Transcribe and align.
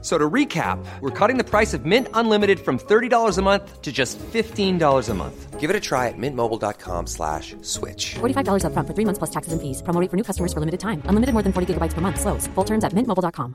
So 0.00 0.16
to 0.16 0.30
recap, 0.30 0.78
we're 1.00 1.10
cutting 1.10 1.38
the 1.38 1.44
price 1.44 1.74
of 1.74 1.84
Mint 1.84 2.06
Unlimited 2.14 2.60
from 2.60 2.78
$30 2.78 3.36
a 3.36 3.42
month 3.42 3.82
to 3.82 3.90
just 3.90 4.16
$15 4.18 5.08
a 5.08 5.14
month. 5.14 5.58
Give 5.58 5.70
it 5.70 5.74
a 5.74 5.80
try 5.80 6.06
at 6.06 6.14
mintmobile.com 6.16 7.08
slash 7.08 7.56
switch. 7.62 8.14
$45 8.20 8.62
upfront 8.62 8.86
for 8.86 8.94
three 8.94 9.04
months 9.04 9.18
plus 9.18 9.30
taxes 9.30 9.52
and 9.52 9.60
fees. 9.60 9.82
Promo 9.82 10.00
rate 10.00 10.08
for 10.08 10.16
new 10.16 10.22
customers 10.22 10.52
for 10.52 10.60
limited 10.60 10.78
time. 10.78 11.02
Unlimited 11.06 11.32
more 11.34 11.42
than 11.42 11.52
40 11.52 11.74
gigabytes 11.74 11.94
per 11.94 12.00
month. 12.00 12.20
Slows. 12.20 12.46
Full 12.54 12.64
terms 12.64 12.84
at 12.84 12.92
mintmobile.com. 12.92 13.54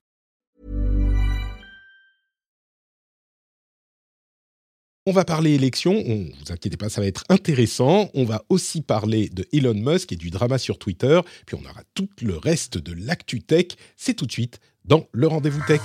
On 5.06 5.12
va 5.12 5.26
parler 5.26 5.54
élections, 5.54 6.02
on, 6.08 6.30
vous 6.40 6.54
inquiétez 6.54 6.78
pas, 6.78 6.88
ça 6.88 7.02
va 7.02 7.08
être 7.08 7.26
intéressant. 7.28 8.10
On 8.14 8.24
va 8.24 8.42
aussi 8.48 8.82
parler 8.82 9.28
de 9.28 9.46
Elon 9.52 9.74
Musk 9.74 10.14
et 10.14 10.16
du 10.16 10.30
drama 10.30 10.58
sur 10.58 10.80
Twitter. 10.80 11.20
Puis 11.46 11.58
on 11.62 11.70
aura 11.70 11.82
tout 11.94 12.08
le 12.22 12.38
reste 12.38 12.78
de 12.78 12.94
l'actu 12.94 13.42
tech. 13.42 13.76
C'est 13.98 14.14
tout 14.14 14.26
de 14.26 14.32
suite 14.32 14.62
dans 14.86 15.06
le 15.12 15.28
rendez-vous 15.28 15.62
tech. 15.68 15.82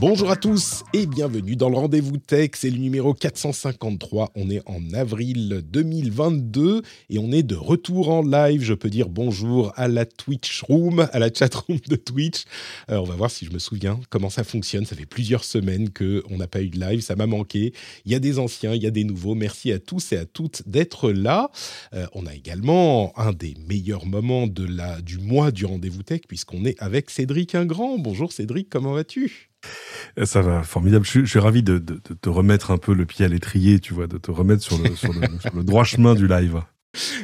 Bonjour 0.00 0.30
à 0.30 0.36
tous 0.36 0.82
et 0.92 1.06
bienvenue 1.06 1.54
dans 1.54 1.70
le 1.70 1.76
rendez-vous 1.76 2.18
tech, 2.18 2.50
c'est 2.54 2.68
le 2.68 2.78
numéro 2.78 3.14
453, 3.14 4.32
on 4.34 4.50
est 4.50 4.60
en 4.66 4.92
avril 4.92 5.62
2022 5.64 6.82
et 7.10 7.18
on 7.18 7.30
est 7.30 7.44
de 7.44 7.54
retour 7.54 8.10
en 8.10 8.22
live, 8.22 8.62
je 8.62 8.74
peux 8.74 8.90
dire 8.90 9.08
bonjour 9.08 9.72
à 9.76 9.86
la 9.88 10.04
Twitch 10.04 10.62
Room, 10.62 11.08
à 11.12 11.18
la 11.18 11.32
chat 11.32 11.54
room 11.54 11.78
de 11.88 11.96
Twitch. 11.96 12.44
Euh, 12.90 12.96
on 12.96 13.04
va 13.04 13.14
voir 13.14 13.30
si 13.30 13.46
je 13.46 13.52
me 13.52 13.58
souviens 13.58 14.00
comment 14.10 14.30
ça 14.30 14.42
fonctionne, 14.42 14.84
ça 14.84 14.96
fait 14.96 15.06
plusieurs 15.06 15.44
semaines 15.44 15.88
qu'on 15.90 16.36
n'a 16.36 16.48
pas 16.48 16.60
eu 16.60 16.68
de 16.68 16.80
live, 16.80 17.00
ça 17.00 17.14
m'a 17.14 17.26
manqué. 17.26 17.72
Il 18.04 18.12
y 18.12 18.14
a 18.14 18.18
des 18.18 18.38
anciens, 18.38 18.74
il 18.74 18.82
y 18.82 18.86
a 18.86 18.90
des 18.90 19.04
nouveaux, 19.04 19.34
merci 19.34 19.72
à 19.72 19.78
tous 19.78 20.12
et 20.12 20.16
à 20.16 20.26
toutes 20.26 20.68
d'être 20.68 21.12
là. 21.12 21.50
Euh, 21.94 22.06
on 22.12 22.26
a 22.26 22.34
également 22.34 23.18
un 23.18 23.32
des 23.32 23.54
meilleurs 23.68 24.06
moments 24.06 24.48
de 24.48 24.66
la, 24.66 25.00
du 25.00 25.18
mois 25.18 25.52
du 25.52 25.64
rendez-vous 25.64 26.02
tech 26.02 26.22
puisqu'on 26.28 26.64
est 26.64 26.80
avec 26.82 27.10
Cédric 27.10 27.54
Ingrand. 27.54 27.98
Bonjour 27.98 28.32
Cédric, 28.32 28.68
comment 28.68 28.92
vas-tu? 28.92 29.53
Ça 30.22 30.42
va, 30.42 30.62
formidable. 30.62 31.04
Je, 31.04 31.24
suis 31.24 31.38
ravi 31.38 31.62
de, 31.62 31.78
te 31.78 32.28
remettre 32.28 32.70
un 32.70 32.78
peu 32.78 32.94
le 32.94 33.06
pied 33.06 33.24
à 33.24 33.28
l'étrier, 33.28 33.80
tu 33.80 33.94
vois, 33.94 34.06
de 34.06 34.18
te 34.18 34.30
remettre 34.30 34.62
sur 34.62 34.78
le, 34.78 35.62
droit 35.64 35.84
chemin 35.84 36.14
du 36.14 36.26
live. 36.26 36.60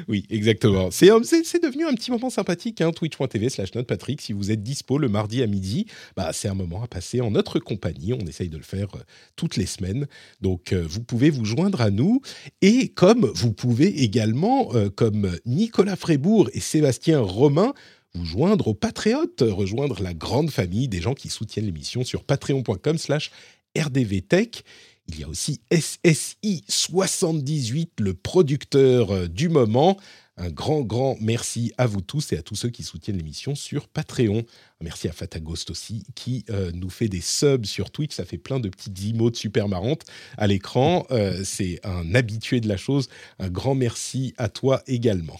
Oui, 0.08 0.26
exactement. 0.30 0.90
C'est, 0.90 1.10
c'est, 1.22 1.62
devenu 1.62 1.86
un 1.86 1.94
petit 1.94 2.10
moment 2.10 2.28
sympathique, 2.28 2.80
hein, 2.80 2.90
twitch.tv 2.90 3.48
slash 3.50 3.70
Patrick. 3.70 4.20
Si 4.20 4.32
vous 4.32 4.50
êtes 4.50 4.64
dispo 4.64 4.98
le 4.98 5.08
mardi 5.08 5.44
à 5.44 5.46
midi, 5.46 5.86
bah, 6.16 6.30
c'est 6.32 6.48
un 6.48 6.54
moment 6.54 6.82
à 6.82 6.88
passer 6.88 7.20
en 7.20 7.30
notre 7.30 7.60
compagnie. 7.60 8.12
On 8.12 8.26
essaye 8.26 8.48
de 8.48 8.56
le 8.56 8.64
faire 8.64 8.88
euh, 8.96 9.00
toutes 9.36 9.56
les 9.56 9.66
semaines. 9.66 10.08
Donc, 10.40 10.72
euh, 10.72 10.84
vous 10.88 11.00
pouvez 11.00 11.30
vous 11.30 11.44
joindre 11.44 11.80
à 11.82 11.90
nous. 11.90 12.20
Et 12.62 12.88
comme 12.88 13.30
vous 13.36 13.52
pouvez 13.52 14.02
également, 14.02 14.70
comme 14.96 15.30
Nicolas 15.46 15.94
Frébourg 15.94 16.50
et 16.52 16.60
Sébastien 16.60 17.20
Romain, 17.20 17.72
vous 18.14 18.24
joindre 18.24 18.68
aux 18.68 18.74
patriotes, 18.74 19.42
rejoindre 19.46 20.02
la 20.02 20.14
grande 20.14 20.50
famille 20.50 20.88
des 20.88 21.00
gens 21.00 21.14
qui 21.14 21.28
soutiennent 21.28 21.66
l'émission 21.66 22.02
sur 22.04 22.24
patreon.com 22.24 22.98
slash 22.98 23.30
rdvtech. 23.78 24.64
Il 25.08 25.18
y 25.18 25.24
a 25.24 25.28
aussi 25.28 25.60
SSI78, 25.72 27.88
le 27.98 28.14
producteur 28.14 29.10
euh, 29.10 29.26
du 29.26 29.48
moment. 29.48 29.96
Un 30.36 30.50
grand, 30.50 30.80
grand 30.80 31.16
merci 31.20 31.72
à 31.76 31.86
vous 31.86 32.00
tous 32.00 32.32
et 32.32 32.38
à 32.38 32.42
tous 32.42 32.54
ceux 32.54 32.70
qui 32.70 32.82
soutiennent 32.82 33.18
l'émission 33.18 33.54
sur 33.54 33.88
Patreon. 33.88 34.44
Merci 34.80 35.08
à 35.08 35.12
Fatagost 35.12 35.70
aussi 35.70 36.06
qui 36.14 36.46
euh, 36.48 36.70
nous 36.72 36.88
fait 36.88 37.08
des 37.08 37.20
subs 37.20 37.66
sur 37.66 37.90
Twitch. 37.90 38.14
Ça 38.14 38.24
fait 38.24 38.38
plein 38.38 38.58
de 38.58 38.70
petites 38.70 38.98
emotes 39.04 39.36
super 39.36 39.68
marrantes 39.68 40.06
à 40.38 40.46
l'écran. 40.46 41.06
Euh, 41.10 41.42
c'est 41.44 41.80
un 41.84 42.14
habitué 42.14 42.60
de 42.60 42.68
la 42.68 42.78
chose. 42.78 43.10
Un 43.38 43.50
grand 43.50 43.74
merci 43.74 44.32
à 44.38 44.48
toi 44.48 44.82
également. 44.86 45.38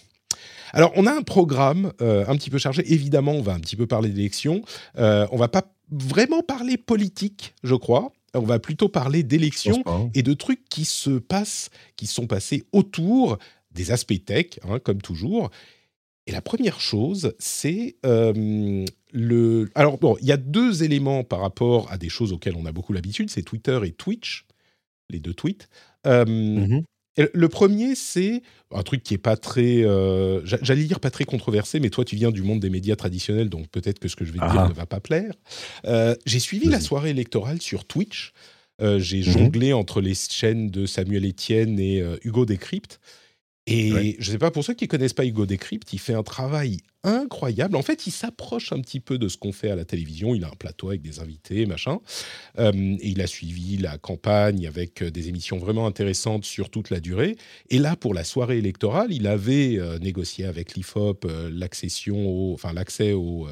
Alors, 0.73 0.93
on 0.97 1.07
a 1.07 1.13
un 1.13 1.23
programme 1.23 1.93
euh, 2.01 2.25
un 2.29 2.37
petit 2.37 2.51
peu 2.51 2.59
chargé. 2.59 2.83
Évidemment, 2.93 3.33
on 3.33 3.43
va 3.43 3.53
un 3.53 3.61
petit 3.61 3.77
peu 3.77 3.87
parler 3.87 4.11
d'élections. 4.11 4.63
Euh, 4.99 5.27
on 5.33 5.37
va 5.37 5.49
pas 5.49 5.73
vraiment 5.91 6.43
parler 6.43 6.77
politique, 6.77 7.55
je 7.63 7.75
crois. 7.75 8.13
On 8.35 8.41
va 8.41 8.59
plutôt 8.61 8.89
parler 8.89 9.23
d'élections 9.23 9.83
hein. 9.87 10.09
et 10.15 10.23
de 10.23 10.35
trucs 10.35 10.69
qui 10.69 10.85
se 10.85 11.11
passent, 11.11 11.71
qui 11.97 12.07
sont 12.07 12.27
passés 12.27 12.65
autour 12.73 13.39
des 13.73 13.91
aspects 13.91 14.25
tech, 14.25 14.61
hein, 14.69 14.79
comme 14.79 15.03
toujours. 15.03 15.51
Et 16.27 16.33
la 16.33 16.41
première 16.41 16.81
chose, 16.81 17.35
c'est 17.39 17.97
euh, 18.07 18.85
le. 19.13 19.71
Alors, 19.75 19.99
bon, 19.99 20.17
il 20.21 20.27
y 20.27 20.33
a 20.33 20.37
deux 20.37 20.85
éléments 20.85 21.25
par 21.25 21.41
rapport 21.41 21.91
à 21.91 21.99
des 21.99 22.09
choses 22.09 22.33
auxquelles 22.33 22.57
on 22.57 22.67
a 22.67 22.73
beaucoup 22.73 22.93
l'habitude 22.93 23.31
c'est 23.31 23.43
Twitter 23.43 23.81
et 23.85 23.91
Twitch, 23.91 24.47
les 25.09 25.19
deux 25.19 25.35
tweets. 25.35 25.69
Euh, 26.07 26.25
mm-hmm. 26.25 26.85
Le 27.17 27.49
premier, 27.49 27.95
c'est 27.95 28.43
un 28.73 28.83
truc 28.83 29.03
qui 29.03 29.15
est 29.15 29.19
pas 29.19 29.37
très, 29.37 29.85
euh, 29.85 30.41
j'allais 30.45 30.85
dire 30.85 31.01
pas 31.01 31.11
très 31.11 31.25
controversé, 31.25 31.81
mais 31.81 31.91
toi 31.91 32.05
tu 32.05 32.17
viens 32.17 32.31
du 32.31 32.43
monde 32.43 32.61
des 32.61 32.71
médias 32.71 32.97
traditionnels, 32.97 33.49
donc 33.49 33.69
peut-être 33.69 33.99
que 33.99 34.09
ce 34.09 34.15
que 34.17 34.25
je 34.25 34.33
vais 34.33 34.39
te 34.39 34.51
dire 34.51 34.61
ah. 34.61 34.69
ne 34.69 34.75
va 34.75 34.87
pas 34.87 35.01
plaire. 35.01 35.35
Euh, 35.87 36.15
j'ai 36.25 36.39
suivi 36.39 36.69
la 36.69 36.81
soirée 36.81 37.11
électorale 37.11 37.61
sur 37.61 37.85
Twitch. 37.85 38.33
Euh, 38.81 38.99
j'ai 38.99 39.19
mhm. 39.19 39.25
jonglé 39.25 39.73
entre 39.73 40.01
les 40.01 40.15
chaînes 40.15 40.71
de 40.71 40.87
Samuel 40.87 41.27
Etienne 41.27 41.79
et 41.81 42.03
Hugo 42.23 42.47
Décrypte. 42.47 43.01
Et 43.71 44.17
je 44.19 44.29
ne 44.29 44.33
sais 44.33 44.39
pas, 44.39 44.51
pour 44.51 44.65
ceux 44.65 44.75
qui 44.75 44.85
ne 44.85 44.89
connaissent 44.89 45.13
pas 45.13 45.25
Hugo 45.25 45.47
Décrypte, 45.47 45.93
il 45.93 45.99
fait 45.99 46.15
un 46.15 46.23
travail 46.23 46.79
incroyable. 47.03 47.77
En 47.77 47.83
fait, 47.83 48.07
il 48.07 48.11
s'approche 48.11 48.73
un 48.73 48.81
petit 48.81 49.01
peu 49.01 49.17
de 49.17 49.29
ce 49.29 49.37
qu'on 49.37 49.53
fait 49.53 49.71
à 49.71 49.77
la 49.77 49.85
télévision. 49.85 50.35
Il 50.35 50.45
a 50.45 50.49
un 50.49 50.57
plateau 50.59 50.89
avec 50.89 51.03
des 51.03 51.21
invités, 51.21 51.67
machin. 51.67 52.01
Euh, 52.59 52.73
et 52.73 53.09
il 53.09 53.21
a 53.21 53.27
suivi 53.27 53.79
la 53.79 53.97
campagne 53.97 54.67
avec 54.67 55.03
euh, 55.03 55.11
des 55.11 55.29
émissions 55.29 55.59
vraiment 55.59 55.87
intéressantes 55.87 56.45
sur 56.45 56.69
toute 56.69 56.91
la 56.91 57.01
durée. 57.01 57.37
Et 57.71 57.79
là, 57.79 57.97
pour 57.97 58.13
la 58.13 58.25
soirée 58.25 58.59
électorale, 58.59 59.13
il 59.13 59.27
avait 59.27 59.79
euh, 59.79 59.99
négocié 59.99 60.45
avec 60.45 60.75
l'IFOP 60.75 61.27
l'accession, 61.51 62.53
enfin 62.53 62.73
l'accès 62.73 63.13
au 63.13 63.47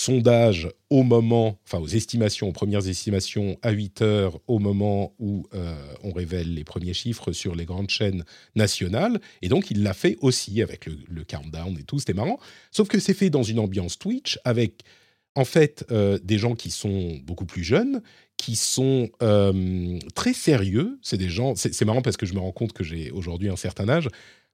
sondage 0.00 0.68
au 0.88 1.02
moment, 1.02 1.58
enfin 1.64 1.78
aux 1.78 1.86
estimations, 1.86 2.48
aux 2.48 2.52
premières 2.52 2.88
estimations 2.88 3.58
à 3.62 3.70
8 3.70 4.02
heures 4.02 4.40
au 4.46 4.58
moment 4.58 5.14
où 5.18 5.46
euh, 5.54 5.74
on 6.02 6.12
révèle 6.12 6.54
les 6.54 6.64
premiers 6.64 6.94
chiffres 6.94 7.32
sur 7.32 7.54
les 7.54 7.66
grandes 7.66 7.90
chaînes 7.90 8.24
nationales. 8.56 9.20
Et 9.42 9.48
donc 9.48 9.70
il 9.70 9.82
l'a 9.82 9.92
fait 9.92 10.16
aussi 10.22 10.62
avec 10.62 10.86
le, 10.86 11.24
countdown 11.24 11.76
et 11.78 11.84
tout, 11.84 11.98
c'était 11.98 12.14
marrant. 12.14 12.40
Sauf 12.70 12.88
que 12.88 12.98
c'est 12.98 13.14
fait 13.14 13.28
dans 13.28 13.42
une 13.42 13.58
ambiance 13.58 13.98
Twitch 13.98 14.38
avec 14.44 14.82
en 15.34 15.44
fait 15.44 15.84
euh, 15.90 16.18
des 16.24 16.38
gens 16.38 16.54
qui 16.54 16.70
sont 16.70 17.18
beaucoup 17.22 17.46
plus 17.46 17.62
jeunes, 17.62 18.00
qui 18.38 18.56
sont 18.56 19.10
euh, 19.22 19.98
très 20.14 20.32
sérieux. 20.32 20.98
C'est 21.02 21.18
des 21.18 21.28
gens, 21.28 21.54
c'est 21.56 21.84
marrant 21.84 22.02
parce 22.02 22.16
que 22.16 22.24
je 22.24 22.32
me 22.32 22.40
rends 22.40 22.52
compte 22.52 22.72
que 22.72 22.84
j'ai 22.84 23.10
aujourd'hui 23.10 23.50
un 23.50 23.56
certain 23.56 23.88
âge. 23.90 24.08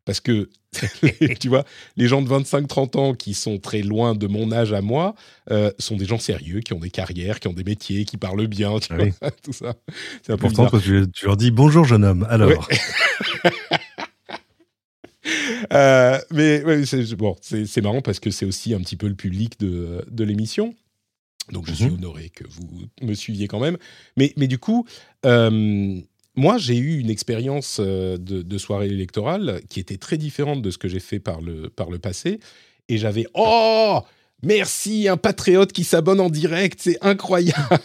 Parce 0.06 0.20
que, 0.20 0.48
tu 1.40 1.48
vois, 1.48 1.64
les 1.96 2.06
gens 2.06 2.22
de 2.22 2.28
25-30 2.28 2.96
ans 2.96 3.14
qui 3.14 3.34
sont 3.34 3.58
très 3.58 3.82
loin 3.82 4.14
de 4.14 4.26
mon 4.28 4.52
âge 4.52 4.72
à 4.72 4.80
moi 4.80 5.14
euh, 5.50 5.70
sont 5.78 5.96
des 5.96 6.06
gens 6.06 6.18
sérieux, 6.18 6.60
qui 6.60 6.72
ont 6.72 6.78
des 6.78 6.90
carrières, 6.90 7.40
qui 7.40 7.48
ont 7.48 7.52
des 7.52 7.64
métiers, 7.64 8.04
qui 8.06 8.16
parlent 8.16 8.46
bien, 8.46 8.78
tu 8.78 8.94
vois, 8.94 9.30
tout 9.42 9.52
ça. 9.52 9.74
C'est 10.22 10.32
important 10.32 10.70
que 10.70 10.76
tu, 10.78 11.26
leur 11.26 11.36
dis 11.36 11.50
bonjour 11.50 11.84
jeune 11.84 12.04
homme, 12.04 12.26
alors. 12.30 12.66
Euh, 15.72 16.20
mais 16.30 16.86
c'est 16.86 17.16
bon, 17.16 17.34
c'est 17.40 17.80
marrant 17.82 18.00
parce 18.00 18.20
que 18.20 18.30
c'est 18.30 18.46
aussi 18.46 18.74
un 18.74 18.78
petit 18.78 18.94
peu 18.94 19.08
le 19.08 19.16
public 19.16 19.58
de, 19.58 20.04
de 20.08 20.22
l'émission. 20.22 20.76
Donc 21.50 21.66
je 21.66 21.72
suis 21.72 21.86
mhm. 21.86 21.94
honoré 21.94 22.30
que 22.30 22.44
vous 22.48 22.84
me 23.02 23.14
suiviez 23.14 23.48
quand 23.48 23.58
même. 23.58 23.76
Mais, 24.16 24.32
mais 24.36 24.46
du 24.46 24.58
coup, 24.58 24.86
euh, 25.24 26.00
moi, 26.36 26.58
j'ai 26.58 26.76
eu 26.76 26.98
une 26.98 27.10
expérience 27.10 27.78
euh, 27.80 28.18
de, 28.18 28.58
soirée 28.58 28.88
électorale 28.88 29.62
qui 29.68 29.80
était 29.80 29.96
très 29.96 30.18
différente 30.18 30.62
de 30.62 30.70
ce 30.70 30.78
que 30.78 30.88
j'ai 30.88 31.00
fait 31.00 31.18
par 31.18 31.40
le, 31.40 31.70
par 31.70 31.90
le 31.90 31.98
passé. 31.98 32.40
Et 32.88 32.98
j'avais 32.98 33.26
Oh 33.34 34.00
Merci, 34.42 35.08
un 35.08 35.16
patriote 35.16 35.72
qui 35.72 35.82
s'abonne 35.82 36.20
en 36.20 36.28
direct, 36.28 36.78
c'est 36.82 36.98
incroyable. 37.00 37.80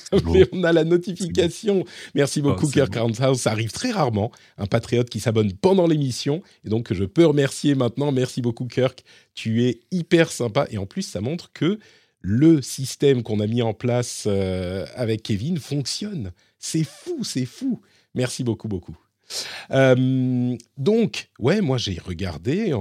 on 0.51 0.63
a 0.65 0.73
la 0.73 0.83
notification. 0.83 1.85
Merci 2.13 2.41
beaucoup, 2.41 2.65
oh, 2.67 2.71
Kirk 2.71 2.95
House. 2.97 3.39
Ça 3.39 3.51
arrive 3.51 3.71
très 3.71 3.91
rarement, 3.91 4.31
un 4.57 4.65
patriote 4.65 5.09
qui 5.09 5.21
s'abonne 5.21 5.53
pendant 5.53 5.87
l'émission. 5.87 6.43
Et 6.65 6.69
donc, 6.69 6.93
je 6.93 7.05
peux 7.05 7.25
remercier 7.25 7.73
maintenant. 7.73 8.11
Merci 8.11 8.41
beaucoup, 8.41 8.65
Kirk. 8.65 9.03
Tu 9.33 9.63
es 9.63 9.79
hyper 9.91 10.29
sympa. 10.29 10.67
Et 10.71 10.77
en 10.77 10.85
plus, 10.85 11.03
ça 11.03 11.21
montre 11.21 11.51
que 11.53 11.79
le 12.19 12.61
système 12.61 13.23
qu'on 13.23 13.39
a 13.39 13.47
mis 13.47 13.61
en 13.61 13.73
place 13.73 14.25
euh, 14.27 14.85
avec 14.95 15.23
Kevin 15.23 15.57
fonctionne. 15.57 16.33
C'est 16.59 16.83
fou, 16.83 17.23
c'est 17.23 17.45
fou. 17.45 17.81
Merci 18.15 18.43
beaucoup, 18.43 18.67
beaucoup. 18.67 18.97
Euh, 19.71 20.57
donc, 20.77 21.29
ouais, 21.39 21.61
moi 21.61 21.77
j'ai 21.77 21.97
regardé 21.99 22.73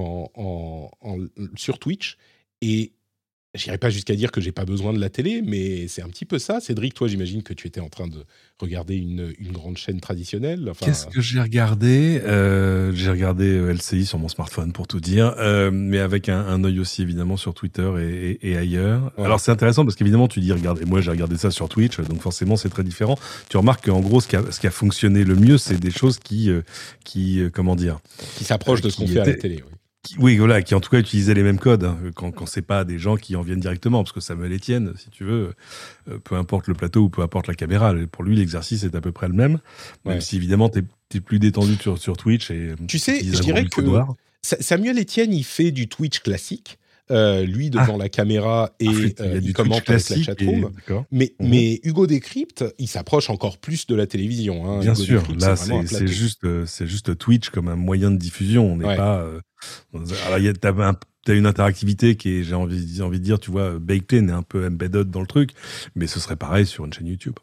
sur 1.55 1.79
Twitch 1.79 2.17
et 2.61 2.93
J'irai 3.53 3.77
pas 3.77 3.89
jusqu'à 3.89 4.15
dire 4.15 4.31
que 4.31 4.39
j'ai 4.39 4.53
pas 4.53 4.63
besoin 4.63 4.93
de 4.93 4.99
la 4.99 5.09
télé, 5.09 5.41
mais 5.45 5.89
c'est 5.89 6.01
un 6.01 6.07
petit 6.07 6.23
peu 6.23 6.39
ça. 6.39 6.61
Cédric, 6.61 6.93
toi, 6.93 7.09
j'imagine 7.09 7.43
que 7.43 7.53
tu 7.53 7.67
étais 7.67 7.81
en 7.81 7.89
train 7.89 8.07
de 8.07 8.23
regarder 8.61 8.95
une, 8.95 9.33
une 9.39 9.51
grande 9.51 9.75
chaîne 9.75 9.99
traditionnelle. 9.99 10.69
Enfin, 10.69 10.85
Qu'est-ce 10.85 11.05
que 11.07 11.19
j'ai 11.19 11.41
regardé 11.41 12.21
euh, 12.23 12.93
J'ai 12.93 13.09
regardé 13.09 13.43
euh, 13.45 13.73
LCI 13.73 14.05
sur 14.05 14.19
mon 14.19 14.29
smartphone 14.29 14.71
pour 14.71 14.87
tout 14.87 15.01
dire, 15.01 15.35
euh, 15.37 15.69
mais 15.69 15.99
avec 15.99 16.29
un, 16.29 16.39
un 16.39 16.63
œil 16.63 16.79
aussi 16.79 17.01
évidemment 17.01 17.35
sur 17.35 17.53
Twitter 17.53 17.91
et, 17.99 18.39
et, 18.41 18.51
et 18.51 18.57
ailleurs. 18.57 19.11
Ouais. 19.17 19.25
Alors 19.25 19.41
c'est 19.41 19.51
intéressant 19.51 19.83
parce 19.83 19.97
qu'évidemment 19.97 20.29
tu 20.29 20.39
dis 20.39 20.53
regardez, 20.53 20.85
moi 20.85 21.01
j'ai 21.01 21.11
regardé 21.11 21.35
ça 21.35 21.51
sur 21.51 21.67
Twitch, 21.67 21.99
donc 21.99 22.21
forcément 22.21 22.55
c'est 22.55 22.69
très 22.69 22.85
différent. 22.85 23.17
Tu 23.49 23.57
remarques 23.57 23.83
qu'en 23.85 23.99
gros 23.99 24.21
ce 24.21 24.29
qui, 24.29 24.37
a, 24.37 24.49
ce 24.49 24.61
qui 24.61 24.67
a 24.67 24.71
fonctionné 24.71 25.25
le 25.25 25.35
mieux, 25.35 25.57
c'est 25.57 25.77
des 25.77 25.91
choses 25.91 26.19
qui, 26.19 26.49
qui 27.03 27.41
comment 27.53 27.75
dire, 27.75 27.99
qui 28.37 28.45
s'approche 28.45 28.79
de 28.79 28.89
ce 28.89 28.95
qu'on 28.95 29.07
fait 29.07 29.19
à 29.19 29.25
la 29.25 29.33
télé. 29.33 29.55
oui. 29.55 29.77
Qui- 30.03 30.15
oui, 30.17 30.37
voilà, 30.37 30.61
qui 30.61 30.73
en 30.75 30.79
tout 30.81 30.89
cas 30.89 30.99
utilisaient 30.99 31.33
les 31.33 31.43
mêmes 31.43 31.59
codes, 31.59 31.83
hein, 31.83 31.97
quand, 32.15 32.31
quand 32.31 32.45
c'est 32.45 32.61
pas 32.61 32.83
des 32.83 32.97
gens 32.99 33.17
qui 33.17 33.35
en 33.35 33.41
viennent 33.41 33.59
directement, 33.59 34.03
parce 34.03 34.11
que 34.13 34.19
Samuel 34.19 34.53
Etienne, 34.53 34.93
si 34.97 35.09
tu 35.09 35.23
veux, 35.23 35.53
euh, 36.09 36.17
peu 36.23 36.35
importe 36.35 36.67
le 36.67 36.73
plateau 36.73 37.01
ou 37.03 37.09
peu 37.09 37.21
importe 37.21 37.47
la 37.47 37.53
caméra, 37.55 37.93
pour 38.11 38.23
lui 38.23 38.35
l'exercice 38.35 38.83
est 38.83 38.95
à 38.95 39.01
peu 39.01 39.11
près 39.11 39.27
le 39.27 39.33
même, 39.35 39.59
même 40.05 40.21
si 40.21 40.37
évidemment 40.37 40.69
t'es 40.69 40.83
es 41.13 41.19
plus 41.19 41.39
détendu 41.39 41.75
sur, 41.75 41.97
sur 41.97 42.15
Twitch 42.17 42.51
et 42.51 42.73
Tu 42.87 42.97
sais, 42.97 43.15
utilises 43.17 43.37
je 43.37 43.41
dirais 43.43 43.65
que 43.65 43.81
Samuel 44.41 44.97
Etienne, 44.99 45.33
il 45.33 45.43
fait 45.43 45.71
du 45.71 45.87
Twitch 45.87 46.21
classique. 46.21 46.79
Euh, 47.11 47.43
lui 47.45 47.69
devant 47.69 47.97
la 47.97 48.09
caméra 48.09 48.73
et 48.79 48.87
Ah, 48.87 48.93
flûte, 48.93 49.21
euh, 49.21 49.39
il 49.43 49.53
commente 49.53 49.87
avec 49.89 50.09
la 50.09 50.17
chatroom. 50.23 50.49
et- 50.71 50.75
d'accord. 50.75 51.05
Mais, 51.11 51.33
Mhm. 51.39 51.49
mais 51.49 51.79
Hugo 51.83 52.07
Décrypte, 52.07 52.65
il 52.79 52.87
s'approche 52.87 53.29
encore 53.29 53.57
plus 53.57 53.85
de 53.87 53.95
la 53.95 54.07
télévision. 54.07 54.65
hein. 54.65 54.79
Bien 54.79 54.93
Hugo 54.93 55.03
sûr, 55.03 55.19
Décrypte, 55.21 55.41
là 55.41 55.55
c'est 55.55 56.07
juste, 56.07 56.43
euh, 56.45 56.65
c'est 56.65 56.87
juste 56.87 57.17
Twitch 57.17 57.49
comme 57.49 57.67
un 57.67 57.75
moyen 57.75 58.09
de 58.11 58.17
diffusion. 58.17 58.71
On 58.71 58.77
n'est 58.77 58.85
Ouais. 58.85 58.95
pas. 58.97 59.19
euh, 59.21 59.39
alors 60.27 60.39
t'as 60.59 60.71
un- 60.71 60.95
t'as 61.25 61.35
une 61.35 61.45
interactivité 61.45 62.15
qui 62.15 62.29
est, 62.39 62.43
j'ai 62.43 62.55
envie, 62.55 63.01
envie 63.01 63.19
de 63.19 63.23
dire, 63.23 63.39
tu 63.39 63.51
vois, 63.51 63.77
baked 63.77 64.13
in, 64.13 64.29
un 64.29 64.41
peu 64.41 64.65
embedded 64.65 65.11
dans 65.11 65.21
le 65.21 65.27
truc, 65.27 65.51
mais 65.95 66.07
ce 66.07 66.19
serait 66.19 66.35
pareil 66.35 66.65
sur 66.65 66.85
une 66.85 66.93
chaîne 66.93 67.07
YouTube. 67.07 67.35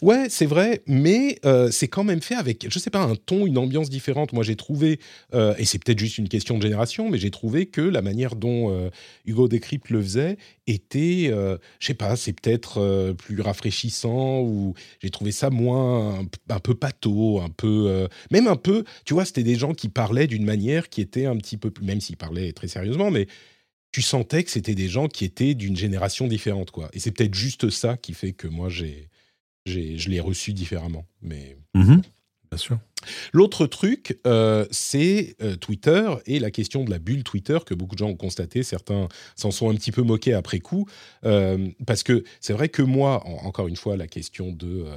Ouais, 0.00 0.26
c'est 0.28 0.46
vrai, 0.46 0.82
mais 0.86 1.38
euh, 1.44 1.70
c'est 1.70 1.88
quand 1.88 2.04
même 2.04 2.20
fait 2.20 2.34
avec, 2.34 2.66
je 2.68 2.78
sais 2.78 2.90
pas, 2.90 3.00
un 3.02 3.14
ton, 3.14 3.46
une 3.46 3.58
ambiance 3.58 3.90
différente. 3.90 4.32
Moi, 4.32 4.42
j'ai 4.44 4.56
trouvé, 4.56 4.98
euh, 5.34 5.54
et 5.58 5.64
c'est 5.64 5.78
peut-être 5.78 5.98
juste 5.98 6.18
une 6.18 6.28
question 6.28 6.56
de 6.58 6.62
génération, 6.62 7.08
mais 7.08 7.18
j'ai 7.18 7.30
trouvé 7.30 7.66
que 7.66 7.80
la 7.80 8.02
manière 8.02 8.36
dont 8.36 8.70
euh, 8.70 8.90
Hugo 9.24 9.48
Décrypte 9.48 9.90
le 9.90 10.02
faisait 10.02 10.36
était, 10.66 11.30
je 11.80 11.86
sais 11.86 11.94
pas, 11.94 12.16
c'est 12.16 12.32
peut-être 12.32 13.12
plus 13.18 13.40
rafraîchissant 13.40 14.40
ou 14.40 14.74
j'ai 15.02 15.10
trouvé 15.10 15.32
ça 15.32 15.50
moins 15.50 16.20
un, 16.20 16.26
un 16.48 16.58
peu 16.60 16.74
pâteau, 16.74 17.40
un 17.40 17.48
peu, 17.48 18.08
même 18.30 18.46
un 18.46 18.56
peu, 18.56 18.84
tu 19.04 19.14
vois, 19.14 19.24
c'était 19.24 19.42
des 19.42 19.56
gens 19.56 19.74
qui 19.74 19.88
parlaient 19.88 20.26
d'une 20.28 20.44
manière 20.44 20.88
qui 20.88 21.00
était 21.00 21.26
un 21.26 21.36
petit 21.36 21.56
peu 21.56 21.70
plus, 21.70 21.84
même 21.84 22.00
s'ils 22.00 22.16
parlaient 22.16 22.52
très 22.52 22.68
sérieusement, 22.68 23.10
mais 23.10 23.26
tu 23.92 24.02
sentais 24.02 24.44
que 24.44 24.50
c'était 24.50 24.74
des 24.74 24.88
gens 24.88 25.08
qui 25.08 25.24
étaient 25.24 25.54
d'une 25.54 25.76
génération 25.76 26.26
différente, 26.28 26.70
quoi. 26.70 26.88
Et 26.94 27.00
c'est 27.00 27.10
peut-être 27.10 27.34
juste 27.34 27.70
ça 27.70 27.96
qui 27.96 28.14
fait 28.14 28.32
que 28.32 28.48
moi 28.48 28.68
j'ai- 28.68 29.08
je 29.66 30.08
l'ai 30.08 30.20
reçu 30.20 30.52
différemment. 30.52 31.06
Mais 31.20 31.56
Bien 31.74 32.58
sûr. 32.58 32.78
l'autre 33.32 33.66
truc, 33.66 34.18
euh, 34.26 34.66
c'est 34.70 35.36
euh, 35.40 35.56
Twitter 35.56 36.10
et 36.26 36.38
la 36.38 36.50
question 36.50 36.84
de 36.84 36.90
la 36.90 36.98
bulle 36.98 37.24
Twitter 37.24 37.58
que 37.64 37.72
beaucoup 37.74 37.94
de 37.94 37.98
gens 37.98 38.08
ont 38.10 38.16
constaté. 38.16 38.62
Certains 38.62 39.08
s'en 39.36 39.50
sont 39.50 39.70
un 39.70 39.74
petit 39.74 39.90
peu 39.92 40.02
moqués 40.02 40.34
après 40.34 40.58
coup, 40.58 40.86
euh, 41.24 41.68
parce 41.86 42.02
que 42.02 42.24
c'est 42.40 42.52
vrai 42.52 42.68
que 42.68 42.82
moi, 42.82 43.26
en- 43.26 43.46
encore 43.46 43.68
une 43.68 43.76
fois, 43.76 43.96
la 43.96 44.06
question 44.06 44.52
de 44.52 44.84
euh, 44.86 44.96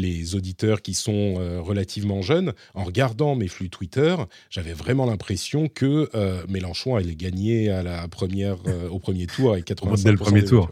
les 0.00 0.34
auditeurs 0.34 0.82
qui 0.82 0.94
sont 0.94 1.34
euh, 1.38 1.60
relativement 1.60 2.22
jeunes, 2.22 2.52
en 2.74 2.84
regardant 2.84 3.34
mes 3.36 3.48
flux 3.48 3.68
Twitter, 3.70 4.16
j'avais 4.50 4.72
vraiment 4.72 5.06
l'impression 5.06 5.68
que 5.68 6.08
euh, 6.14 6.42
Mélenchon 6.48 6.96
allait 6.96 7.14
gagner 7.14 7.70
à 7.70 7.82
la 7.82 8.08
première, 8.08 8.56
euh, 8.66 8.88
au 8.88 8.98
premier 8.98 9.26
tour 9.26 9.52
avec 9.52 9.66
85% 9.68 10.02
Dès 10.04 10.10
le 10.12 10.16
premier 10.18 10.44
tour. 10.44 10.70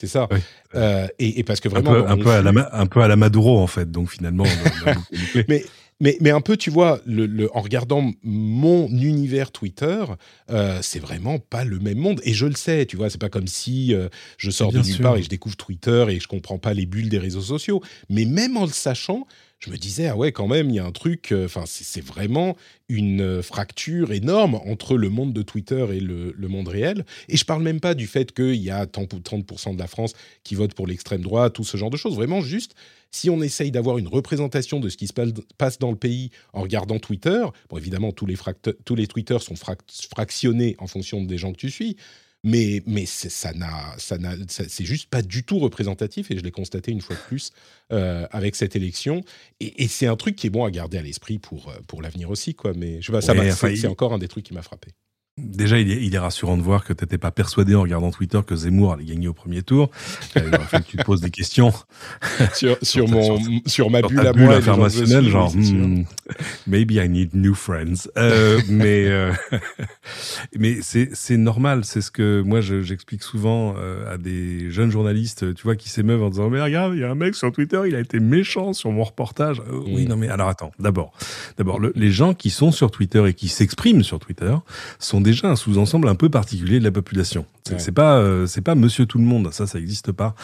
C'est 0.00 0.06
ça. 0.06 0.28
Et, 1.18 1.38
et 1.40 1.44
parce 1.44 1.60
que 1.60 1.68
Un 1.68 1.72
vraiment, 1.72 1.92
peu, 1.92 2.06
un, 2.08 2.16
peu 2.16 2.30
à 2.30 2.42
la, 2.42 2.50
flux- 2.52 2.60
Ma- 2.62 2.70
un 2.72 2.86
peu 2.86 3.00
à 3.02 3.08
la 3.08 3.16
Maduro 3.16 3.58
en 3.58 3.66
fait, 3.66 3.90
donc 3.90 4.10
finalement. 4.10 4.44
on 4.44 4.46
a- 4.46 4.72
on 4.84 4.88
a 4.88 4.94
loupé- 4.94 5.16
loupé. 5.36 5.44
mais, 5.48 5.64
mais, 6.00 6.16
mais 6.20 6.30
un 6.30 6.40
peu, 6.40 6.56
tu 6.56 6.70
vois, 6.70 7.00
le, 7.06 7.26
le- 7.26 7.54
en 7.56 7.60
regardant 7.60 8.12
mon 8.22 8.88
univers 8.88 9.50
Twitter, 9.50 10.04
euh, 10.50 10.78
c'est 10.82 11.00
vraiment 11.00 11.38
pas 11.38 11.64
le 11.64 11.78
même 11.80 11.98
monde. 11.98 12.20
Et 12.24 12.32
je 12.34 12.46
le 12.46 12.54
sais, 12.54 12.86
tu 12.86 12.96
vois, 12.96 13.10
c'est 13.10 13.20
pas 13.20 13.28
comme 13.28 13.48
si 13.48 13.94
euh, 13.94 14.08
je 14.36 14.50
sors 14.50 14.70
de 14.72 14.78
nulle 14.78 14.96
part 15.02 15.16
et 15.16 15.22
je 15.24 15.28
découvre 15.28 15.56
Twitter 15.56 16.06
et 16.10 16.20
je 16.20 16.28
comprends 16.28 16.58
pas 16.58 16.72
les 16.74 16.86
bulles 16.86 17.08
des 17.08 17.18
réseaux 17.18 17.40
sociaux. 17.42 17.82
Mais 18.10 18.24
même 18.26 18.56
en 18.56 18.64
le 18.66 18.70
sachant, 18.72 19.26
je 19.58 19.70
me 19.70 19.76
disais, 19.76 20.06
ah 20.06 20.16
ouais, 20.16 20.30
quand 20.30 20.46
même, 20.46 20.68
il 20.70 20.76
y 20.76 20.78
a 20.78 20.84
un 20.84 20.92
truc, 20.92 21.32
euh, 21.32 21.46
enfin, 21.46 21.64
c'est 21.66 21.82
c'est 21.82 22.00
vraiment 22.04 22.56
une 22.88 23.42
fracture 23.42 24.12
énorme 24.12 24.54
entre 24.54 24.96
le 24.96 25.08
monde 25.10 25.32
de 25.32 25.42
Twitter 25.42 25.84
et 25.92 25.98
le, 26.00 26.32
le 26.38 26.48
monde 26.48 26.68
réel. 26.68 27.04
Et 27.28 27.36
je 27.36 27.44
parle 27.44 27.64
même 27.64 27.80
pas 27.80 27.94
du 27.94 28.06
fait 28.06 28.30
qu'il 28.32 28.54
y 28.54 28.70
a 28.70 28.86
tant 28.86 29.02
ou 29.02 29.18
30% 29.18 29.74
de 29.74 29.78
la 29.80 29.88
France 29.88 30.12
qui 30.44 30.54
vote 30.54 30.74
pour 30.74 30.86
l'extrême 30.86 31.22
droite, 31.22 31.54
tout 31.54 31.64
ce 31.64 31.76
genre 31.76 31.90
de 31.90 31.96
choses. 31.96 32.14
Vraiment, 32.14 32.40
juste, 32.40 32.76
si 33.10 33.30
on 33.30 33.40
essaye 33.42 33.70
d'avoir 33.70 33.98
une 33.98 34.08
représentation 34.08 34.80
de 34.80 34.88
ce 34.88 34.96
qui 34.96 35.06
se 35.06 35.12
passe- 35.12 35.78
dans 35.78 35.90
le 35.90 35.96
pays 35.96 36.30
en 36.52 36.62
regardant 36.62 36.98
Twitter, 36.98 37.44
bon, 37.70 37.78
évidemment, 37.78 38.12
tous 38.12 38.26
les, 38.26 38.36
tous 38.84 38.94
les 38.94 39.06
Twitter 39.06 39.38
sont 39.40 39.54
frac- 39.54 40.08
fractionnés 40.12 40.76
en 40.78 40.86
fonction 40.86 41.22
des 41.22 41.38
gens 41.38 41.52
que 41.52 41.56
tu 41.58 41.70
suis, 41.70 41.96
mais, 42.44 42.82
mais 42.86 43.04
c'est- 43.06 43.30
ça 43.30 43.52
n'a, 43.52 43.94
ça 43.98 44.16
n'a, 44.18 44.34
c'est 44.48 44.84
juste 44.84 45.08
pas 45.10 45.22
du 45.22 45.42
tout 45.42 45.58
représentatif, 45.58 46.30
et 46.30 46.38
je 46.38 46.42
l'ai 46.42 46.50
constaté 46.52 46.92
une 46.92 47.00
fois 47.00 47.16
de 47.16 47.20
plus 47.22 47.50
euh, 47.92 48.26
avec 48.30 48.54
cette 48.54 48.76
élection. 48.76 49.22
Et, 49.60 49.82
et 49.82 49.88
c'est 49.88 50.06
un 50.06 50.16
truc 50.16 50.36
qui 50.36 50.46
est 50.46 50.50
bon 50.50 50.64
à 50.64 50.70
garder 50.70 50.98
à 50.98 51.02
l'esprit 51.02 51.38
pour, 51.38 51.68
euh, 51.70 51.72
pour 51.88 52.00
l'avenir 52.02 52.30
aussi, 52.30 52.54
quoi. 52.54 52.72
Mais 52.76 53.00
je 53.00 53.06
sais 53.06 53.12
pas, 53.12 53.22
ça 53.22 53.32
Ouais, 53.32 53.38
m'a- 53.46 53.52
enfin, 53.52 53.68
c'est, 53.68 53.74
il- 53.74 53.78
c'est 53.80 53.86
encore 53.88 54.12
un 54.12 54.18
des 54.18 54.28
trucs 54.28 54.44
qui 54.44 54.54
m'a 54.54 54.62
frappé. 54.62 54.90
Déjà, 55.38 55.78
il 55.78 55.90
est, 55.90 56.04
il 56.04 56.14
est 56.14 56.18
rassurant 56.18 56.56
de 56.56 56.62
voir 56.62 56.84
que 56.84 56.92
tu 56.92 57.04
n'étais 57.04 57.18
pas 57.18 57.30
persuadé 57.30 57.74
en 57.74 57.82
regardant 57.82 58.10
Twitter 58.10 58.40
que 58.46 58.54
Zemmour 58.56 58.92
allait 58.94 59.04
gagner 59.04 59.28
au 59.28 59.32
premier 59.32 59.62
tour. 59.62 59.90
Euh, 60.36 60.42
il 60.46 60.54
aurait 60.54 60.64
fallu 60.66 60.84
que 60.84 60.90
tu 60.90 60.96
te 60.96 61.04
poses 61.04 61.20
des 61.20 61.30
questions 61.30 61.72
sur, 62.54 62.76
sur, 62.76 62.78
Sur 62.82 63.08
mon, 63.08 63.38
sur- 63.38 63.48
sur 63.66 63.90
ma 63.90 64.02
bulle 64.02 64.26
à 64.26 64.32
bulle 64.32 64.44
moi, 64.44 64.54
informationnelle, 64.56 65.22
suis, 65.24 65.30
genre, 65.32 65.52
hmm, 65.54 66.04
maybe 66.66 66.92
I 66.92 67.08
need 67.08 67.34
new 67.34 67.54
friends. 67.54 68.08
Euh, 68.16 68.60
mais 68.68 69.06
euh, 69.06 69.32
mais 70.58 70.78
c'est 70.82 71.36
normal, 71.36 71.84
c'est 71.84 72.00
ce 72.00 72.10
que 72.10 72.40
moi 72.42 72.60
je- 72.60 72.82
j'explique 72.82 73.22
souvent 73.22 73.74
à 74.10 74.18
des 74.18 74.70
jeunes 74.70 74.90
journalistes, 74.90 75.54
tu 75.54 75.62
vois, 75.64 75.76
qui 75.76 75.88
s'émeuvent 75.88 76.22
en 76.22 76.30
disant 76.30 76.50
mais 76.50 76.60
regarde, 76.60 76.94
il 76.94 77.00
y 77.00 77.04
a 77.04 77.10
un 77.10 77.14
mec 77.14 77.34
sur 77.34 77.50
Twitter, 77.52 77.80
il 77.86 77.94
a 77.94 78.00
été 78.00 78.20
méchant 78.20 78.72
sur 78.72 78.90
mon 78.92 79.04
reportage. 79.04 79.60
Euh, 79.60 79.80
Oui, 79.86 80.04
Mm. 80.04 80.08
non 80.08 80.16
mais 80.16 80.28
alors 80.28 80.48
attends, 80.48 80.72
d'abord, 80.78 81.12
d'abord 81.56 81.78
le- 81.78 81.92
les 81.96 82.10
gens 82.10 82.34
qui 82.34 82.50
sont 82.50 82.70
sur 82.72 82.90
Twitter 82.90 83.22
et 83.26 83.34
qui 83.34 83.48
s'expriment 83.48 84.02
sur 84.02 84.18
Twitter 84.18 84.54
sont 84.98 85.20
déjà 85.28 85.48
un 85.50 85.56
sous-ensemble 85.56 86.08
un 86.08 86.14
peu 86.14 86.28
particulier 86.28 86.78
de 86.80 86.84
la 86.84 86.90
population. 86.92 87.46
C'est 87.66 87.74
Ouais. 87.86 87.92
pas 87.92 88.18
euh, 88.18 88.46
c'est 88.46 88.60
pas 88.62 88.74
Monsieur 88.74 89.06
tout 89.06 89.18
le 89.18 89.24
monde, 89.24 89.52
ça 89.52 89.66
ça 89.66 89.78
n'existe 89.78 90.12
pas. 90.12 90.34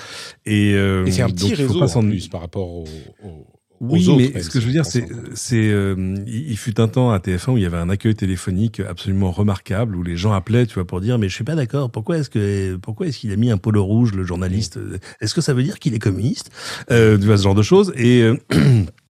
Et, 0.46 0.74
euh, 0.74 1.04
Et 1.06 1.10
c'est 1.10 1.22
un 1.22 1.26
donc, 1.28 1.36
petit 1.36 1.48
il 1.50 1.56
faut 1.56 1.62
réseau 1.62 1.78
pas 1.80 1.84
en 1.86 1.88
s'en- 1.88 2.02
plus 2.08 2.28
par 2.28 2.40
rapport 2.42 2.68
au, 2.68 2.84
au- 3.24 3.46
oui, 3.80 4.06
aux 4.06 4.10
autres, 4.10 4.18
mais 4.22 4.30
même 4.34 4.42
ce 4.42 4.48
que 4.50 4.60
je 4.60 4.66
veux 4.66 4.72
dire, 4.72 4.86
c'est, 4.86 5.04
c'est, 5.34 5.68
euh, 5.68 6.14
il 6.26 6.56
fut 6.56 6.80
un 6.80 6.86
temps 6.88 7.10
à 7.10 7.18
TF1 7.18 7.52
où 7.52 7.56
il 7.58 7.64
y 7.64 7.66
avait 7.66 7.76
un 7.76 7.90
accueil 7.90 8.14
téléphonique 8.14 8.80
absolument 8.80 9.30
remarquable 9.32 9.96
où 9.96 10.02
les 10.02 10.16
gens 10.16 10.32
appelaient, 10.32 10.64
tu 10.66 10.74
vois, 10.74 10.86
pour 10.86 11.00
dire, 11.00 11.18
mais 11.18 11.28
je 11.28 11.34
suis 11.34 11.44
pas 11.44 11.56
d'accord. 11.56 11.90
Pourquoi 11.90 12.18
est-ce 12.18 12.30
que, 12.30 12.76
pourquoi 12.76 13.08
est-ce 13.08 13.18
qu'il 13.18 13.32
a 13.32 13.36
mis 13.36 13.50
un 13.50 13.58
polo 13.58 13.84
rouge, 13.84 14.12
le 14.14 14.24
journaliste? 14.24 14.78
Est-ce 15.20 15.34
que 15.34 15.40
ça 15.40 15.52
veut 15.54 15.64
dire 15.64 15.78
qu'il 15.80 15.92
est 15.92 15.98
communiste? 15.98 16.50
Euh, 16.92 17.18
Tu 17.18 17.26
vois 17.26 17.36
ce 17.36 17.42
genre 17.42 17.54
de 17.56 17.62
choses. 17.62 17.92
Et 17.96 18.30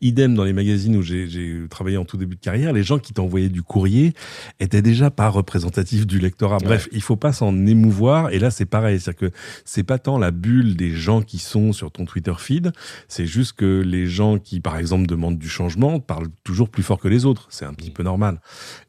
Idem 0.00 0.34
dans 0.34 0.44
les 0.44 0.52
magazines 0.52 0.96
où 0.96 1.02
j'ai 1.02 1.28
travaillé 1.70 1.96
en 1.96 2.04
tout 2.04 2.16
début 2.16 2.36
de 2.36 2.40
carrière, 2.40 2.72
les 2.72 2.82
gens 2.82 2.98
qui 2.98 3.12
t'envoyaient 3.12 3.48
du 3.48 3.62
courrier 3.62 4.12
étaient 4.60 4.82
déjà 4.82 5.10
pas 5.10 5.28
représentatifs 5.28 6.06
du 6.06 6.18
lectorat. 6.18 6.58
Bref, 6.58 6.88
il 6.92 7.02
faut 7.02 7.16
pas 7.16 7.32
s'en 7.32 7.66
émouvoir. 7.66 8.30
Et 8.30 8.38
là, 8.38 8.50
c'est 8.50 8.66
pareil, 8.66 8.98
c'est-à-dire 8.98 9.30
que 9.30 9.36
c'est 9.64 9.84
pas 9.84 9.98
tant 9.98 10.18
la 10.18 10.30
bulle 10.30 10.76
des 10.76 10.90
gens 10.90 11.22
qui 11.22 11.38
sont 11.38 11.72
sur 11.72 11.90
ton 11.92 12.04
Twitter 12.04 12.34
feed, 12.36 12.72
c'est 13.08 13.26
juste 13.26 13.54
que 13.54 13.80
les 13.80 14.06
gens 14.06 14.38
qui, 14.38 14.60
par 14.60 14.76
exemple, 14.76 15.06
demandent 15.06 15.38
du 15.38 15.48
changement 15.48 16.00
parlent 16.00 16.28
toujours 16.44 16.68
plus 16.68 16.82
fort 16.82 16.98
que 16.98 17.08
les 17.08 17.24
autres. 17.24 17.46
C'est 17.50 17.64
un 17.64 17.74
petit 17.74 17.90
peu 17.90 18.02
normal. 18.02 18.40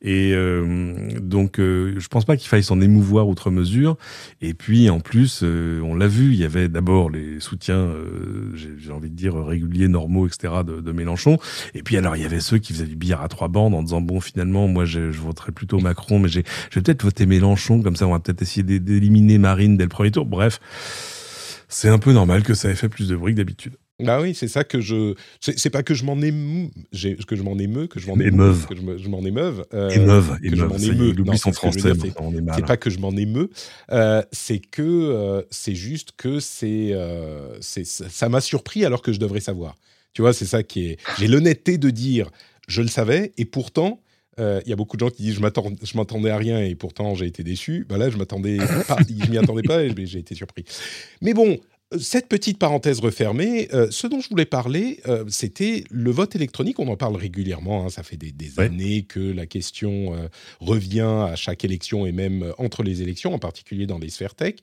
Et 0.02 0.34
euh, 0.34 1.20
donc, 1.22 1.60
euh, 1.60 1.96
je 2.00 2.08
pense 2.08 2.26
pas 2.26 2.38
qu'il 2.38 2.50
faille 2.50 2.64
s'en 2.64 2.82
émouvoir 2.82 3.28
outre 3.28 3.52
mesure. 3.52 3.98
Et 4.42 4.54
puis, 4.54 4.90
en 4.90 5.00
plus, 5.00 5.42
euh, 5.44 5.82
on 5.82 5.96
l'a 5.96 6.08
vu, 6.08 6.34
il 6.34 6.40
y 6.40 6.44
avait 6.44 6.70
d'abord 6.70 7.10
les 7.10 7.40
soutiens, 7.40 7.76
euh, 7.76 8.52
j'ai 8.56 8.92
envie 8.92 9.10
de 9.10 9.16
dire 9.16 9.36
réguliers, 9.36 9.88
normaux, 9.88 10.28
etc. 10.28 10.54
de, 10.64 10.82
de 10.82 10.92
Mélenchon. 10.92 11.38
Et 11.74 11.84
puis, 11.84 11.98
alors, 11.98 12.16
il 12.16 12.22
y 12.22 12.26
avait 12.26 12.40
ceux 12.40 12.58
qui 12.58 12.74
faisaient 12.74 12.86
du 12.88 12.96
billard 12.96 13.22
à 13.22 13.28
trois 13.28 13.48
bandes 13.48 13.74
en 13.76 13.84
disant 13.84 14.02
bon, 14.02 14.20
finalement, 14.20 14.68
moi, 14.68 14.86
je, 14.86 15.12
je 15.12 15.20
voterais 15.20 15.52
plutôt 15.52 15.80
Macron, 15.80 16.20
mais 16.20 16.30
j'ai, 16.30 16.44
je 16.72 16.80
vais 16.80 16.84
peut-être 16.84 17.04
voter 17.04 17.26
Mélenchon, 17.26 17.82
comme 17.82 17.96
ça, 17.96 18.08
on 18.08 18.12
va 18.12 18.20
peut-être 18.20 18.42
essayer 18.42 18.64
d'é- 18.64 18.80
d'éliminer 18.80 19.38
Marine 19.38 19.78
dès 19.78 19.84
le 19.84 19.90
premier 19.90 20.12
tour. 20.12 20.26
Bref, 20.26 20.60
c'est 21.70 21.90
un 21.90 22.00
peu 22.00 22.14
normal 22.14 22.44
que 22.44 22.54
ça 22.54 22.70
ait 22.70 22.76
fait 22.76 22.90
plus 22.90 23.08
de 23.08 23.16
bruit 23.16 23.34
que 23.34 23.38
d'habitude. 23.38 23.74
Bah 24.00 24.20
oui, 24.22 24.34
c'est 24.34 24.48
ça 24.48 24.64
que 24.64 24.82
je. 24.82 25.14
C'est 25.40 25.70
pas 25.70 25.84
que 25.84 25.94
je 25.94 26.04
m'en 26.04 26.20
émeu, 26.20 26.68
j'ai- 26.92 27.16
que 27.16 27.36
je 27.36 27.44
m'en 27.44 27.58
émeu, 27.60 27.86
que 27.88 28.00
je 28.00 28.08
m'en 28.08 28.20
Émeuve. 28.20 28.66
que 28.66 28.76
je 28.76 28.82
me- 28.82 28.98
je 28.98 29.08
m'en 29.08 29.24
émeuve. 29.24 29.64
euh, 29.74 29.90
émeuve, 29.92 30.38
émeuve. 30.42 30.72
Il 31.14 31.20
oublie 31.22 31.38
son 31.38 31.52
c'est 31.52 31.56
ce 31.56 31.62
que 31.62 31.68
je 31.80 31.84
veux 31.88 31.94
français, 31.94 32.12
c'est- 32.56 32.66
pas 32.66 32.76
que 32.76 32.90
je 32.90 32.98
m'en 33.00 33.12
émeux, 33.16 33.50
euh, 33.92 34.22
c'est 34.32 34.58
que 34.60 34.82
euh, 34.82 35.42
c'est 35.52 35.76
juste 35.76 36.14
que 36.18 36.40
c'est, 36.40 36.90
euh, 36.94 37.56
ça 37.62 38.30
m'a 38.30 38.42
surpris 38.42 38.84
alors 38.84 39.02
que 39.04 39.14
je 39.14 39.20
devrais 39.20 39.42
savoir. 39.42 39.78
Tu 40.14 40.22
vois, 40.22 40.34
c'est 40.34 40.46
ça 40.46 40.64
qui 40.64 40.88
est. 40.88 40.98
J'ai 41.18 41.28
l'honnêteté 41.28 41.78
de 41.78 41.90
dire 41.90 42.30
je 42.68 42.82
le 42.82 42.88
savais 42.88 43.32
et 43.38 43.46
pourtant 43.46 44.00
Euh, 44.40 44.62
Il 44.66 44.70
y 44.70 44.74
a 44.74 44.76
beaucoup 44.76 44.98
de 44.98 45.02
gens 45.06 45.12
qui 45.12 45.22
disent 45.22 45.36
je 45.36 45.98
m'attendais 45.98 46.32
à 46.32 46.38
rien 46.38 46.60
et 46.60 46.74
pourtant 46.74 47.14
j'ai 47.14 47.28
été 47.28 47.44
déçu. 47.44 47.86
Bah 47.88 47.98
là, 48.00 48.10
je 48.10 48.18
m'attendais 48.18 48.58
m'y 49.30 49.38
attendais 49.38 49.62
pas 49.62 49.84
et 49.84 49.94
j'ai 50.06 50.18
été 50.20 50.34
surpris. 50.34 50.64
Mais 51.22 51.36
bon, 51.36 51.60
cette 52.00 52.28
petite 52.28 52.58
parenthèse 52.58 53.00
refermée, 53.00 53.68
euh, 53.74 53.88
ce 53.92 54.08
dont 54.08 54.20
je 54.20 54.30
voulais 54.30 54.46
parler, 54.46 55.00
euh, 55.08 55.24
c'était 55.28 55.84
le 55.92 56.12
vote 56.12 56.36
électronique. 56.36 56.80
On 56.80 56.88
en 56.88 56.98
parle 56.98 57.16
régulièrement. 57.16 57.86
hein, 57.86 57.90
ça 57.90 58.04
fait 58.04 58.18
des, 58.18 58.32
des 58.32 58.52
Ouais. 58.58 58.66
années 58.66 59.04
que 59.04 59.20
la 59.20 59.46
question 59.46 60.14
euh, 60.16 60.28
revient 60.60 61.02
à 61.30 61.36
chaque 61.36 61.64
élection 61.66 62.06
et 62.06 62.12
même 62.12 62.54
entre 62.58 62.84
les 62.84 63.02
élections, 63.02 63.34
en 63.34 63.40
particulier 63.40 63.86
dans 63.88 64.00
les 64.00 64.10
sphères 64.10 64.36
tech. 64.36 64.56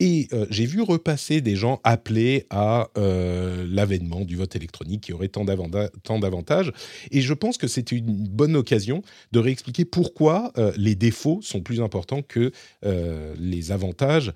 Et 0.00 0.28
j'ai 0.50 0.64
vu 0.66 0.80
repasser 0.80 1.40
des 1.40 1.56
gens 1.56 1.80
appeler 1.82 2.46
à 2.50 2.88
l'avènement 2.96 4.20
du 4.24 4.36
vote 4.36 4.54
électronique 4.54 5.02
qui 5.02 5.12
aurait 5.12 5.28
tant 5.28 5.44
d'avanta- 5.44 5.90
tant 6.04 6.18
d'avantages. 6.20 6.72
Et 7.10 7.20
je 7.20 7.34
pense 7.34 7.58
que 7.58 7.66
c'est 7.66 7.90
une 7.90 8.06
bonne 8.28 8.54
occasion 8.54 9.02
de 9.32 9.38
réexpliquer 9.40 9.84
pourquoi 9.84 10.52
les 10.76 10.94
défauts 10.94 11.40
sont 11.42 11.60
plus 11.62 11.80
importants 11.80 12.22
que 12.22 12.52
les 12.84 13.72
avantages 13.72 14.32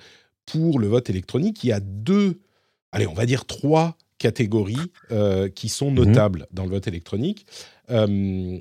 pour 0.47 0.79
le 0.79 0.87
vote 0.87 1.11
électronique. 1.11 1.65
Il 1.65 1.69
y 1.69 1.73
a 1.73 1.81
deux, 1.81 2.41
allez, 2.93 3.07
on 3.07 3.15
va 3.15 3.27
dire 3.27 3.45
trois 3.47 3.97
catégories 4.23 4.77
euh, 5.11 5.49
qui 5.49 5.69
sont 5.69 5.91
notables 5.91 6.47
dans 6.53 6.65
le 6.65 6.71
vote 6.71 6.87
électronique. 6.87 7.45
Euh, 7.91 8.07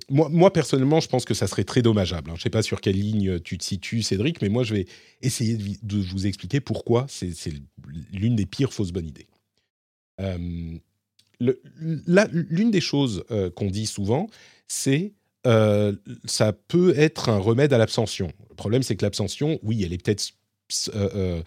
moi, 0.09 0.27
moi, 0.29 0.51
personnellement, 0.51 0.99
je 0.99 1.07
pense 1.07 1.23
que 1.23 1.35
ça 1.35 1.45
serait 1.45 1.63
très 1.63 1.83
dommageable. 1.83 2.31
hein. 2.31 2.33
Je 2.35 2.39
ne 2.39 2.43
sais 2.43 2.49
pas 2.49 2.63
sur 2.63 2.81
quelle 2.81 2.99
ligne 2.99 3.39
tu 3.39 3.59
te 3.59 3.63
situes, 3.63 4.01
Cédric, 4.01 4.41
mais 4.41 4.49
moi, 4.49 4.63
je 4.63 4.73
vais 4.73 4.87
essayer 5.21 5.57
de, 5.83 5.97
vous 5.97 6.25
expliquer 6.25 6.61
pourquoi 6.61 7.05
c'est 7.07 7.53
l'une 8.11 8.35
des 8.35 8.47
pires 8.47 8.73
fausses 8.73 8.91
bonnes 8.91 9.07
idées. 9.07 9.27
Euh, 10.19 10.77
L'une 11.39 12.69
des 12.69 12.81
choses 12.81 13.23
qu'on 13.55 13.71
dit 13.71 13.87
souvent, 13.87 14.27
c'est 14.67 15.13
ça 15.43 16.53
peut 16.67 16.93
être 16.95 17.29
un 17.29 17.39
remède 17.39 17.73
à 17.73 17.79
l'abstention. 17.79 18.31
Le 18.49 18.55
problème, 18.55 18.83
c'est 18.83 18.95
que 18.95 19.03
l'abstention, 19.03 19.59
oui, 19.63 19.81
elle 19.83 19.91
est 19.91 20.03
peut-être 20.03 20.33
euh, 20.95 21.09
euh, 21.15 21.43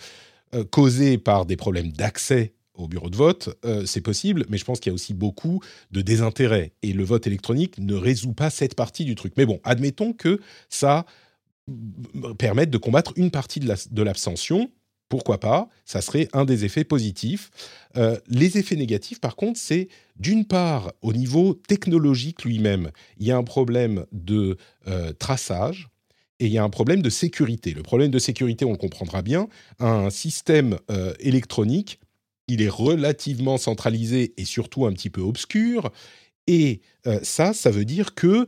euh, 0.54 0.64
causée 0.64 1.19
par 1.19 1.47
des 1.47 1.57
problèmes 1.57 1.90
d'accès 1.93 2.54
au 2.75 2.88
bureau 2.88 3.09
de 3.09 3.16
vote, 3.16 3.57
euh, 3.64 3.87
c'est 3.87 4.00
possible, 4.00 4.45
mais 4.49 4.59
je 4.59 4.64
pense 4.64 4.81
qu'il 4.81 4.90
y 4.90 4.93
a 4.93 4.95
aussi 4.95 5.14
beaucoup 5.14 5.61
de 5.93 6.00
désintérêt. 6.00 6.73
Et 6.83 6.93
le 6.93 7.04
vote 7.04 7.26
électronique 7.26 7.78
ne 7.78 7.95
résout 7.95 8.33
pas 8.33 8.50
cette 8.50 8.75
partie 8.75 9.04
du 9.04 9.14
truc. 9.14 9.35
Mais 9.37 9.47
bon, 9.47 9.61
admettons 9.62 10.12
que 10.12 10.40
ça 10.69 11.07
permette 12.38 12.71
de 12.71 12.78
combattre 12.78 13.12
une 13.16 13.31
partie 13.31 13.61
de 13.61 13.69
la- 13.69 13.76
de 13.90 14.02
l'abstention. 14.02 14.71
Pourquoi 15.09 15.38
pas? 15.38 15.69
Ça 15.85 16.00
serait 16.00 16.28
un 16.33 16.45
des 16.45 16.64
effets 16.64 16.85
positifs. 16.85 17.50
Euh, 17.97 18.19
les 18.26 18.59
effets 18.59 18.76
négatifs, 18.76 19.21
par 19.21 19.37
contre, 19.37 19.59
c'est 19.61 19.88
d'une 20.16 20.45
part, 20.45 20.93
au 21.02 21.12
niveau 21.12 21.54
technologique 21.54 22.45
lui-même, 22.45 22.90
il 23.19 23.26
y 23.26 23.31
a 23.31 23.37
un 23.37 23.45
problème 23.45 24.04
de 24.12 24.57
traçage 25.19 25.88
et 26.41 26.47
il 26.47 26.53
y 26.53 26.59
a 26.59 26.64
un 26.64 26.71
problème 26.71 27.03
de 27.03 27.11
sécurité. 27.11 27.73
Le 27.73 27.83
problème 27.83 28.11
de 28.11 28.19
sécurité, 28.19 28.64
on 28.64 28.73
le 28.73 28.76
comprendra 28.76 29.23
bien, 29.23 29.49
un 29.79 30.11
système 30.11 30.79
euh, 30.91 31.14
électronique, 31.21 32.00
il 32.49 32.61
est 32.61 32.69
relativement 32.69 33.57
centralisé 33.57 34.35
et 34.37 34.45
surtout 34.45 34.87
un 34.87 34.93
petit 34.93 35.11
peu 35.11 35.21
obscur. 35.21 35.91
Et 36.47 36.81
euh, 37.07 37.19
ça, 37.23 37.55
ça 37.55 37.71
veut 37.71 37.85
dire 37.85 38.14
que, 38.14 38.47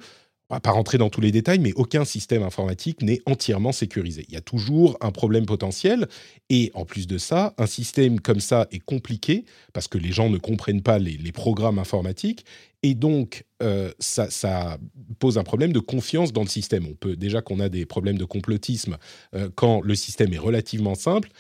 on 0.49 0.55
va 0.55 0.61
pas 0.61 0.71
rentrer 0.71 0.97
dans 0.97 1.11
tous 1.11 1.21
les 1.21 1.33
détails, 1.33 1.59
mais 1.59 1.73
aucun 1.75 2.05
système 2.05 2.45
informatique 2.45 3.03
n'est 3.03 3.21
entièrement 3.26 3.73
sécurisé. 3.73 4.25
Il 4.29 4.35
y 4.35 4.37
a 4.37 4.41
toujours 4.41 4.97
un 5.00 5.11
problème 5.11 5.45
potentiel. 5.45 6.07
Et 6.50 6.71
en 6.75 6.85
plus 6.85 7.09
de 7.09 7.19
ça, 7.19 7.55
un 7.59 7.67
système 7.67 8.21
comme 8.21 8.38
ça 8.38 8.69
est 8.71 8.79
compliqué 8.79 9.45
parce 9.73 9.88
que 9.88 9.99
les 9.99 10.12
gens 10.12 10.31
ne 10.31 10.38
comprennent 10.38 10.83
pas 10.83 10.99
les, 10.99 11.33
programmes 11.33 11.79
informatiques. 11.81 12.45
Et 12.85 12.95
donc, 12.95 13.45
euh, 13.62 13.93
ça, 13.99 14.31
ça 14.31 14.79
pose 15.19 15.37
un 15.37 15.43
problème 15.43 15.73
de 15.73 15.81
confiance 15.81 16.33
dans 16.33 16.43
le 16.43 16.49
système. 16.49 16.87
On 16.87 16.95
peut 16.95 17.17
déjà 17.17 17.43
qu'on 17.43 17.59
a 17.59 17.69
des 17.69 17.85
problèmes 17.85 18.17
de 18.17 18.25
complotisme 18.25 18.97
euh, 19.35 19.50
quand 19.55 19.81
le 19.81 19.97
système 19.97 20.33
est 20.33 20.38
relativement 20.38 20.95
simple. 20.95 21.31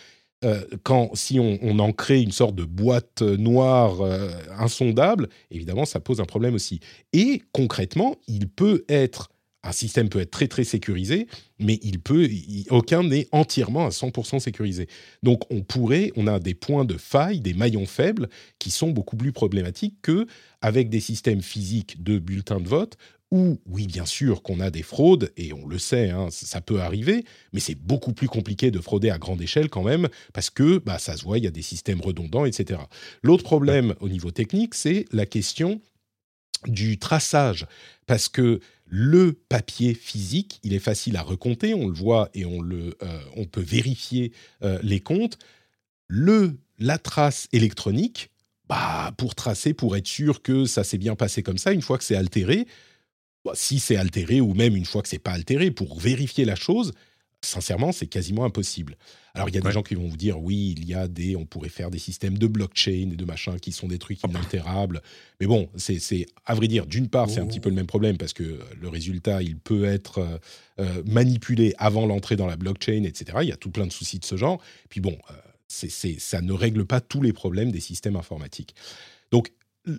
Euh, 0.44 0.64
quand 0.82 1.10
si 1.14 1.40
on, 1.40 1.78
en 1.78 1.92
crée 1.92 2.20
une 2.20 2.30
sorte 2.30 2.54
de 2.54 2.64
boîte 2.64 3.22
noire 3.22 4.02
euh, 4.02 4.30
insondable, 4.58 5.28
évidemment, 5.50 5.86
ça 5.86 5.98
pose 5.98 6.20
un 6.20 6.26
problème 6.26 6.54
aussi. 6.54 6.80
Et 7.12 7.42
concrètement, 7.52 8.16
il 8.28 8.48
peut 8.48 8.84
être 8.88 9.30
un 9.66 9.72
système 9.72 10.08
peut 10.08 10.20
être 10.20 10.48
très 10.48 10.64
sécurisé, 10.64 11.26
mais 11.58 11.78
il 11.82 11.98
peut, 11.98 12.28
aucun 12.70 13.02
n'est 13.02 13.26
entièrement 13.32 13.86
à 13.86 13.88
100% 13.88 14.38
sécurisé. 14.38 14.86
Donc 15.22 15.42
on 15.50 15.62
pourrait, 15.62 16.12
on 16.16 16.26
a 16.26 16.38
des 16.38 16.54
points 16.54 16.84
de 16.84 16.96
faille, 16.96 17.40
des 17.40 17.54
maillons 17.54 17.86
faibles 17.86 18.28
qui 18.58 18.70
sont 18.70 18.90
beaucoup 18.90 19.16
plus 19.16 19.32
problématiques 19.32 19.96
que 20.02 20.26
avec 20.60 20.88
des 20.88 21.00
systèmes 21.00 21.42
physiques 21.42 22.02
de 22.02 22.18
bulletins 22.18 22.60
de 22.60 22.68
vote 22.68 22.96
où, 23.32 23.58
oui, 23.66 23.86
bien 23.86 24.06
sûr, 24.06 24.42
qu'on 24.42 24.60
a 24.60 24.70
des 24.70 24.82
fraudes, 24.82 25.32
et 25.36 25.52
on 25.52 25.66
le 25.66 25.78
sait, 25.78 26.10
hein, 26.10 26.28
ça 26.30 26.60
peut 26.60 26.80
arriver, 26.80 27.24
mais 27.52 27.60
c'est 27.60 27.74
beaucoup 27.74 28.12
plus 28.12 28.28
compliqué 28.28 28.70
de 28.70 28.80
frauder 28.80 29.10
à 29.10 29.18
grande 29.18 29.42
échelle 29.42 29.68
quand 29.68 29.82
même, 29.82 30.08
parce 30.32 30.50
que 30.50 30.78
bah, 30.78 30.98
ça 30.98 31.16
se 31.16 31.24
voit, 31.24 31.38
il 31.38 31.44
y 31.44 31.48
a 31.48 31.52
des 31.52 31.62
systèmes 31.62 32.00
redondants, 32.00 32.44
etc. 32.44 32.80
L'autre 33.22 33.42
problème 33.42 33.94
au 34.00 34.08
niveau 34.08 34.30
technique, 34.30 34.74
c'est 34.74 35.06
la 35.12 35.26
question 35.26 35.80
du 36.66 36.98
traçage, 36.98 37.66
parce 38.06 38.28
que 38.28 38.60
le 38.86 39.32
papier 39.32 39.94
physique, 39.94 40.60
il 40.62 40.72
est 40.72 40.78
facile 40.78 41.16
à 41.16 41.22
recompter, 41.22 41.74
on 41.74 41.88
le 41.88 41.94
voit 41.94 42.30
et 42.34 42.44
on, 42.44 42.60
le, 42.60 42.96
euh, 43.02 43.20
on 43.36 43.44
peut 43.44 43.60
vérifier 43.60 44.32
euh, 44.62 44.78
les 44.82 45.00
comptes. 45.00 45.38
Le, 46.06 46.56
la 46.78 46.98
trace 46.98 47.48
électronique, 47.52 48.30
bah, 48.68 49.12
pour 49.18 49.34
tracer, 49.34 49.74
pour 49.74 49.96
être 49.96 50.06
sûr 50.06 50.40
que 50.40 50.66
ça 50.66 50.84
s'est 50.84 50.98
bien 50.98 51.16
passé 51.16 51.42
comme 51.42 51.58
ça, 51.58 51.72
une 51.72 51.82
fois 51.82 51.98
que 51.98 52.04
c'est 52.04 52.14
altéré, 52.14 52.66
si 53.54 53.78
c'est 53.78 53.96
altéré 53.96 54.40
ou 54.40 54.54
même 54.54 54.76
une 54.76 54.84
fois 54.84 55.02
que 55.02 55.08
c'est 55.08 55.18
pas 55.18 55.32
altéré, 55.32 55.70
pour 55.70 55.98
vérifier 55.98 56.44
la 56.44 56.56
chose, 56.56 56.92
sincèrement, 57.42 57.92
c'est 57.92 58.06
quasiment 58.06 58.44
impossible. 58.44 58.96
Alors, 59.34 59.48
il 59.50 59.54
y 59.54 59.58
a 59.58 59.60
des 59.60 59.70
gens 59.70 59.82
qui 59.82 59.94
vont 59.94 60.08
vous 60.08 60.16
dire, 60.16 60.40
oui, 60.40 60.74
il 60.78 60.86
y 60.88 60.94
a 60.94 61.08
des, 61.08 61.36
on 61.36 61.44
pourrait 61.44 61.68
faire 61.68 61.90
des 61.90 61.98
systèmes 61.98 62.38
de 62.38 62.46
blockchain 62.46 63.10
et 63.12 63.16
de 63.16 63.24
machin 63.24 63.58
qui 63.58 63.70
sont 63.70 63.86
des 63.86 63.98
trucs 63.98 64.22
inaltérables. 64.24 65.02
Mais 65.40 65.46
bon, 65.46 65.68
c'est, 65.76 65.98
c'est 65.98 66.26
à 66.46 66.54
vrai 66.54 66.68
dire, 66.68 66.86
d'une 66.86 67.08
part, 67.08 67.28
c'est 67.28 67.40
un 67.40 67.46
petit 67.46 67.60
peu 67.60 67.68
le 67.68 67.74
même 67.74 67.86
problème 67.86 68.16
parce 68.16 68.32
que 68.32 68.60
le 68.80 68.88
résultat, 68.88 69.42
il 69.42 69.58
peut 69.58 69.84
être 69.84 70.18
euh, 70.18 70.38
euh, 70.80 71.02
manipulé 71.04 71.74
avant 71.76 72.06
l'entrée 72.06 72.36
dans 72.36 72.46
la 72.46 72.56
blockchain, 72.56 73.04
etc. 73.04 73.38
Il 73.42 73.48
y 73.48 73.52
a 73.52 73.56
tout 73.56 73.70
plein 73.70 73.86
de 73.86 73.92
soucis 73.92 74.18
de 74.18 74.24
ce 74.24 74.36
genre. 74.36 74.58
Puis 74.88 75.00
bon, 75.00 75.18
euh, 75.30 75.34
c'est, 75.68 75.90
c'est, 75.90 76.18
ça 76.18 76.40
ne 76.40 76.52
règle 76.52 76.86
pas 76.86 77.02
tous 77.02 77.20
les 77.20 77.34
problèmes 77.34 77.70
des 77.70 77.80
systèmes 77.80 78.16
informatiques. 78.16 78.74
Donc, 79.30 79.50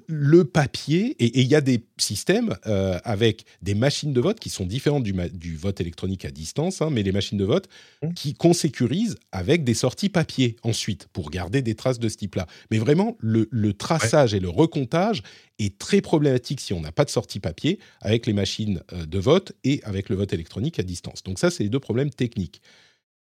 le 0.07 0.43
papier, 0.43 1.15
et 1.19 1.41
il 1.41 1.47
y 1.47 1.55
a 1.55 1.61
des 1.61 1.83
systèmes 1.97 2.55
euh, 2.65 2.99
avec 3.03 3.45
des 3.61 3.73
machines 3.73 4.11
de 4.11 4.19
vote 4.19 4.39
qui 4.39 4.49
sont 4.49 4.65
différentes 4.65 5.03
du, 5.03 5.55
vote 5.55 5.79
électronique 5.79 6.25
à 6.25 6.31
distance, 6.31 6.81
hein, 6.81 6.89
mais 6.91 7.03
les 7.03 7.11
machines 7.11 7.37
de 7.37 7.45
vote 7.45 7.69
qui 8.15 8.33
qu'on 8.33 8.53
sécurise 8.53 9.15
avec 9.31 9.63
des 9.63 9.73
sorties 9.73 10.09
papier 10.09 10.57
ensuite 10.63 11.07
pour 11.13 11.29
garder 11.29 11.61
des 11.61 11.75
traces 11.75 11.99
de 11.99 12.09
ce 12.09 12.17
type-là. 12.17 12.47
Mais 12.69 12.79
vraiment, 12.79 13.15
le, 13.19 13.47
le 13.49 13.73
traçage 13.73 14.33
et 14.33 14.39
le 14.39 14.49
recomptage 14.49 15.23
est 15.59 15.77
très 15.77 16.01
problématique 16.01 16.59
si 16.59 16.73
on 16.73 16.81
n'a 16.81 16.91
pas 16.91 17.05
de 17.05 17.09
sortie 17.09 17.39
papier 17.39 17.79
avec 18.01 18.25
les 18.25 18.33
machines 18.33 18.81
euh, 18.91 19.05
de 19.05 19.19
vote 19.19 19.53
et 19.63 19.81
avec 19.83 20.09
le 20.09 20.15
vote 20.15 20.33
électronique 20.33 20.79
à 20.79 20.83
distance. 20.83 21.23
Donc 21.23 21.39
ça, 21.39 21.49
c'est 21.49 21.63
les 21.63 21.69
deux 21.69 21.79
problèmes 21.79 22.09
techniques. 22.09 22.61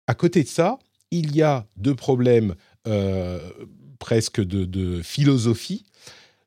À 0.08 0.16
côté 0.16 0.44
de 0.44 0.48
ça, 0.48 0.80
il 1.12 1.36
y 1.36 1.42
a 1.42 1.68
deux 1.78 1.96
problèmes 1.96 2.56
euh, 2.88 3.40
presque 4.00 4.42
de, 4.42 4.66
de 4.66 5.02
philosophie. 5.02 5.86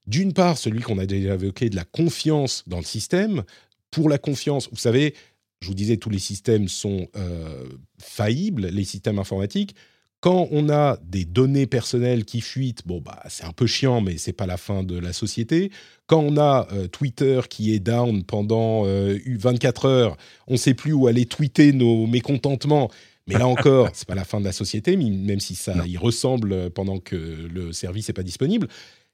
D'une 0.08 0.32
part, 0.32 0.58
celui 0.58 0.80
qu'on 0.80 0.98
a 0.98 1.06
déjà 1.06 1.34
évoqué 1.34 1.70
de 1.70 1.76
la 1.76 1.84
confiance 1.84 2.64
dans 2.66 2.78
le 2.78 2.84
système. 2.84 3.44
Pour 3.90 4.08
la 4.08 4.18
confiance, 4.18 4.68
vous 4.72 4.78
savez, 4.78 5.14
je 5.60 5.68
vous 5.68 5.74
disais, 5.74 5.98
tous 5.98 6.10
les 6.10 6.18
systèmes 6.18 6.66
sont 6.66 7.08
euh, 7.14 7.64
faillibles, 7.98 8.66
les 8.66 8.84
systèmes 8.84 9.18
informatiques. 9.18 9.74
Quand 10.20 10.48
on 10.50 10.68
a 10.68 10.98
des 11.04 11.24
données 11.24 11.66
personnelles 11.66 12.24
qui 12.24 12.40
fuitent, 12.40 12.84
bon 12.86 13.00
bah 13.00 13.22
c'est 13.28 13.44
un 13.44 13.52
peu 13.52 13.66
chiant, 13.66 14.00
mais 14.00 14.18
c'est 14.18 14.32
pas 14.32 14.46
la 14.46 14.56
fin 14.56 14.82
de 14.82 14.98
la 14.98 15.12
société. 15.12 15.70
Quand 16.06 16.18
on 16.18 16.36
a 16.38 16.66
euh, 16.72 16.88
Twitter 16.88 17.40
qui 17.48 17.72
est 17.72 17.78
down 17.78 18.24
pendant 18.24 18.84
euh, 18.86 19.16
24 19.26 19.84
heures, 19.84 20.16
on 20.48 20.56
sait 20.56 20.74
plus 20.74 20.92
où 20.92 21.06
aller 21.06 21.26
tweeter 21.26 21.72
nos 21.72 22.08
mécontentements. 22.08 22.90
Mais 23.28 23.34
là 23.34 23.46
encore, 23.46 23.90
c'est 23.92 24.08
pas 24.08 24.16
la 24.16 24.24
fin 24.24 24.40
de 24.40 24.44
la 24.44 24.52
société, 24.52 24.96
même 24.96 25.38
si 25.38 25.54
ça 25.54 25.86
y 25.86 25.96
ressemble 25.96 26.52
euh, 26.52 26.70
pendant 26.70 26.98
que 26.98 27.14
le 27.14 27.72
service 27.72 28.08
n'est 28.08 28.14
pas 28.14 28.24
disponible. 28.24 28.66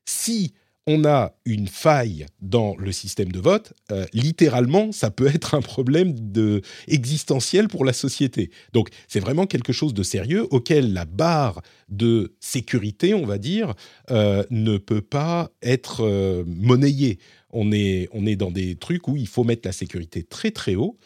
Si 0.07 0.55
on 0.87 1.05
a 1.05 1.33
une 1.47 1.67
faille 1.67 2.27
dans 2.43 2.77
le 2.77 2.93
système 2.93 3.33
de 3.33 3.41
vote, 3.41 3.73
euh, 3.91 4.05
littéralement, 4.13 4.93
ça 4.93 5.11
peut 5.11 5.27
être 5.35 5.55
un 5.55 5.63
problème 5.63 6.15
de, 6.15 6.61
existentiel 6.89 7.69
pour 7.69 7.85
la 7.85 7.93
société. 7.93 8.51
Donc, 8.73 8.89
c'est 9.09 9.21
vraiment 9.21 9.47
quelque 9.47 9.73
chose 9.73 9.95
de 9.95 10.03
sérieux 10.03 10.47
auquel 10.51 10.93
la 10.93 11.07
barre 11.07 11.63
de 11.89 12.35
sécurité, 12.41 13.15
on 13.15 13.25
va 13.25 13.39
dire, 13.39 13.75
euh, 14.11 14.45
ne 14.51 14.77
peut 14.77 15.03
pas 15.03 15.51
être 15.63 16.05
euh, 16.05 16.45
monnayée. 16.47 17.19
On 17.51 17.73
est, 17.73 18.09
on 18.13 18.27
est 18.27 18.37
dans 18.37 18.51
des 18.51 18.77
trucs 18.77 19.09
où 19.09 19.17
il 19.17 19.29
faut 19.29 19.45
mettre 19.45 19.67
la 19.67 19.73
sécurité 19.73 20.23
très 20.23 20.51
très 20.51 20.75
haut. 20.75 20.99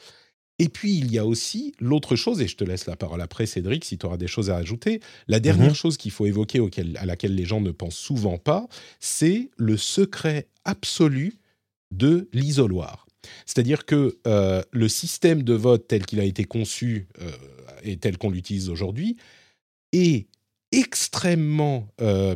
Et 0.61 0.69
puis, 0.69 0.97
il 0.97 1.13
y 1.13 1.19
a 1.19 1.25
aussi 1.27 1.73
l'autre 1.79 2.17
chose, 2.17 2.41
et 2.41 2.49
je 2.49 2.57
te 2.57 2.65
laisse 2.65 2.87
la 2.87 2.97
parole 2.97 3.21
après, 3.21 3.47
Cédric, 3.47 3.85
si 3.85 3.97
tu 3.97 4.07
auras 4.07 4.17
des 4.17 4.27
choses 4.27 4.51
à 4.51 4.57
ajouter. 4.57 5.01
La 5.29 5.39
dernière 5.39 5.69
Mhm. 5.71 5.75
chose 5.75 5.97
qu'il 5.97 6.11
faut 6.11 6.27
évoquer, 6.27 6.59
auquel, 6.59 6.97
à 6.97 7.07
laquelle 7.07 7.35
les 7.35 7.45
gens 7.45 7.61
ne 7.61 7.71
pensent 7.71 7.97
souvent 7.97 8.39
pas, 8.39 8.67
c'est 8.99 9.51
le 9.57 9.77
secret 9.77 10.49
absolu 10.65 11.35
de 11.93 12.29
l'isoloir. 12.33 13.07
C'est-à-dire 13.47 13.85
que 13.87 14.19
euh, 14.27 14.63
le 14.73 14.89
système 14.89 15.43
de 15.43 15.55
vote 15.55 15.87
tel 15.87 16.07
qu'il 16.07 16.19
a 16.21 16.25
été 16.25 16.45
conçu 16.45 17.09
euh, 17.21 17.31
et 17.83 17.97
tel 17.97 18.19
qu'on 18.19 18.31
l'utilise 18.31 18.69
aujourd'hui 18.69 19.17
est 19.93 20.27
extrêmement 20.73 21.89
euh, 22.01 22.35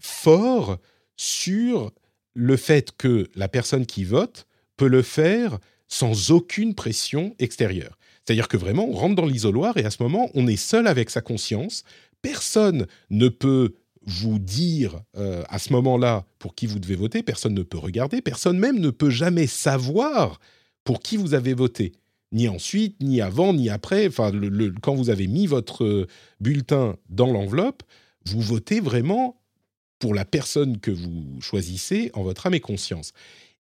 fort 0.00 0.78
sur 1.16 1.92
le 2.34 2.56
fait 2.56 2.92
que 2.96 3.28
la 3.34 3.48
personne 3.48 3.86
qui 3.86 4.04
vote 4.04 4.46
peut 4.76 4.88
le 4.88 5.02
faire 5.02 5.58
sans 5.88 6.30
aucune 6.30 6.74
pression 6.74 7.34
extérieure. 7.38 7.98
C'est-à-dire 8.24 8.48
que 8.48 8.56
vraiment, 8.56 8.88
on 8.88 8.92
rentre 8.92 9.14
dans 9.14 9.26
l'isoloir 9.26 9.76
et 9.76 9.84
à 9.84 9.90
ce 9.90 10.02
moment, 10.02 10.30
on 10.34 10.46
est 10.48 10.56
seul 10.56 10.86
avec 10.86 11.10
sa 11.10 11.20
conscience. 11.20 11.84
Personne 12.22 12.86
ne 13.10 13.28
peut 13.28 13.74
vous 14.02 14.38
dire 14.38 15.00
euh, 15.16 15.42
à 15.48 15.58
ce 15.58 15.72
moment-là 15.72 16.24
pour 16.38 16.54
qui 16.54 16.66
vous 16.66 16.78
devez 16.78 16.94
voter, 16.94 17.22
personne 17.22 17.54
ne 17.54 17.62
peut 17.62 17.78
regarder, 17.78 18.22
personne 18.22 18.58
même 18.58 18.78
ne 18.78 18.90
peut 18.90 19.10
jamais 19.10 19.46
savoir 19.46 20.40
pour 20.84 21.00
qui 21.00 21.16
vous 21.16 21.34
avez 21.34 21.54
voté, 21.54 21.92
ni 22.32 22.48
ensuite, 22.48 22.96
ni 23.00 23.20
avant, 23.20 23.52
ni 23.52 23.68
après. 23.68 24.06
Enfin, 24.06 24.32
quand 24.80 24.94
vous 24.94 25.10
avez 25.10 25.26
mis 25.26 25.46
votre 25.46 25.84
euh, 25.84 26.06
bulletin 26.40 26.96
dans 27.08 27.32
l'enveloppe, 27.32 27.82
vous 28.24 28.40
votez 28.40 28.80
vraiment 28.80 29.40
pour 29.98 30.14
la 30.14 30.24
personne 30.24 30.78
que 30.78 30.90
vous 30.90 31.40
choisissez 31.40 32.10
en 32.14 32.22
votre 32.22 32.46
âme 32.46 32.54
et 32.54 32.60
conscience. 32.60 33.12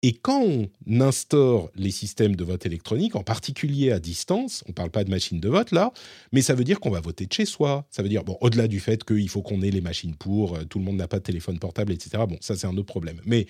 Et 0.04 0.14
quand 0.14 0.42
on 0.42 0.70
instaure 1.00 1.70
les 1.76 1.92
systèmes 1.92 2.36
de 2.36 2.44
vote 2.44 2.66
électronique, 2.66 3.16
en 3.16 3.24
particulier 3.24 3.92
à 3.92 4.00
distance, 4.00 4.64
on 4.66 4.70
ne 4.70 4.74
parle 4.74 4.90
pas 4.90 5.04
de 5.04 5.12
machine 5.12 5.40
de 5.40 5.48
vote 5.48 5.72
là, 5.72 5.94
mais 6.32 6.42
ça 6.42 6.56
veut 6.56 6.64
dire 6.64 6.80
qu'on 6.80 6.90
va 6.90 7.02
voter 7.02 7.28
de 7.28 7.34
chez 7.34 7.46
soi. 7.46 7.86
Ça 7.92 8.02
veut 8.02 8.10
dire, 8.10 8.24
bon, 8.24 8.36
au-delà 8.42 8.68
du 8.68 8.80
fait 8.80 9.04
qu'il 9.04 9.30
faut 9.30 9.44
qu'on 9.44 9.62
ait 9.62 9.70
les 9.70 9.82
machines 9.82 10.16
pour, 10.16 10.56
euh, 10.56 10.64
tout 10.64 10.80
le 10.80 10.86
monde 10.86 10.98
n'a 10.98 11.08
pas 11.08 11.20
de 11.20 11.24
téléphone 11.24 11.60
portable, 11.60 11.92
etc. 11.92 12.24
Bon, 12.28 12.38
ça 12.42 12.56
c'est 12.56 12.66
un 12.66 12.76
autre 12.78 12.88
problème. 12.88 13.22
Mais 13.26 13.46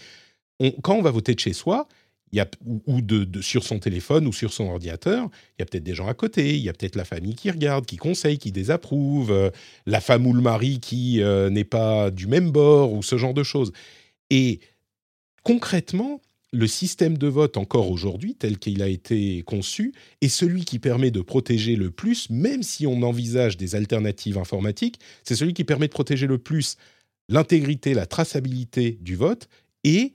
quand 0.82 0.96
on 0.96 1.02
va 1.02 1.12
voter 1.12 1.34
de 1.34 1.40
chez 1.40 1.54
soi, 1.54 1.88
y 2.34 2.40
a, 2.40 2.48
ou, 2.66 3.02
sur 3.42 3.64
son 3.64 3.80
téléphone 3.80 4.28
ou 4.28 4.34
sur 4.34 4.54
son 4.54 4.66
ordinateur, 4.66 5.30
il 5.58 5.62
y 5.62 5.64
a 5.64 5.66
peut-être 5.66 5.84
des 5.84 5.96
gens 5.96 6.08
à 6.08 6.14
côté, 6.14 6.56
il 6.56 6.62
y 6.62 6.70
a 6.70 6.74
peut-être 6.74 6.96
la 6.96 7.06
famille 7.06 7.36
qui 7.36 7.52
regarde, 7.52 7.86
qui 7.86 7.98
conseille, 7.98 8.38
qui 8.38 8.52
désapprouve, 8.52 9.32
euh, 9.32 9.50
la 9.86 10.02
femme 10.02 10.26
ou 10.26 10.34
le 10.34 10.42
mari 10.42 10.80
qui 10.80 11.22
euh, 11.22 11.50
n'est 11.50 11.66
pas 11.66 12.12
du 12.12 12.28
même 12.28 12.52
bord 12.52 12.94
ou 12.94 13.04
ce 13.04 13.18
genre 13.18 13.34
de 13.34 13.44
choses. 13.44 13.72
Et 14.30 14.60
concrètement, 15.44 16.22
le 16.54 16.68
système 16.68 17.18
de 17.18 17.28
vote 17.28 17.58
encore 17.58 17.90
aujourd'hui, 17.90 18.36
tel 18.36 18.60
qu'il 18.60 18.82
a 18.82 18.88
été 18.88 19.42
conçu, 19.44 19.94
est 20.22 20.28
celui 20.28 20.66
qui 20.66 20.80
permet 20.80 21.12
de 21.12 21.22
protéger 21.22 21.76
le 21.76 21.92
plus, 21.92 22.30
même 22.30 22.62
si 22.62 22.86
on 22.86 23.02
envisage 23.04 23.58
des 23.58 23.76
alternatives 23.76 24.38
informatiques, 24.38 25.00
c'est 25.24 25.36
celui 25.36 25.54
qui 25.54 25.64
permet 25.64 25.88
de 25.88 25.94
protéger 25.94 26.28
le 26.28 26.38
plus 26.38 26.76
l'intégrité, 27.30 27.94
la 27.94 28.06
traçabilité 28.06 28.98
du 29.02 29.16
vote 29.16 29.48
et 29.86 30.14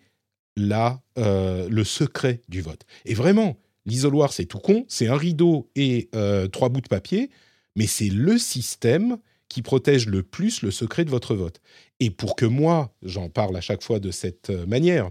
la, 0.57 1.01
euh, 1.19 1.69
le 1.71 1.85
secret 1.85 2.43
du 2.49 2.61
vote. 2.61 2.83
Et 3.07 3.15
vraiment, 3.15 3.59
l'isoloir, 3.87 4.33
c'est 4.33 4.47
tout 4.47 4.59
con, 4.59 4.85
c'est 4.89 5.09
un 5.09 5.17
rideau 5.17 5.71
et 5.75 6.11
euh, 6.15 6.49
trois 6.49 6.69
bouts 6.69 6.83
de 6.83 6.89
papier, 6.89 7.31
mais 7.77 7.87
c'est 7.87 8.09
le 8.09 8.37
système 8.37 9.17
qui 9.49 9.63
protège 9.63 10.07
le 10.07 10.23
plus 10.23 10.63
le 10.63 10.71
secret 10.71 11.05
de 11.05 11.11
votre 11.11 11.35
vote. 11.35 11.61
Et 12.01 12.11
pour 12.11 12.37
que 12.37 12.45
moi, 12.45 12.95
j'en 13.03 13.31
parle 13.31 13.57
à 13.57 13.61
chaque 13.61 13.83
fois 13.83 14.01
de 14.01 14.11
cette 14.11 14.51
euh, 14.51 14.67
manière, 14.67 15.11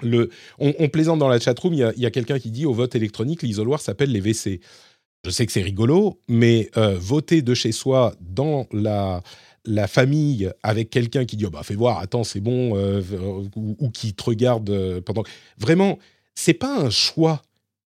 le, 0.00 0.30
on, 0.58 0.88
plaisante 0.88 1.18
dans 1.18 1.28
la 1.28 1.38
chatroom, 1.38 1.74
il 1.74 1.92
y 1.96 2.06
a, 2.06 2.10
quelqu'un 2.10 2.38
qui 2.38 2.50
dit 2.50 2.66
au 2.66 2.72
vote 2.72 2.94
électronique, 2.94 3.42
l'isoloir 3.42 3.80
s'appelle 3.80 4.10
les 4.10 4.20
WC. 4.20 4.60
Je 5.24 5.30
sais 5.30 5.46
que 5.46 5.52
c'est 5.52 5.62
rigolo, 5.62 6.20
mais 6.28 6.70
euh, 6.76 6.96
voter 6.98 7.42
de 7.42 7.54
chez 7.54 7.70
soi 7.70 8.14
dans 8.20 8.66
la, 8.72 9.22
la 9.64 9.86
famille 9.86 10.50
avec 10.62 10.90
quelqu'un 10.90 11.24
qui 11.24 11.36
dit 11.36 11.46
oh 11.46 11.50
bah 11.50 11.62
fais 11.62 11.76
voir, 11.76 11.98
attends 11.98 12.24
c'est 12.24 12.40
bon, 12.40 12.76
euh, 12.76 13.02
ou, 13.54 13.76
ou 13.78 13.90
qui 13.90 14.14
te 14.14 14.24
regarde 14.24 14.70
euh, 14.70 15.00
pendant. 15.00 15.22
Vraiment, 15.58 15.98
c'est 16.34 16.54
pas 16.54 16.76
un 16.76 16.90
choix 16.90 17.42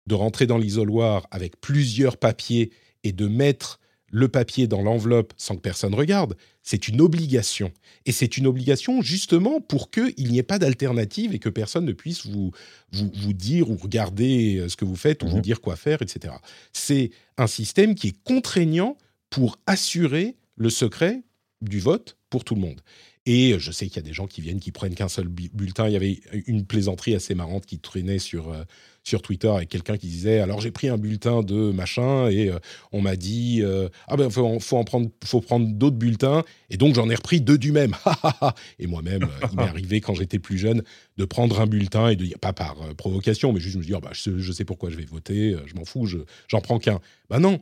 de 0.06 0.14
rentrer 0.14 0.46
dans 0.46 0.58
l'isoloir 0.58 1.26
avec 1.30 1.60
plusieurs 1.60 2.16
papiers 2.16 2.70
et 3.02 3.12
de 3.12 3.26
mettre 3.26 3.80
le 4.10 4.28
papier 4.28 4.68
dans 4.68 4.82
l'enveloppe 4.82 5.32
sans 5.36 5.56
que 5.56 5.60
personne 5.60 5.94
regarde. 5.94 6.36
C'est 6.68 6.88
une 6.88 7.00
obligation. 7.00 7.70
Et 8.06 8.12
c'est 8.12 8.36
une 8.36 8.46
obligation 8.48 9.00
justement 9.00 9.60
pour 9.60 9.90
qu'il 9.92 10.12
n'y 10.28 10.38
ait 10.38 10.42
pas 10.42 10.58
d'alternative 10.58 11.32
et 11.32 11.38
que 11.38 11.48
personne 11.48 11.84
ne 11.84 11.92
puisse 11.92 12.26
vous, 12.26 12.50
vous, 12.92 13.10
vous 13.14 13.32
dire 13.32 13.70
ou 13.70 13.76
regarder 13.76 14.56
euh, 14.56 14.68
ce 14.68 14.74
que 14.76 14.84
vous 14.84 14.96
faites 14.96 15.22
ou 15.22 15.26
Mhm. 15.26 15.32
vous 15.32 15.40
dire 15.40 15.60
quoi 15.60 15.76
faire, 15.76 16.02
etc. 16.02 16.34
C'est 16.72 17.10
un 17.38 17.46
système 17.46 17.94
qui 17.94 18.08
est 18.08 18.16
contraignant 18.24 18.98
pour 19.30 19.58
assurer 19.66 20.34
le 20.56 20.68
secret 20.68 21.22
du 21.62 21.78
vote 21.78 22.16
pour 22.30 22.42
tout 22.42 22.56
le 22.56 22.60
monde. 22.62 22.80
Et 23.26 23.56
je 23.58 23.70
sais 23.70 23.86
qu'il 23.86 23.96
y 23.96 23.98
a 24.00 24.02
des 24.08 24.12
gens 24.12 24.26
qui 24.26 24.40
viennent, 24.40 24.60
qui 24.60 24.72
prennent 24.72 24.94
qu'un 24.94 25.08
seul 25.08 25.28
bu- 25.28 25.50
bulletin. 25.54 25.86
Il 25.88 25.92
y 25.92 25.96
avait 25.96 26.20
une 26.46 26.64
plaisanterie 26.66 27.14
assez 27.14 27.34
marrante 27.36 27.66
qui 27.66 27.78
traînait 27.78 28.18
sur, 28.20 28.50
euh, 28.50 28.62
sur 29.06 29.22
Twitter 29.22 29.48
avec 29.48 29.68
quelqu'un 29.68 29.96
qui 29.96 30.08
disait 30.08 30.40
Alors 30.40 30.60
j'ai 30.60 30.72
pris 30.72 30.88
un 30.88 30.98
bulletin 30.98 31.42
de 31.42 31.70
machin 31.70 32.28
et 32.28 32.48
euh, 32.50 32.58
on 32.92 33.00
m'a 33.00 33.14
dit 33.16 33.60
euh, 33.62 33.88
Ah 34.08 34.16
ben, 34.16 34.28
faut, 34.30 34.58
faut 34.58 34.76
en 34.76 34.84
prendre, 34.84 35.08
faut 35.24 35.40
prendre 35.40 35.68
d'autres 35.72 35.96
bulletins. 35.96 36.42
Et 36.70 36.76
donc 36.76 36.94
j'en 36.96 37.08
ai 37.08 37.14
repris 37.14 37.40
deux 37.40 37.56
du 37.58 37.70
même. 37.70 37.94
et 38.80 38.86
moi-même, 38.88 39.22
euh, 39.22 39.46
il 39.52 39.56
m'est 39.56 39.62
arrivé 39.62 40.00
quand 40.00 40.14
j'étais 40.14 40.40
plus 40.40 40.58
jeune 40.58 40.82
de 41.16 41.24
prendre 41.24 41.60
un 41.60 41.66
bulletin 41.66 42.08
et 42.08 42.16
de 42.16 42.24
dire, 42.24 42.38
pas 42.40 42.52
par 42.52 42.74
provocation, 42.96 43.52
mais 43.52 43.60
juste 43.60 43.76
me 43.76 43.82
dire 43.84 44.00
bah, 44.00 44.10
je, 44.12 44.20
sais- 44.22 44.32
je 44.38 44.62
pourquoi 44.64 44.90
je 44.90 44.96
vais 44.96 45.04
voter, 45.04 45.54
je 45.66 45.74
m'en 45.76 45.84
fous, 45.84 46.06
je- 46.06 46.18
j'en 46.48 46.60
prends 46.60 46.78
qu'un. 46.78 47.00
Ben 47.30 47.38
non. 47.40 47.60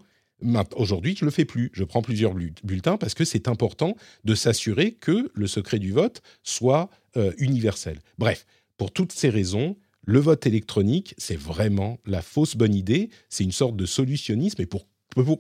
Aujourd'hui, 0.77 1.15
je 1.19 1.25
le 1.25 1.31
fais 1.31 1.45
plus. 1.45 1.71
Je 1.73 1.85
prends 1.85 2.03
plusieurs 2.03 2.35
bu- 2.35 2.53
bulletins 2.65 2.97
parce 2.99 3.15
que 3.15 3.25
c'est 3.25 3.49
important 3.49 3.97
de 4.25 4.35
s'assurer 4.35 4.93
que 4.93 5.31
le 5.33 5.47
secret 5.47 5.79
du 5.79 5.93
vote 5.93 6.23
soit 6.43 6.91
universel. 7.39 7.99
Bref, 8.19 8.45
pour 8.77 8.91
toutes 8.93 9.13
ces 9.13 9.31
raisons, 9.31 9.77
le 10.05 10.19
vote 10.19 10.47
électronique, 10.47 11.15
c'est 11.19 11.37
vraiment 11.37 11.99
la 12.07 12.23
fausse 12.23 12.57
bonne 12.57 12.75
idée. 12.75 13.11
C'est 13.29 13.45
une 13.45 13.53
sorte 13.53 13.77
de 13.77 13.87
solutionnisme. 13.87 14.61
Et 14.63 14.67
pour, 14.67 14.87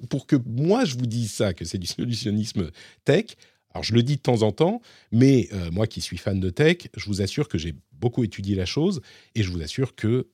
pour, 0.09 0.27
que 0.27 0.37
moi, 0.46 0.85
je 0.85 0.96
vous 0.96 1.07
dise 1.07 1.33
ça, 1.33 1.55
que 1.55 1.64
c'est 1.64 1.79
du 1.79 1.87
solutionnisme 1.87 2.70
tech, 3.05 3.37
alors 3.72 3.83
je 3.83 3.92
le 3.92 4.03
dis 4.03 4.16
de 4.16 4.20
temps 4.22 4.42
en 4.42 4.53
temps, 4.53 4.81
mais 5.11 5.48
euh, 5.53 5.70
moi 5.72 5.88
qui 5.88 6.00
suis 6.00 6.16
fan 6.16 6.38
de 6.38 6.50
tech, 6.50 6.88
je 6.96 7.07
vous 7.07 7.22
assure 7.22 7.48
que 7.48 7.59
j'ai 7.59 7.74
beaucoup 7.92 8.22
étudié 8.22 8.55
la 8.55 8.66
chose 8.66 9.00
et 9.35 9.42
je 9.42 9.50
vous 9.50 9.62
assure 9.62 9.96
qu'il 9.96 10.24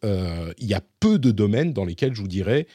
y 0.59 0.75
a 0.75 0.83
peu 1.01 1.19
de 1.19 1.31
domaines 1.31 1.73
dans 1.73 1.85
lesquels 1.87 2.15
je 2.15 2.21
vous 2.21 2.29
dirais 2.29 2.67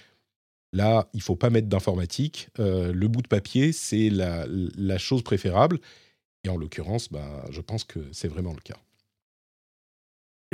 Là, 0.75 1.07
il 1.13 1.21
faut 1.21 1.37
pas 1.37 1.49
mettre 1.49 1.69
d'informatique. 1.69 2.49
Euh, 2.59 2.91
le 2.91 3.07
bout 3.07 3.21
de 3.21 3.29
papier, 3.29 3.71
c'est 3.71 4.09
la, 4.09 4.45
la 4.49 4.97
chose 4.97 5.23
préférable. 5.23 5.79
Et 6.43 6.49
en 6.49 6.57
l'occurrence, 6.57 7.09
bah, 7.09 7.45
je 7.49 7.61
pense 7.61 7.85
que 7.85 7.99
c'est 8.11 8.27
vraiment 8.27 8.51
le 8.51 8.59
cas. 8.59 8.77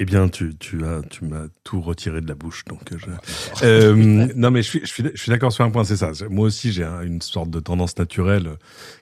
Eh 0.02 0.06
bien, 0.06 0.30
tu, 0.30 0.56
tu 0.58 0.84
as, 0.84 1.04
tu 1.08 1.26
m'as 1.26 1.46
tout 1.64 1.80
retiré 1.80 2.22
de 2.22 2.28
la 2.28 2.34
bouche, 2.34 2.66
donc. 2.66 2.92
euh, 2.92 2.98
je- 2.98 3.64
Euh, 3.64 4.28
non, 4.36 4.50
mais 4.50 4.64
je 4.64 4.68
suis, 4.70 4.80
je 4.82 4.88
suis, 4.88 5.04
je 5.14 5.22
suis 5.22 5.30
d'accord 5.30 5.52
sur 5.52 5.64
un 5.64 5.70
point, 5.70 5.84
c'est 5.84 5.96
ça. 5.98 6.12
Moi 6.28 6.48
aussi, 6.48 6.72
j'ai 6.72 6.84
un- 6.84 7.02
une 7.04 7.22
sorte 7.22 7.52
de 7.52 7.60
tendance 7.60 7.96
naturelle 8.00 8.48
euh, 8.48 8.56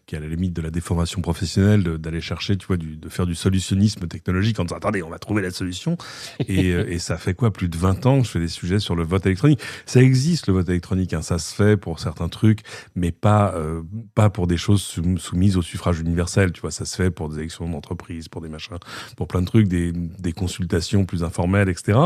qui 0.06 0.16
est 0.16 0.18
à 0.18 0.22
la 0.22 0.28
limite 0.28 0.52
de 0.52 0.62
la 0.62 0.72
déformation 0.72 1.22
professionnelle, 1.22 1.84
d'aller 1.84 2.20
chercher, 2.20 2.58
tu 2.58 2.68
vois, 2.68 2.76
du, 2.76 2.98
de 2.98 3.08
faire 3.08 3.26
du 3.26 3.34
solutionnisme 3.36 4.08
technologique 4.10 4.60
en 4.60 4.66
disant 4.66 4.76
attendez, 4.76 5.02
on 5.02 5.10
va 5.10 5.20
trouver 5.20 5.42
la 5.42 5.52
solution. 5.52 5.98
Et, 6.50 6.70
et 6.96 7.00
ça 7.00 7.16
fait 7.18 7.34
quoi, 7.34 7.54
plus 7.54 7.70
de 7.70 7.78
20 7.78 8.06
ans 8.06 8.20
que 8.20 8.26
je 8.28 8.32
fais 8.32 8.40
des 8.42 8.50
sujets 8.50 8.80
sur 8.80 8.98
le 8.98 9.04
vote 9.06 9.26
électronique? 9.26 9.62
Ça 9.86 10.02
existe 10.02 10.48
le 10.48 10.54
vote 10.54 10.68
électronique, 10.68 11.14
hein, 11.14 11.22
ça 11.22 11.38
se 11.40 11.56
fait 11.56 11.78
pour 11.78 12.00
certains 12.02 12.28
trucs, 12.28 12.60
mais 12.96 13.14
pas, 13.14 13.54
euh, 13.56 13.84
pas 14.16 14.30
pour 14.30 14.48
des 14.48 14.58
choses 14.58 14.82
sou- 14.82 15.18
soumises 15.18 15.56
au 15.56 15.62
suffrage 15.62 16.02
universel. 16.02 16.52
Tu 16.52 16.60
vois, 16.60 16.72
ça 16.72 16.84
se 16.84 16.98
fait 16.98 17.10
pour 17.10 17.30
des 17.30 17.38
élections 17.40 17.70
d'entreprise, 17.70 18.28
pour 18.28 18.42
des 18.42 18.50
machins, 18.50 18.76
pour 19.16 19.30
plein 19.30 19.42
de 19.42 19.48
trucs, 19.48 19.70
des, 19.70 19.94
des 19.94 20.34
consultations 20.34 20.88
plus 21.06 21.23
informelles, 21.23 21.69
etc. 21.69 21.97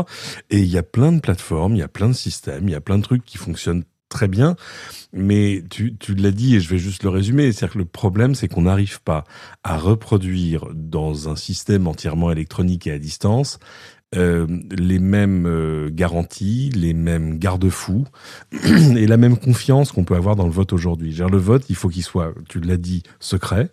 Et 0.50 0.60
il 0.60 0.68
y 0.68 0.78
a 0.78 0.82
plein 0.82 1.12
de 1.12 1.20
plateformes, 1.20 1.74
il 1.74 1.78
y 1.78 1.82
a 1.82 1.88
plein 1.88 2.08
de 2.08 2.14
systèmes, 2.14 2.68
il 2.68 2.72
y 2.72 2.76
a 2.76 2.80
plein 2.80 2.98
de 2.98 3.02
trucs 3.02 3.24
qui 3.24 3.38
fonctionnent 3.38 3.84
très 4.08 4.28
bien. 4.28 4.56
Mais 5.12 5.62
tu, 5.70 5.96
tu 5.96 6.14
l'as 6.14 6.30
dit 6.30 6.56
et 6.56 6.60
je 6.60 6.68
vais 6.68 6.78
juste 6.78 7.02
le 7.02 7.08
résumer. 7.08 7.52
C'est-à-dire 7.52 7.74
que 7.74 7.78
le 7.78 7.84
problème, 7.84 8.34
c'est 8.34 8.48
qu'on 8.48 8.62
n'arrive 8.62 9.00
pas 9.02 9.24
à 9.62 9.76
reproduire 9.76 10.66
dans 10.72 11.28
un 11.28 11.36
système 11.36 11.86
entièrement 11.86 12.30
électronique 12.30 12.86
et 12.86 12.92
à 12.92 12.98
distance 12.98 13.58
euh, 14.16 14.46
les 14.70 14.98
mêmes 14.98 15.46
euh, 15.46 15.90
garanties, 15.90 16.70
les 16.74 16.94
mêmes 16.94 17.38
garde-fous 17.38 18.04
et 18.52 19.06
la 19.06 19.16
même 19.16 19.36
confiance 19.36 19.92
qu'on 19.92 20.04
peut 20.04 20.16
avoir 20.16 20.36
dans 20.36 20.46
le 20.46 20.52
vote 20.52 20.72
aujourd'hui. 20.72 21.14
Le 21.14 21.38
vote, 21.38 21.64
il 21.68 21.76
faut 21.76 21.88
qu'il 21.88 22.02
soit, 22.02 22.34
tu 22.48 22.60
l'as 22.60 22.76
dit, 22.76 23.02
secret. 23.20 23.70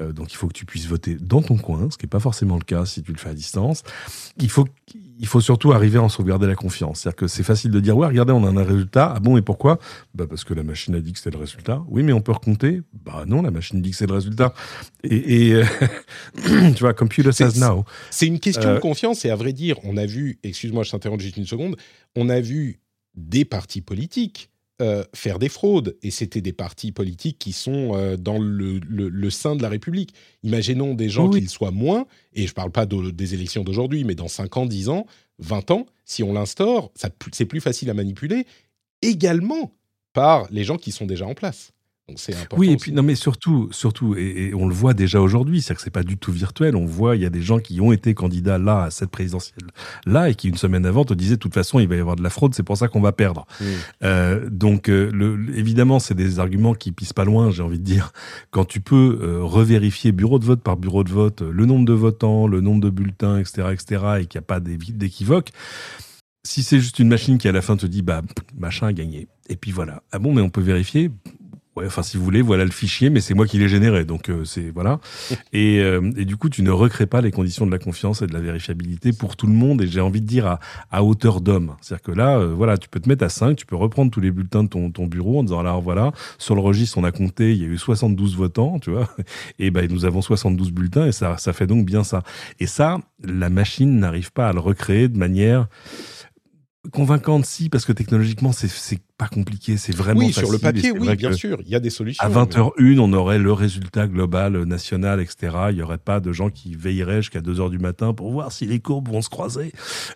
Euh, 0.00 0.12
donc 0.12 0.32
il 0.32 0.36
faut 0.36 0.48
que 0.48 0.52
tu 0.52 0.64
puisses 0.64 0.86
voter 0.86 1.16
dans 1.20 1.42
ton 1.42 1.56
coin, 1.56 1.88
ce 1.90 1.98
qui 1.98 2.06
n'est 2.06 2.10
pas 2.10 2.20
forcément 2.20 2.56
le 2.56 2.64
cas 2.64 2.86
si 2.86 3.02
tu 3.02 3.12
le 3.12 3.18
fais 3.18 3.30
à 3.30 3.34
distance. 3.34 3.82
Il 4.38 4.50
faut, 4.50 4.66
il 5.18 5.26
faut 5.26 5.40
surtout 5.40 5.72
arriver 5.72 5.98
à 5.98 6.02
en 6.02 6.08
sauvegarder 6.08 6.46
la 6.46 6.54
confiance. 6.54 7.00
C'est-à-dire 7.00 7.16
que 7.16 7.26
c'est 7.26 7.42
facile 7.42 7.70
de 7.70 7.80
dire, 7.80 7.96
ouais, 7.96 8.06
regardez, 8.06 8.32
on 8.32 8.44
a 8.44 8.50
un 8.50 8.64
résultat. 8.64 9.12
Ah 9.16 9.20
bon, 9.20 9.36
et 9.36 9.42
pourquoi? 9.42 9.78
Bah 10.14 10.24
Parce 10.28 10.44
que 10.44 10.54
la 10.54 10.62
machine 10.62 10.94
a 10.94 11.00
dit 11.00 11.12
que 11.12 11.18
c'était 11.18 11.36
le 11.36 11.40
résultat. 11.40 11.82
Oui, 11.88 12.02
mais 12.02 12.12
on 12.12 12.20
peut 12.20 12.32
recompter? 12.32 12.82
Bah 13.04 13.24
non, 13.26 13.42
la 13.42 13.50
machine 13.50 13.80
dit 13.80 13.90
que 13.90 13.96
c'est 13.96 14.06
le 14.06 14.14
résultat. 14.14 14.54
Et, 15.04 15.48
et 15.48 15.54
euh, 15.54 15.64
tu 16.74 16.80
vois, 16.80 16.94
computer 16.94 17.32
says 17.32 17.58
now. 17.58 17.84
C'est 18.10 18.26
une 18.26 18.40
question 18.40 18.62
Euh, 18.62 18.74
de 18.74 18.80
confiance 18.80 19.24
et 19.24 19.30
à 19.30 19.36
vrai 19.36 19.52
dire, 19.52 19.81
on 19.84 19.96
a 19.96 20.06
vu, 20.06 20.38
excuse-moi, 20.42 20.82
je 20.84 20.90
t'interromps 20.90 21.22
juste 21.22 21.36
une 21.36 21.46
seconde, 21.46 21.76
on 22.16 22.28
a 22.28 22.40
vu 22.40 22.80
des 23.14 23.44
partis 23.44 23.80
politiques 23.80 24.48
euh, 24.80 25.04
faire 25.14 25.38
des 25.38 25.50
fraudes. 25.50 25.96
Et 26.02 26.10
c'était 26.10 26.40
des 26.40 26.52
partis 26.54 26.90
politiques 26.92 27.38
qui 27.38 27.52
sont 27.52 27.94
euh, 27.94 28.16
dans 28.16 28.38
le, 28.38 28.78
le- 28.78 29.08
le 29.10 29.30
sein 29.30 29.54
de 29.54 29.62
la 29.62 29.68
République. 29.68 30.12
Imaginons 30.42 30.94
des 30.94 31.08
gens 31.08 31.28
Oui. 31.28 31.38
qu'ils 31.40 31.50
soient 31.50 31.70
moins, 31.70 32.06
et 32.32 32.46
je 32.46 32.50
ne 32.52 32.54
parle 32.54 32.72
pas 32.72 32.86
de- 32.86 33.10
des 33.10 33.34
élections 33.34 33.62
d'aujourd'hui, 33.64 34.02
mais 34.02 34.14
dans 34.16 34.28
5 34.28 34.56
ans, 34.56 34.66
10 34.66 34.88
ans, 34.88 35.06
20 35.38 35.70
ans, 35.70 35.86
si 36.04 36.22
on 36.24 36.32
l'instaure, 36.32 36.90
c'est 37.32 37.44
plus 37.44 37.60
facile 37.60 37.90
à 37.90 37.94
manipuler, 37.94 38.44
également 39.02 39.72
par 40.12 40.46
les 40.50 40.64
gens 40.64 40.76
qui 40.78 40.90
sont 40.92 41.06
déjà 41.06 41.26
en 41.26 41.34
place. 41.34 41.71
Donc 42.08 42.18
c'est 42.18 42.34
important. 42.34 42.56
Oui, 42.58 42.68
et 42.68 42.74
aussi. 42.74 42.78
puis 42.78 42.92
non, 42.92 43.02
mais 43.02 43.14
surtout, 43.14 43.68
surtout, 43.70 44.14
et, 44.16 44.48
et 44.48 44.54
on 44.54 44.66
le 44.66 44.74
voit 44.74 44.94
déjà 44.94 45.20
aujourd'hui, 45.20 45.62
c'est 45.62 45.74
que 45.74 45.80
c'est 45.80 45.90
pas 45.90 46.02
du 46.02 46.16
tout 46.16 46.32
virtuel. 46.32 46.76
On 46.76 46.84
voit, 46.86 47.16
il 47.16 47.22
y 47.22 47.26
a 47.26 47.30
des 47.30 47.42
gens 47.42 47.58
qui 47.58 47.80
ont 47.80 47.92
été 47.92 48.14
candidats 48.14 48.58
là 48.58 48.84
à 48.84 48.90
cette 48.90 49.10
présidentielle 49.10 49.68
là 50.06 50.28
et 50.28 50.34
qui 50.34 50.48
une 50.48 50.56
semaine 50.56 50.86
avant 50.86 51.04
te 51.04 51.14
disaient 51.14 51.36
de 51.36 51.40
toute 51.40 51.54
façon 51.54 51.80
il 51.80 51.88
va 51.88 51.96
y 51.96 52.00
avoir 52.00 52.16
de 52.16 52.22
la 52.22 52.30
fraude, 52.30 52.54
c'est 52.54 52.62
pour 52.62 52.76
ça 52.76 52.88
qu'on 52.88 53.00
va 53.00 53.12
perdre. 53.12 53.46
Euh, 54.02 54.48
donc 54.50 54.88
euh, 54.88 55.10
le, 55.12 55.56
évidemment, 55.56 55.98
c'est 55.98 56.14
des 56.14 56.38
arguments 56.38 56.74
qui 56.74 56.92
pissent 56.92 57.12
pas 57.12 57.24
loin, 57.24 57.50
j'ai 57.50 57.62
envie 57.62 57.78
de 57.78 57.84
dire. 57.84 58.12
Quand 58.50 58.64
tu 58.64 58.80
peux 58.80 59.18
euh, 59.22 59.42
revérifier 59.42 60.12
bureau 60.12 60.38
de 60.38 60.44
vote 60.44 60.60
par 60.60 60.76
bureau 60.76 61.04
de 61.04 61.10
vote 61.10 61.42
le 61.42 61.66
nombre 61.66 61.84
de 61.84 61.92
votants, 61.92 62.46
le 62.46 62.60
nombre 62.60 62.80
de 62.80 62.90
bulletins, 62.90 63.38
etc., 63.38 63.68
etc., 63.72 64.04
et 64.20 64.26
qu'il 64.26 64.38
n'y 64.38 64.44
a 64.44 64.46
pas 64.46 64.60
d'équivoque. 64.60 65.50
Si 66.44 66.62
c'est 66.64 66.80
juste 66.80 66.98
une 66.98 67.08
machine 67.08 67.38
qui 67.38 67.46
à 67.46 67.52
la 67.52 67.62
fin 67.62 67.76
te 67.76 67.86
dit 67.86 68.02
bah 68.02 68.22
machin 68.58 68.88
a 68.88 68.92
gagné 68.92 69.28
et 69.48 69.54
puis 69.54 69.70
voilà 69.70 70.02
ah 70.10 70.18
bon 70.18 70.34
mais 70.34 70.42
on 70.42 70.50
peut 70.50 70.60
vérifier 70.60 71.08
Ouais, 71.74 71.86
enfin, 71.86 72.02
si 72.02 72.18
vous 72.18 72.24
voulez, 72.24 72.42
voilà 72.42 72.66
le 72.66 72.70
fichier, 72.70 73.08
mais 73.08 73.20
c'est 73.20 73.32
moi 73.32 73.46
qui 73.46 73.58
l'ai 73.58 73.68
généré, 73.68 74.04
donc 74.04 74.28
euh, 74.28 74.44
c'est 74.44 74.70
voilà. 74.70 75.00
Et, 75.54 75.80
euh, 75.80 76.10
et 76.16 76.26
du 76.26 76.36
coup, 76.36 76.50
tu 76.50 76.62
ne 76.62 76.70
recrées 76.70 77.06
pas 77.06 77.22
les 77.22 77.30
conditions 77.30 77.66
de 77.66 77.70
la 77.70 77.78
confiance 77.78 78.20
et 78.20 78.26
de 78.26 78.32
la 78.32 78.40
vérifiabilité 78.40 79.12
pour 79.12 79.36
tout 79.36 79.46
le 79.46 79.54
monde. 79.54 79.80
Et 79.80 79.86
j'ai 79.86 80.00
envie 80.00 80.20
de 80.20 80.26
dire 80.26 80.46
à, 80.46 80.60
à 80.90 81.02
hauteur 81.02 81.40
d'homme. 81.40 81.76
C'est-à-dire 81.80 82.02
que 82.02 82.12
là, 82.12 82.38
euh, 82.38 82.52
voilà, 82.54 82.76
tu 82.76 82.88
peux 82.88 83.00
te 83.00 83.08
mettre 83.08 83.24
à 83.24 83.28
5, 83.30 83.56
tu 83.56 83.64
peux 83.64 83.76
reprendre 83.76 84.10
tous 84.10 84.20
les 84.20 84.30
bulletins 84.30 84.64
de 84.64 84.68
ton, 84.68 84.90
ton 84.90 85.06
bureau 85.06 85.38
en 85.38 85.44
disant 85.44 85.60
alors 85.60 85.80
voilà, 85.80 86.12
sur 86.38 86.54
le 86.54 86.60
registre, 86.60 86.98
on 86.98 87.04
a 87.04 87.12
compté, 87.12 87.52
il 87.52 87.62
y 87.62 87.64
a 87.64 87.68
eu 87.68 87.78
72 87.78 88.36
votants, 88.36 88.78
tu 88.78 88.90
vois. 88.90 89.08
Et 89.58 89.70
ben 89.70 89.90
nous 89.90 90.04
avons 90.04 90.20
72 90.20 90.72
bulletins 90.72 91.06
et 91.06 91.12
ça, 91.12 91.38
ça 91.38 91.52
fait 91.52 91.66
donc 91.66 91.86
bien 91.86 92.04
ça. 92.04 92.22
Et 92.60 92.66
ça, 92.66 92.98
la 93.24 93.48
machine 93.48 93.98
n'arrive 93.98 94.32
pas 94.32 94.48
à 94.48 94.52
le 94.52 94.60
recréer 94.60 95.08
de 95.08 95.18
manière 95.18 95.68
convaincante, 96.90 97.46
si, 97.46 97.68
parce 97.68 97.84
que 97.84 97.92
technologiquement, 97.92 98.50
c'est 98.52 99.00
pas 99.16 99.28
compliqué, 99.28 99.76
c'est 99.76 99.94
vraiment 99.94 100.20
oui, 100.20 100.32
sur 100.32 100.50
le 100.50 100.58
papier, 100.58 100.90
oui, 100.90 101.14
bien 101.14 101.32
sûr, 101.32 101.58
il 101.64 101.68
y 101.68 101.76
a 101.76 101.80
des 101.80 101.90
solutions. 101.90 102.24
à 102.24 102.28
20h01, 102.28 102.98
on 102.98 103.12
aurait 103.12 103.38
le 103.38 103.52
résultat 103.52 104.08
global 104.08 104.56
euh, 104.56 104.64
national, 104.64 105.20
etc. 105.20 105.56
Il 105.70 105.76
n'y 105.76 105.82
aurait 105.82 105.98
pas 105.98 106.18
de 106.18 106.32
gens 106.32 106.50
qui 106.50 106.74
veilleraient 106.74 107.22
jusqu'à 107.22 107.40
2h 107.40 107.70
du 107.70 107.78
matin 107.78 108.14
pour 108.14 108.32
voir 108.32 108.50
si 108.50 108.66
les 108.66 108.80
courbes 108.80 109.08
vont 109.08 109.22
se 109.22 109.30
croiser. 109.30 109.72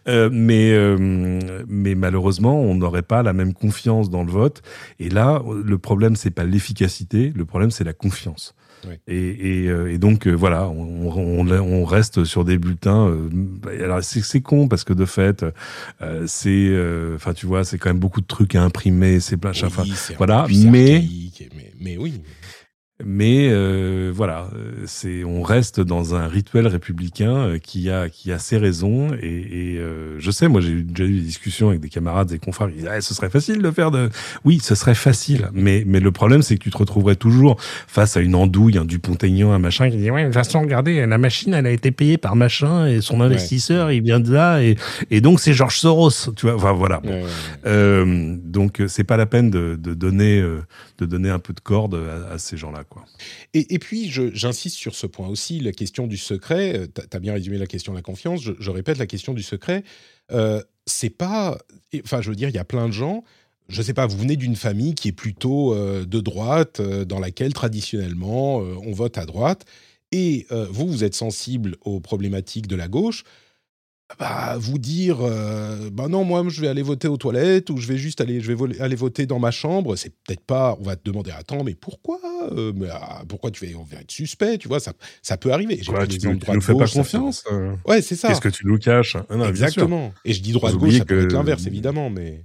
Euh, 0.09 0.29
mais, 0.33 0.73
euh, 0.73 1.65
mais 1.69 1.95
malheureusement, 1.95 2.61
on 2.61 2.75
n'aurait 2.75 3.03
pas 3.03 3.23
la 3.23 3.33
même 3.33 3.55
confiance 3.55 4.11
dans 4.11 4.25
le 4.25 4.33
vote. 4.33 4.63
Et 4.99 5.09
là, 5.09 5.43
le 5.65 5.79
problème, 5.79 6.17
c'est 6.17 6.31
pas 6.31 6.45
l'efficacité, 6.45 7.33
le 7.35 7.45
problème, 7.45 7.71
c'est 7.71 7.85
la 7.85 7.93
confiance. 7.93 8.57
Et, 9.09 9.63
et, 9.65 9.69
euh, 9.69 9.93
et 9.93 9.99
donc 9.99 10.27
euh, 10.27 10.33
voilà, 10.33 10.69
on, 10.69 11.11
on, 11.11 11.49
on 11.51 11.85
reste 11.85 12.25
sur 12.25 12.45
des 12.45 12.59
bulletins. 12.59 13.09
euh, 13.09 13.29
bah, 13.33 13.71
alors 13.83 14.03
c'est 14.03 14.41
con 14.41 14.69
parce 14.69 14.85
que 14.85 14.93
de 14.93 15.05
fait, 15.05 15.45
euh, 16.03 16.25
c'est, 16.27 16.51
euh, 16.71 17.17
enfin 17.17 17.33
tu 17.33 17.47
vois, 17.47 17.65
c'est 17.65 17.79
quand 17.79 17.91
même 17.91 17.99
beaucoup 17.99 18.21
de 18.21 18.27
trucs 18.27 18.55
à 18.55 18.63
imprimer, 18.63 19.21
c'est 19.21 19.37
plein. 19.37 19.53
Oui, 19.53 19.59
enfin, 19.69 19.83
voilà, 20.19 20.47
mais- 20.71 21.01
mais, 21.57 21.73
mais 21.81 21.97
oui. 21.97 22.21
Mais 23.05 23.49
euh, 23.51 24.11
voilà, 24.15 24.49
c'est 24.87 25.23
on 25.23 25.43
reste 25.43 25.81
dans 25.81 26.15
un 26.15 26.27
rituel 26.29 26.67
républicain 26.67 27.37
euh, 27.37 27.59
qui 27.59 27.91
a 27.91 28.09
qui 28.09 28.33
a 28.33 28.39
ses 28.39 28.57
raisons 28.57 29.11
et, 29.21 29.75
et, 29.75 29.79
euh, 29.79 30.19
je 30.19 30.31
sais, 30.31 30.49
moi 30.49 30.63
j'ai 30.63 30.81
déjà 30.81 31.05
eu 31.05 31.17
des 31.17 31.21
discussions 31.21 31.69
avec 31.69 31.81
des 31.81 31.91
camarades 31.91 32.33
et 32.33 32.39
confrères 32.39 32.69
qui 32.69 32.77
disaient 32.77 32.89
Ah, 32.91 33.01
ce 33.03 33.13
serait 33.13 33.29
facile 33.29 33.61
de 33.61 33.71
faire 33.71 33.91
de 33.91 34.09
oui, 34.45 34.61
ce 34.63 34.75
serait 34.75 34.95
facile, 34.95 35.51
mais 35.53 35.85
mais 35.87 36.01
le 36.01 36.11
problème 36.11 36.41
c'est 36.41 36.57
que 36.57 36.63
tu 36.63 36.71
te 36.71 36.79
retrouverais 36.79 37.17
toujours 37.17 37.57
face 37.61 38.17
à 38.17 38.21
une 38.21 38.35
andouille, 38.35 38.79
un 38.79 38.87
Dupont-Aignan, 38.87 39.53
un 39.53 39.59
machin 39.59 39.91
qui 39.91 39.99
dit 39.99 40.11
ouais, 40.11 40.23
de 40.23 40.29
toute 40.29 40.35
façon 40.35 40.63
regardez, 40.63 41.05
la 41.05 41.19
machine 41.19 41.53
elle 41.53 41.67
a 41.67 41.73
été 41.73 41.91
payée 41.91 42.17
par 42.17 42.35
machin 42.35 42.87
et 42.87 43.03
son 43.03 43.21
investisseur 43.21 43.93
il 43.93 44.03
vient 44.03 44.21
de 44.21 44.33
là 44.33 44.63
et 44.63 44.77
et 45.11 45.21
donc 45.21 45.41
c'est 45.41 45.53
Georges 45.53 45.81
Soros, 45.81 46.33
tu 46.35 46.47
vois, 46.47 46.55
enfin 46.57 46.73
voilà. 46.73 47.01
bon. 47.01 47.11
Ouais, 47.11 47.23
ouais. 47.23 47.29
Euh, 47.67 48.37
donc 48.43 48.83
c'est 48.89 49.05
pas 49.05 49.19
la 49.19 49.27
peine 49.27 49.51
de, 49.51 49.77
de 49.79 49.93
donner 49.93 50.41
euh, 50.41 50.63
de 50.97 51.05
donner 51.05 51.29
un 51.29 51.39
peu 51.39 51.53
de 51.53 51.61
corde 51.61 51.95
à, 52.31 52.33
à 52.35 52.39
ces 52.39 52.57
gens-là 52.57 52.85
Et, 53.55 53.79
puis, 53.79 54.11
j'insiste 54.11 54.77
sur 54.77 54.95
ce 54.95 55.07
point 55.07 55.29
aussi, 55.29 55.61
la 55.61 55.73
question 55.73 56.07
du 56.07 56.17
secret. 56.17 56.89
Tu 56.95 57.17
as 57.17 57.21
bien 57.21 57.33
résumé 57.33 57.59
la 57.59 57.67
question 57.67 57.93
de 57.93 57.99
la 57.99 58.03
confiance. 58.03 58.41
Je, 58.43 58.71
répète, 58.71 58.99
la 58.99 59.07
question 59.07 59.35
du 59.35 59.43
secret, 59.43 59.85
euh, 60.33 60.63
c'est 60.87 61.11
pas. 61.11 61.59
Enfin, 62.05 62.21
je 62.21 62.31
veux 62.31 62.37
dire, 62.37 62.49
il 62.49 62.55
y 62.55 62.59
a 62.59 62.65
plein 62.65 62.87
de 62.87 62.93
gens. 62.93 63.25
Je 63.69 63.83
sais 63.83 63.95
pas, 63.95 64.07
vous 64.07 64.17
venez 64.17 64.37
d'une 64.37 64.55
famille 64.55 64.95
qui 64.95 65.09
est 65.09 65.13
plutôt 65.13 65.75
euh, 65.75 66.05
de 66.05 66.21
droite, 66.21 66.79
euh, 66.79 67.05
dans 67.05 67.19
laquelle 67.19 67.53
traditionnellement 67.53 68.63
euh, 68.63 68.77
on 68.85 68.93
vote 68.93 69.19
à 69.19 69.27
droite, 69.27 69.65
et 70.13 70.47
euh, 70.53 70.67
vous, 70.71 70.87
vous 70.87 71.03
êtes 71.03 71.15
sensible 71.15 71.77
aux 71.81 71.99
problématiques 71.99 72.69
de 72.69 72.77
la 72.77 72.87
gauche. 72.87 73.25
Bah, 74.21 74.57
vous 74.57 74.79
dire, 74.79 75.19
euh, 75.21 75.91
bah 75.91 76.07
non, 76.07 76.23
moi 76.23 76.45
je 76.47 76.61
vais 76.61 76.69
aller 76.69 76.83
voter 76.83 77.09
aux 77.09 77.17
toilettes 77.17 77.71
ou 77.71 77.79
je 77.79 77.89
vais 77.89 77.99
juste 77.99 78.21
aller, 78.21 78.41
je 78.41 78.53
vais 78.53 78.81
aller 78.81 78.95
voter 78.95 79.27
dans 79.27 79.41
ma 79.41 79.51
chambre. 79.51 79.97
C'est 79.97 80.11
peut-être 80.11 80.45
pas. 80.45 80.77
On 80.81 80.85
va 80.85 80.95
te 80.95 81.03
demander, 81.03 81.33
attends, 81.33 81.65
mais 81.65 81.75
pourquoi? 81.75 82.21
Euh, 82.53 82.73
mais, 82.75 82.89
ah, 82.91 83.23
Pourquoi 83.29 83.51
tu 83.51 83.67
vas, 83.67 83.79
on 83.79 83.85
va 83.85 84.01
être 84.01 84.11
suspect, 84.11 84.59
tu 84.59 84.69
vois 84.69 84.81
Ça, 84.81 84.93
ça 85.23 85.37
peut 85.37 85.53
arriver. 85.53 85.77
J'ai 85.83 86.19
tu, 86.19 86.29
nous 86.29 86.37
droite-gauche, 86.37 86.65
fais 86.65 86.75
pas 86.75 86.87
confiance 86.89 87.45
euh 87.51 87.75
Ouais, 87.87 88.03
c'est 88.03 88.17
ça. 88.17 88.29
Qu'est-ce 88.29 88.41
que 88.41 88.49
tu 88.49 88.67
nous 88.67 88.79
caches? 88.79 89.17
Ah 89.29 89.37
non. 89.37 89.47
Exactement. 89.47 90.13
Et 90.25 90.33
je 90.33 90.43
dis 90.43 90.53
droite-gauche, 90.53 90.83
oubliez 90.83 90.99
ça 90.99 91.05
peut 91.05 91.25
être 91.25 91.33
l'inverse, 91.33 91.67
évidemment, 91.67 92.11
mais. 92.11 92.45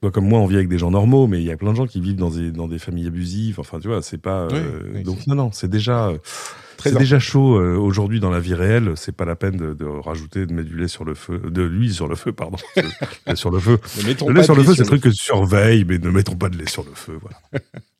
Toi, 0.00 0.10
comme 0.10 0.26
moi, 0.28 0.38
on 0.40 0.46
vit 0.46 0.56
avec 0.56 0.68
des 0.68 0.76
gens 0.76 0.90
normaux, 0.90 1.26
mais 1.26 1.40
il 1.40 1.46
y 1.46 1.50
a 1.50 1.56
plein 1.56 1.70
de 1.70 1.76
gens 1.76 1.86
qui 1.86 2.00
vivent 2.00 2.16
dans 2.16 2.28
des, 2.30 2.50
dans 2.52 2.68
des 2.68 2.78
familles 2.78 3.06
abusives. 3.06 3.58
Enfin, 3.58 3.80
tu 3.80 3.88
vois, 3.88 4.02
c'est 4.02 4.18
pas. 4.18 4.48
euh, 4.52 4.80
Oui, 4.96 5.02
donc, 5.02 5.26
non, 5.26 5.34
non, 5.34 5.50
c'est 5.50 5.68
déjà. 5.70 6.12
c'est 6.82 6.98
déjà 6.98 7.18
chaud 7.18 7.58
euh, 7.58 7.76
aujourd'hui 7.76 8.20
dans 8.20 8.28
la 8.28 8.40
vie 8.40 8.52
réelle. 8.52 8.92
C'est 8.96 9.16
pas 9.16 9.24
la 9.24 9.34
peine 9.36 9.56
de, 9.56 9.72
de 9.72 9.86
rajouter, 9.86 10.44
de 10.44 10.52
mettre 10.52 10.68
du 10.68 10.76
lait 10.76 10.88
sur 10.88 11.06
le 11.06 11.14
feu, 11.14 11.40
de 11.48 11.62
l'huile 11.62 11.94
sur 11.94 12.06
le 12.06 12.16
feu, 12.16 12.32
pardon, 12.32 12.58
sur 13.34 13.50
le 13.50 13.58
feu. 13.60 13.78
Ne 14.02 14.08
Le 14.08 14.14
pas 14.14 14.32
lait 14.34 14.42
sur 14.42 14.54
le 14.54 14.62
feu, 14.62 14.74
c'est 14.74 14.82
le 14.82 14.86
truc 14.88 15.02
que 15.02 15.08
tu 15.08 15.16
surveilles, 15.16 15.86
mais 15.88 15.96
ne 15.96 16.10
mettons 16.10 16.36
pas 16.36 16.50
de 16.50 16.58
lait 16.58 16.68
sur 16.68 16.84
le 16.84 16.92
feu. 16.94 17.18
Voilà. 17.22 17.64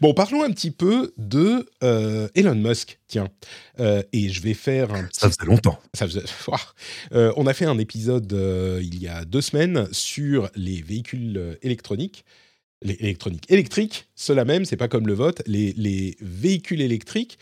Bon, 0.00 0.14
parlons 0.14 0.42
un 0.42 0.50
petit 0.50 0.70
peu 0.70 1.12
de 1.16 1.66
euh, 1.82 2.28
Elon 2.34 2.54
Musk, 2.54 2.98
tiens. 3.08 3.28
Euh, 3.78 4.02
et 4.12 4.28
je 4.28 4.40
vais 4.42 4.54
faire 4.54 4.92
un 4.94 5.08
Ça 5.12 5.28
faisait 5.30 5.46
longtemps. 5.46 5.78
Ça 5.94 6.06
faisait-. 6.06 6.22
Euh, 7.12 7.32
on 7.36 7.46
a 7.46 7.54
fait 7.54 7.64
un 7.64 7.78
épisode 7.78 8.30
il 8.82 9.00
y 9.02 9.08
a 9.08 9.24
deux 9.24 9.40
semaines 9.40 9.88
sur 9.92 10.48
les 10.54 10.82
véhicules 10.82 11.58
électroniques. 11.62 12.24
Les 12.82 12.94
électroniques 12.94 13.44
électriques, 13.50 14.06
cela 14.14 14.44
même, 14.44 14.64
c'est 14.64 14.76
pas 14.76 14.88
comme 14.88 15.06
le 15.06 15.12
vote, 15.14 15.42
les, 15.46 15.72
les 15.76 16.16
véhicules 16.20 16.80
électriques. 16.80 17.38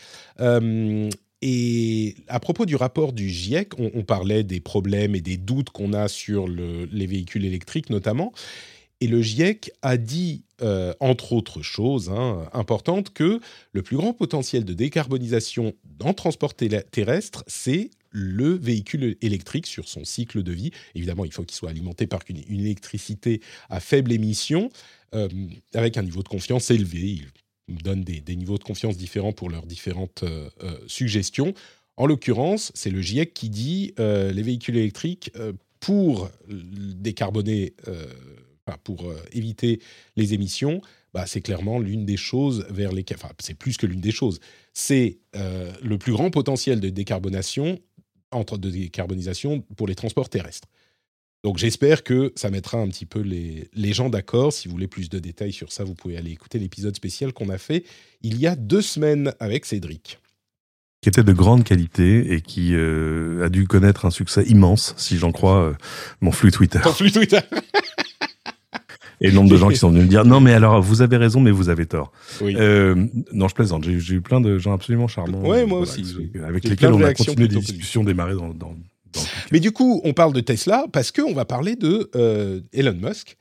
Et 1.41 2.15
à 2.27 2.39
propos 2.39 2.65
du 2.65 2.75
rapport 2.75 3.13
du 3.13 3.29
GIEC, 3.29 3.79
on, 3.79 3.91
on 3.93 4.03
parlait 4.03 4.43
des 4.43 4.59
problèmes 4.59 5.15
et 5.15 5.21
des 5.21 5.37
doutes 5.37 5.69
qu'on 5.69 5.93
a 5.93 6.07
sur 6.09 6.47
le- 6.47 6.85
les 6.91 7.07
véhicules 7.07 7.45
électriques 7.45 7.89
notamment. 7.89 8.33
Et 9.01 9.07
le 9.07 9.21
GIEC 9.21 9.71
a 9.81 9.97
dit, 9.97 10.43
euh, 10.61 10.93
entre 10.99 11.31
autres 11.31 11.61
choses 11.61 12.09
hein, 12.09 12.49
importantes, 12.51 13.13
que 13.13 13.39
le 13.71 13.81
plus 13.81 13.95
grand 13.95 14.13
potentiel 14.13 14.65
de 14.65 14.73
décarbonisation 14.73 15.73
dans 15.97 16.09
le 16.09 16.13
transport 16.13 16.53
terrestre, 16.53 17.45
c'est 17.47 17.91
le 18.11 18.55
véhicule 18.55 19.15
électrique 19.21 19.67
sur 19.67 19.87
son 19.87 20.03
cycle 20.03 20.43
de 20.43 20.51
vie. 20.51 20.71
Évidemment, 20.95 21.23
il 21.23 21.31
faut 21.31 21.43
qu'il 21.43 21.55
soit 21.55 21.69
alimenté 21.69 22.07
par 22.07 22.21
une, 22.27 22.37
électricité 22.37 23.39
à 23.69 23.79
faible 23.79 24.11
émission, 24.11 24.69
euh, 25.15 25.29
avec 25.73 25.95
un 25.97 26.03
niveau 26.03 26.23
de 26.23 26.27
confiance 26.27 26.69
élevé. 26.69 27.21
Ils 27.69 27.83
donnent 27.83 28.03
des, 28.03 28.35
niveaux 28.35 28.57
de 28.57 28.63
confiance 28.63 28.97
différents 28.97 29.31
pour 29.31 29.49
leurs 29.49 29.65
différentes 29.65 30.23
euh, 30.23 30.49
suggestions. 30.87 31.53
En 31.95 32.05
l'occurrence, 32.05 32.73
c'est 32.75 32.89
le 32.89 33.01
GIEC 33.01 33.33
qui 33.33 33.49
dit 33.49 33.93
les 33.97 34.41
véhicules 34.41 34.77
électriques, 34.77 35.33
pour 35.81 36.29
décarboner, 36.47 37.73
pour 38.77 39.09
euh, 39.09 39.17
éviter 39.31 39.79
les 40.15 40.33
émissions, 40.33 40.81
bah, 41.13 41.25
c'est 41.25 41.41
clairement 41.41 41.79
l'une 41.79 42.05
des 42.05 42.17
choses 42.17 42.65
vers 42.69 42.91
lesquelles, 42.91 43.17
enfin, 43.21 43.33
c'est 43.39 43.55
plus 43.55 43.77
que 43.77 43.85
l'une 43.85 44.01
des 44.01 44.11
choses, 44.11 44.39
c'est 44.73 45.19
euh, 45.35 45.71
le 45.81 45.97
plus 45.97 46.11
grand 46.11 46.29
potentiel 46.29 46.79
de 46.79 46.89
décarbonation, 46.89 47.79
entre 48.31 48.57
de 48.57 48.69
décarbonisation 48.69 49.61
pour 49.75 49.87
les 49.87 49.95
transports 49.95 50.29
terrestres. 50.29 50.67
Donc 51.43 51.57
j'espère 51.57 52.03
que 52.03 52.33
ça 52.35 52.49
mettra 52.49 52.77
un 52.77 52.89
petit 52.89 53.05
peu 53.05 53.21
les, 53.21 53.69
les 53.73 53.93
gens 53.93 54.09
d'accord. 54.09 54.51
Si 54.51 54.67
vous 54.67 54.73
voulez 54.73 54.87
plus 54.87 55.09
de 55.09 55.19
détails 55.19 55.53
sur 55.53 55.71
ça, 55.71 55.83
vous 55.83 55.95
pouvez 55.95 56.17
aller 56.17 56.31
écouter 56.31 56.59
l'épisode 56.59 56.95
spécial 56.95 57.31
qu'on 57.33 57.49
a 57.49 57.57
fait 57.57 57.85
il 58.21 58.37
y 58.37 58.45
a 58.45 58.55
deux 58.55 58.81
semaines 58.81 59.33
avec 59.39 59.65
Cédric. 59.65 60.19
Qui 61.01 61.07
était 61.07 61.23
de 61.23 61.31
grande 61.31 61.63
qualité 61.63 62.33
et 62.33 62.41
qui 62.41 62.75
euh, 62.75 63.45
a 63.45 63.49
dû 63.49 63.67
connaître 63.67 64.05
un 64.05 64.11
succès 64.11 64.43
immense, 64.43 64.93
si 64.97 65.17
j'en 65.17 65.31
crois 65.31 65.63
euh, 65.63 65.73
mon 66.19 66.33
flux 66.33 66.51
Twitter. 66.51 66.81
Ton 66.83 66.91
flux 66.91 67.11
Twitter. 67.11 67.39
Et 69.21 69.27
le 69.27 69.33
nombre 69.33 69.49
de 69.49 69.57
gens 69.57 69.69
qui 69.69 69.77
sont 69.77 69.89
venus 69.89 70.03
me 70.03 70.09
dire 70.09 70.25
non 70.25 70.39
mais 70.39 70.53
alors 70.53 70.81
vous 70.81 71.01
avez 71.01 71.17
raison 71.17 71.41
mais 71.41 71.51
vous 71.51 71.69
avez 71.69 71.85
tort. 71.85 72.11
Oui. 72.41 72.55
Euh, 72.57 72.95
non 73.33 73.47
je 73.47 73.55
plaisante, 73.55 73.83
j'ai 73.83 74.15
eu 74.15 74.21
plein 74.21 74.41
de 74.41 74.57
gens 74.57 74.73
absolument 74.73 75.07
charmants. 75.07 75.41
Ouais, 75.41 75.65
moi 75.65 75.79
voilà, 75.79 75.91
aussi, 75.91 76.31
Avec 76.45 76.63
lesquels 76.63 76.93
on 76.93 77.03
a 77.03 77.13
continué 77.13 77.47
des 77.47 77.57
discussions 77.57 78.03
démarrées 78.03 78.35
dans, 78.35 78.53
dans, 78.53 78.75
Mais 79.51 79.59
du 79.59 79.71
coup, 79.71 80.01
on 80.03 80.13
parle 80.13 80.33
de 80.33 80.41
Tesla 80.41 80.85
parce 80.91 81.11
qu'on 81.11 81.33
va 81.33 81.45
parler 81.45 81.75
de 81.75 82.09
euh, 82.15 82.61
Elon 82.73 82.95
Musk. 83.01 83.35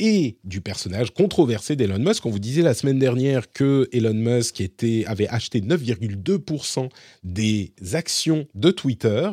et 0.00 0.38
du 0.42 0.60
personnage 0.60 1.12
controversé 1.12 1.76
d'Elon 1.76 1.98
Musk. 1.98 2.26
On 2.26 2.30
vous 2.30 2.40
disait 2.40 2.62
la 2.62 2.74
semaine 2.74 2.98
dernière 2.98 3.52
que 3.52 3.88
Elon 3.92 4.14
Musk 4.14 4.60
était, 4.60 5.04
avait 5.06 5.28
acheté 5.28 5.60
9,2% 5.60 6.88
des 7.22 7.72
actions 7.92 8.46
de 8.54 8.70
Twitter. 8.72 9.30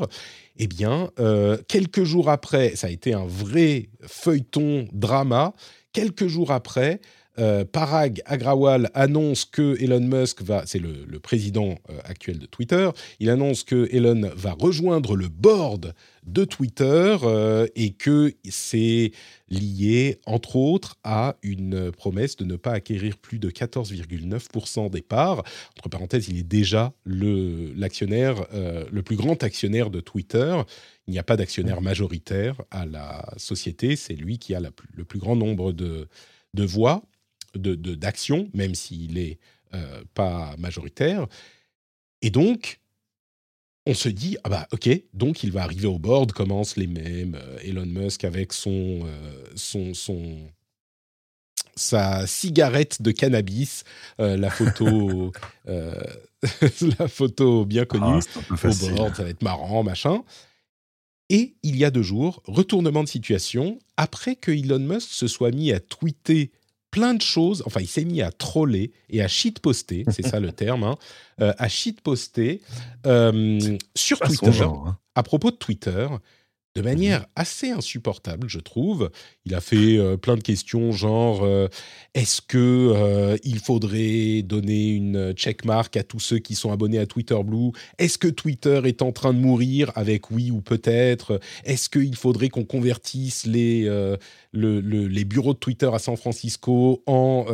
Eh 0.57 0.67
bien, 0.67 1.09
euh, 1.19 1.57
quelques 1.67 2.03
jours 2.03 2.29
après, 2.29 2.75
ça 2.75 2.87
a 2.87 2.89
été 2.91 3.13
un 3.13 3.25
vrai 3.25 3.89
feuilleton 4.05 4.87
drama. 4.93 5.55
Quelques 5.93 6.27
jours 6.27 6.51
après, 6.51 7.01
euh, 7.39 7.63
Parag 7.63 8.22
Agrawal 8.26 8.89
annonce 8.94 9.46
que 9.46 9.82
Elon 9.82 10.02
Musk 10.02 10.41
va, 10.41 10.63
c'est 10.65 10.80
le, 10.80 11.06
le 11.08 11.20
président 11.20 11.80
euh, 11.89 11.98
actuel 12.04 12.39
de 12.39 12.46
Twitter, 12.46 12.89
il 13.20 13.30
annonce 13.30 13.63
que 13.63 13.88
Elon 13.96 14.30
va 14.36 14.52
rejoindre 14.52 15.15
le 15.15 15.30
board 15.30 15.94
de 16.26 16.44
Twitter 16.44 17.17
euh, 17.24 17.67
et 17.76 17.94
que 17.94 18.34
c'est 18.50 19.12
lié 19.50 20.20
entre 20.26 20.58
autres 20.58 20.98
à 21.04 21.38
une 21.41 21.91
promesse 21.91 22.36
de 22.36 22.44
ne 22.44 22.58
pas 22.58 22.74
acquérir 22.74 23.17
plus 23.17 23.39
de 23.39 23.50
14,9% 23.50 24.89
des 24.89 25.02
parts. 25.02 25.44
Entre 25.78 25.89
parenthèses, 25.89 26.28
il 26.28 26.38
est 26.38 26.44
déjà 26.44 26.94
le 27.06 27.74
l'actionnaire, 27.76 28.46
le 28.54 29.02
plus 29.02 29.15
grand 29.15 29.44
actionnaire 29.44 29.89
de 29.89 30.00
Twitter. 30.00 30.62
Il 31.08 31.12
n'y 31.12 31.20
a 31.20 31.24
pas 31.24 31.38
d'actionnaire 31.38 31.82
majoritaire 31.82 32.62
à 32.72 32.86
la 32.86 33.34
société. 33.38 33.96
C'est 33.96 34.13
lui 34.13 34.38
qui 34.38 34.54
a 34.56 34.60
la 34.60 34.70
le 34.96 35.04
plus 35.04 35.20
grand 35.20 35.36
nombre 35.36 35.74
de, 35.74 36.08
de 36.54 36.63
voix, 36.63 37.04
d'actions, 37.55 38.49
même 38.53 38.75
s'il 38.75 39.17
est 39.17 39.39
euh, 39.73 40.03
pas 40.13 40.55
majoritaire. 40.57 41.27
Et 42.21 42.29
donc, 42.29 42.81
on 43.85 43.93
se 43.93 44.09
dit, 44.09 44.37
ah 44.43 44.49
bah 44.49 44.67
ok, 44.71 44.89
donc 45.13 45.43
il 45.43 45.51
va 45.51 45.63
arriver 45.63 45.87
au 45.87 45.97
board, 45.97 46.31
commence 46.33 46.77
les 46.77 46.87
mêmes, 46.87 47.35
euh, 47.35 47.57
Elon 47.63 47.85
Musk 47.85 48.23
avec 48.23 48.53
son, 48.53 49.01
euh, 49.05 49.45
son, 49.55 49.93
son, 49.93 50.37
sa 51.75 52.27
cigarette 52.27 53.01
de 53.01 53.11
cannabis, 53.11 53.83
euh, 54.19 54.37
la 54.37 54.51
photo, 54.51 55.31
la 55.65 57.07
photo 57.07 57.65
bien 57.65 57.85
connue 57.85 58.21
Ah, 58.49 58.55
peu 58.55 58.69
au 58.69 58.95
board, 58.95 59.15
ça 59.15 59.23
va 59.23 59.29
être 59.29 59.43
marrant, 59.43 59.83
machin. 59.83 60.23
Et 61.29 61.55
il 61.63 61.77
y 61.77 61.85
a 61.85 61.91
deux 61.91 62.03
jours, 62.03 62.43
retournement 62.45 63.03
de 63.03 63.09
situation, 63.09 63.79
après 63.95 64.35
que 64.35 64.51
Elon 64.51 64.79
Musk 64.79 65.09
se 65.09 65.27
soit 65.27 65.51
mis 65.51 65.71
à 65.71 65.79
tweeter 65.79 66.51
plein 66.91 67.13
de 67.13 67.21
choses, 67.21 67.63
enfin 67.65 67.80
il 67.80 67.88
s'est 67.88 68.06
mis 68.06 68.21
à 68.21 68.32
troller 68.32 68.91
et 69.10 69.21
à 69.21 69.27
shitposter, 69.27 70.06
c'est 70.12 70.27
ça 70.27 70.39
le 70.39 70.51
terme, 70.51 70.84
hein, 70.84 70.97
euh, 71.41 71.54
à 71.58 71.67
shitposter 71.69 72.62
euh, 73.08 73.77
sur 73.95 74.19
Twitter 74.19 74.51
genre, 74.51 74.88
hein. 74.88 74.97
à 75.15 75.23
propos 75.23 75.51
de 75.51 75.56
Twitter 75.56 76.08
de 76.73 76.81
manière 76.81 77.25
assez 77.36 77.71
insupportable, 77.71 78.47
je 78.47 78.60
trouve. 78.60 79.10
Il 79.45 79.53
a 79.53 79.60
fait 79.60 79.97
euh, 79.97 80.15
plein 80.15 80.36
de 80.38 80.41
questions, 80.41 80.93
genre 80.93 81.41
euh, 81.43 81.67
est-ce 82.13 82.41
que 82.41 82.57
euh, 82.95 83.36
il 83.43 83.60
faudrait 83.60 84.41
donner 84.41 84.91
une 84.91 85.34
checkmark 85.34 85.97
à 85.97 86.03
tous 86.03 86.21
ceux 86.21 86.39
qui 86.39 86.55
sont 86.55 86.71
abonnés 86.71 86.99
à 86.99 87.05
Twitter 87.05 87.38
Blue? 87.43 87.71
Est-ce 87.97 88.17
que 88.17 88.29
Twitter 88.29 88.79
est 88.86 89.01
en 89.01 89.12
train 89.12 89.34
de 89.34 89.39
mourir 89.39 89.91
avec 89.95 90.31
oui 90.31 90.49
ou 90.49 90.62
peut-être? 90.62 91.41
Est-ce 91.65 91.89
qu'il 91.89 92.15
faudrait 92.15 92.47
qu'on 92.49 92.63
convertisse 92.63 93.45
les 93.45 93.84
le- 93.84 94.79
le- 94.81 95.07
les 95.07 95.25
bureaux 95.25 95.53
de 95.53 95.60
Twitter 95.60 95.89
à 95.93 95.99
San 95.99 96.15
Francisco 96.15 97.03
en 97.05 97.45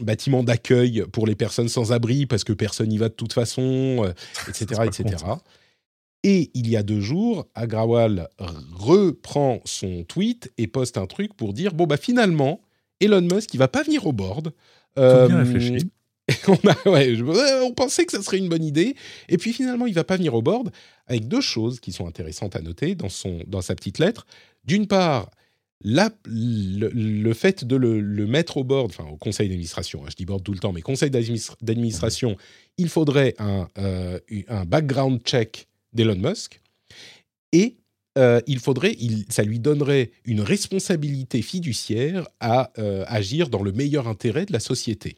bâtiments 0.00 0.42
d'accueil 0.42 1.04
pour 1.12 1.26
les 1.26 1.34
personnes 1.36 1.68
sans 1.68 1.92
abri 1.92 2.26
parce 2.26 2.44
que 2.44 2.52
personne 2.52 2.88
n'y 2.88 2.98
va 2.98 3.08
de 3.08 3.14
toute 3.14 3.32
façon, 3.32 4.12
etc., 4.48 4.82
etc. 4.86 5.16
Et 6.26 6.50
il 6.54 6.68
y 6.70 6.76
a 6.76 6.82
deux 6.82 7.00
jours, 7.00 7.46
Agrawal 7.54 8.28
reprend 8.72 9.60
son 9.64 10.04
tweet 10.04 10.50
et 10.58 10.66
poste 10.66 10.98
un 10.98 11.06
truc 11.06 11.34
pour 11.34 11.52
dire 11.52 11.74
bon 11.74 11.86
bah 11.86 11.96
finalement 11.98 12.60
Elon 13.00 13.20
Musk 13.22 13.52
il 13.54 13.58
va 13.58 13.68
pas 13.68 13.82
venir 13.82 14.06
au 14.06 14.12
board. 14.12 14.52
Tout 14.96 15.02
bien 15.28 15.42
réfléchi. 15.44 15.86
on, 16.48 16.54
a- 16.68 16.88
ouais, 16.88 17.14
je- 17.14 17.22
ouais, 17.24 17.60
on 17.62 17.72
pensait 17.74 18.06
que 18.06 18.12
ça 18.12 18.22
serait 18.22 18.38
une 18.38 18.48
bonne 18.48 18.64
idée 18.64 18.94
et 19.28 19.36
puis 19.36 19.52
finalement 19.52 19.86
il 19.86 19.92
va 19.94 20.04
pas 20.04 20.16
venir 20.16 20.34
au 20.34 20.40
board 20.40 20.70
avec 21.06 21.28
deux 21.28 21.42
choses 21.42 21.78
qui 21.80 21.92
sont 21.92 22.06
intéressantes 22.06 22.56
à 22.56 22.62
noter 22.62 22.94
dans 22.94 23.10
son 23.10 23.40
dans 23.46 23.60
sa 23.60 23.74
petite 23.74 23.98
lettre. 23.98 24.26
D'une 24.64 24.86
part 24.86 25.30
la- 25.82 26.10
le, 26.24 26.88
le 26.88 27.34
fait 27.34 27.64
de 27.66 27.76
le, 27.76 28.00
le 28.00 28.26
mettre 28.26 28.56
au 28.56 28.64
board, 28.64 28.90
enfin 28.96 29.04
au 29.10 29.16
conseil 29.18 29.48
d'administration, 29.48 30.02
hein, 30.04 30.08
je 30.10 30.16
dis 30.16 30.24
board 30.24 30.42
tout 30.42 30.52
le 30.52 30.58
temps, 30.58 30.72
mais 30.72 30.80
conseil 30.80 31.10
d'administra- 31.10 31.56
d'administration, 31.60 32.36
il 32.78 32.88
faudrait 32.88 33.34
un, 33.38 33.68
euh, 33.76 34.18
un 34.48 34.64
background 34.64 35.20
check 35.24 35.68
d'Elon 35.94 36.16
Musk 36.16 36.60
et 37.52 37.76
euh, 38.16 38.40
il 38.46 38.60
faudrait, 38.60 38.94
il, 38.98 39.24
ça 39.28 39.42
lui 39.42 39.58
donnerait 39.58 40.12
une 40.24 40.40
responsabilité 40.40 41.42
fiduciaire 41.42 42.28
à 42.40 42.72
euh, 42.78 43.04
agir 43.08 43.48
dans 43.48 43.62
le 43.62 43.72
meilleur 43.72 44.06
intérêt 44.06 44.46
de 44.46 44.52
la 44.52 44.60
société. 44.60 45.16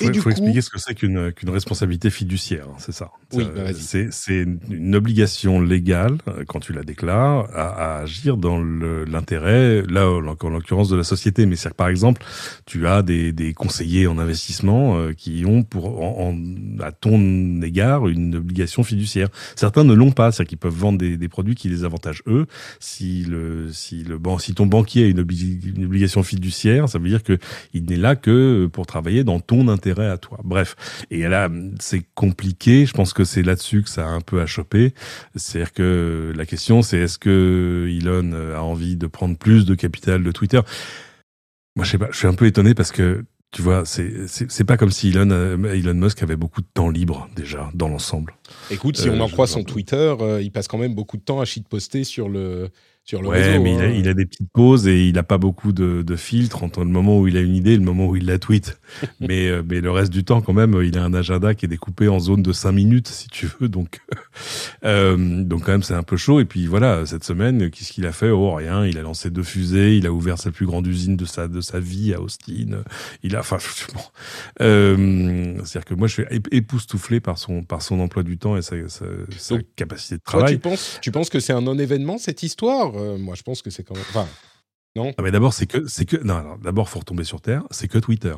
Il 0.00 0.06
faut, 0.06 0.10
du 0.12 0.18
faut 0.20 0.24
coup- 0.24 0.30
expliquer 0.30 0.60
ce 0.62 0.70
que 0.70 0.78
c'est 0.80 0.94
qu'une 0.94 1.32
qu'une 1.32 1.50
responsabilité 1.50 2.08
fiduciaire, 2.10 2.64
hein, 2.68 2.76
c'est 2.78 2.92
ça. 2.92 3.10
Oui, 3.34 3.44
bah, 3.54 3.72
c'est 4.10 4.46
une 4.70 4.94
obligation 4.96 5.60
légale 5.60 6.16
euh, 6.28 6.44
quand 6.48 6.60
tu 6.60 6.72
la 6.72 6.82
déclares 6.82 7.46
à, 7.54 7.98
à 7.98 8.02
agir 8.02 8.36
dans 8.38 8.58
l'intérêt, 8.60 9.82
là 9.88 10.08
en 10.10 10.26
en 10.26 10.48
l'occurrence 10.48 10.88
de 10.88 10.96
la 10.96 11.04
société. 11.04 11.44
Mais 11.46 11.56
c'est 11.56 11.74
par 11.74 11.88
exemple, 11.88 12.24
tu 12.66 12.86
as 12.86 13.02
des, 13.02 13.32
des 13.32 13.52
conseillers 13.52 14.06
en 14.06 14.18
investissement 14.18 14.96
euh, 14.96 15.12
qui 15.12 15.44
ont 15.46 15.62
pour 15.62 16.02
en, 16.02 16.30
en- 16.32 16.80
à 16.82 16.90
ton 16.90 17.60
égard 17.62 18.08
une 18.08 18.34
obligation 18.36 18.82
fiduciaire. 18.82 19.28
Certains 19.56 19.84
ne 19.84 19.92
l'ont 19.94 20.10
pas, 20.12 20.32
c'est-à-dire 20.32 20.48
qu'ils 20.48 20.58
peuvent 20.58 20.74
vendre 20.74 20.98
des, 20.98 21.16
des 21.18 21.28
produits 21.28 21.54
qui 21.54 21.68
les 21.68 21.84
avantagent 21.84 22.22
eux. 22.26 22.46
Si 22.80 23.24
le 23.24 23.70
si 23.72 24.02
le 24.04 24.18
ban- 24.18 24.38
si 24.38 24.54
ton 24.54 24.66
banquier 24.66 25.04
a 25.04 25.06
une, 25.08 25.20
obli- 25.22 25.60
une 25.76 25.84
obligation 25.84 26.22
fiduciaire, 26.22 26.88
ça 26.88 26.98
veut 26.98 27.08
dire 27.10 27.22
que 27.22 27.38
il 27.74 27.84
n'est 27.84 27.96
là 27.96 28.16
que 28.16 28.66
pour 28.72 28.86
travailler 28.86 29.22
dans 29.22 29.38
ton 29.38 29.68
intérêt 29.68 29.81
à 29.90 30.18
toi. 30.18 30.38
Bref. 30.44 30.76
Et 31.10 31.22
là, 31.28 31.50
c'est 31.80 32.04
compliqué. 32.14 32.86
Je 32.86 32.92
pense 32.92 33.12
que 33.12 33.24
c'est 33.24 33.42
là-dessus 33.42 33.82
que 33.82 33.88
ça 33.88 34.06
a 34.06 34.10
un 34.10 34.20
peu 34.20 34.40
à 34.40 34.46
choper. 34.46 34.94
C'est-à-dire 35.36 35.72
que 35.72 36.32
la 36.36 36.46
question, 36.46 36.82
c'est 36.82 36.98
est-ce 36.98 37.18
que 37.18 37.88
Elon 37.90 38.32
a 38.54 38.60
envie 38.60 38.96
de 38.96 39.06
prendre 39.06 39.36
plus 39.36 39.66
de 39.66 39.74
capital 39.74 40.22
de 40.22 40.32
Twitter? 40.32 40.60
Moi, 41.76 41.84
je 41.84 41.90
sais 41.90 41.98
pas. 41.98 42.08
Je 42.10 42.18
suis 42.18 42.26
un 42.28 42.34
peu 42.34 42.46
étonné 42.46 42.74
parce 42.74 42.92
que 42.92 43.24
tu 43.52 43.60
vois, 43.60 43.82
c'est 43.84 44.64
pas 44.64 44.78
comme 44.78 44.90
si 44.90 45.10
Elon 45.10 45.30
euh, 45.30 45.74
Elon 45.74 45.92
Musk 45.92 46.22
avait 46.22 46.36
beaucoup 46.36 46.62
de 46.62 46.66
temps 46.72 46.88
libre 46.88 47.28
déjà 47.36 47.70
dans 47.74 47.88
l'ensemble. 47.88 48.34
Écoute, 48.70 48.96
si 48.96 49.10
Euh, 49.10 49.12
on 49.12 49.20
en 49.20 49.28
croit 49.28 49.46
son 49.46 49.62
Twitter, 49.62 50.14
euh, 50.20 50.40
il 50.40 50.50
passe 50.50 50.68
quand 50.68 50.78
même 50.78 50.94
beaucoup 50.94 51.18
de 51.18 51.22
temps 51.22 51.38
à 51.38 51.44
shitposter 51.44 52.04
sur 52.04 52.30
le, 52.30 52.70
sur 53.04 53.20
le 53.20 53.28
Ouais, 53.28 53.42
réseau. 53.48 53.62
mais 53.62 53.74
il, 53.74 53.80
a, 53.80 53.84
hein. 53.84 53.94
il 53.96 54.08
a 54.08 54.14
des 54.14 54.26
petites 54.26 54.50
pauses 54.52 54.86
et 54.86 55.08
il 55.08 55.18
a 55.18 55.22
pas 55.24 55.38
beaucoup 55.38 55.72
de, 55.72 56.02
de 56.02 56.16
filtres 56.16 56.62
entre 56.62 56.80
le 56.80 56.90
moment 56.90 57.18
où 57.18 57.26
il 57.26 57.36
a 57.36 57.40
une 57.40 57.54
idée 57.56 57.72
et 57.72 57.76
le 57.76 57.82
moment 57.82 58.06
où 58.06 58.14
il 58.16 58.26
la 58.26 58.38
tweet. 58.38 58.78
mais, 59.20 59.48
euh, 59.48 59.62
mais 59.68 59.80
le 59.80 59.90
reste 59.90 60.12
du 60.12 60.22
temps, 60.24 60.40
quand 60.40 60.52
même, 60.52 60.80
il 60.84 60.96
a 60.96 61.04
un 61.04 61.12
agenda 61.12 61.54
qui 61.54 61.64
est 61.64 61.68
découpé 61.68 62.08
en 62.08 62.20
zone 62.20 62.42
de 62.42 62.52
5 62.52 62.70
minutes, 62.72 63.08
si 63.08 63.28
tu 63.28 63.48
veux. 63.60 63.68
Donc, 63.68 64.00
euh, 64.84 65.42
donc 65.44 65.64
quand 65.64 65.72
même, 65.72 65.82
c'est 65.82 65.94
un 65.94 66.02
peu 66.04 66.16
chaud. 66.16 66.40
Et 66.40 66.44
puis 66.44 66.66
voilà, 66.66 67.04
cette 67.06 67.24
semaine, 67.24 67.70
qu'est-ce 67.70 67.92
qu'il 67.92 68.06
a 68.06 68.12
fait? 68.12 68.30
Oh, 68.30 68.54
rien. 68.54 68.86
Il 68.86 68.96
a 68.98 69.02
lancé 69.02 69.30
deux 69.30 69.42
fusées. 69.42 69.96
Il 69.96 70.06
a 70.06 70.12
ouvert 70.12 70.38
sa 70.38 70.50
plus 70.52 70.66
grande 70.66 70.86
usine 70.86 71.16
de 71.16 71.24
sa, 71.24 71.48
de 71.48 71.60
sa 71.60 71.80
vie 71.80 72.14
à 72.14 72.20
Austin. 72.20 72.82
Il 73.24 73.34
a, 73.36 73.40
enfin, 73.40 73.58
bon. 73.94 74.00
Euh, 74.60 75.54
c'est-à-dire 75.64 75.84
que 75.84 75.94
moi, 75.94 76.06
je 76.08 76.12
suis 76.14 76.22
ép- 76.24 76.48
époustouflé 76.50 77.20
par 77.20 77.38
son, 77.38 77.62
par 77.62 77.82
son 77.82 78.00
emploi 78.00 78.22
du 78.22 78.38
temps 78.38 78.56
et 78.56 78.62
sa, 78.62 78.76
sa, 78.88 79.04
sa 79.36 79.56
Donc, 79.56 79.66
capacité 79.76 80.14
de 80.16 80.20
Toi, 80.20 80.38
travail. 80.40 80.54
tu 80.54 80.60
penses, 80.60 80.98
tu 81.02 81.10
penses 81.10 81.30
que 81.30 81.40
c'est 81.40 81.52
un 81.52 81.62
non-événement 81.62 82.18
cette 82.18 82.42
histoire? 82.42 82.91
Euh, 82.94 83.18
Moi, 83.18 83.34
je 83.34 83.42
pense 83.42 83.62
que 83.62 83.70
c'est 83.70 83.84
quand 83.84 83.94
même. 83.94 84.04
Enfin, 84.08 84.28
non? 84.96 85.12
Ah 85.16 85.22
mais 85.22 85.30
d'abord 85.30 85.54
c'est 85.54 85.66
que 85.66 85.86
c'est 85.86 86.04
que 86.04 86.16
non, 86.16 86.42
non 86.42 86.56
d'abord 86.56 86.88
faut 86.88 86.98
retomber 86.98 87.24
sur 87.24 87.40
terre, 87.40 87.62
c'est 87.70 87.88
que 87.88 87.98
Twitter. 87.98 88.34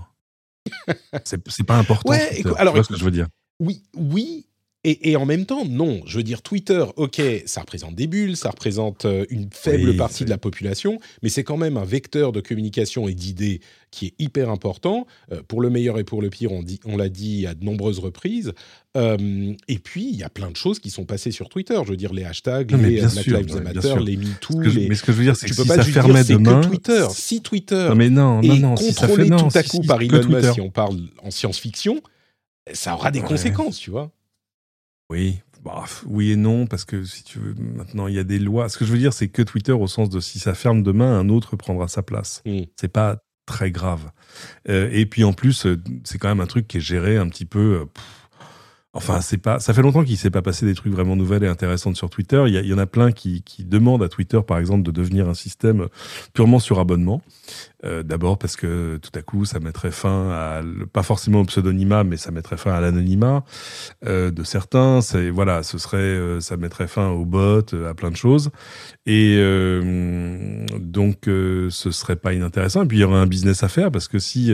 c'est 1.24 1.64
pas 1.64 1.76
important. 1.76 2.10
Ouais, 2.10 2.38
écoute, 2.38 2.54
alors, 2.56 2.74
tu 2.74 2.78
vois 2.78 2.84
ce 2.84 2.88
que 2.92 2.98
je 2.98 3.04
veux 3.04 3.10
dire? 3.10 3.28
Oui, 3.60 3.82
oui. 3.96 4.46
Et, 4.86 5.10
et 5.12 5.16
en 5.16 5.24
même 5.24 5.46
temps, 5.46 5.64
non. 5.64 6.02
Je 6.06 6.18
veux 6.18 6.22
dire, 6.22 6.42
Twitter, 6.42 6.84
ok, 6.96 7.20
ça 7.46 7.62
représente 7.62 7.94
des 7.94 8.06
bulles, 8.06 8.36
ça 8.36 8.50
représente 8.50 9.06
euh, 9.06 9.24
une 9.30 9.48
faible 9.50 9.90
Oui, 9.90 9.96
partie 9.96 10.24
de 10.26 10.30
la 10.30 10.36
population, 10.38 10.98
mais 11.22 11.30
c'est 11.30 11.42
quand 11.42 11.56
même 11.56 11.76
un 11.78 11.84
vecteur 11.86 12.32
de 12.32 12.40
communication 12.42 13.08
et 13.08 13.14
d'idées 13.14 13.60
qui 13.90 14.06
est 14.06 14.14
hyper 14.18 14.50
important. 14.50 15.06
Euh, 15.32 15.40
pour 15.48 15.62
le 15.62 15.70
meilleur 15.70 15.98
et 15.98 16.04
pour 16.04 16.20
le 16.20 16.28
pire, 16.28 16.52
on, 16.52 16.62
dit, 16.62 16.80
on 16.84 16.96
l'a 16.98 17.08
dit 17.08 17.46
à 17.46 17.54
de 17.54 17.64
nombreuses 17.64 17.98
reprises. 17.98 18.52
Euh, 18.96 19.54
et 19.68 19.78
puis, 19.78 20.08
il 20.10 20.16
y 20.16 20.22
a 20.22 20.28
plein 20.28 20.50
de 20.50 20.56
choses 20.56 20.78
qui 20.80 20.90
sont 20.90 21.04
passées 21.04 21.30
sur 21.30 21.48
Twitter. 21.48 21.78
Je 21.84 21.90
veux 21.90 21.96
dire, 21.96 22.12
les 22.12 22.24
hashtags, 22.24 22.70
Non, 22.72 22.78
les 22.78 23.00
Black 23.00 23.26
Lives 23.46 23.62
Matter, 23.62 23.94
les 24.04 24.16
MeToo, 24.18 24.58
que 24.58 24.68
je- 24.68 24.78
les... 24.80 24.88
mais 24.88 24.94
ce 24.96 25.02
que 25.02 25.12
je 25.12 25.16
veux 25.16 25.24
dire 25.24 25.34
c'est 25.36 25.46
Tu 25.46 25.52
que 25.52 25.56
peux 25.56 25.62
si 25.62 25.68
pas 25.68 25.76
ça 25.76 25.82
dire 25.84 25.94
fermait 25.94 26.22
c'est 26.24 26.34
demain, 26.34 26.60
que 26.60 26.66
Twitter. 26.66 27.06
Si 27.10 27.40
Twitter 27.40 27.86
non 27.88 27.94
mais 27.94 28.10
non 28.10 28.42
non 28.42 28.56
non 28.56 28.76
si 28.76 28.92
ça 28.92 29.06
contrôlé 29.06 29.24
fait 29.24 29.30
non 29.30 29.48
tout 29.48 29.58
à 29.58 29.62
si- 29.62 29.68
coup 29.70 29.80
si, 29.82 29.86
par 29.88 30.02
Elon 30.02 30.28
Musk, 30.28 30.52
si 30.54 30.60
on 30.60 30.70
parle 30.70 30.98
en 31.22 31.30
science-fiction, 31.30 32.00
ça 32.72 32.94
aura 32.94 33.10
des 33.10 33.20
Ouais. 33.20 33.26
conséquences, 33.26 33.78
tu 33.78 33.90
vois. 33.90 34.10
Oui, 35.10 35.40
bah, 35.64 35.84
oui 36.06 36.32
et 36.32 36.36
non 36.36 36.66
parce 36.66 36.84
que 36.84 37.04
si 37.04 37.24
tu 37.24 37.38
veux 37.38 37.54
maintenant 37.54 38.06
il 38.06 38.14
y 38.14 38.18
a 38.18 38.24
des 38.24 38.38
lois. 38.38 38.68
Ce 38.68 38.78
que 38.78 38.84
je 38.84 38.92
veux 38.92 38.98
dire 38.98 39.12
c'est 39.12 39.28
que 39.28 39.42
Twitter 39.42 39.72
au 39.72 39.86
sens 39.86 40.08
de 40.10 40.20
si 40.20 40.38
ça 40.38 40.54
ferme 40.54 40.82
demain 40.82 41.18
un 41.18 41.28
autre 41.28 41.56
prendra 41.56 41.88
sa 41.88 42.02
place. 42.02 42.42
Mm. 42.46 42.62
C'est 42.76 42.88
pas 42.88 43.18
très 43.46 43.70
grave. 43.70 44.10
Euh, 44.68 44.88
et 44.92 45.06
puis 45.06 45.24
en 45.24 45.32
plus 45.32 45.66
euh, 45.66 45.82
c'est 46.04 46.18
quand 46.18 46.28
même 46.28 46.40
un 46.40 46.46
truc 46.46 46.68
qui 46.68 46.78
est 46.78 46.80
géré 46.80 47.16
un 47.16 47.28
petit 47.28 47.46
peu. 47.46 47.80
euh, 47.80 47.84
pff, 47.86 48.04
Enfin, 48.96 49.20
c'est 49.20 49.38
pas. 49.38 49.58
Ça 49.58 49.74
fait 49.74 49.82
longtemps 49.82 50.04
qu'il 50.04 50.16
s'est 50.16 50.30
pas 50.30 50.40
passé 50.40 50.64
des 50.66 50.74
trucs 50.74 50.92
vraiment 50.92 51.16
nouvelles 51.16 51.42
et 51.42 51.48
intéressantes 51.48 51.96
sur 51.96 52.08
Twitter. 52.10 52.44
Il 52.46 52.54
y, 52.54 52.68
y 52.68 52.72
en 52.72 52.78
a 52.78 52.86
plein 52.86 53.10
qui, 53.10 53.42
qui, 53.42 53.64
demandent 53.64 54.04
à 54.04 54.08
Twitter, 54.08 54.38
par 54.46 54.58
exemple, 54.58 54.84
de 54.84 54.92
devenir 54.92 55.28
un 55.28 55.34
système 55.34 55.88
purement 56.32 56.60
sur 56.60 56.78
abonnement. 56.78 57.20
Euh, 57.84 58.02
D'abord 58.02 58.38
parce 58.38 58.56
que 58.56 58.98
tout 58.98 59.10
à 59.14 59.22
coup, 59.22 59.44
ça 59.44 59.60
mettrait 59.60 59.90
fin 59.90 60.30
à 60.30 60.62
pas 60.92 61.02
forcément 61.02 61.40
au 61.40 61.44
pseudonymat, 61.44 62.04
mais 62.04 62.16
ça 62.16 62.30
mettrait 62.30 62.56
fin 62.56 62.72
à 62.72 62.80
l'anonymat 62.80 63.44
euh, 64.06 64.30
de 64.30 64.44
certains. 64.44 65.00
C'est 65.00 65.30
voilà, 65.30 65.62
ce 65.62 65.78
serait, 65.78 65.98
euh, 65.98 66.40
ça 66.40 66.56
mettrait 66.56 66.86
fin 66.86 67.08
aux 67.08 67.24
bots, 67.24 67.74
euh, 67.74 67.90
à 67.90 67.94
plein 67.94 68.10
de 68.10 68.16
choses. 68.16 68.50
Et 69.06 69.36
euh, 69.38 70.64
donc, 70.78 71.22
ce 71.24 71.90
serait 71.90 72.16
pas 72.16 72.32
inintéressant. 72.32 72.84
Et 72.84 72.86
puis 72.86 72.98
il 72.98 73.00
y 73.00 73.04
aurait 73.04 73.18
un 73.18 73.26
business 73.26 73.62
à 73.62 73.68
faire 73.68 73.90
parce 73.90 74.08
que 74.08 74.18
si, 74.18 74.52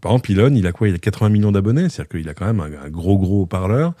par 0.00 0.12
exemple, 0.12 0.32
Elon, 0.32 0.54
il 0.54 0.66
a 0.66 0.72
quoi? 0.72 0.88
Il 0.88 0.94
a 0.94 0.98
80 0.98 1.28
millions 1.28 1.52
d'abonnés, 1.52 1.88
c'est-à-dire 1.88 2.08
qu'il 2.08 2.28
a 2.28 2.34
quand 2.34 2.46
même 2.46 2.60
un, 2.60 2.86
un 2.86 2.90
gros 2.90 3.18
gros 3.18 3.46
parleur. 3.46 3.94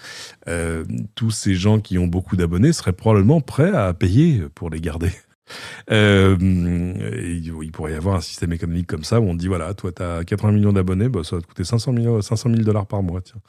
tous 1.14 1.30
ces 1.30 1.54
gens 1.54 1.80
qui 1.80 1.98
ont 1.98 2.06
beaucoup 2.06 2.36
d'abonnés 2.36 2.72
seraient 2.72 2.92
probablement 2.92 3.40
prêts 3.40 3.72
à 3.72 3.92
payer 3.94 4.42
pour 4.54 4.70
les 4.70 4.80
garder. 4.80 5.12
Euh, 5.90 6.36
il 6.40 7.72
pourrait 7.72 7.92
y 7.92 7.94
avoir 7.94 8.16
un 8.16 8.20
système 8.20 8.52
économique 8.52 8.86
comme 8.86 9.04
ça 9.04 9.20
où 9.20 9.24
on 9.24 9.34
dit 9.34 9.48
voilà, 9.48 9.72
toi, 9.74 9.92
tu 9.92 10.02
as 10.02 10.24
80 10.24 10.52
millions 10.52 10.72
d'abonnés, 10.72 11.08
bah, 11.08 11.20
ça 11.24 11.36
va 11.36 11.42
te 11.42 11.46
coûter 11.46 11.64
500 11.64 11.94
000, 11.94 12.22
500 12.22 12.50
000 12.50 12.62
dollars 12.62 12.86
par 12.86 13.02
mois. 13.02 13.20
Tiens. 13.20 13.40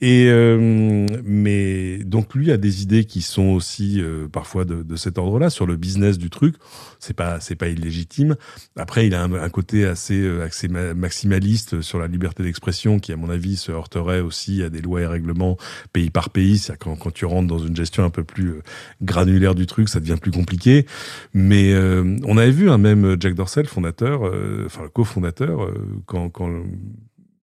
Et, 0.00 0.26
euh, 0.28 1.06
mais 1.24 1.98
donc, 2.04 2.34
lui 2.34 2.50
a 2.52 2.56
des 2.56 2.82
idées 2.82 3.04
qui 3.04 3.22
sont 3.22 3.48
aussi 3.48 4.00
euh, 4.00 4.28
parfois 4.28 4.64
de, 4.64 4.82
de 4.82 4.96
cet 4.96 5.18
ordre-là 5.18 5.50
sur 5.50 5.66
le 5.66 5.76
business 5.76 6.18
du 6.18 6.30
truc. 6.30 6.56
C'est 6.98 7.14
pas, 7.14 7.40
c'est 7.40 7.56
pas 7.56 7.68
illégitime. 7.68 8.36
Après, 8.76 9.06
il 9.06 9.14
a 9.14 9.22
un, 9.22 9.32
un 9.32 9.48
côté 9.48 9.86
assez, 9.86 10.28
assez 10.40 10.68
maximaliste 10.68 11.80
sur 11.80 11.98
la 11.98 12.06
liberté 12.06 12.42
d'expression 12.42 12.98
qui, 12.98 13.12
à 13.12 13.16
mon 13.16 13.30
avis, 13.30 13.56
se 13.56 13.72
heurterait 13.72 14.20
aussi 14.20 14.62
à 14.62 14.70
des 14.70 14.80
lois 14.80 15.00
et 15.02 15.06
règlements 15.06 15.56
pays 15.92 16.10
par 16.10 16.30
pays. 16.30 16.58
C'est-à-dire 16.58 16.78
quand, 16.78 16.96
quand 16.96 17.12
tu 17.12 17.24
rentres 17.24 17.48
dans 17.48 17.58
une 17.58 17.76
gestion 17.76 18.04
un 18.04 18.10
peu 18.10 18.24
plus 18.24 18.60
granulaire 19.02 19.54
du 19.54 19.66
truc, 19.66 19.88
ça 19.88 20.00
devient 20.00 20.16
plus 20.20 20.30
compliqué. 20.30 20.86
Mais 21.34 21.37
euh, 21.38 22.16
on 22.24 22.36
avait 22.36 22.50
vu 22.50 22.70
un 22.70 22.74
hein, 22.74 22.78
même 22.78 23.16
Jack 23.20 23.34
Dorsey, 23.34 23.62
le 23.62 23.68
fondateur, 23.68 24.26
euh, 24.26 24.64
enfin 24.66 24.82
le 24.82 24.88
cofondateur, 24.88 25.64
euh, 25.64 25.74
quand, 26.06 26.30
quand 26.30 26.50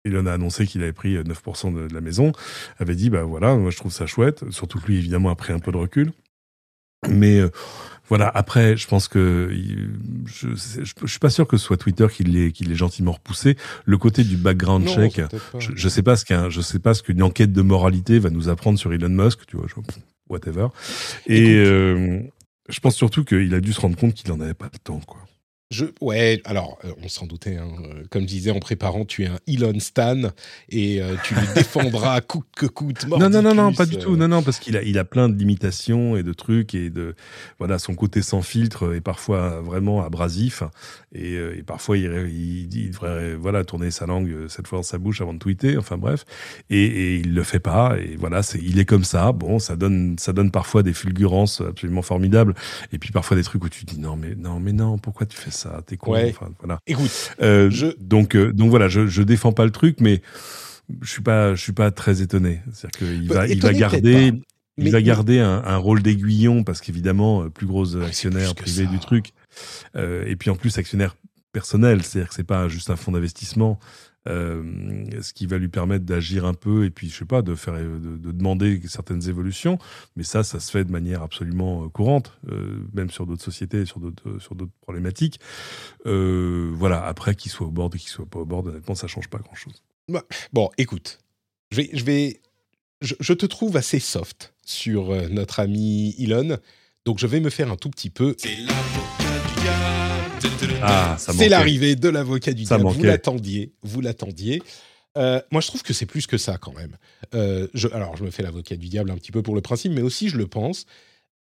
Elon 0.04 0.26
a 0.26 0.32
annoncé 0.32 0.66
qu'il 0.66 0.82
avait 0.82 0.92
pris 0.92 1.16
9% 1.16 1.74
de, 1.74 1.88
de, 1.88 1.94
la 1.94 2.00
maison, 2.00 2.32
avait 2.78 2.94
dit 2.94 3.10
bah 3.10 3.22
voilà, 3.22 3.56
moi 3.56 3.70
je 3.70 3.76
trouve 3.76 3.92
ça 3.92 4.06
chouette. 4.06 4.44
Surtout 4.50 4.80
que 4.80 4.86
lui 4.86 4.98
évidemment 4.98 5.30
a 5.30 5.36
pris 5.36 5.52
un 5.52 5.58
peu 5.58 5.72
de 5.72 5.76
recul. 5.76 6.12
Mais 7.08 7.40
voilà, 8.08 8.30
après, 8.32 8.76
je 8.76 8.86
pense 8.86 9.08
que 9.08 9.50
je, 10.26 10.48
je, 10.54 10.84
je, 10.84 11.06
suis 11.06 11.18
pas 11.18 11.30
sûr 11.30 11.48
que 11.48 11.56
ce 11.56 11.64
soit 11.64 11.76
Twitter 11.76 12.06
qui 12.08 12.22
l'ait 12.22 12.52
qui 12.52 12.62
l'ait 12.62 12.76
gentiment 12.76 13.12
repoussé. 13.12 13.56
Le 13.84 13.98
côté 13.98 14.22
du 14.22 14.36
background 14.36 14.84
Non, 14.84 14.94
check, 14.94 15.20
je, 15.58 15.70
je 15.74 15.88
sais 15.88 16.02
pas 16.02 16.14
ce 16.14 16.24
qu'un, 16.24 16.48
je 16.48 16.60
sais 16.60 16.78
pas 16.78 16.94
ce 16.94 17.02
qu'une 17.02 17.22
enquête 17.22 17.52
de 17.52 17.62
moralité 17.62 18.20
va 18.20 18.30
nous 18.30 18.48
apprendre 18.48 18.78
sur 18.78 18.92
Elon 18.92 19.08
Musk, 19.08 19.46
tu 19.46 19.56
vois, 19.56 19.66
je- 19.66 19.74
whatever. 20.28 20.68
Et 21.26 21.54
euh, 21.56 22.20
je 22.68 22.80
pense 22.80 22.96
surtout 22.96 23.24
qu'il 23.24 23.52
a 23.54 23.60
dû 23.60 23.72
se 23.72 23.80
rendre 23.80 23.96
compte 23.96 24.14
qu'il 24.14 24.30
en 24.32 24.40
avait 24.40 24.54
pas 24.54 24.70
le 24.72 24.78
temps, 24.78 25.00
quoi. 25.06 25.20
Je, 25.70 25.86
ouais, 26.02 26.42
alors 26.44 26.78
euh, 26.84 26.92
on 27.02 27.08
s'en 27.08 27.24
doutait. 27.24 27.56
hein, 27.56 27.66
euh, 27.82 28.02
Comme 28.10 28.22
je 28.22 28.26
disais 28.26 28.50
en 28.50 28.60
préparant, 28.60 29.06
tu 29.06 29.22
es 29.22 29.26
un 29.28 29.38
Elon 29.46 29.80
Stan 29.80 30.20
et 30.68 31.00
euh, 31.00 31.16
tu 31.24 31.34
lui 31.34 31.46
défendras 31.54 32.20
coûte 32.20 32.46
que 32.54 32.66
coûte. 32.66 33.06
Non, 33.08 33.30
non, 33.30 33.40
non, 33.40 33.54
non, 33.54 33.72
pas 33.72 33.86
du 33.86 33.96
tout. 33.96 34.14
Non, 34.14 34.28
non, 34.28 34.42
parce 34.42 34.58
qu'il 34.58 34.76
a, 34.76 34.82
il 34.82 34.98
a 34.98 35.04
plein 35.06 35.30
de 35.30 35.34
limitations 35.38 36.14
et 36.14 36.22
de 36.22 36.34
trucs 36.34 36.74
et 36.74 36.90
de, 36.90 37.14
voilà, 37.58 37.78
son 37.78 37.94
côté 37.94 38.20
sans 38.20 38.42
filtre 38.42 38.94
est 38.94 39.00
parfois 39.00 39.62
vraiment 39.62 40.02
abrasif 40.04 40.62
et, 41.14 41.34
euh, 41.34 41.56
et 41.58 41.62
parfois 41.62 41.96
il, 41.98 42.04
il, 42.30 42.74
il 42.74 42.90
devrait, 42.90 43.34
voilà, 43.34 43.64
tourner 43.64 43.90
sa 43.90 44.06
langue 44.06 44.30
euh, 44.30 44.48
cette 44.48 44.66
fois 44.66 44.78
dans 44.78 44.82
sa 44.82 44.98
bouche 44.98 45.20
avant 45.20 45.34
de 45.34 45.38
tweeter. 45.38 45.76
Enfin 45.76 45.98
bref, 45.98 46.24
et, 46.70 46.82
et 46.84 47.16
il 47.16 47.34
le 47.34 47.42
fait 47.42 47.58
pas. 47.60 47.96
Et 47.98 48.16
voilà, 48.16 48.42
c'est, 48.42 48.58
il 48.62 48.78
est 48.78 48.84
comme 48.84 49.04
ça. 49.04 49.32
Bon, 49.32 49.58
ça 49.58 49.76
donne, 49.76 50.16
ça 50.18 50.32
donne 50.32 50.50
parfois 50.50 50.82
des 50.82 50.92
fulgurances 50.92 51.60
absolument 51.60 52.02
formidables 52.02 52.54
et 52.92 52.98
puis 52.98 53.10
parfois 53.12 53.36
des 53.36 53.42
trucs 53.44 53.64
où 53.64 53.68
tu 53.68 53.84
te 53.84 53.94
dis 53.94 54.00
non, 54.00 54.16
mais 54.16 54.34
non, 54.34 54.58
mais 54.60 54.72
non, 54.72 54.98
pourquoi 54.98 55.26
tu 55.26 55.36
fais 55.36 55.50
ça? 55.50 55.82
T'es 55.86 55.96
con. 55.96 56.12
Ouais. 56.12 56.30
Enfin 56.34 56.50
voilà. 56.60 56.78
Écoute, 56.86 57.10
Euh, 57.40 57.70
Je- 57.70 57.86
Donc, 58.00 58.34
euh, 58.36 58.52
donc 58.52 58.70
voilà, 58.70 58.88
je, 58.88 59.06
je 59.06 59.22
défends 59.22 59.52
pas 59.52 59.64
le 59.64 59.70
truc, 59.70 59.96
mais 60.00 60.22
je 61.00 61.10
suis 61.10 61.22
pas, 61.22 61.54
je 61.54 61.62
suis 61.62 61.72
pas 61.72 61.90
très 61.90 62.22
étonné. 62.22 62.60
C'est-à-dire 62.72 62.98
qu'il 63.18 63.28
Bah, 63.28 63.34
va, 63.34 63.46
il 63.48 63.60
va 63.60 63.72
garder, 63.72 64.32
il 64.78 64.84
Mais- 64.84 64.90
va 64.90 64.98
mais- 64.98 65.02
garder 65.04 65.38
un, 65.40 65.62
un 65.64 65.76
rôle 65.76 66.02
d'aiguillon 66.02 66.64
parce 66.64 66.80
qu'évidemment, 66.80 67.44
euh, 67.44 67.48
plus 67.50 67.66
gros 67.66 67.84
c'est 67.84 68.02
actionnaire 68.04 68.54
privé 68.54 68.86
du 68.86 68.98
truc, 68.98 69.32
et 69.94 70.36
puis 70.36 70.50
en 70.50 70.56
plus 70.56 70.78
actionnaire 70.78 71.16
personnel, 71.52 72.02
c'est-à-dire 72.02 72.28
que 72.28 72.34
c'est 72.34 72.44
pas 72.44 72.68
juste 72.68 72.90
un 72.90 72.96
fonds 72.96 73.12
d'investissement. 73.12 73.78
Euh, 74.28 74.62
ce 75.20 75.32
qui 75.32 75.46
va 75.46 75.58
lui 75.58 75.66
permettre 75.66 76.04
d'agir 76.04 76.44
un 76.44 76.54
peu 76.54 76.84
et 76.84 76.90
puis 76.90 77.10
je 77.10 77.18
sais 77.18 77.24
pas 77.24 77.42
de 77.42 77.56
faire 77.56 77.74
de, 77.74 77.98
de 77.98 78.30
demander 78.30 78.80
certaines 78.86 79.28
évolutions 79.28 79.78
mais 80.14 80.22
ça 80.22 80.44
ça 80.44 80.60
se 80.60 80.70
fait 80.70 80.84
de 80.84 80.92
manière 80.92 81.22
absolument 81.22 81.82
euh, 81.82 81.88
courante 81.88 82.38
euh, 82.48 82.86
même 82.92 83.10
sur 83.10 83.26
d'autres 83.26 83.42
sociétés 83.42 83.84
sur 83.84 83.98
d'autres 83.98 84.38
sur 84.38 84.54
d'autres 84.54 84.70
problématiques 84.80 85.40
euh, 86.06 86.70
voilà 86.72 87.04
après 87.04 87.34
qu'il 87.34 87.50
soit 87.50 87.66
au 87.66 87.72
bord 87.72 87.86
ou 87.86 87.98
qu'il 87.98 88.10
soit 88.10 88.24
pas 88.24 88.38
au 88.38 88.46
bord 88.46 88.64
honnêtement 88.64 88.94
ça 88.94 89.08
change 89.08 89.26
pas 89.26 89.38
grand 89.38 89.56
chose 89.56 89.82
Bon, 90.52 90.70
écoute, 90.78 91.18
je 91.70 91.76
vais, 91.76 91.90
je 91.92 92.04
vais, 92.04 92.40
je, 93.00 93.14
je 93.20 93.32
te 93.32 93.46
trouve 93.46 93.76
assez 93.76 94.00
soft 94.00 94.54
sur 94.64 95.10
euh, 95.10 95.28
notre 95.28 95.60
ami 95.60 96.14
Elon, 96.18 96.58
donc 97.04 97.18
je 97.18 97.26
vais 97.26 97.40
me 97.40 97.50
faire 97.50 97.70
un 97.70 97.76
tout 97.76 97.90
petit 97.90 98.10
peu. 98.10 98.34
Ah 100.82 101.16
C'est 101.18 101.48
l'arrivée 101.48 101.96
de 101.96 102.08
l'avocat 102.08 102.52
du 102.52 102.64
Ça 102.64 102.76
diable. 102.76 102.82
Vous 102.90 103.04
l'attendiez, 103.04 103.72
vous 103.82 104.00
l'attendiez. 104.00 104.62
Euh, 105.18 105.40
moi, 105.50 105.60
je 105.60 105.66
trouve 105.66 105.82
que 105.82 105.92
c'est 105.92 106.06
plus 106.06 106.26
que 106.26 106.38
ça 106.38 106.56
quand 106.58 106.72
même. 106.74 106.96
Euh, 107.34 107.68
je, 107.74 107.88
alors, 107.88 108.16
je 108.16 108.24
me 108.24 108.30
fais 108.30 108.42
l'avocat 108.42 108.76
du 108.76 108.88
diable 108.88 109.10
un 109.10 109.16
petit 109.16 109.32
peu 109.32 109.42
pour 109.42 109.54
le 109.54 109.60
principe, 109.60 109.92
mais 109.92 110.02
aussi, 110.02 110.28
je 110.28 110.38
le 110.38 110.46
pense. 110.46 110.86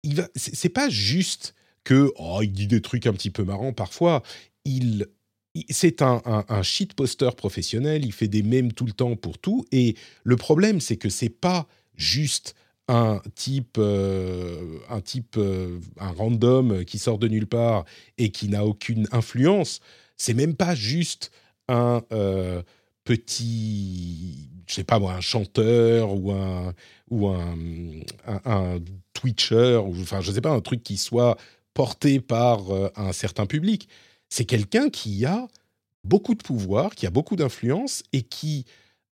Il 0.03 0.27
c'est 0.35 0.71
pas 0.71 0.89
juste 0.89 1.55
que 1.85 2.11
oh, 2.17 2.41
il 2.43 2.53
dit 2.53 2.67
des 2.67 2.81
trucs 2.81 3.07
un 3.07 3.13
petit 3.13 3.31
peu 3.31 3.45
marrants 3.45 3.73
parfois. 3.75 4.23
Il, 4.65 5.07
il- 5.55 5.65
c'est 5.69 6.01
un, 6.01 6.23
un, 6.25 6.45
un 6.49 6.63
shitposter 6.63 7.31
professionnel. 7.37 8.05
Il 8.05 8.13
fait 8.13 8.29
des 8.29 8.43
mèmes 8.43 8.73
tout 8.73 8.87
le 8.87 8.93
temps 8.93 9.15
pour 9.17 9.37
tout. 9.39 9.67
Et 9.73 9.95
le 10.25 10.37
problème, 10.37 10.81
c'est 10.81 10.97
que 10.97 11.11
c'est 11.11 11.29
pas 11.29 11.67
juste 11.97 12.55
un 12.91 13.23
type, 13.37 13.77
euh, 13.79 14.79
un 14.89 15.01
type, 15.01 15.37
euh, 15.37 15.79
un 16.01 16.11
random 16.11 16.85
qui 16.85 16.99
sort 16.99 17.19
de 17.19 17.29
nulle 17.29 17.47
part 17.47 17.85
et 18.19 18.31
qui 18.33 18.49
n'a 18.49 18.67
aucune 18.67 19.07
influence. 19.13 19.79
C'est 20.17 20.35
même 20.35 20.57
pas 20.57 20.75
juste 20.75 21.31
un 21.69 22.03
euh, 22.13 22.63
petit, 23.05 24.49
je 24.67 24.75
sais 24.75 24.85
pas 24.85 24.99
moi, 24.99 25.15
un 25.15 25.21
chanteur 25.21 26.13
ou 26.13 26.33
un 26.33 26.75
ou 27.11 27.29
un, 27.29 27.57
un, 28.45 28.79
twitcher 29.13 29.77
enfin 29.77 30.21
je 30.21 30.33
sais 30.33 30.41
pas 30.41 30.51
un 30.51 30.61
truc 30.61 30.83
qui 30.83 30.97
soit 30.97 31.37
porté 31.75 32.21
par 32.21 32.61
un 32.97 33.13
certain 33.13 33.47
public. 33.47 33.89
C'est 34.29 34.45
quelqu'un 34.45 34.91
qui 34.91 35.25
a 35.27 35.47
beaucoup 36.03 36.35
de 36.35 36.43
pouvoir, 36.43 36.95
qui 36.97 37.07
a 37.07 37.11
beaucoup 37.11 37.37
d'influence 37.37 38.03
et 38.13 38.23
qui 38.23 38.65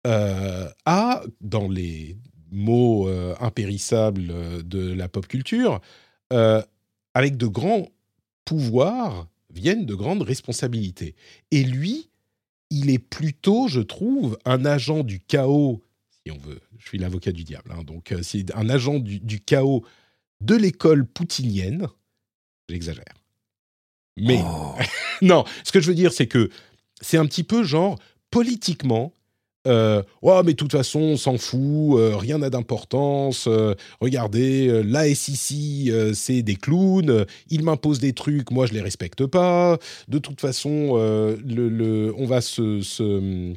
a 0.05 1.23
dans 1.41 1.69
les 1.69 2.17
mots 2.51 3.09
euh, 3.09 3.35
impérissables 3.41 4.31
euh, 4.31 4.63
de 4.63 4.93
la 4.93 5.09
pop 5.09 5.27
culture, 5.27 5.81
euh, 6.33 6.63
avec 7.15 7.37
de 7.37 7.47
grands 7.47 7.89
pouvoirs 8.45 9.27
viennent 9.51 9.87
de 9.87 9.95
grandes 9.95 10.23
responsabilités. 10.23 11.15
Et 11.51 11.65
lui, 11.65 12.11
il 12.71 12.91
est 12.91 12.99
plutôt, 12.99 13.69
je 13.69 13.81
trouve, 13.81 14.39
un 14.45 14.65
agent 14.65 15.03
du 15.03 15.21
chaos, 15.21 15.83
si 16.11 16.31
on 16.31 16.39
veut, 16.39 16.61
je 16.79 16.87
suis 16.87 16.99
l'avocat 16.99 17.33
du 17.33 17.45
diable, 17.45 17.73
hein, 17.73 17.83
donc 17.85 18.13
euh, 18.13 18.23
c'est 18.23 18.55
un 18.55 18.69
agent 18.69 18.99
du, 18.99 19.21
du 19.21 19.41
chaos 19.41 19.85
de 20.41 20.55
l'école 20.55 21.07
poutinienne, 21.07 21.87
j'exagère. 22.69 23.05
Mais 24.17 24.41
Oh. 24.45 24.75
non, 25.23 25.45
ce 25.65 25.73
que 25.73 25.81
je 25.81 25.89
veux 25.89 25.95
dire, 25.95 26.13
c'est 26.13 26.27
que 26.27 26.51
c'est 27.01 27.19
un 27.19 27.27
petit 27.27 27.45
peu 27.45 27.65
genre, 27.65 27.99
politiquement, 28.31 29.13
euh, 29.67 30.03
ouais, 30.23 30.43
mais 30.45 30.53
de 30.53 30.57
toute 30.57 30.73
façon, 30.73 31.01
on 31.01 31.17
s'en 31.17 31.39
fout, 31.39 31.99
euh, 31.99 32.17
rien 32.17 32.39
n'a 32.39 32.51
d'importance. 32.51 33.47
euh, 33.49 33.75
regardez, 34.01 34.69
euh, 34.69 34.83
la 34.83 35.07
c'est 36.15 36.43
des 36.43 36.57
clowns. 36.57 37.27
ils 37.51 37.63
m'imposent 37.63 38.01
des 38.01 38.13
trucs, 38.13 38.51
moi, 38.51 38.67
je 38.67 38.73
les 38.73 38.81
respecte 38.81 39.27
pas. 39.27 39.79
De 40.09 40.19
toute 40.19 40.41
façon, 40.41 40.69
on 40.99 42.27
va 42.27 42.41
se, 42.41 42.81
se- 42.81 43.55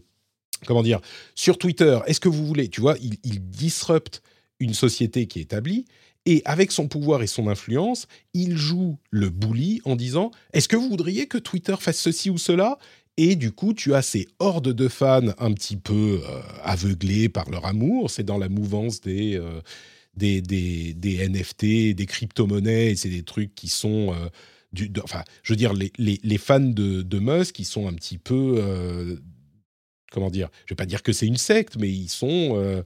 Comment 0.65 0.83
dire 0.83 0.99
Sur 1.35 1.57
Twitter, 1.57 1.99
est-ce 2.05 2.19
que 2.19 2.29
vous 2.29 2.45
voulez 2.45 2.67
Tu 2.69 2.81
vois, 2.81 2.95
il, 3.01 3.15
il 3.23 3.39
disrupte 3.49 4.21
une 4.59 4.73
société 4.73 5.25
qui 5.27 5.39
est 5.39 5.43
établie. 5.43 5.85
Et 6.25 6.41
avec 6.45 6.71
son 6.73 6.87
pouvoir 6.89 7.23
et 7.23 7.27
son 7.27 7.47
influence, 7.47 8.05
il 8.33 8.57
joue 8.57 8.97
le 9.09 9.29
bully 9.29 9.81
en 9.85 9.95
disant 9.95 10.31
Est-ce 10.53 10.67
que 10.67 10.75
vous 10.75 10.89
voudriez 10.89 11.27
que 11.27 11.37
Twitter 11.37 11.75
fasse 11.79 11.97
ceci 11.97 12.29
ou 12.29 12.37
cela? 12.37 12.77
Et 13.21 13.35
du 13.35 13.51
coup, 13.51 13.73
tu 13.73 13.93
as 13.95 14.01
ces 14.01 14.29
hordes 14.39 14.71
de 14.71 14.87
fans 14.87 15.33
un 15.39 15.51
petit 15.51 15.75
peu 15.75 16.21
euh, 16.23 16.41
aveuglés 16.63 17.27
par 17.27 17.49
leur 17.49 17.65
amour. 17.65 18.09
C'est 18.09 18.23
dans 18.23 18.37
la 18.37 18.47
mouvance 18.47 19.01
des, 19.01 19.35
euh, 19.35 19.59
des, 20.15 20.41
des, 20.41 21.27
NFT, 21.27 21.93
des 21.95 22.05
crypto-monnaies. 22.07 22.95
C'est 22.95 23.09
des 23.09 23.23
trucs 23.23 23.53
qui 23.55 23.67
sont. 23.67 24.13
euh, 24.13 24.87
enfin, 25.03 25.25
je 25.43 25.51
veux 25.51 25.57
dire, 25.57 25.73
les, 25.73 25.91
les, 25.97 26.17
les 26.23 26.37
fans 26.37 26.61
de, 26.61 27.19
Musk, 27.19 27.55
qui 27.55 27.65
sont 27.65 27.89
un 27.89 27.93
petit 27.93 28.17
peu. 28.17 28.55
euh, 28.57 29.17
comment 30.13 30.29
dire 30.29 30.47
Je 30.65 30.73
vais 30.73 30.77
pas 30.77 30.85
dire 30.85 31.03
que 31.03 31.11
c'est 31.11 31.27
une 31.27 31.35
secte, 31.35 31.75
mais 31.77 31.89
ils 31.89 32.07
sont. 32.07 32.81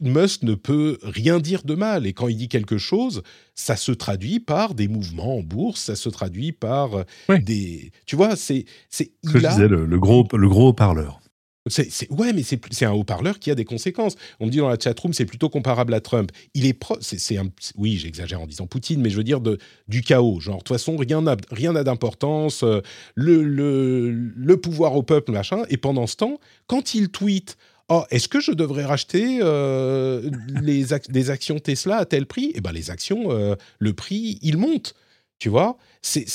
Musk 0.00 0.42
ne 0.42 0.54
peut 0.54 0.98
rien 1.02 1.38
dire 1.40 1.62
de 1.64 1.74
mal 1.74 2.06
et 2.06 2.12
quand 2.12 2.28
il 2.28 2.36
dit 2.36 2.48
quelque 2.48 2.78
chose, 2.78 3.22
ça 3.54 3.76
se 3.76 3.92
traduit 3.92 4.40
par 4.40 4.74
des 4.74 4.88
mouvements 4.88 5.36
en 5.38 5.42
bourse, 5.42 5.80
ça 5.82 5.96
se 5.96 6.08
traduit 6.08 6.52
par 6.52 6.94
euh, 6.94 7.38
des. 7.38 7.90
Tu 8.06 8.16
vois, 8.16 8.36
c'est 8.36 8.64
c'est 8.90 9.12
Ce 9.24 9.30
que 9.32 9.38
il 9.38 9.40
je 9.42 9.46
a- 9.46 9.50
disais, 9.50 9.68
le, 9.68 9.84
le 9.86 9.98
gros, 9.98 10.26
le 10.32 10.48
gros 10.48 10.72
parleur. 10.72 11.20
c'est, 11.68 12.10
ouais, 12.10 12.32
mais 12.32 12.42
c'est, 12.42 12.84
un 12.86 12.92
haut-parleur 12.92 13.38
qui 13.38 13.50
a 13.50 13.54
des 13.54 13.64
conséquences. 13.66 14.14
On 14.40 14.46
me 14.46 14.50
dit 14.50 14.56
dans 14.58 14.68
la 14.70 14.78
chatroom, 14.78 15.12
c'est 15.12 15.26
plutôt 15.26 15.50
comparable 15.50 15.92
à 15.92 16.00
Trump. 16.00 16.30
Il 16.54 16.64
est 16.64 16.72
pro, 16.72 16.96
c'est, 17.00 17.36
un, 17.36 17.48
oui, 17.76 17.98
j'exagère 17.98 18.40
en 18.40 18.46
disant 18.46 18.66
Poutine, 18.66 19.02
mais 19.02 19.10
je 19.10 19.16
veux 19.18 19.24
dire 19.24 19.40
de, 19.42 19.58
du 19.86 20.00
chaos. 20.00 20.40
Genre, 20.40 20.56
de 20.58 20.62
toute 20.62 20.68
façon, 20.74 20.96
rien 20.96 21.20
n'a, 21.20 21.36
rien 21.50 21.72
n'a 21.72 21.84
d'importance. 21.84 22.62
euh, 22.62 22.80
Le, 23.14 23.42
le, 23.42 24.10
le 24.10 24.56
pouvoir 24.56 24.94
au 24.96 25.02
peuple, 25.02 25.32
machin. 25.32 25.64
Et 25.68 25.76
pendant 25.76 26.06
ce 26.06 26.16
temps, 26.16 26.38
quand 26.68 26.94
il 26.94 27.10
tweet, 27.10 27.58
oh, 27.88 28.04
est-ce 28.10 28.28
que 28.28 28.40
je 28.40 28.52
devrais 28.52 28.84
racheter 28.84 29.38
euh, 29.42 30.30
les 30.62 30.92
ac- 30.92 31.10
des 31.10 31.30
actions 31.30 31.58
Tesla 31.58 31.96
à 31.98 32.04
tel 32.04 32.26
prix? 32.26 32.52
Eh 32.54 32.60
ben, 32.60 32.72
les 32.72 32.90
actions, 32.90 33.30
euh, 33.32 33.54
le 33.78 33.92
prix, 33.92 34.38
il 34.42 34.56
monte. 34.58 34.94
Tu 35.40 35.48
vois, 35.50 35.78
c'est, 36.02 36.26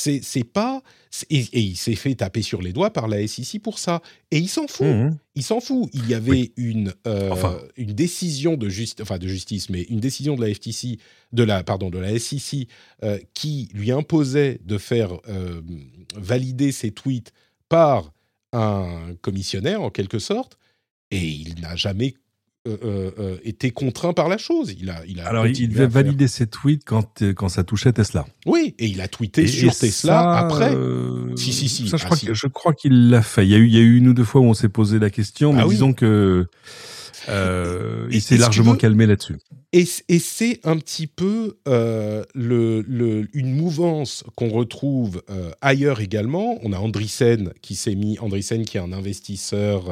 pas. 0.45 0.81
Et, 1.29 1.39
et 1.51 1.59
il 1.59 1.75
s'est 1.75 1.95
fait 1.95 2.15
taper 2.15 2.41
sur 2.41 2.61
les 2.61 2.71
doigts 2.71 2.93
par 2.93 3.09
la 3.09 3.27
SEC 3.27 3.61
pour 3.61 3.77
ça. 3.77 4.01
Et 4.31 4.37
il 4.37 4.47
s'en 4.47 4.65
fout. 4.67 4.87
Mhm. 4.87 5.17
Il 5.35 5.43
s'en 5.43 5.59
fout. 5.59 5.89
Il 5.93 6.07
y 6.07 6.13
avait 6.13 6.29
Oui. 6.31 6.53
une, 6.55 6.93
euh, 7.05 7.29
Enfin. 7.29 7.59
une 7.75 7.91
décision 7.91 8.55
de, 8.55 8.69
justice, 8.69 9.01
enfin 9.01 9.17
de 9.17 9.27
justice, 9.27 9.69
mais 9.69 9.81
une 9.81 9.99
décision 9.99 10.37
de 10.37 10.41
la 10.45 10.53
FTC, 10.53 10.99
de 11.33 11.43
la, 11.43 11.63
pardon, 11.65 11.89
de 11.89 11.99
la 11.99 12.17
SEC, 12.17 12.67
qui 13.33 13.67
lui 13.73 13.91
imposait 13.91 14.61
de 14.63 14.77
faire 14.77 15.19
valider 16.15 16.71
ses 16.71 16.91
tweets 16.91 17.33
par 17.69 18.13
un 18.53 19.15
commissionnaire, 19.21 19.81
en 19.81 19.89
quelque 19.89 20.19
sorte, 20.19 20.57
et 21.15 21.25
il 21.25 21.61
n'a 21.61 21.75
jamais 21.75 22.13
euh, 22.65 22.77
euh, 22.83 23.11
euh, 23.19 23.37
été 23.43 23.71
contraint 23.71 24.13
par 24.13 24.29
la 24.29 24.37
chose. 24.37 24.73
Il 24.79 24.89
a, 24.89 25.01
il 25.05 25.19
a 25.19 25.27
Alors, 25.27 25.45
il 25.47 25.67
devait 25.67 25.85
valider 25.85 26.29
ses 26.29 26.47
tweets 26.47 26.83
quand, 26.85 27.21
euh, 27.21 27.33
quand 27.33 27.49
ça 27.49 27.65
touchait 27.65 27.91
Tesla. 27.91 28.25
Oui, 28.45 28.73
et 28.79 28.85
il 28.87 29.01
a 29.01 29.09
tweeté 29.09 29.41
Et- 29.43 29.47
sur 29.47 29.69
et 29.71 29.75
Tesla 29.75 30.13
ça, 30.13 30.37
après. 30.39 30.73
euh, 30.73 31.35
Si, 31.35 31.51
si, 31.51 31.67
si. 31.67 31.89
Ça, 31.89 31.97
je 31.97 32.03
Ah, 32.03 32.05
crois, 32.05 32.17
si. 32.17 32.25
que- 32.27 32.33
je 32.33 32.47
crois 32.47 32.73
qu'il 32.73 33.09
l'a 33.09 33.21
fait. 33.21 33.45
Il 33.45 33.51
y, 33.51 33.55
a 33.55 33.57
eu, 33.57 33.67
il 33.67 33.73
y 33.73 33.77
a 33.77 33.81
eu 33.81 33.97
une 33.97 34.07
ou 34.07 34.13
deux 34.13 34.23
fois 34.23 34.39
où 34.39 34.45
on 34.45 34.53
s'est 34.53 34.69
posé 34.69 34.97
la 34.97 35.09
question, 35.09 35.51
mais 35.51 35.59
Ah 35.61 35.67
oui. 35.67 35.73
disons 35.75 35.91
que 35.91 36.47
euh, 37.29 38.07
Et- 38.09 38.15
il 38.15 38.21
s'est 38.21 38.37
largement 38.37 38.75
calmé 38.75 39.05
là-dessus. 39.07 39.37
Et, 39.73 39.85
c'est 39.85 40.59
un 40.63 40.77
petit 40.77 41.07
peu 41.07 41.57
le, 41.65 42.25
le- 42.87 43.27
une 43.33 43.53
mouvance 43.55 44.23
qu'on 44.35 44.49
retrouve 44.49 45.21
ailleurs 45.61 45.99
également. 45.99 46.59
On 46.63 46.71
a 46.73 46.77
Andreessen 46.77 47.51
qui 47.61 47.75
s'est 47.75 47.95
mis, 47.95 48.17
Andreessen 48.19 48.63
qui 48.65 48.77
est 48.77 48.81
un 48.81 48.93
investisseur, 48.93 49.85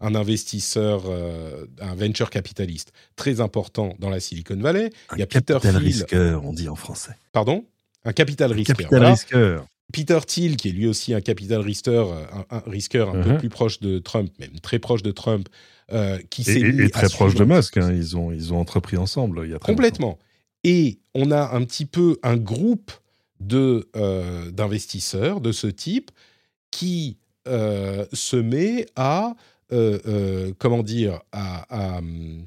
un 0.00 0.14
investisseur, 0.14 1.04
euh, 1.06 1.66
un 1.80 1.94
venture 1.94 2.30
capitaliste 2.30 2.92
très 3.16 3.40
important 3.40 3.94
dans 3.98 4.10
la 4.10 4.20
Silicon 4.20 4.56
Valley. 4.56 4.90
Il 5.14 5.18
y 5.18 5.22
a 5.22 5.26
Peter 5.26 5.54
capital 5.54 5.72
Thiel, 5.72 5.76
risqueur, 5.84 6.44
on 6.44 6.52
dit 6.52 6.68
en 6.68 6.76
français. 6.76 7.12
pardon, 7.32 7.64
un 8.04 8.12
capital 8.12 8.52
risqueur. 8.52 8.76
Capital 8.76 8.98
voilà. 8.98 9.10
risqueur. 9.14 9.66
Peter 9.92 10.18
Thiel, 10.26 10.56
qui 10.56 10.68
est 10.68 10.72
lui 10.72 10.86
aussi 10.88 11.14
un 11.14 11.20
capital 11.20 11.60
risqueur, 11.60 12.10
euh, 12.12 12.24
un, 12.50 12.56
un 12.56 12.62
risqueur 12.70 13.08
un 13.14 13.22
peu 13.22 13.30
Mhm. 13.30 13.38
plus 13.38 13.48
proche 13.48 13.80
de 13.80 13.98
Trump, 13.98 14.30
même 14.40 14.58
très 14.60 14.78
proche 14.80 15.02
de 15.02 15.12
Trump, 15.12 15.48
euh, 15.92 16.18
qui 16.28 16.42
s'est 16.44 16.58
et- 16.60 16.90
très 16.90 17.08
proche 17.08 17.34
de 17.36 17.44
un 17.44 17.56
Musk. 17.56 17.76
hein. 17.76 17.92
Ils, 17.94 18.16
ont, 18.16 18.32
ils 18.32 18.52
ont 18.52 18.58
entrepris 18.58 18.96
ensemble 18.96 19.40
il 19.44 19.48
y 19.48 19.50
a 19.50 19.54
longtemps. 19.54 19.66
Complètement. 19.66 20.18
Et 20.64 20.98
on 21.14 21.30
a 21.30 21.54
un 21.54 21.64
petit 21.64 21.86
peu 21.86 22.18
un 22.24 22.36
groupe 22.36 22.90
de 23.38 23.88
euh, 23.96 24.50
d'investisseurs 24.50 25.40
de 25.40 25.52
ce 25.52 25.68
type 25.68 26.10
qui 26.72 27.16
euh, 27.46 28.06
se 28.12 28.36
met 28.36 28.86
à 28.96 29.36
comment 29.68 30.82
dire 30.82 31.20
à, 31.32 31.94
à, 31.94 31.98
hum, 31.98 32.44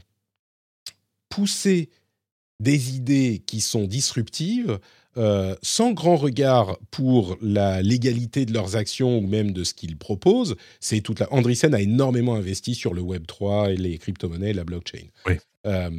pousser 1.30 1.89
des 2.59 2.95
idées 2.95 3.41
qui 3.45 3.61
sont 3.61 3.86
disruptives 3.86 4.80
euh, 5.17 5.55
sans 5.61 5.91
grand 5.91 6.15
regard 6.15 6.78
pour 6.91 7.38
la 7.41 7.82
légalité 7.82 8.45
de 8.45 8.53
leurs 8.53 8.76
actions 8.76 9.17
ou 9.17 9.28
même 9.28 9.51
de 9.51 9.63
ce 9.63 9.74
qu'ils 9.74 9.97
proposent. 9.97 10.55
C'est 10.80 11.01
toute 11.01 11.20
la. 11.20 11.34
Andreessen 11.34 11.74
a 11.74 11.82
énormément 11.82 12.36
investi 12.36 12.76
sur 12.76 12.93
le 12.93 13.01
Web 13.01 13.26
3 13.26 13.72
et 13.72 13.76
les 13.76 13.97
crypto-monnaies, 13.97 14.53
la 14.53 14.63
blockchain. 14.63 15.07
Oui. 15.26 15.34
Euh, 15.65 15.89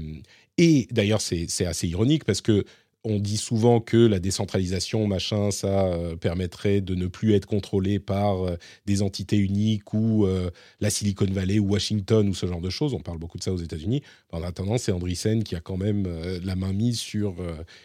et 0.59 0.87
d'ailleurs, 0.91 1.21
c'est 1.21 1.47
c'est 1.49 1.67
assez 1.67 1.89
ironique 1.89 2.25
parce 2.25 2.41
que 2.41 2.65
on 3.05 3.19
dit 3.19 3.39
souvent 3.39 3.81
que 3.81 3.97
la 3.97 4.19
décentralisation, 4.19 5.07
machin, 5.07 5.51
ça 5.51 5.87
euh, 5.87 6.17
permettrait 6.17 6.83
de 6.83 6.95
ne 6.95 7.07
plus 7.07 7.33
être 7.35 7.47
contrôlé 7.47 7.99
par 7.99 8.45
euh, 8.47 8.57
des 8.85 9.01
entités 9.01 9.39
uniques 9.39 9.95
ou 9.95 10.27
euh, 10.27 10.51
la 10.81 10.91
Silicon 10.91 11.25
Valley 11.31 11.59
ou 11.59 11.71
Washington 11.71 12.29
ou 12.29 12.35
ce 12.35 12.47
genre 12.47 12.61
de 12.61 12.69
choses. 12.69 12.93
On 12.93 13.01
parle 13.01 13.17
beaucoup 13.19 13.39
de 13.39 13.43
ça 13.43 13.53
aux 13.53 13.57
États-Unis. 13.59 14.03
En 14.33 14.43
attendant, 14.43 14.77
c'est 14.77 14.93
Andreessen 14.93 15.43
qui 15.45 15.57
a 15.57 15.61
quand 15.61 15.79
même 15.79 16.07
la 16.45 16.57
main 16.57 16.73
mise 16.73 16.99
sur 17.01 17.35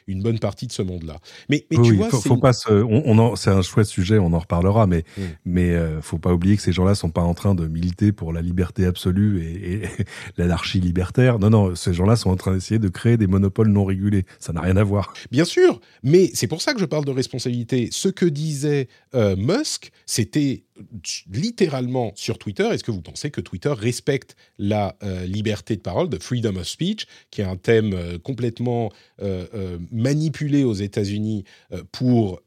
une 0.07 0.22
bonne 0.22 0.38
partie 0.39 0.68
de 0.68 0.72
ce 0.74 0.82
monde-là. 0.82 1.18
Mais, 1.49 1.66
mais 1.72 1.78
Oui, 1.78 1.86
tu 1.86 1.91
oui, 1.91 1.97
vois, 1.97 2.09
faut, 2.09 2.18
c'est 2.18 2.28
faut 2.30 2.36
une- 2.36 2.41
pas 2.41 2.53
se- 2.53 2.70
on, 2.84 3.36
c'est 3.36 3.49
un 3.49 3.61
chouette 3.61 3.88
sujet, 3.88 4.20
on 4.20 4.34
en 4.34 4.39
reparlera, 4.39 4.86
mais 4.86 5.03
Mm. 5.18 5.22
mais 5.45 5.76
faut 6.01 6.18
pas 6.20 6.34
oublier 6.34 6.55
que 6.57 6.61
ces 6.61 6.72
gens-là 6.74 6.93
sont 6.93 7.09
pas 7.09 7.22
en 7.24 7.34
train 7.34 7.55
de 7.55 7.68
militer 7.68 8.11
pour 8.11 8.34
la 8.34 8.41
liberté 8.41 8.86
absolue 8.86 9.43
et, 9.43 9.74
et 9.76 9.82
l'anarchie 10.38 10.80
libertaire. 10.82 11.39
Non, 11.39 11.49
non, 11.49 11.76
ces 11.76 11.93
gens-là 11.93 12.16
sont 12.16 12.30
en 12.30 12.36
train 12.36 12.53
d'essayer 12.53 12.80
de 12.80 12.89
créer 12.89 13.18
des 13.18 13.28
monopoles 13.28 13.70
non 13.70 13.86
régulés. 13.86 14.26
Ça 14.39 14.51
n'a 14.53 14.61
rien 14.61 14.76
à 14.78 14.84
voir. 14.84 15.05
Bien 15.32 15.45
sûr, 15.45 15.80
mais 16.03 16.30
c'est 16.34 16.47
pour 16.47 16.62
ça 16.62 16.74
que 16.74 16.80
je 16.80 16.86
parle 16.86 17.06
de 17.06 17.12
responsabilité. 17.12 17.89
Ce 17.91 18.10
que 18.10 18.26
disait 18.26 18.88
euh, 19.14 19.36
Musk, 19.36 19.91
c'était 20.06 20.64
littéralement 21.32 22.12
sur 22.16 22.38
Twitter. 22.38 22.64
Est-ce 22.64 22.84
que 22.84 22.91
vous 22.91 23.01
pensez 23.01 23.32
que 23.32 23.41
Twitter 23.41 23.72
respecte 23.72 24.36
la 24.58 24.95
euh, 25.03 25.26
liberté 25.26 25.76
de 25.76 25.82
parole, 25.82 26.10
de 26.10 26.20
freedom 26.20 26.58
of 26.58 26.68
speech, 26.68 27.06
qui 27.32 27.41
est 27.41 27.45
un 27.45 27.58
thème 27.58 27.93
euh, 27.93 28.18
complètement 28.18 28.91
manipulé 29.91 30.64
aux 30.64 30.74
États-Unis 30.74 31.45
pour 31.91 32.41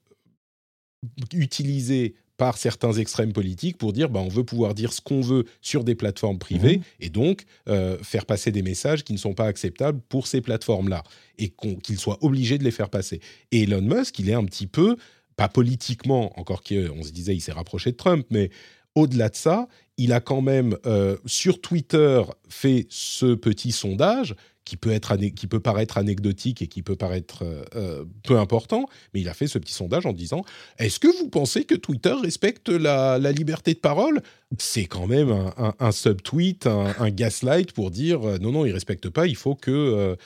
utiliser 1.33 2.15
par 2.39 2.57
certains 2.57 2.95
extrêmes 2.95 3.34
politiques 3.34 3.76
pour 3.76 3.93
dire 3.93 4.09
bah, 4.09 4.20
on 4.20 4.28
veut 4.28 4.45
pouvoir 4.45 4.72
dire 4.74 4.93
ce 4.95 5.03
qu'on 5.03 5.20
veut 5.20 5.45
sur 5.61 5.84
des 5.84 5.95
plateformes 5.95 6.39
privées 6.39 6.78
Mhm. 6.78 6.82
et 7.01 7.11
donc 7.11 7.45
euh, 7.68 7.99
faire 8.03 8.24
passer 8.24 8.51
des 8.51 8.62
messages 8.62 9.05
qui 9.05 9.12
ne 9.12 9.18
sont 9.18 9.34
pas 9.34 9.47
acceptables 9.47 10.01
pour 10.09 10.26
ces 10.26 10.41
plateformes-là 10.41 11.03
et 11.36 11.53
qu'ils 11.82 11.99
soient 11.99 12.18
obligés 12.22 12.57
de 12.57 12.64
les 12.64 12.70
faire 12.70 12.89
passer. 12.89 13.20
Et 13.53 13.64
Elon 13.64 13.82
Musk, 13.82 14.18
il 14.20 14.30
est 14.30 14.34
un 14.34 14.45
petit 14.45 14.66
peu, 14.66 14.97
pas 15.36 15.49
politiquement, 15.49 16.39
encore 16.41 16.62
qu'on 16.62 17.03
se 17.03 17.11
disait 17.11 17.34
il 17.34 17.41
s'est 17.41 17.53
rapproché 17.53 17.91
de 17.93 17.97
Trump, 17.97 18.24
mais 18.30 18.51
au-delà 18.95 19.28
de 19.28 19.36
ça, 19.36 19.68
il 19.97 20.12
a 20.12 20.20
quand 20.20 20.41
même 20.41 20.76
euh, 20.86 21.16
sur 21.26 21.61
Twitter 21.61 22.22
fait 22.49 22.86
ce 22.89 23.34
petit 23.34 23.72
sondage 23.72 24.34
qui 24.69 24.77
peut, 24.77 24.91
être 24.93 25.16
qui 25.16 25.47
peut 25.47 25.61
paraître 25.61 25.97
anecdotique 25.97 26.61
et 26.61 26.66
qui 26.66 26.83
peut 26.83 26.95
paraître 26.95 27.43
euh, 27.43 27.64
euh, 27.75 28.05
peu 28.23 28.39
important, 28.39 28.85
mais 29.14 29.23
il 29.23 29.29
a 29.31 29.33
fait 29.33 29.47
ce 29.47 29.59
petit 29.59 29.73
sondage 29.73 30.05
en 30.05 30.12
disant 30.12 30.45
Est-ce 30.77 31.01
que 31.01 31.09
vous 31.19 31.31
pensez 31.31 31.64
que 31.64 31.75
Twitter 31.75 32.12
respecte 32.12 32.69
la, 32.69 33.19
liberté 33.33 33.73
de 33.73 33.79
parole? 33.79 34.21
C'est 34.59 34.85
quand 34.85 35.07
même 35.07 35.31
un, 35.31 35.55
un- 35.57 35.75
un 35.79 35.91
subtweet, 35.91 36.66
un, 36.66 37.09
gaslight 37.11 37.73
pour 37.73 37.91
dire 37.91 38.29
euh, 38.29 38.37
Non, 38.39 38.53
non, 38.53 38.66
il 38.66 38.69
ne 38.69 38.75
respecte 38.75 39.09
pas, 39.09 39.27
il 39.27 39.37
faut 39.37 39.55
que 39.55 40.16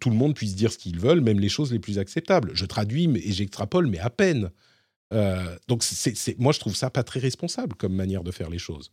tout 0.00 0.10
le 0.10 0.16
monde 0.16 0.34
puisse 0.34 0.56
dire 0.56 0.72
ce 0.72 0.78
qu'ils 0.78 0.98
veulent, 0.98 1.20
même 1.20 1.38
les 1.38 1.48
choses 1.48 1.70
les 1.72 1.78
plus 1.78 2.00
acceptables. 2.00 2.50
Je 2.54 2.64
traduis 2.66 3.06
mais- 3.06 3.20
et 3.20 3.30
j'extrapole, 3.30 3.86
mais 3.86 4.00
à 4.00 4.10
peine. 4.10 4.50
Donc, 5.68 5.84
moi, 6.38 6.52
je 6.52 6.58
trouve 6.58 6.74
ça 6.74 6.90
pas 6.90 7.04
très 7.04 7.20
responsable 7.20 7.76
comme 7.76 7.94
manière 7.94 8.24
de 8.24 8.32
faire 8.32 8.50
les 8.50 8.58
choses. 8.58 8.90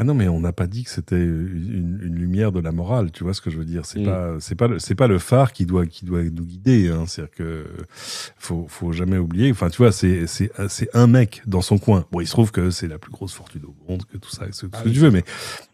Ah 0.00 0.04
non, 0.04 0.14
mais 0.14 0.28
on 0.28 0.38
n'a 0.38 0.52
pas 0.52 0.68
dit 0.68 0.84
que 0.84 0.90
c'était 0.90 1.16
une, 1.16 1.98
une 2.04 2.14
lumière 2.14 2.52
de 2.52 2.60
la 2.60 2.70
morale. 2.70 3.10
Tu 3.10 3.24
vois 3.24 3.34
ce 3.34 3.40
que 3.40 3.50
je 3.50 3.58
veux 3.58 3.64
dire 3.64 3.84
C'est 3.84 3.98
Mm. 3.98 4.04
pas, 4.04 4.34
c'est 4.38 4.54
pas, 4.54 4.68
le- 4.68 4.78
c'est 4.78 4.94
pas 4.94 5.08
le 5.08 5.18
phare 5.18 5.52
qui 5.52 5.66
doit, 5.66 5.86
qui 5.86 6.04
doit 6.04 6.22
nous 6.22 6.44
guider. 6.44 6.88
Hein. 6.88 7.04
C'est-à-dire 7.08 7.34
que 7.34 7.66
faut, 8.36 8.66
faut 8.68 8.92
jamais 8.92 9.18
oublier. 9.18 9.50
Enfin, 9.50 9.70
tu 9.70 9.78
vois, 9.78 9.90
c'est, 9.90 10.28
c'est, 10.28 10.52
c'est 10.68 10.88
un 10.94 11.08
mec 11.08 11.42
dans 11.48 11.62
son 11.62 11.78
coin. 11.78 12.04
Bon, 12.12 12.20
il 12.20 12.26
se 12.28 12.30
trouve 12.32 12.52
que 12.52 12.70
c'est 12.70 12.86
la 12.86 12.98
plus 13.00 13.10
grosse 13.10 13.32
fortune 13.32 13.62
au 13.64 13.74
monde, 13.90 14.04
que 14.04 14.16
tout 14.18 14.30
ça, 14.30 14.46
ce, 14.52 14.52
ce 14.52 14.66
Ah 14.72 14.82
que 14.82 14.88
oui, 14.88 14.94
tu 14.94 15.00
veux. 15.00 15.10
Mais, 15.10 15.24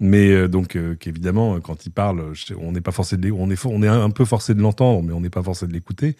mais 0.00 0.30
euh, 0.32 0.48
donc, 0.48 0.74
euh, 0.76 0.94
qu'évidemment, 0.94 1.60
quand 1.60 1.84
il 1.84 1.90
parle, 1.90 2.32
on 2.58 2.72
n'est 2.72 2.80
pas 2.80 2.92
forcé 2.92 3.18
de, 3.18 3.30
on 3.30 3.50
est, 3.50 3.66
on 3.66 3.82
est 3.82 3.88
un 3.88 4.08
peu 4.08 4.24
forcé 4.24 4.54
de 4.54 4.62
l'entendre, 4.62 5.02
mais 5.02 5.12
on 5.12 5.20
n'est 5.20 5.28
pas 5.28 5.42
forcé 5.42 5.66
de 5.66 5.72
l'écouter. 5.74 6.16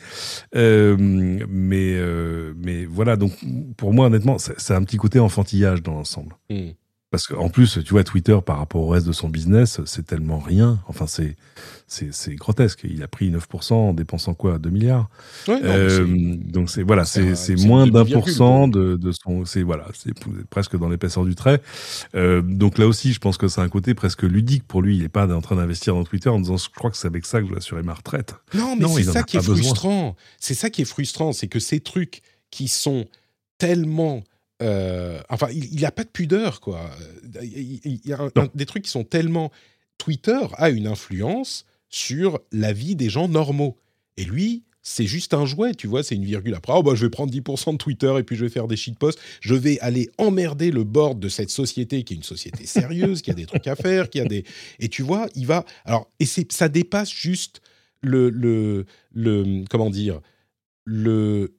Euh, 0.57 0.95
mais, 0.99 1.95
euh, 1.97 2.53
mais 2.59 2.85
voilà. 2.85 3.17
Donc, 3.17 3.33
pour 3.79 3.95
moi, 3.95 4.09
honnêtement, 4.09 4.37
c'est, 4.37 4.61
c'est 4.61 4.75
un 4.75 4.83
petit 4.85 4.99
côté 4.99 5.21
enfantillage 5.21 5.83
dans 5.83 5.95
l'ensemble. 5.95 6.35
Hmm. 6.51 6.73
Parce 7.15 7.29
qu'en 7.29 7.49
plus, 7.49 7.79
tu 7.85 7.93
vois, 7.93 8.03
Twitter, 8.03 8.37
par 8.45 8.59
rapport 8.59 8.81
au 8.81 8.89
reste 8.89 9.07
de 9.07 9.13
son 9.13 9.29
business, 9.29 9.81
c'est 9.85 10.05
tellement 10.05 10.41
rien. 10.41 10.81
Enfin, 10.89 11.07
c'est, 11.07 11.37
c'est, 11.87 12.13
c'est 12.13 12.35
grotesque. 12.35 12.81
Il 12.83 13.05
a 13.05 13.07
pris 13.07 13.31
9% 13.31 13.73
en 13.73 13.95
dépensant 13.95 14.35
quoi 14.35 14.59
2 14.59 14.69
milliards? 14.69 15.09
Ouais, 15.47 15.61
non, 15.61 15.69
Euh, 15.69 16.37
Donc, 16.41 16.71
c'est, 16.71 16.83
voilà, 16.83 17.05
c'est 17.05 17.37
c'est, 17.37 17.55
moins 17.55 17.87
d'un 17.87 18.05
pour 18.05 18.29
cent 18.29 18.67
de, 18.67 18.97
de 18.97 19.13
son. 19.13 19.45
C'est, 19.45 19.63
voilà, 19.63 19.87
c'est 19.93 20.13
presque 20.51 20.77
dans 20.77 20.89
l'épaisseur 20.89 21.25
du 21.25 21.37
trait. 21.37 21.63
Euh, 22.17 22.43
donc 22.43 22.79
là 22.79 22.89
aussi, 22.89 23.13
je 23.13 23.21
pense 23.21 23.39
que 23.39 23.47
c'est 23.47 23.61
un 23.61 23.69
côté 23.69 23.95
presque 23.95 24.25
ludique 24.25 24.65
pour 24.67 24.83
lui. 24.83 24.97
Il 24.97 25.03
n'est 25.03 25.09
pas 25.09 25.33
en 25.33 25.41
train 25.41 25.55
d'investir 25.55 25.95
dans 25.95 26.03
Twitter 26.03 26.31
en 26.31 26.41
disant 26.41 26.57
je 26.57 26.69
crois 26.69 26.91
que 26.91 26.97
c'est 26.97 27.07
avec 27.07 27.27
ça 27.27 27.41
que 27.41 27.47
je 27.47 27.53
vais 27.53 27.59
assurer 27.59 27.85
ma 27.85 27.95
retraite. 27.95 28.35
Non, 28.55 28.75
mais 28.75 28.83
Non, 28.83 28.89
c'est 28.89 29.05
ça 29.05 29.23
qui 29.23 29.37
est 29.37 29.41
frustrant. 29.41 30.17
C'est 30.41 30.55
ça 30.55 30.69
qui 30.69 30.83
est 30.83 30.85
frustrant, 30.85 31.33
c'est 31.33 31.47
que 31.47 31.61
ces 31.61 31.79
trucs 31.79 32.23
qui 32.51 32.67
sont 32.67 33.07
tellement 33.59 34.25
euh, 34.63 35.21
enfin, 35.29 35.49
il 35.51 35.81
n'a 35.81 35.91
pas 35.91 36.05
de 36.05 36.09
pudeur, 36.09 36.61
quoi. 36.61 36.91
Il, 37.43 38.01
y 38.05 38.13
a 38.13 38.21
un- 38.21 38.31
un- 38.37 38.49
des 38.55 38.67
trucs 38.67 38.85
qui 38.85 38.91
sont 38.91 39.05
tellement. 39.05 39.51
Twitter 39.99 40.39
a 40.55 40.71
une 40.71 40.87
influence 40.87 41.65
sur 41.89 42.41
la 42.53 42.73
vie 42.73 42.97
des 42.97 43.09
gens 43.11 43.29
normaux. 43.29 43.77
Et 44.17 44.25
lui, 44.25 44.65
c'est 44.83 45.07
juste 45.07 45.33
un 45.35 45.47
jouet, 45.47 45.75
tu 45.75 45.87
vois, 45.87 46.03
c'est 46.03 46.15
une 46.15 46.25
virgule. 46.25 46.55
Après, 46.55 46.73
oh, 46.77 46.83
bah, 46.83 46.93
je 46.95 47.07
vais 47.07 47.11
prendre 47.11 47.33
10% 47.33 47.73
de 47.73 47.79
Twitter 47.79 48.15
et 48.19 48.23
puis 48.23 48.37
je 48.37 48.45
vais 48.45 48.51
faire 48.51 48.69
des 48.69 48.77
shitposts. 48.77 49.19
Je 49.41 49.55
vais 49.55 49.79
aller 49.81 50.11
emmerder 50.19 50.71
le 50.71 50.85
board 50.85 51.19
de 51.19 51.29
cette 51.29 51.51
société 51.51 52.03
qui 52.05 52.13
est 52.15 52.17
une 52.17 52.23
société 52.23 52.67
sérieuse, 52.67 53.23
qui 53.23 53.31
a 53.31 53.35
des 53.35 53.47
trucs 53.47 53.67
à 53.67 53.77
faire, 53.77 54.11
qui 54.11 54.21
a 54.21 54.25
des. 54.25 54.45
Et 54.81 54.89
tu 54.89 55.03
vois, 55.03 55.27
il 55.35 55.47
va. 55.47 55.65
Alors, 55.85 56.11
et 56.21 56.27
ça 56.27 56.69
dépasse 56.69 57.11
juste 57.11 57.61
le, 58.03 58.29
le, 58.31 58.85
le. 59.13 59.65
Comment 59.71 59.91
dire 59.91 60.21
Le. 60.85 61.55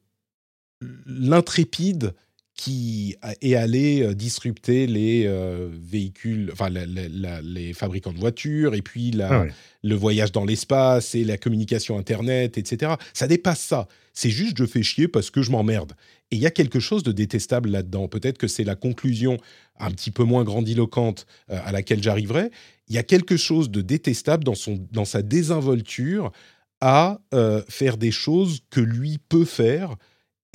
L'intrépide 1.05 2.13
qui 2.55 3.17
est 3.41 3.55
allé 3.55 4.01
euh, 4.01 4.13
disrupter 4.13 4.87
les 4.87 5.25
euh, 5.25 5.69
véhicules, 5.71 6.49
enfin 6.53 6.69
la- 6.69 6.85
la- 6.85 7.09
la- 7.09 7.41
les 7.41 7.73
fabricants 7.73 8.13
de 8.13 8.19
voitures, 8.19 8.75
et 8.75 8.81
puis 8.81 9.11
Ah 9.21 9.41
ouais. 9.41 9.51
le 9.83 9.95
voyage 9.95 10.31
dans 10.31 10.45
l'espace 10.45 11.15
et 11.15 11.25
la 11.25 11.37
communication 11.37 11.97
Internet, 11.97 12.57
etc. 12.57 12.93
Ça 13.13 13.27
dépasse 13.27 13.59
ça. 13.59 13.87
C'est 14.13 14.29
juste 14.29 14.57
je 14.57 14.65
fais 14.65 14.83
chier 14.83 15.09
parce 15.09 15.29
que 15.29 15.41
je 15.41 15.51
m'emmerde. 15.51 15.93
Et 16.31 16.37
il 16.37 16.41
y 16.41 16.45
a 16.45 16.51
quelque 16.51 16.79
chose 16.79 17.03
de 17.03 17.11
détestable 17.11 17.69
là-dedans. 17.69 18.07
Peut-être 18.07 18.37
que 18.37 18.47
c'est 18.47 18.63
la 18.63 18.75
conclusion 18.75 19.37
un 19.77 19.91
petit 19.91 20.09
peu 20.11 20.23
moins 20.23 20.45
grandiloquente 20.45 21.25
euh, 21.51 21.59
à 21.65 21.73
laquelle 21.73 22.01
j'arriverai. 22.01 22.51
Il 22.87 22.95
y 22.95 22.97
a 22.97 23.03
quelque 23.03 23.35
chose 23.35 23.69
de 23.69 23.81
détestable 23.81 24.45
dans, 24.45 24.55
son, 24.55 24.79
dans 24.93 25.05
sa 25.05 25.21
désinvolture 25.21 26.31
à 26.79 27.19
euh, 27.33 27.61
faire 27.67 27.97
des 27.97 28.11
choses 28.11 28.59
que 28.69 28.79
lui 28.79 29.17
peut 29.29 29.45
faire 29.45 29.95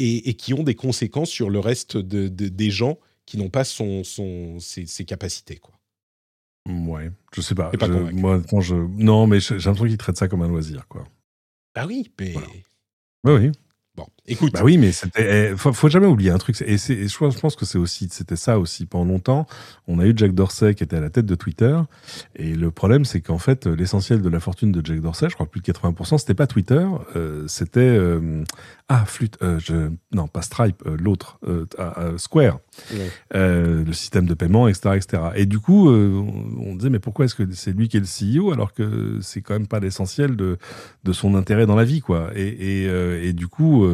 et, 0.01 0.29
et 0.31 0.35
qui 0.35 0.55
ont 0.55 0.63
des 0.63 0.75
conséquences 0.75 1.31
sur 1.31 1.51
le 1.51 1.59
reste 1.59 1.97
de- 1.97 2.29
de- 2.29 2.49
des 2.49 2.71
gens 2.71 2.99
qui 3.27 3.39
n'ont 3.39 3.51
pas 3.51 3.65
son, 3.65 4.03
son, 4.05 4.59
ses, 4.61 4.87
ses 4.87 5.05
capacités. 5.05 5.57
Quoi. 5.57 5.75
Ouais, 6.69 7.11
je 7.35 7.41
sais 7.41 7.55
pas. 7.55 7.71
Je- 7.81 8.13
moi, 8.13 8.43
quand 8.49 8.61
je... 8.61 8.75
Non, 8.75 9.27
mais 9.27 9.41
j'ai 9.41 9.55
l'impression 9.55 9.87
qu'il 9.87 9.97
traite 9.99 10.17
ça 10.17 10.29
comme 10.29 10.43
un 10.43 10.49
loisir, 10.49 10.87
quoi. 10.89 11.07
Ah 11.75 11.87
oui, 11.87 12.11
mais... 12.19 12.33
Voilà. 12.33 12.49
Bah 13.25 13.35
oui. 13.35 13.53
Bon, 13.95 14.07
écoute. 14.27 14.53
Bah 14.53 14.61
oui, 14.63 14.79
mais 14.79 14.93
c'était. 14.93 15.51
eh, 15.53 15.57
faut, 15.57 15.73
faut 15.73 15.89
jamais 15.89 16.07
oublier 16.07 16.31
un 16.31 16.39
truc. 16.39 16.61
Et, 16.63 16.77
je, 16.77 17.19
pense- 17.19 17.57
que 17.57 17.65
c'est 17.65 17.79
aussi, 17.79 18.09
c'était 18.11 18.37
ça 18.37 18.59
aussi 18.59 18.87
pendant 18.87 19.13
longtemps. 19.13 19.47
On 19.87 19.99
a 19.99 20.07
eu 20.07 20.13
Jack 20.17 20.35
Dorsey 20.35 20.75
qui 20.75 20.85
était 20.85 20.97
à 20.97 21.01
la 21.01 21.11
tête 21.11 21.27
de 21.27 21.35
Twitter, 21.35 21.77
et 22.37 22.55
le 22.55 22.71
problème, 22.71 23.05
c'est 23.05 23.21
qu'en 23.21 23.39
fait, 23.39 23.67
l'essentiel 23.67 24.23
de 24.23 24.29
la 24.29 24.41
fortune 24.41 24.73
de 24.73 24.85
Jack 24.85 25.01
Dorsey, 25.01 25.29
je 25.29 25.35
crois 25.35 25.47
plus 25.47 25.61
de 25.61 25.73
80%, 25.73 26.19
c'était 26.19 26.35
pas 26.35 26.47
Twitter, 26.47 26.87
euh, 27.17 27.45
c'était 27.49 27.81
euh, 27.81 28.45
ah 28.89 29.05
flûte, 29.07 29.37
euh, 29.43 29.59
je, 29.59 29.91
non 30.13 30.29
pas 30.29 30.43
Stripe, 30.43 30.83
l'autre, 30.87 31.39
ah, 31.79 32.11
Square, 32.17 32.61
Ouais. 32.93 33.11
le 33.35 33.93
système 33.93 34.27
de 34.27 34.35
paiement, 34.35 34.69
etc., 34.69 34.97
etc. 34.97 35.23
Et 35.35 35.47
du 35.47 35.59
coup, 35.59 35.89
on, 35.91 36.33
on 36.59 36.75
disait 36.77 36.91
mais 36.91 36.99
pourquoi 36.99 37.25
est-ce 37.25 37.35
que 37.35 37.51
c'est 37.53 37.73
lui 37.73 37.89
qui 37.89 37.97
est 37.97 38.01
le 38.01 38.39
CEO 38.41 38.53
alors 38.53 38.73
que 38.73 39.19
c'est 39.21 39.43
quand 39.43 39.55
même 39.55 39.67
pas 39.67 39.81
l'essentiel 39.81 40.37
de 40.37 40.59
de 41.05 41.13
son 41.13 41.35
intérêt 41.35 41.67
dans 41.67 41.77
la 41.77 41.85
vie, 41.85 42.01
quoi. 42.01 42.31
Et, 42.35 42.47
et, 42.85 43.29
et 43.29 43.33
du 43.33 43.49
coup. 43.49 43.87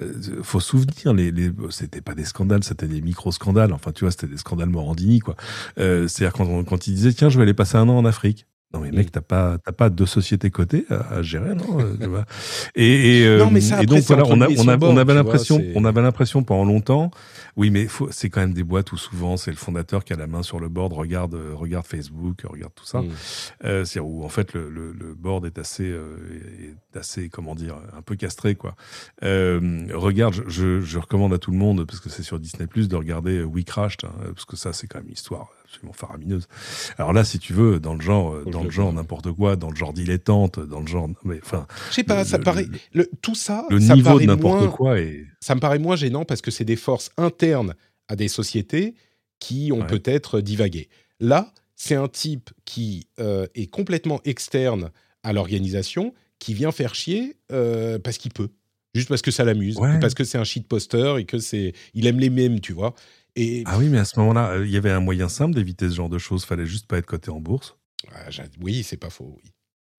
Euh, 0.00 0.42
faut 0.42 0.60
souvenir, 0.60 1.12
les, 1.12 1.30
les, 1.30 1.50
c'était 1.70 2.00
pas 2.00 2.14
des 2.14 2.24
scandales, 2.24 2.64
c'était 2.64 2.88
des 2.88 3.00
micro-scandales. 3.00 3.72
Enfin, 3.72 3.92
tu 3.92 4.04
vois, 4.04 4.10
c'était 4.10 4.26
des 4.26 4.38
scandales 4.38 4.68
Morandini, 4.68 5.20
quoi. 5.20 5.36
Euh, 5.78 6.08
C'est-à-dire 6.08 6.32
quand, 6.32 6.64
quand 6.64 6.86
il 6.86 6.94
disait, 6.94 7.12
tiens, 7.12 7.28
je 7.28 7.38
vais 7.38 7.42
aller 7.42 7.54
passer 7.54 7.76
un 7.76 7.88
an 7.88 7.98
en 7.98 8.04
Afrique. 8.04 8.46
Non 8.74 8.80
mais 8.80 8.90
mec, 8.90 9.12
t'as 9.12 9.20
pas 9.20 9.56
t'as 9.64 9.72
pas 9.72 9.88
deux 9.88 10.04
sociétés 10.06 10.50
cotées 10.50 10.84
à, 10.90 11.14
à 11.14 11.22
gérer, 11.22 11.54
non 11.54 11.80
euh, 11.80 11.96
tu 11.98 12.06
vois. 12.08 12.24
Et, 12.74 13.20
et, 13.20 13.26
euh, 13.26 13.38
Non, 13.38 13.50
mais 13.50 13.60
ça, 13.60 13.82
et 13.82 13.86
donc 13.86 14.00
c'est 14.00 14.14
voilà, 14.14 14.24
on, 14.28 14.40
a, 14.40 14.48
on, 14.48 14.68
a- 14.68 14.76
on 14.84 14.96
avait 14.96 15.14
l'impression, 15.14 15.58
c'est- 15.58 15.72
on 15.76 15.84
avait 15.84 16.02
l'impression 16.02 16.42
pendant 16.42 16.64
longtemps. 16.64 17.10
Oui, 17.56 17.70
mais 17.70 17.86
c'est 18.10 18.30
quand 18.30 18.40
même 18.40 18.52
des 18.52 18.64
boîtes 18.64 18.90
où 18.90 18.96
souvent 18.96 19.36
c'est 19.36 19.52
le 19.52 19.56
fondateur 19.56 20.04
qui 20.04 20.12
a 20.12 20.16
la 20.16 20.26
main 20.26 20.42
sur 20.42 20.58
le 20.58 20.68
board, 20.68 20.92
regarde 20.92 21.34
euh, 21.34 21.52
regarde 21.54 21.86
Facebook, 21.86 22.42
regarde 22.44 22.72
tout 22.74 22.84
ça. 22.84 23.00
Mm. 23.02 23.08
Euh, 23.64 23.84
c'est-à-dire 23.84 24.10
où 24.10 24.24
en 24.24 24.28
fait 24.28 24.52
le, 24.54 24.68
le, 24.70 24.92
le 24.92 25.14
board 25.14 25.46
est 25.46 25.58
assez, 25.58 25.84
euh, 25.88 26.16
est 26.92 26.98
assez, 26.98 27.28
comment 27.28 27.54
dire, 27.54 27.76
un 27.96 28.02
peu 28.02 28.16
castré 28.16 28.56
quoi. 28.56 28.74
Euh, 29.22 29.86
regarde, 29.94 30.34
je, 30.34 30.42
je, 30.48 30.80
je 30.80 30.98
recommande 30.98 31.32
à 31.32 31.38
tout 31.38 31.52
le 31.52 31.58
monde 31.58 31.84
parce 31.86 32.00
que 32.00 32.08
c'est 32.10 32.24
sur 32.24 32.40
Disney 32.40 32.66
Plus 32.66 32.88
de 32.88 32.96
regarder 32.96 33.42
We 33.44 33.64
Crashed 33.64 34.00
hein, 34.04 34.10
parce 34.34 34.44
que 34.44 34.56
ça 34.56 34.72
c'est 34.72 34.88
quand 34.88 34.98
même 34.98 35.06
une 35.06 35.12
histoire 35.14 35.48
absolument 35.74 35.92
faramineuse. 35.92 36.46
Alors 36.98 37.12
là, 37.12 37.24
si 37.24 37.38
tu 37.38 37.52
veux, 37.52 37.80
dans 37.80 37.94
le 37.94 38.00
genre, 38.00 38.34
euh, 38.34 38.44
dans 38.50 38.62
le 38.64 38.70
genre 38.70 38.92
n'importe 38.92 39.32
quoi, 39.32 39.56
dans 39.56 39.70
le 39.70 39.76
genre 39.76 39.92
dilettante, 39.92 40.60
dans 40.60 40.80
le 40.80 40.86
genre, 40.86 41.08
mais 41.24 41.38
enfin, 41.42 41.66
Je 41.90 41.94
sais 41.96 42.04
pas, 42.04 42.20
le- 42.22 42.28
ça 42.28 42.38
le- 42.38 42.44
paraît. 42.44 42.66
le- 42.92 43.10
tout 43.22 43.34
ça, 43.34 43.66
le 43.70 43.80
ça 43.80 43.94
niveau 43.94 44.18
de 44.20 44.24
n'importe 44.26 44.70
quoi 44.70 44.96
ça 45.40 45.54
me 45.54 45.60
paraît 45.60 45.78
moins 45.78 45.96
gênant 45.96 46.24
parce 46.24 46.40
que 46.40 46.50
c'est 46.50 46.64
des 46.64 46.76
forces 46.76 47.10
internes 47.16 47.74
à 48.08 48.16
des 48.16 48.28
sociétés 48.28 48.94
qui 49.40 49.70
ont 49.72 49.80
Ouais. 49.80 49.86
peut-être 49.86 50.40
divagué. 50.40 50.88
Là, 51.20 51.52
c'est 51.76 51.94
un 51.96 52.08
type 52.08 52.50
qui 52.64 53.08
euh, 53.18 53.46
est 53.54 53.66
complètement 53.66 54.20
externe 54.24 54.90
à 55.22 55.32
l'organisation, 55.32 56.14
qui 56.38 56.54
vient 56.54 56.72
faire 56.72 56.94
chier 56.94 57.36
euh, 57.52 57.98
parce 57.98 58.18
qu'il 58.18 58.32
peut. 58.32 58.48
Juste 58.94 59.08
parce 59.08 59.22
que 59.22 59.30
ça 59.32 59.44
l'amuse, 59.44 59.76
Ouais. 59.78 59.98
parce 59.98 60.14
que 60.14 60.22
c'est 60.24 60.38
un 60.38 60.44
shitposter 60.44 61.16
et 61.18 61.24
que 61.24 61.38
c'est, 61.38 61.72
il 61.94 62.06
aime 62.06 62.20
les 62.20 62.30
mêmes, 62.30 62.60
tu 62.60 62.72
vois. 62.72 62.94
Et 63.36 63.62
Ah 63.66 63.78
oui, 63.78 63.88
mais 63.88 63.98
à 63.98 64.04
ce 64.04 64.18
moment-là, 64.20 64.50
euh, 64.52 64.66
il 64.66 64.72
y 64.72 64.76
avait 64.76 64.90
un 64.90 65.00
moyen 65.00 65.28
simple 65.28 65.54
d'éviter 65.54 65.88
ce 65.88 65.94
genre 65.94 66.08
de 66.08 66.18
choses. 66.18 66.44
Fallait 66.44 66.66
juste 66.66 66.86
pas 66.86 66.98
être 66.98 67.06
coté 67.06 67.30
en 67.30 67.40
bourse. 67.40 67.76
Ah, 68.12 68.28
oui, 68.60 68.82
c'est 68.82 68.96
pas 68.96 69.10
faux. 69.10 69.36
Oui. 69.42 69.50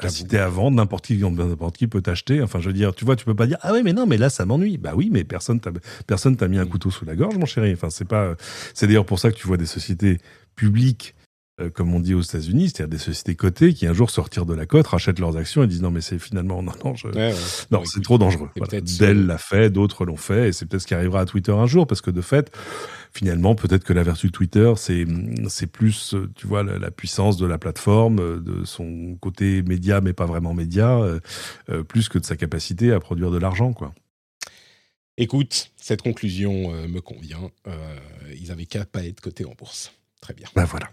Si 0.10 0.28
t'es 0.28 0.38
à 0.38 0.50
vendre, 0.50 0.76
n'importe 0.76 1.06
qui, 1.08 1.18
n'importe 1.18 1.78
qui 1.78 1.88
peut 1.88 2.02
t'acheter. 2.02 2.42
Enfin, 2.42 2.60
je 2.60 2.68
veux 2.68 2.74
dire, 2.74 2.94
tu 2.94 3.06
vois, 3.06 3.16
tu 3.16 3.24
peux 3.24 3.34
pas 3.36 3.48
dire 3.48 3.58
ah 3.62 3.72
oui, 3.72 3.82
mais 3.82 3.94
non, 3.94 4.06
mais 4.06 4.18
là 4.18 4.30
ça 4.30 4.46
m'ennuie. 4.46 4.78
Bah 4.78 4.92
oui, 4.94 5.10
mais 5.10 5.24
personne 5.24 5.62
t'a 5.62 5.72
personne 6.06 6.36
t'a 6.36 6.50
mis 6.50 6.58
un 6.58 6.66
Mm. 6.66 6.70
couteau 6.70 6.92
sous 6.92 7.06
la 7.06 7.16
gorge, 7.16 7.38
mon 7.38 7.46
chéri. 7.46 7.72
Enfin, 7.74 7.90
c'est 7.90 8.04
pas. 8.06 8.36
C'est 8.74 8.88
d'ailleurs 8.88 9.06
pour 9.06 9.20
ça 9.20 9.32
que 9.32 9.38
tu 9.38 9.48
vois 9.48 9.56
des 9.58 9.66
sociétés 9.66 10.18
publiques. 10.56 11.15
Euh, 11.62 11.70
comme 11.70 11.94
on 11.94 12.00
dit 12.02 12.14
aux 12.14 12.22
États-Unis, 12.22 12.70
c'est-à-dire 12.70 12.90
des 12.90 13.04
sociétés 13.04 13.36
cotées 13.36 13.74
qui 13.74 13.88
un 13.88 13.94
jour 13.94 14.10
se 14.10 14.20
retirent 14.20 14.46
de 14.46 14.54
la 14.54 14.66
cote, 14.66 14.88
rachètent 14.88 15.20
leurs 15.20 15.38
actions 15.38 15.64
et 15.64 15.68
disent 15.68 15.82
non 15.82 15.92
mais 15.92 16.02
c'est 16.02 16.20
finalement 16.20 16.62
non 16.64 16.74
non 16.84 16.96
je, 16.96 17.08
Ouais, 17.08 17.32
ouais. 17.32 17.36
non, 17.72 17.84
c'est 17.86 18.02
trop 18.04 18.18
dangereux. 18.18 18.50
Voilà. 18.58 18.82
Dell 18.82 18.88
ce- 18.88 19.28
l'a 19.28 19.38
fait, 19.38 19.70
d'autres 19.70 20.06
l'ont 20.06 20.18
fait, 20.18 20.50
et 20.50 20.52
c'est 20.52 20.66
peut-être 20.66 20.82
ce 20.82 20.88
qui 20.88 20.94
arrivera 20.94 21.22
à 21.22 21.26
Twitter 21.26 21.52
un 21.54 21.66
jour, 21.68 21.88
parce 21.88 22.02
que 22.02 22.12
de 22.12 22.22
fait, 22.22 22.52
finalement, 23.14 23.56
peut-être 23.56 23.84
que 23.86 23.94
la 23.94 24.04
vertu 24.04 24.28
de 24.28 24.32
Twitter, 24.34 24.74
c'est 24.76 25.06
c'est 25.48 25.68
plus, 25.68 26.14
euh, 26.14 26.30
tu 26.36 26.46
vois, 26.48 26.64
la, 26.64 26.78
la 26.78 26.92
puissance 26.92 27.38
de 27.38 27.46
la 27.46 27.58
plateforme, 27.58 28.20
euh, 28.20 28.40
de 28.40 28.66
son 28.66 29.16
côté 29.22 29.62
média, 29.64 30.02
mais 30.02 30.12
pas 30.14 30.26
vraiment 30.26 30.54
média, 30.54 30.98
euh, 31.00 31.20
euh, 31.70 31.84
plus 31.84 32.10
que 32.10 32.20
de 32.20 32.26
sa 32.26 32.36
capacité 32.36 32.92
à 32.92 33.00
produire 33.00 33.32
de 33.32 33.38
l'argent, 33.38 33.72
quoi. 33.72 33.94
Écoute, 35.18 35.72
cette 35.78 36.02
conclusion 36.02 36.74
euh, 36.74 36.88
me 36.90 37.00
convient. 37.00 37.50
Euh, 37.68 37.96
ils 38.38 38.52
avaient 38.52 38.66
qu'à 38.66 38.86
pas 38.86 39.04
être 39.06 39.22
cotés 39.22 39.46
en 39.46 39.54
bourse. 39.58 39.94
Très 40.20 40.34
bien. 40.34 40.48
Ben 40.56 40.66
voilà. 40.66 40.90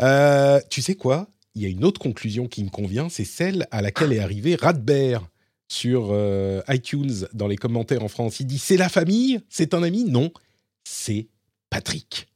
Euh, 0.00 0.60
tu 0.70 0.82
sais 0.82 0.94
quoi? 0.94 1.28
Il 1.54 1.62
y 1.62 1.66
a 1.66 1.68
une 1.68 1.84
autre 1.84 2.00
conclusion 2.00 2.46
qui 2.46 2.62
me 2.64 2.70
convient, 2.70 3.08
c'est 3.08 3.24
celle 3.24 3.66
à 3.70 3.82
laquelle 3.82 4.12
est 4.12 4.20
arrivé 4.20 4.54
Radbert 4.54 5.28
sur 5.68 6.08
euh, 6.10 6.62
iTunes 6.68 7.26
dans 7.32 7.48
les 7.48 7.56
commentaires 7.56 8.02
en 8.02 8.08
France. 8.08 8.40
Il 8.40 8.46
dit 8.46 8.58
c'est 8.58 8.76
la 8.76 8.88
famille, 8.88 9.40
c'est 9.48 9.74
un 9.74 9.82
ami? 9.82 10.04
Non, 10.04 10.32
c'est 10.84 11.28
Patrick. 11.70 12.28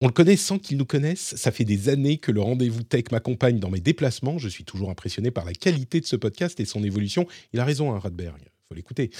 On 0.00 0.06
le 0.08 0.12
connaît 0.12 0.36
sans 0.36 0.58
qu'il 0.58 0.78
nous 0.78 0.84
connaisse. 0.84 1.36
Ça 1.36 1.52
fait 1.52 1.64
des 1.64 1.88
années 1.88 2.18
que 2.18 2.32
le 2.32 2.40
rendez-vous 2.40 2.82
tech 2.82 3.04
m'accompagne 3.12 3.60
dans 3.60 3.70
mes 3.70 3.80
déplacements. 3.80 4.36
Je 4.38 4.48
suis 4.48 4.64
toujours 4.64 4.90
impressionné 4.90 5.30
par 5.30 5.44
la 5.44 5.52
qualité 5.52 6.00
de 6.00 6.06
ce 6.06 6.16
podcast 6.16 6.58
et 6.58 6.64
son 6.64 6.82
évolution. 6.82 7.28
Il 7.52 7.60
a 7.60 7.64
raison, 7.64 7.92
hein, 7.92 8.00
Radberg. 8.00 8.40
Il 8.40 8.66
faut 8.68 8.74
l'écouter. 8.74 9.10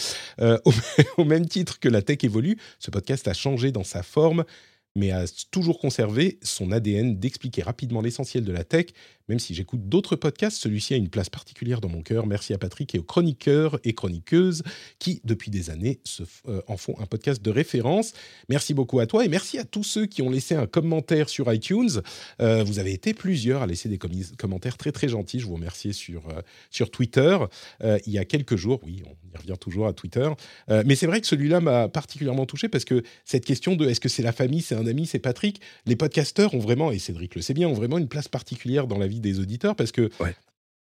Euh, 0.41 0.59
au, 0.65 0.73
au 1.19 1.25
même 1.25 1.47
titre 1.47 1.79
que 1.79 1.89
la 1.89 2.03
tech 2.03 2.19
évolue, 2.25 2.59
ce 2.81 2.91
podcast 2.91 3.29
a 3.29 3.33
changé 3.33 3.71
dans 3.71 3.85
sa 3.85 4.03
forme, 4.03 4.45
mais 4.95 5.11
a 5.11 5.25
toujours 5.51 5.79
conservé 5.79 6.39
son 6.43 6.71
ADN 6.71 7.19
d'expliquer 7.19 7.63
rapidement 7.63 8.01
l'essentiel 8.01 8.45
de 8.45 8.53
la 8.53 8.65
tech. 8.65 8.87
Même 9.29 9.39
si 9.39 9.55
j'écoute 9.55 9.89
d'autres 9.89 10.17
podcasts, 10.17 10.59
celui-ci 10.59 10.95
a 10.95 10.97
une 10.97 11.09
place 11.09 11.31
particulière 11.31 11.81
dans 11.81 11.89
mon 11.89 12.03
cœur. 12.03 12.27
Merci 12.27 12.53
à 12.53 12.59
Patrick 12.59 12.95
et 12.95 12.99
aux 12.99 13.05
chroniqueurs 13.05 13.79
et 13.85 13.95
chroniqueuses 13.95 14.63
qui, 14.99 15.21
depuis 15.25 15.51
des 15.51 15.71
années, 15.71 16.01
euh, 16.49 16.61
en 16.67 16.77
font 16.77 16.97
un 17.01 17.07
podcast 17.07 17.41
de 17.41 17.51
référence. 17.51 18.13
Merci 18.49 18.75
beaucoup 18.75 18.99
à 18.99 19.07
toi 19.07 19.25
et 19.25 19.29
merci 19.29 19.59
à 19.59 19.65
tous 19.65 19.85
ceux 19.85 20.07
qui 20.07 20.23
ont 20.23 20.31
laissé 20.31 20.55
un 20.55 20.67
commentaire 20.67 21.29
sur 21.29 21.53
iTunes. 21.53 22.03
Euh, 22.41 22.65
vous 22.65 22.79
avez 22.79 22.93
été 22.93 23.15
plusieurs 23.15 23.63
à 23.63 23.67
laisser 23.67 23.89
des 23.89 23.99
commentaires 24.37 24.77
très 24.77 24.93
très 24.93 25.09
gentils. 25.09 25.41
Je 25.41 25.47
vous 25.47 25.55
remercie 25.55 25.95
sur, 25.95 26.29
euh, 26.29 26.43
sur 26.71 26.91
Twitter. 26.91 27.39
Il 27.83 28.13
y 28.13 28.19
a 28.19 28.25
quelques 28.25 28.57
jours, 28.57 28.81
oui, 28.85 29.03
on 29.07 29.35
y 29.35 29.39
revient 29.39 29.59
toujours 29.59 29.87
à 29.87 29.93
Twitter. 29.93 30.29
Mais 30.69 30.95
c'est 30.95 31.07
vrai 31.07 31.21
que 31.21 31.27
celui-là 31.27 31.61
m'a 31.61 31.89
particulièrement 31.89 32.47
touché 32.47 32.69
parce 32.69 32.85
que 32.85 33.03
cette 33.25 33.45
question 33.45 33.77
de 33.77 33.89
est-ce 33.89 34.01
que 34.01 34.09
c'est 34.09 34.23
la 34.23 34.33
famille, 34.33 34.63
c'est 34.63 34.75
un 34.83 34.87
ami, 34.87 35.07
c'est 35.07 35.19
Patrick, 35.19 35.61
les 35.87 35.97
podcasteurs 35.97 36.55
ont 36.55 36.59
vraiment, 36.59 36.91
et 36.91 36.99
Cédric 36.99 37.35
le 37.35 37.43
sait 37.43 37.55
bien, 37.55 37.69
ont 37.69 37.75
vraiment 37.75 37.99
une 37.99 38.09
place 38.09 38.29
particulière 38.29 38.87
dans 38.87 38.99
la 38.99 39.07
vie 39.07 39.21
des 39.21 39.41
auditeurs 39.41 39.77
parce 39.77 39.93
que. 39.93 40.11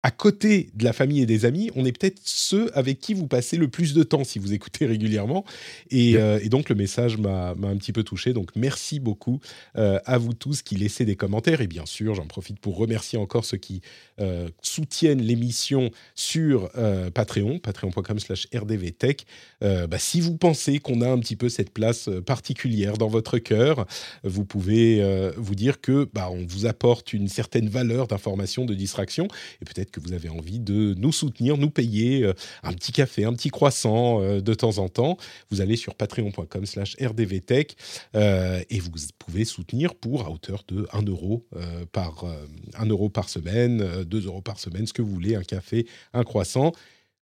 À 0.02 0.12
côté 0.12 0.70
de 0.76 0.86
la 0.86 0.93
famille 0.93 1.22
et 1.22 1.26
des 1.26 1.43
amis, 1.43 1.72
on 1.76 1.84
est 1.84 1.91
peut-être 1.91 2.22
ceux 2.24 2.76
avec 2.78 3.00
qui 3.00 3.14
vous 3.14 3.28
passez 3.28 3.58
le 3.58 3.68
plus 3.68 3.93
de 3.93 4.04
temps 4.04 4.24
si 4.24 4.39
vous 4.39 4.54
écoutez 4.54 4.86
régulièrement. 4.86 5.43
Et, 5.91 6.16
euh, 6.16 6.39
et 6.41 6.47
donc 6.47 6.70
le 6.70 6.76
message 6.76 7.18
m'a 7.18 7.50
un 7.50 7.78
petit 7.78 7.91
peu 7.91 8.04
touché. 8.04 8.32
Donc 8.32 8.52
merci 8.56 9.02
beaucoup 9.02 9.41
euh, 9.78 10.00
à 10.06 10.18
vous 10.18 10.34
tous 10.34 10.62
qui 10.62 10.76
laissez 10.76 11.04
des 11.04 11.18
commentaires. 11.18 11.60
Et 11.60 11.68
bien 11.68 11.86
sûr, 11.86 12.16
j'en 12.16 12.28
profite 12.28 12.60
pour 12.60 12.78
remercier 12.78 13.20
encore 13.20 13.43
ceux 13.43 13.58
qui 13.58 13.82
euh, 14.22 14.47
soutiennent 14.62 15.22
l'émission 15.22 15.91
sur 16.16 16.70
Patreon, 17.14 17.60
patreon.com 17.60 18.20
slash 18.20 18.47
rdvtech. 18.54 19.26
Bah, 19.62 19.97
si 19.97 20.22
vous 20.22 20.38
pensez 20.38 20.80
qu'on 20.80 21.02
a 21.02 21.10
un 21.10 21.20
petit 21.20 21.36
peu 21.36 21.50
cette 21.50 21.72
place 21.72 22.10
particulière 22.26 22.97
dans 22.97 23.08
votre 23.08 23.38
cœur, 23.38 23.86
vous 24.24 24.45
pouvez 24.45 25.32
vous 25.36 25.56
dire 25.56 25.82
que 25.82 26.10
bah, 26.14 26.30
on 26.32 26.45
vous 26.45 26.66
apporte 26.66 27.14
une 27.14 27.28
certaine 27.28 27.70
valeur 27.70 28.08
d'information, 28.08 28.66
de 28.66 28.74
distraction, 28.74 29.28
et 29.62 29.66
peut-être 29.66 29.88
que 29.91 29.99
vous 29.99 30.13
avez 30.13 30.29
envie 30.29 30.59
de 30.59 30.93
nous 30.97 31.11
soutenir, 31.11 31.57
nous 31.57 31.69
payer 31.69 32.23
euh, 32.23 32.33
un 32.63 32.73
petit 32.73 32.91
café, 32.91 33.25
un 33.25 33.33
petit 33.33 33.49
croissant 33.49 34.21
euh, 34.21 34.41
de 34.41 34.53
temps 34.53 34.77
en 34.77 34.89
temps. 34.89 35.17
Vous 35.49 35.61
allez 35.61 35.75
sur 35.75 35.95
patreon.com 35.95 36.65
slash 36.65 36.95
rdvtech 37.01 37.75
euh, 38.15 38.61
et 38.69 38.79
vous 38.79 38.91
pouvez 39.17 39.45
soutenir 39.45 39.95
pour 39.95 40.25
à 40.25 40.31
hauteur 40.31 40.63
de 40.67 40.87
1 40.93 41.03
euro, 41.03 41.45
par, 41.91 42.23
euh, 42.23 42.45
1 42.77 42.85
euro 42.87 43.09
par 43.09 43.29
semaine, 43.29 43.81
euh, 43.81 44.03
2 44.03 44.25
euros 44.25 44.41
par 44.41 44.59
semaine, 44.59 44.85
ce 44.87 44.93
que 44.93 45.01
vous 45.01 45.11
voulez, 45.11 45.35
un 45.35 45.43
café, 45.43 45.85
un 46.13 46.23
croissant. 46.23 46.71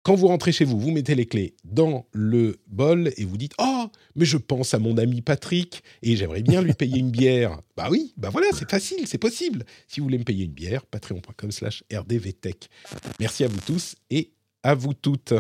Quand 0.07 0.14
vous 0.14 0.28
rentrez 0.28 0.52
chez 0.52 0.64
vous, 0.64 0.78
vous 0.78 0.92
mettez 0.92 1.16
les 1.16 1.26
clés 1.26 1.57
dans 1.64 2.07
le 2.12 2.61
bol 2.68 3.11
et 3.16 3.24
vous 3.24 3.36
dites 3.36 3.54
Oh, 3.59 3.86
mais 4.14 4.24
je 4.24 4.36
pense 4.36 4.72
à 4.72 4.78
mon 4.78 4.98
ami 4.98 5.20
Patrick 5.20 5.82
et 6.00 6.14
j'aimerais 6.14 6.42
bien 6.42 6.62
lui 6.62 6.74
payer 6.74 7.00
une 7.00 7.11
bière. 7.11 7.59
Bah 7.76 7.88
oui, 7.90 8.14
bah 8.16 8.30
voilà, 8.30 8.46
c'est 8.54 8.70
facile, 8.70 9.07
c'est 9.07 9.18
possible. 9.18 9.64
Si 9.88 9.98
vous 9.98 10.07
voulez 10.07 10.16
me 10.18 10.22
payer 10.22 10.44
une 10.44 10.52
bière, 10.52 10.86
patreon.com 10.86 11.50
slash 11.50 11.82
rdvtech. 11.92 12.70
Merci 13.18 13.42
à 13.44 13.48
vous 13.48 13.59
tous 13.66 13.96
et 14.09 14.30
à 14.62 14.74
vous 14.74 14.94
toutes. 14.94 15.34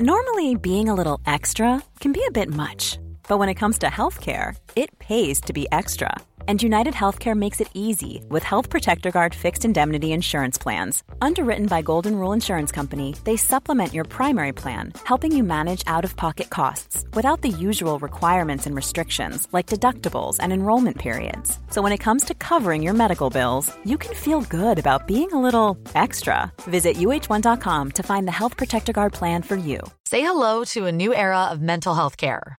Normally, 0.00 0.56
being 0.56 0.88
a 0.88 0.94
little 0.94 1.20
extra 1.24 1.80
can 2.00 2.10
be 2.10 2.20
a 2.28 2.32
bit 2.32 2.50
much, 2.50 2.98
but 3.28 3.38
when 3.38 3.48
it 3.48 3.54
comes 3.54 3.78
to 3.78 3.86
healthcare, 3.86 4.56
it 4.74 4.90
pays 4.98 5.40
to 5.40 5.52
be 5.52 5.66
extra. 5.70 6.12
And 6.48 6.60
United 6.60 6.92
Healthcare 6.92 7.36
makes 7.36 7.60
it 7.60 7.70
easy 7.72 8.24
with 8.28 8.42
Health 8.42 8.68
Protector 8.68 9.12
Guard 9.12 9.32
fixed 9.32 9.64
indemnity 9.64 10.10
insurance 10.10 10.58
plans. 10.58 11.04
Underwritten 11.20 11.66
by 11.66 11.82
Golden 11.82 12.16
Rule 12.16 12.32
Insurance 12.32 12.72
Company, 12.72 13.14
they 13.22 13.36
supplement 13.36 13.92
your 13.92 14.02
primary 14.04 14.52
plan, 14.52 14.94
helping 15.04 15.30
you 15.30 15.44
manage 15.44 15.84
out 15.86 16.04
of 16.04 16.16
pocket 16.16 16.50
costs 16.50 17.04
without 17.14 17.42
the 17.42 17.48
usual 17.48 18.00
requirements 18.00 18.66
and 18.66 18.74
restrictions 18.74 19.46
like 19.52 19.70
deductibles 19.70 20.38
and 20.40 20.52
enrollment 20.52 20.98
periods. 20.98 21.60
So 21.70 21.80
when 21.80 21.92
it 21.92 22.04
comes 22.06 22.24
to 22.24 22.34
covering 22.34 22.82
your 22.82 22.94
medical 22.94 23.30
bills, 23.30 23.72
you 23.84 23.96
can 23.96 24.12
feel 24.12 24.40
good 24.40 24.80
about 24.80 25.06
being 25.06 25.30
a 25.30 25.40
little 25.40 25.78
extra. 25.94 26.52
Visit 26.62 26.96
uh1.com 26.96 27.90
to 27.92 28.02
find 28.02 28.26
the 28.26 28.38
Health 28.40 28.56
Protector 28.56 28.92
Guard 28.92 29.12
plan 29.12 29.42
for 29.42 29.56
you. 29.56 29.80
Say 30.06 30.22
hello 30.22 30.64
to 30.74 30.86
a 30.86 30.92
new 30.92 31.14
era 31.14 31.44
of 31.52 31.62
mental 31.62 31.94
health 31.94 32.16
care. 32.16 32.58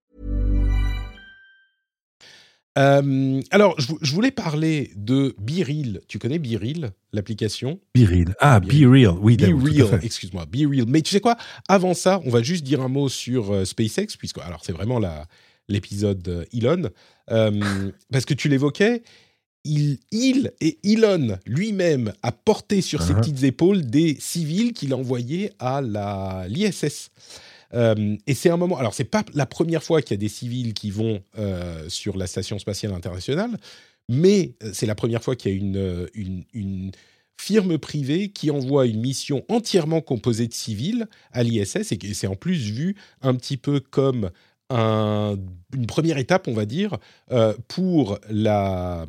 Euh, 2.77 3.41
alors, 3.51 3.75
je, 3.79 3.87
vou- 3.87 3.99
je 4.01 4.13
voulais 4.13 4.31
parler 4.31 4.91
de 4.95 5.35
BeReal. 5.39 5.99
Tu 6.07 6.19
connais 6.19 6.39
BeReal, 6.39 6.91
l'application? 7.11 7.79
Be 7.93 8.05
Real. 8.07 8.33
Ah, 8.39 8.59
Be 8.59 8.85
Real. 8.85 9.15
Oui, 9.19 9.35
excuse-moi, 10.03 10.45
Be 10.45 10.69
Real. 10.69 10.85
Mais 10.87 11.01
tu 11.01 11.11
sais 11.11 11.19
quoi? 11.19 11.35
Avant 11.67 11.93
ça, 11.93 12.21
on 12.25 12.29
va 12.29 12.41
juste 12.41 12.63
dire 12.63 12.81
un 12.81 12.87
mot 12.87 13.09
sur 13.09 13.51
euh, 13.51 13.65
SpaceX, 13.65 14.15
puisque 14.17 14.37
alors 14.39 14.61
c'est 14.63 14.71
vraiment 14.71 14.99
l'épisode 15.67 16.27
euh, 16.27 16.45
Elon, 16.53 16.89
Euh, 17.29 17.91
parce 18.11 18.25
que 18.25 18.33
tu 18.33 18.47
l'évoquais. 18.49 19.03
Il, 19.63 19.99
il 20.11 20.51
et 20.59 20.79
Elon 20.83 21.37
lui-même 21.45 22.13
a 22.23 22.31
porté 22.31 22.81
sur 22.81 23.03
ses 23.03 23.13
Uh-huh. 23.13 23.17
petites 23.21 23.43
épaules 23.43 23.85
des 23.85 24.17
civils 24.19 24.73
qu'il 24.73 24.91
a 24.91 24.97
envoyés 24.97 25.51
à 25.59 25.81
la 25.81 26.45
l'ISS. 26.47 27.11
Euh, 27.73 28.15
et 28.27 28.33
c'est 28.33 28.49
un 28.49 28.57
moment. 28.57 28.77
Alors, 28.77 28.93
c'est 28.93 29.03
pas 29.05 29.23
la 29.33 29.45
première 29.45 29.83
fois 29.83 30.01
qu'il 30.01 30.11
y 30.11 30.19
a 30.19 30.21
des 30.21 30.27
civils 30.29 30.73
qui 30.73 30.91
vont 30.91 31.21
euh, 31.37 31.87
sur 31.89 32.17
la 32.17 32.27
station 32.27 32.59
spatiale 32.59 32.93
internationale, 32.93 33.57
mais 34.09 34.53
euh, 34.63 34.71
c'est 34.73 34.85
la 34.85 34.95
première 34.95 35.23
fois 35.23 35.35
qu'il 35.35 35.51
y 35.51 35.53
a 35.53 35.57
une, 35.57 36.07
une, 36.13 36.43
une 36.53 36.91
firme 37.39 37.77
privée 37.77 38.29
qui 38.29 38.51
envoie 38.51 38.85
une 38.85 38.99
mission 39.01 39.43
entièrement 39.49 40.01
composée 40.01 40.47
de 40.47 40.53
civils 40.53 41.07
à 41.31 41.43
l'ISS 41.43 41.91
et 41.91 42.13
c'est 42.13 42.27
en 42.27 42.35
plus 42.35 42.69
vu 42.71 42.95
un 43.21 43.33
petit 43.35 43.57
peu 43.57 43.79
comme 43.79 44.29
un- 44.69 45.37
une 45.75 45.87
première 45.87 46.17
étape, 46.17 46.47
on 46.47 46.53
va 46.53 46.65
dire, 46.65 46.97
euh, 47.31 47.53
pour 47.67 48.19
la, 48.29 49.05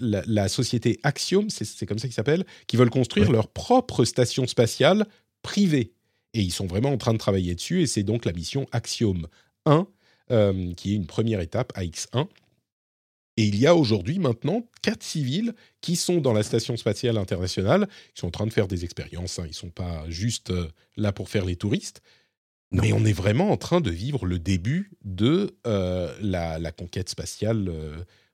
la, 0.00 0.22
la 0.26 0.48
société 0.48 0.98
Axiom, 1.04 1.48
c'est 1.48 1.64
c'est 1.64 1.86
comme 1.86 1.98
ça 1.98 2.06
qu'ils 2.08 2.14
s'appellent, 2.14 2.44
qui 2.66 2.76
veulent 2.76 2.90
construire 2.90 3.28
Ouais. 3.28 3.32
leur 3.34 3.48
propre 3.48 4.04
station 4.04 4.46
spatiale 4.46 5.06
privée. 5.42 5.92
Et 6.34 6.40
ils 6.42 6.52
sont 6.52 6.66
vraiment 6.66 6.90
en 6.92 6.96
train 6.98 7.12
de 7.12 7.18
travailler 7.18 7.54
dessus, 7.54 7.82
et 7.82 7.86
c'est 7.86 8.02
donc 8.04 8.24
la 8.24 8.32
mission 8.32 8.66
Axiom 8.72 9.26
1, 9.66 9.86
euh, 10.30 10.72
qui 10.74 10.92
est 10.92 10.96
une 10.96 11.06
première 11.06 11.40
étape, 11.40 11.72
AX1. 11.76 12.28
Et 13.36 13.44
il 13.44 13.56
y 13.58 13.66
a 13.66 13.74
aujourd'hui 13.74 14.18
maintenant 14.18 14.68
quatre 14.82 15.02
civils 15.02 15.54
qui 15.80 15.96
sont 15.96 16.20
dans 16.20 16.32
la 16.32 16.42
station 16.42 16.76
spatiale 16.76 17.16
internationale, 17.16 17.88
qui 18.14 18.20
sont 18.20 18.26
en 18.28 18.30
train 18.32 18.46
de 18.46 18.52
faire 18.52 18.68
des 18.68 18.84
expériences. 18.84 19.38
hein. 19.38 19.44
Ils 19.46 19.50
ne 19.50 19.54
sont 19.54 19.70
pas 19.70 20.04
juste 20.08 20.50
euh, 20.50 20.68
là 20.96 21.10
pour 21.12 21.28
faire 21.28 21.44
les 21.44 21.56
touristes. 21.56 22.02
Non. 22.72 22.82
Mais 22.82 22.92
on 22.92 23.04
est 23.04 23.12
vraiment 23.12 23.50
en 23.50 23.56
train 23.56 23.80
de 23.80 23.90
vivre 23.90 24.26
le 24.26 24.38
début 24.38 24.92
de 25.04 25.56
euh, 25.66 26.14
la, 26.20 26.58
la 26.58 26.70
conquête 26.70 27.08
spatiale 27.08 27.72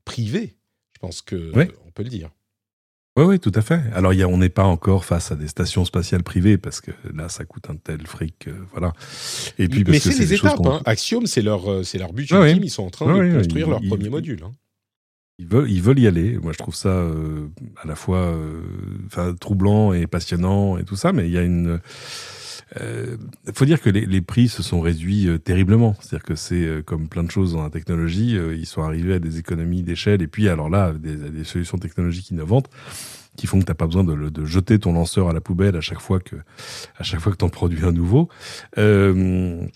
privée. 0.04 0.56
Je 0.94 0.98
pense 0.98 1.22
que 1.22 1.52
Ouais. 1.54 1.70
on 1.86 1.90
peut 1.90 2.02
le 2.02 2.10
dire. 2.10 2.30
Oui, 3.16 3.24
oui, 3.24 3.38
tout 3.40 3.52
à 3.54 3.62
fait. 3.62 3.80
Alors, 3.94 4.12
il 4.12 4.18
y 4.18 4.22
a, 4.22 4.28
on 4.28 4.36
n'est 4.36 4.50
pas 4.50 4.64
encore 4.64 5.04
face 5.06 5.32
à 5.32 5.36
des 5.36 5.48
stations 5.48 5.84
spatiales 5.86 6.22
privées 6.22 6.58
parce 6.58 6.80
que 6.82 6.90
là, 7.14 7.28
ça 7.30 7.44
coûte 7.46 7.70
un 7.70 7.76
tel 7.76 8.06
fric, 8.06 8.46
euh, 8.48 8.52
voilà. 8.72 8.92
Et 9.58 9.68
puis, 9.68 9.84
parce 9.84 10.04
Mais 10.04 10.12
c'est 10.12 10.18
les 10.18 10.34
étapes. 10.34 10.60
hein. 10.66 10.82
Axiom, 10.84 11.26
c'est 11.26 11.40
leur, 11.40 11.70
euh, 11.70 11.82
c'est 11.82 11.96
leur 11.98 12.12
but 12.12 12.30
Ouais, 12.30 12.38
ultime. 12.38 12.58
ouais. 12.60 12.66
Ils 12.66 12.70
sont 12.70 12.82
en 12.84 12.90
train 12.90 13.06
de 13.06 13.18
ouais, 13.18 13.32
construire 13.38 13.66
ils- 13.66 13.70
leur 13.70 13.80
ils- 13.82 13.88
premier 13.88 14.04
ils- 14.04 14.10
module. 14.10 14.40
hein. 14.44 14.52
Ils 15.38 15.46
veulent, 15.48 15.70
ils 15.70 15.82
veulent 15.82 15.98
y 15.98 16.06
aller. 16.06 16.38
Moi, 16.38 16.52
je 16.52 16.58
trouve 16.58 16.74
ça 16.74 16.88
euh, 16.88 17.48
à 17.82 17.86
la 17.86 17.94
fois 17.94 18.18
euh, 18.18 18.60
enfin, 19.06 19.34
troublant 19.38 19.92
et 19.92 20.06
passionnant 20.06 20.76
et 20.78 20.84
tout 20.84 20.96
ça, 20.96 21.12
mais 21.12 21.26
il 21.26 21.32
y 21.32 21.38
a 21.38 21.42
une. 21.42 21.78
Il 22.74 23.52
faut 23.54 23.64
dire 23.64 23.80
que 23.80 23.90
les, 23.90 24.20
prix 24.20 24.48
se 24.48 24.62
sont 24.62 24.80
réduits 24.80 25.28
euh, 25.28 25.38
terriblement. 25.38 25.94
C'est-à-dire 26.00 26.24
que 26.24 26.34
c'est 26.34 26.64
euh, 26.64 26.82
comme 26.82 27.08
plein 27.08 27.22
de 27.22 27.30
choses 27.30 27.52
dans 27.52 27.62
la 27.62 27.70
technologie, 27.70 28.36
euh, 28.36 28.56
ils 28.56 28.66
sont 28.66 28.82
arrivés 28.82 29.14
à 29.14 29.18
des 29.18 29.38
économies 29.38 29.82
d'échelle 29.82 30.22
et 30.22 30.26
puis 30.26 30.48
alors 30.48 30.68
là, 30.68 30.92
des, 30.92 31.44
solutions 31.44 31.78
technologiques 31.78 32.30
innovantes 32.30 32.68
qui 33.36 33.46
font 33.46 33.58
que 33.58 33.64
tu 33.64 33.70
n'as 33.70 33.74
pas 33.74 33.86
besoin 33.86 34.02
de, 34.04 34.44
jeter 34.44 34.78
ton 34.78 34.92
lanceur 34.92 35.28
à 35.28 35.32
la 35.32 35.40
poubelle 35.40 35.76
à 35.76 35.80
chaque 35.80 36.00
fois 36.00 36.20
que 36.20 36.36
à 36.98 37.04
que 37.04 37.36
t'en 37.36 37.48
produis 37.48 37.84
un 37.84 37.92
nouveau. 37.92 38.28
Euh, 38.78 39.66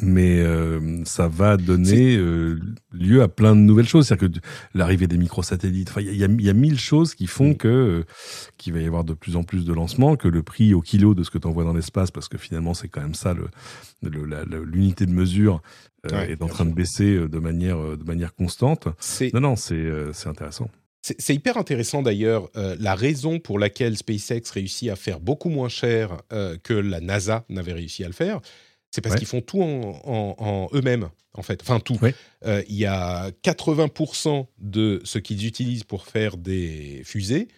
mais 0.00 0.40
euh, 0.40 1.02
ça 1.04 1.28
va 1.28 1.56
donner 1.56 2.16
euh, 2.16 2.58
lieu 2.92 3.22
à 3.22 3.28
plein 3.28 3.54
de 3.56 3.60
nouvelles 3.60 3.88
choses. 3.88 4.06
C'est-à-dire 4.08 4.40
que 4.40 4.46
l'arrivée 4.78 5.06
des 5.06 5.18
microsatellites, 5.18 5.92
il 5.98 6.14
y, 6.16 6.24
a- 6.24 6.28
y 6.28 6.48
a- 6.50 6.52
mille 6.52 6.78
choses 6.78 7.14
qui 7.14 7.26
font 7.26 7.50
Mm. 7.50 7.56
que 7.56 7.68
euh, 7.68 8.04
qu'il 8.56 8.72
va 8.72 8.80
y 8.80 8.86
avoir 8.86 9.04
de 9.04 9.14
plus 9.14 9.36
en 9.36 9.42
plus 9.44 9.64
de 9.64 9.72
lancements, 9.72 10.16
que 10.16 10.28
le 10.28 10.42
prix 10.42 10.74
au 10.74 10.80
kilo 10.80 11.14
de 11.14 11.22
ce 11.24 11.30
que 11.30 11.38
tu 11.38 11.46
envoies 11.48 11.64
dans 11.64 11.72
l'espace, 11.74 12.10
parce 12.10 12.28
que 12.28 12.38
finalement 12.38 12.74
c'est 12.74 12.88
quand 12.88 13.00
même 13.00 13.14
ça 13.14 13.34
le, 13.34 13.48
le- 14.02 14.64
l'unité 14.64 15.06
de 15.06 15.12
mesure 15.12 15.62
Ouais, 16.12 16.30
est 16.30 16.42
en 16.42 16.46
train 16.46 16.64
de 16.64 16.72
baisser 16.72 17.28
de 17.28 17.38
manière 17.40 17.76
de 17.96 18.04
manière 18.04 18.32
constante. 18.34 18.86
Non, 19.34 19.40
non, 19.40 19.56
c'est 19.56 19.90
intéressant. 20.26 20.70
C'est 21.02 21.20
c'est 21.20 21.34
hyper 21.34 21.56
intéressant 21.58 22.02
d'ailleurs 22.02 22.48
euh, 22.56 22.76
la 22.78 22.94
raison 22.94 23.40
pour 23.40 23.58
laquelle 23.58 23.96
SpaceX 23.96 24.42
réussit 24.52 24.90
à 24.90 24.96
faire 24.96 25.18
beaucoup 25.20 25.48
moins 25.48 25.68
cher 25.68 26.18
euh, 26.32 26.56
que 26.62 26.72
la 26.74 27.00
NASA 27.00 27.44
n'avait 27.48 27.72
réussi 27.72 28.04
à 28.04 28.06
le 28.06 28.12
faire. 28.12 28.40
C'est 28.90 29.00
parce 29.00 29.14
Ouais. 29.14 29.18
qu'ils 29.18 29.28
font 29.28 29.40
tout 29.42 29.62
en, 29.62 30.00
en- 30.04 30.34
en 30.38 30.68
eux-mêmes, 30.74 31.08
en 31.34 31.42
fait. 31.42 31.60
Enfin, 31.62 31.78
tout. 31.80 31.98
Ouais. 32.00 32.14
Euh, 32.46 32.62
Il 32.68 32.76
y 32.76 32.86
a 32.86 33.30
80% 33.42 34.46
de 34.58 35.00
ce 35.04 35.18
qu'ils 35.18 35.46
utilisent 35.46 35.84
pour 35.84 36.06
faire 36.06 36.36
des 36.36 37.02
fusées 37.04 37.48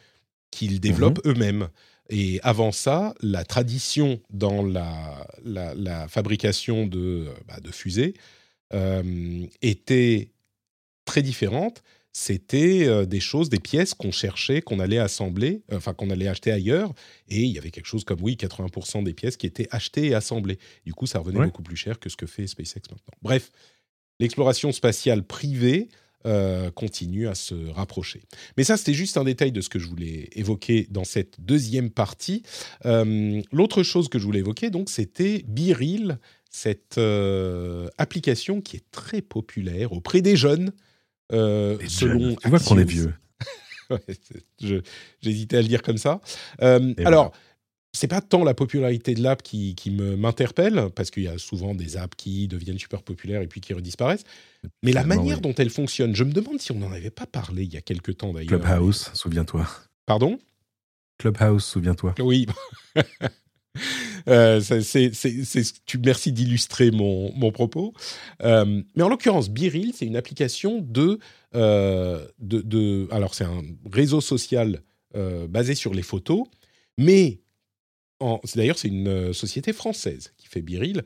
qu'ils 0.50 0.80
développent 0.80 1.24
Mhm. 1.24 1.32
eux-mêmes. 1.32 1.68
Et 2.08 2.40
avant 2.42 2.72
ça, 2.72 3.14
la 3.20 3.44
tradition 3.44 4.20
dans 4.30 4.64
la, 4.64 5.26
la, 5.44 5.74
la 5.76 6.08
fabrication 6.08 6.86
de, 6.86 7.26
euh, 7.28 7.34
bah, 7.46 7.60
de 7.60 7.70
fusées 7.70 8.14
euh, 8.74 9.46
était 9.62 10.30
très 11.04 11.22
différente. 11.22 11.82
C'était 12.12 12.86
euh, 12.88 13.06
des 13.06 13.20
choses, 13.20 13.50
des 13.50 13.60
pièces 13.60 13.94
qu'on 13.94 14.10
cherchait, 14.10 14.62
qu'on 14.62 14.80
allait 14.80 14.98
assembler, 14.98 15.62
euh, 15.72 15.76
enfin 15.76 15.94
qu'on 15.94 16.10
allait 16.10 16.26
acheter 16.26 16.50
ailleurs. 16.50 16.92
Et 17.28 17.42
il 17.42 17.50
y 17.52 17.58
avait 17.58 17.70
quelque 17.70 17.86
chose 17.86 18.04
comme, 18.04 18.20
oui, 18.22 18.34
80% 18.36 19.04
des 19.04 19.14
pièces 19.14 19.36
qui 19.36 19.46
étaient 19.46 19.68
achetées 19.70 20.06
et 20.08 20.14
assemblées. 20.14 20.58
Du 20.84 20.92
coup, 20.92 21.06
ça 21.06 21.20
revenait 21.20 21.38
Ouais. 21.38 21.46
beaucoup 21.46 21.62
plus 21.62 21.76
cher 21.76 21.98
que 22.00 22.08
ce 22.08 22.16
que 22.16 22.26
fait 22.26 22.46
SpaceX 22.48 22.80
maintenant. 22.90 23.14
Bref, 23.22 23.52
l'exploration 24.18 24.72
spatiale 24.72 25.22
privée 25.22 25.88
euh, 26.26 26.70
continue 26.72 27.28
à 27.28 27.34
se 27.34 27.54
rapprocher. 27.70 28.22
Mais 28.58 28.64
ça, 28.64 28.76
c'était 28.76 28.92
juste 28.92 29.16
un 29.16 29.24
détail 29.24 29.52
de 29.52 29.60
ce 29.62 29.70
que 29.70 29.78
je 29.78 29.86
voulais 29.86 30.28
évoquer 30.32 30.86
dans 30.90 31.04
cette 31.04 31.40
deuxième 31.40 31.88
partie. 31.90 32.42
Euh, 32.84 33.40
L'autre 33.52 33.82
chose 33.82 34.08
que 34.10 34.18
je 34.18 34.24
voulais 34.24 34.40
évoquer, 34.40 34.68
donc, 34.68 34.90
c'était 34.90 35.42
Biril, 35.48 36.18
cette 36.50 36.98
euh, 36.98 37.88
application 37.96 38.60
qui 38.60 38.76
est 38.76 38.84
très 38.90 39.22
populaire 39.22 39.92
auprès 39.92 40.20
des 40.20 40.36
jeunes. 40.36 40.72
Euh, 41.32 41.78
selon. 41.88 42.36
Tu 42.36 42.48
vois 42.48 42.58
qu'on 42.58 42.78
est 42.78 42.84
vieux. 42.84 43.14
Ouais, 43.90 44.78
J'hésitais 45.20 45.56
à 45.56 45.62
le 45.62 45.66
dire 45.66 45.82
comme 45.82 45.98
ça. 45.98 46.20
Euh, 46.62 46.94
alors, 47.04 47.32
c'est 47.92 48.06
pas 48.06 48.20
tant 48.20 48.44
la 48.44 48.54
popularité 48.54 49.14
de 49.14 49.20
l'app 49.20 49.42
qui, 49.42 49.74
qui 49.74 49.90
me 49.90 50.16
m'interpelle, 50.16 50.90
parce 50.94 51.10
qu'il 51.10 51.24
y 51.24 51.28
a 51.28 51.38
souvent 51.38 51.74
des 51.74 51.96
apps 51.96 52.14
qui 52.16 52.46
deviennent 52.46 52.78
super 52.78 53.02
populaires 53.02 53.42
et 53.42 53.48
puis 53.48 53.60
qui 53.60 53.74
redisparaissent, 53.74 54.22
mais 54.84 54.92
la 54.92 55.04
manière 55.04 55.38
oui. 55.38 55.42
dont 55.42 55.54
elle 55.54 55.70
fonctionne. 55.70 56.14
Je 56.14 56.22
me 56.22 56.32
demande 56.32 56.60
si 56.60 56.70
on 56.70 56.78
n'en 56.78 56.92
avait 56.92 57.10
pas 57.10 57.26
parlé 57.26 57.64
il 57.64 57.74
y 57.74 57.76
a 57.76 57.80
quelque 57.80 58.12
temps 58.12 58.32
d'ailleurs. 58.32 58.60
Clubhouse, 58.60 59.10
souviens-toi. 59.14 59.66
Pardon? 60.06 60.38
Clubhouse, 61.18 61.64
souviens-toi. 61.64 62.14
Oui. 62.20 62.46
Euh, 64.28 64.60
c'est, 64.60 65.10
tu, 65.86 65.98
merci 65.98 66.32
d'illustrer 66.32 66.90
mon, 66.90 67.32
mon 67.34 67.50
propos. 67.52 67.92
Euh, 68.42 68.82
mais 68.96 69.02
en 69.02 69.08
l'occurrence, 69.08 69.50
Biril, 69.50 69.92
c'est 69.94 70.06
une 70.06 70.16
application 70.16 70.80
de, 70.80 71.18
euh, 71.54 72.26
de, 72.38 72.60
de- 72.60 73.08
Alors, 73.10 73.34
c'est 73.34 73.44
un 73.44 73.62
réseau 73.92 74.20
social 74.20 74.82
euh, 75.16 75.46
basé 75.46 75.74
sur 75.74 75.94
les 75.94 76.02
photos, 76.02 76.46
mais 76.98 77.40
d'ailleurs, 78.54 78.78
c'est 78.78 78.88
une 78.88 79.32
société 79.32 79.72
française 79.72 80.32
qui 80.36 80.46
fait 80.48 80.62
Biril. 80.62 81.02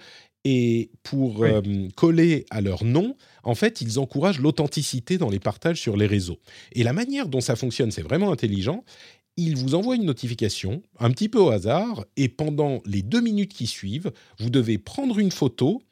Et 0.47 0.91
pour 1.03 1.41
Oui. 1.41 1.89
coller 1.97 2.45
à 2.51 2.61
leur 2.61 2.85
nom, 2.85 3.17
en 3.45 3.55
fait, 3.55 3.81
ils 3.81 3.99
encouragent 3.99 4.41
l'authenticité 4.41 5.17
dans 5.17 5.31
les 5.31 5.39
partages 5.39 5.81
sur 5.81 5.97
les 5.97 6.07
réseaux. 6.07 6.39
Et 6.73 6.83
la 6.83 6.93
manière 6.93 7.29
dont 7.29 7.41
ça 7.41 7.57
fonctionne, 7.57 7.91
c'est 7.91 8.03
vraiment 8.03 8.31
intelligent 8.31 8.85
il 9.37 9.57
vous 9.57 9.75
envoie 9.75 9.97
une 9.97 10.05
notification, 10.05 10.83
un 10.99 11.11
petit 11.11 11.29
peu 11.29 11.39
au 11.39 11.51
hasard, 11.51 12.05
et 12.17 12.29
pendant 12.29 12.83
les 12.87 13.03
deux 13.03 13.21
minutes 13.21 13.53
qui 13.53 13.67
suivent, 13.67 14.13
vous 14.39 14.51
devez 14.51 14.79
prendre 14.79 15.19
une 15.19 15.33
photo 15.33 15.83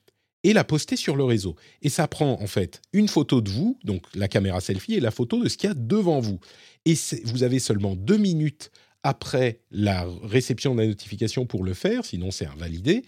et 0.45 0.53
la 0.53 0.65
poster 0.65 0.97
sur 0.97 1.17
le 1.17 1.25
réseau. 1.25 1.57
Et 1.83 1.89
ça 1.89 2.09
prend 2.09 2.41
en 2.41 2.47
fait 2.47 2.81
une 2.93 3.09
photo 3.09 3.41
de 3.41 3.51
vous, 3.51 3.79
donc 3.85 4.05
la 4.15 4.29
caméra 4.29 4.61
selfie, 4.61 4.95
et 4.95 5.01
la 5.01 5.11
photo 5.11 5.43
de 5.43 5.49
ce 5.49 5.57
qu'il 5.57 5.69
y 5.69 5.71
a 5.71 5.75
devant 5.75 6.21
vous. 6.21 6.41
Et 6.85 6.95
vous 7.25 7.43
avez 7.43 7.59
seulement 7.59 7.95
deux 7.95 8.17
minutes 8.17 8.71
après 9.03 9.61
la 9.71 10.07
réception 10.23 10.75
de 10.75 10.81
la 10.81 10.87
notification 10.87 11.47
pour 11.47 11.65
le 11.65 11.75
faire, 11.75 12.05
sinon 12.05 12.31
c'est 12.31 12.47
invalidé. 12.47 13.03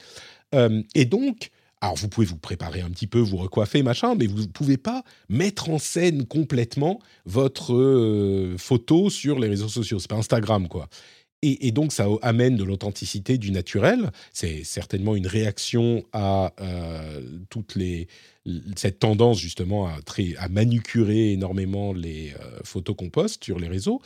Euh, 0.54 0.82
et 0.94 1.04
donc, 1.04 1.50
alors 1.80 1.96
vous 1.96 2.08
pouvez 2.08 2.26
vous 2.26 2.38
préparer 2.38 2.80
un 2.80 2.90
petit 2.90 3.06
peu, 3.06 3.18
vous 3.18 3.36
recoiffer, 3.36 3.82
machin, 3.82 4.14
mais 4.14 4.26
vous 4.26 4.42
ne 4.42 4.46
pouvez 4.46 4.76
pas 4.76 5.04
mettre 5.28 5.70
en 5.70 5.78
scène 5.78 6.26
complètement 6.26 7.00
votre 7.26 7.74
euh, 7.74 8.56
photo 8.58 9.10
sur 9.10 9.38
les 9.38 9.48
réseaux 9.48 9.68
sociaux. 9.68 9.98
C'est 9.98 10.08
pas 10.08 10.16
Instagram, 10.16 10.68
quoi. 10.68 10.88
Et, 11.46 11.72
donc, 11.72 11.92
ça 11.92 12.06
amène 12.22 12.56
de 12.56 12.64
l'authenticité, 12.64 13.36
du 13.36 13.50
naturel. 13.50 14.10
C'est 14.32 14.64
certainement 14.64 15.14
une 15.14 15.26
réaction 15.26 16.02
à 16.14 16.54
euh, 16.62 17.20
toutes 17.50 17.74
les 17.74 18.08
cette 18.76 18.98
tendance 18.98 19.38
justement 19.38 19.86
à, 19.86 20.00
très, 20.02 20.34
à 20.38 20.48
manucurer 20.48 21.32
énormément 21.32 21.92
les 21.92 22.32
euh, 22.40 22.60
photos 22.64 22.96
qu'on 22.96 23.10
poste 23.10 23.44
sur 23.44 23.58
les 23.58 23.68
réseaux. 23.68 24.00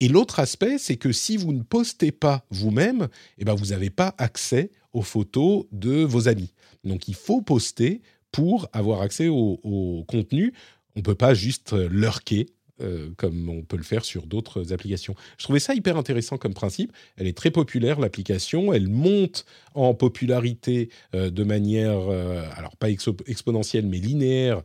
Et 0.00 0.08
l'autre 0.08 0.38
aspect, 0.38 0.78
c'est 0.78 0.96
que 0.96 1.10
si 1.10 1.36
vous 1.36 1.52
ne 1.52 1.62
postez 1.62 2.12
pas 2.12 2.44
vous-même, 2.50 3.08
eh 3.38 3.44
ben 3.44 3.54
vous 3.54 3.66
n'avez 3.66 3.90
pas 3.90 4.14
accès 4.18 4.70
aux 4.98 5.02
photos 5.02 5.64
de 5.72 6.02
vos 6.04 6.28
amis. 6.28 6.52
Donc 6.84 7.08
il 7.08 7.14
faut 7.14 7.40
poster 7.42 8.00
pour 8.32 8.68
avoir 8.72 9.00
accès 9.02 9.28
au, 9.28 9.60
au 9.62 10.04
contenu. 10.06 10.52
On 10.96 11.00
ne 11.00 11.04
peut 11.04 11.14
pas 11.14 11.34
juste 11.34 11.72
euh, 11.72 11.88
lurker 11.90 12.46
euh, 12.80 13.10
comme 13.16 13.48
on 13.48 13.62
peut 13.62 13.76
le 13.76 13.82
faire 13.82 14.04
sur 14.04 14.24
d'autres 14.28 14.72
applications. 14.72 15.16
Je 15.36 15.42
trouvais 15.42 15.58
ça 15.58 15.74
hyper 15.74 15.96
intéressant 15.96 16.36
comme 16.38 16.54
principe. 16.54 16.92
Elle 17.16 17.26
est 17.26 17.36
très 17.36 17.50
populaire, 17.50 17.98
l'application. 17.98 18.72
Elle 18.72 18.86
monte 18.86 19.46
en 19.74 19.94
popularité 19.94 20.88
euh, 21.12 21.28
de 21.28 21.42
manière, 21.42 21.98
euh, 22.08 22.44
alors 22.54 22.76
pas 22.76 22.88
exponentielle, 22.88 23.84
mais 23.86 23.98
linéaire, 23.98 24.62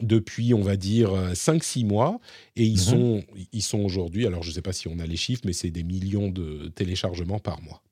depuis, 0.00 0.52
on 0.52 0.62
va 0.62 0.76
dire, 0.76 1.10
5-6 1.34 1.84
mois. 1.86 2.18
Et 2.56 2.64
ils 2.64 2.72
Mhm. 2.72 2.78
sont, 2.92 3.24
ils 3.52 3.62
sont 3.62 3.80
aujourd'hui, 3.80 4.26
alors 4.26 4.42
je 4.42 4.48
ne 4.48 4.54
sais 4.54 4.62
pas 4.62 4.72
si 4.72 4.88
on 4.88 4.98
a 4.98 5.06
les 5.06 5.16
chiffres, 5.16 5.42
mais 5.44 5.52
c'est 5.52 5.70
des 5.70 5.84
millions 5.84 6.28
de 6.28 6.72
téléchargements 6.74 7.38
par 7.38 7.62
mois. 7.62 7.82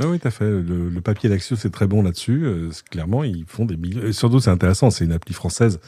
Ah 0.00 0.08
oui, 0.08 0.18
tout 0.18 0.26
à 0.26 0.32
fait. 0.32 0.50
Le, 0.50 0.88
le 0.88 1.00
papier 1.00 1.28
d'Axios 1.28 1.54
c'est 1.54 1.70
très 1.70 1.86
bon 1.86 2.02
là-dessus. 2.02 2.44
Euh, 2.44 2.70
clairement, 2.90 3.22
ils 3.22 3.44
font 3.46 3.64
des 3.64 3.76
millions. 3.76 4.02
Et 4.02 4.12
surtout, 4.12 4.40
c'est 4.40 4.50
intéressant. 4.50 4.90
C'est 4.90 5.04
une 5.04 5.12
appli 5.12 5.34
française 5.34 5.78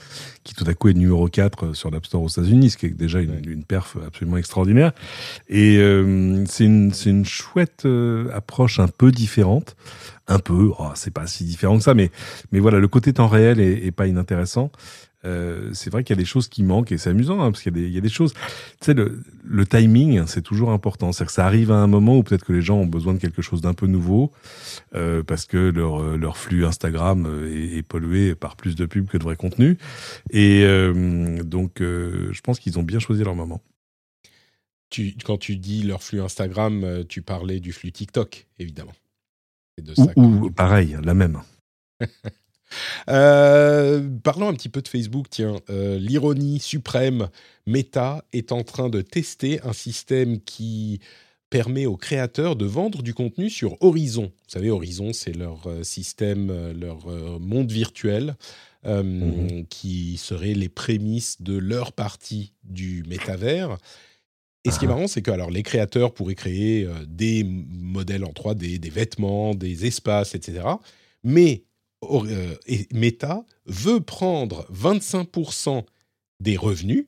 qui, 0.44 0.54
tout 0.54 0.64
à 0.68 0.74
coup, 0.74 0.88
est 0.88 0.94
numéro 0.94 1.26
4 1.26 1.72
sur 1.72 1.90
l'App 1.90 2.06
Store 2.06 2.22
aux 2.22 2.28
États-Unis, 2.28 2.70
ce 2.70 2.76
qui 2.76 2.86
est 2.86 2.90
déjà 2.90 3.20
une, 3.20 3.64
perf 3.64 3.96
absolument 4.06 4.36
extraordinaire. 4.36 4.92
Et 5.48 5.78
euh, 5.78 6.44
c'est 6.46 6.64
une, 6.64 6.92
c'est 6.92 7.10
une 7.10 7.24
chouette 7.24 7.82
euh, 7.84 8.30
approche 8.32 8.78
un 8.78 8.86
peu 8.86 9.10
différente. 9.10 9.74
Un 10.28 10.38
peu, 10.38 10.70
oh, 10.78 10.90
c'est 10.94 11.12
pas 11.12 11.26
si 11.26 11.42
différent 11.42 11.76
que 11.78 11.82
ça, 11.82 11.94
mais, 11.94 12.12
mais 12.52 12.60
voilà, 12.60 12.78
le 12.78 12.88
côté 12.88 13.12
temps 13.12 13.28
réel 13.28 13.58
est, 13.58 13.86
est 13.86 13.92
pas 13.92 14.06
inintéressant. 14.06 14.70
Euh, 15.24 15.70
c'est 15.72 15.90
vrai 15.90 16.04
qu'il 16.04 16.14
y 16.14 16.18
a 16.18 16.22
des 16.22 16.26
choses 16.26 16.46
qui 16.46 16.62
manquent 16.62 16.92
et 16.92 16.98
c'est 16.98 17.10
amusant 17.10 17.40
hein, 17.42 17.50
parce 17.50 17.62
qu'il 17.62 17.74
y, 17.76 17.78
a 17.78 17.82
des- 17.82 17.88
il 17.88 17.94
y 17.94 17.98
a 17.98 18.00
des 18.02 18.08
choses. 18.08 18.32
Tu 18.34 18.40
sais, 18.82 18.94
le, 18.94 19.22
le 19.44 19.66
timing, 19.66 20.24
c'est 20.26 20.42
toujours 20.42 20.70
important. 20.70 21.10
C'est-à-dire 21.10 21.26
que 21.28 21.32
ça 21.32 21.46
arrive 21.46 21.72
à 21.72 21.76
un 21.76 21.86
moment 21.88 22.16
où 22.18 22.22
peut-être 22.22 22.44
que 22.44 22.52
les 22.52 22.62
gens 22.62 22.76
ont 22.78 22.86
besoin 22.86 23.14
de 23.14 23.18
quelque 23.18 23.42
chose 23.42 23.60
d'un 23.60 23.74
peu 23.74 23.86
nouveau 23.86 24.30
euh, 24.94 25.22
parce 25.24 25.46
que 25.46 25.56
leur, 25.56 26.00
euh, 26.02 26.16
leur 26.16 26.36
flux 26.36 26.64
Instagram 26.64 27.26
est, 27.50 27.78
est 27.78 27.82
pollué 27.82 28.34
par 28.36 28.54
plus 28.56 28.76
de 28.76 28.86
pubs 28.86 29.06
que 29.08 29.18
de 29.18 29.24
vrai 29.24 29.36
contenu. 29.36 29.78
Et 30.30 30.62
euh, 30.64 31.42
donc, 31.42 31.78
je 31.80 32.40
pense 32.42 32.60
qu'ils 32.60 32.78
ont 32.78 32.82
bien 32.84 32.98
choisi 33.00 33.24
leur 33.24 33.34
moment. 33.34 33.62
Tu, 34.90 35.14
quand 35.24 35.38
tu 35.38 35.56
dis 35.56 35.82
leur 35.82 36.02
flux 36.04 36.20
Instagram, 36.20 37.04
tu 37.08 37.20
parlais 37.22 37.58
du 37.58 37.72
flux 37.72 37.90
TikTok, 37.90 38.46
évidemment. 38.60 38.92
De 39.82 39.94
ça 39.94 40.06
ou 40.16 40.50
pareil, 40.50 40.96
la 41.02 41.14
même. 41.14 41.40
Euh, 43.08 44.08
parlons 44.22 44.48
un 44.48 44.54
petit 44.54 44.68
peu 44.68 44.82
de 44.82 44.88
Facebook, 44.88 45.26
tiens. 45.30 45.60
Euh, 45.70 45.98
L'ironie 45.98 46.58
suprême, 46.58 47.28
Meta 47.66 48.24
est 48.32 48.52
en 48.52 48.62
train 48.62 48.88
de 48.88 49.00
tester 49.02 49.60
un 49.62 49.72
système 49.72 50.40
qui 50.40 51.00
permet 51.50 51.86
aux 51.86 51.96
créateurs 51.96 52.56
de 52.56 52.66
vendre 52.66 53.02
du 53.02 53.14
contenu 53.14 53.50
sur 53.50 53.76
Horizon. 53.80 54.24
Vous 54.24 54.48
savez, 54.48 54.70
Horizon, 54.70 55.12
c'est 55.12 55.32
leur 55.36 55.66
euh, 55.66 55.82
système, 55.84 56.72
leur 56.72 57.06
monde 57.40 57.70
virtuel 57.70 58.34
euh, 58.84 59.02
Mhm. 59.02 59.66
qui 59.68 60.16
serait 60.16 60.54
les 60.54 60.68
prémices 60.68 61.40
de 61.42 61.56
leur 61.56 61.92
partie 61.92 62.52
du 62.64 63.02
métavers. 63.08 63.78
Et 64.64 64.70
ce 64.70 64.78
qui 64.78 64.84
est 64.84 64.88
Ah. 64.88 64.92
marrant, 64.92 65.06
c'est 65.08 65.22
que 65.22 65.30
alors, 65.30 65.50
les 65.50 65.62
créateurs 65.64 66.12
pourraient 66.14 66.34
créer 66.36 66.84
euh, 66.84 66.92
des 67.06 67.42
modèles 67.44 68.24
en 68.24 68.32
3D, 68.32 68.78
des 68.78 68.90
vêtements, 68.90 69.54
des 69.54 69.86
espaces, 69.86 70.34
etc. 70.34 70.64
Mais 71.24 71.64
et 72.66 72.86
Meta 72.92 73.44
veut 73.66 74.00
prendre 74.00 74.66
25% 74.72 75.84
des 76.40 76.56
revenus, 76.56 77.06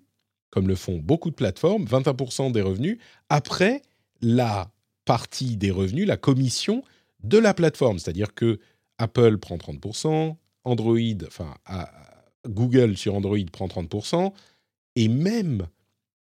comme 0.50 0.68
le 0.68 0.74
font 0.74 0.98
beaucoup 0.98 1.30
de 1.30 1.34
plateformes, 1.34 1.84
25% 1.84 2.52
des 2.52 2.62
revenus, 2.62 2.98
après 3.28 3.82
la 4.20 4.70
partie 5.04 5.56
des 5.56 5.70
revenus, 5.70 6.06
la 6.06 6.16
commission 6.16 6.82
de 7.22 7.38
la 7.38 7.54
plateforme. 7.54 7.98
C'est-à-dire 7.98 8.34
que 8.34 8.58
Apple 8.98 9.38
prend 9.38 9.56
30%, 9.56 10.36
Android, 10.64 11.26
enfin 11.26 11.54
Google 12.46 12.96
sur 12.96 13.14
Android 13.14 13.38
prend 13.52 13.68
30%, 13.68 14.32
et 14.96 15.08
même 15.08 15.66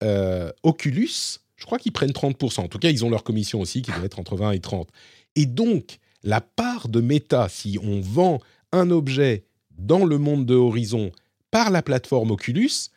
euh, 0.04 0.52
Oculus, 0.64 1.40
je 1.56 1.66
crois 1.66 1.78
qu'ils 1.78 1.92
prennent 1.92 2.12
30%. 2.12 2.62
En 2.62 2.68
tout 2.68 2.80
cas, 2.80 2.90
ils 2.90 3.06
ont 3.06 3.10
leur 3.10 3.24
commission 3.24 3.62
aussi 3.62 3.82
qui 3.82 3.92
doit 3.92 4.04
être 4.04 4.20
entre 4.20 4.36
20 4.36 4.52
et 4.52 4.60
30. 4.60 4.90
Et 5.36 5.46
donc, 5.46 6.00
la 6.24 6.42
part 6.42 6.90
de 6.90 7.02
Meta, 7.02 7.48
si 7.50 7.78
on 7.82 8.02
vend 8.02 8.40
un 8.76 8.92
objet 8.92 9.46
dans 9.78 10.06
le 10.06 10.18
monde 10.18 10.46
de 10.46 10.56
Horizon 10.56 11.12
par 11.52 11.70
la 11.72 11.82
plateforme 11.82 12.32
Oculus, 12.32 12.90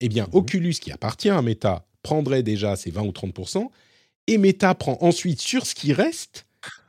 eh 0.00 0.08
bien, 0.08 0.28
Oculus, 0.32 0.74
qui 0.74 0.92
appartient 0.92 1.30
à 1.30 1.40
Meta, 1.42 1.86
prendrait 2.02 2.42
déjà 2.42 2.76
ses 2.76 2.90
20 2.90 3.02
ou 3.02 3.10
30%, 3.10 3.68
et 4.26 4.38
Meta 4.38 4.74
prend 4.74 4.98
ensuite 5.00 5.40
sur 5.40 5.66
ce 5.66 5.74
qui 5.74 5.92
reste 5.92 6.46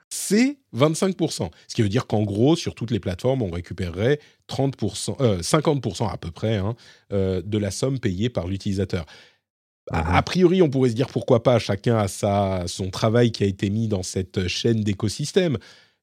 c'est 0.09 0.57
25%. 0.75 1.49
Ce 1.67 1.75
qui 1.75 1.81
veut 1.81 1.89
dire 1.89 2.07
qu'en 2.07 2.23
gros, 2.23 2.55
sur 2.55 2.75
toutes 2.75 2.91
les 2.91 2.99
plateformes, 2.99 3.41
on 3.41 3.51
récupérerait 3.51 4.19
30%, 4.49 5.17
euh, 5.21 5.41
50% 5.41 6.11
à 6.11 6.17
peu 6.17 6.31
près 6.31 6.55
hein, 6.55 6.75
euh, 7.11 7.41
de 7.43 7.57
la 7.57 7.71
somme 7.71 7.99
payée 7.99 8.29
par 8.29 8.47
l'utilisateur. 8.47 9.05
A, 9.91 10.17
a 10.17 10.21
priori, 10.23 10.61
on 10.61 10.69
pourrait 10.69 10.89
se 10.89 10.95
dire 10.95 11.07
pourquoi 11.07 11.43
pas, 11.43 11.59
chacun 11.59 11.97
a 11.97 12.07
sa, 12.07 12.63
son 12.67 12.89
travail 12.89 13.31
qui 13.31 13.43
a 13.43 13.47
été 13.47 13.69
mis 13.69 13.87
dans 13.87 14.03
cette 14.03 14.47
chaîne 14.47 14.81
d'écosystème. 14.81 15.57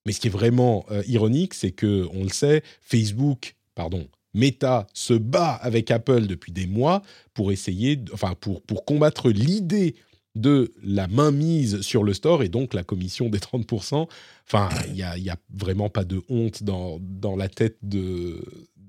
Mais 0.07 0.13
ce 0.13 0.21
qui 0.21 0.27
est 0.29 0.31
vraiment 0.31 0.85
euh, 0.91 1.03
ironique, 1.07 1.55
c'est 1.55 1.71
que, 1.73 2.07
on 2.13 2.23
le 2.25 2.29
sait, 2.31 2.63
Facebook, 2.83 3.55
pardon, 3.75 4.07
Meta 4.35 4.87
se 4.93 5.15
bat 5.15 5.53
avec 5.55 5.91
Apple 5.91 6.27
depuis 6.27 6.53
des 6.53 6.67
mois 6.67 7.03
pour 7.35 7.53
essayer, 7.53 7.97
de- 7.97 8.13
enfin 8.13 8.35
pour, 8.41 8.61
pour 8.63 8.85
combattre 8.85 9.31
l'idée 9.31 9.95
de 10.35 10.73
la 10.83 11.07
mainmise 11.07 11.81
sur 11.83 12.03
le 12.03 12.13
store 12.13 12.43
et 12.43 12.49
donc 12.49 12.75
la 12.75 12.83
commission 12.83 13.29
des 13.29 13.39
30%. 13.39 14.09
Enfin, 14.47 14.69
il 14.89 14.95
n'y 14.95 15.03
a, 15.03 15.17
y 15.17 15.31
a 15.31 15.37
vraiment 15.55 15.89
pas 15.89 16.05
de 16.05 16.21
honte 16.29 16.65
dans, 16.65 16.99
dans 17.01 17.37
la 17.37 17.49
tête 17.49 17.79
de, 17.83 18.45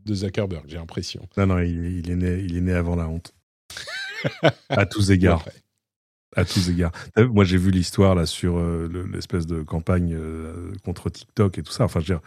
de 0.05 0.15
Zuckerberg, 0.15 0.65
j'ai 0.67 0.77
l'impression. 0.77 1.27
Non, 1.37 1.45
non, 1.45 1.59
il, 1.59 1.99
il 1.99 2.09
est 2.09 2.15
né, 2.15 2.39
il 2.43 2.57
est 2.57 2.61
né 2.61 2.73
avant 2.73 2.95
la 2.95 3.07
honte. 3.07 3.31
à 4.69 4.85
tous 4.85 5.11
égards. 5.11 5.45
Ouais. 5.53 5.53
À 6.35 6.43
tous 6.45 6.69
égards. 6.69 6.91
Moi, 7.17 7.45
j'ai 7.45 7.57
vu 7.57 7.71
l'histoire 7.71 8.13
là 8.15 8.25
sur 8.25 8.57
euh, 8.57 8.89
le- 8.91 9.05
l'espèce 9.05 9.47
de 9.47 9.61
campagne 9.61 10.13
euh, 10.13 10.71
contre 10.83 11.09
TikTok 11.09 11.57
et 11.57 11.63
tout 11.63 11.71
ça. 11.71 11.85
Enfin, 11.85 12.01
je 12.01 12.13
veux 12.13 12.19
dire, 12.19 12.21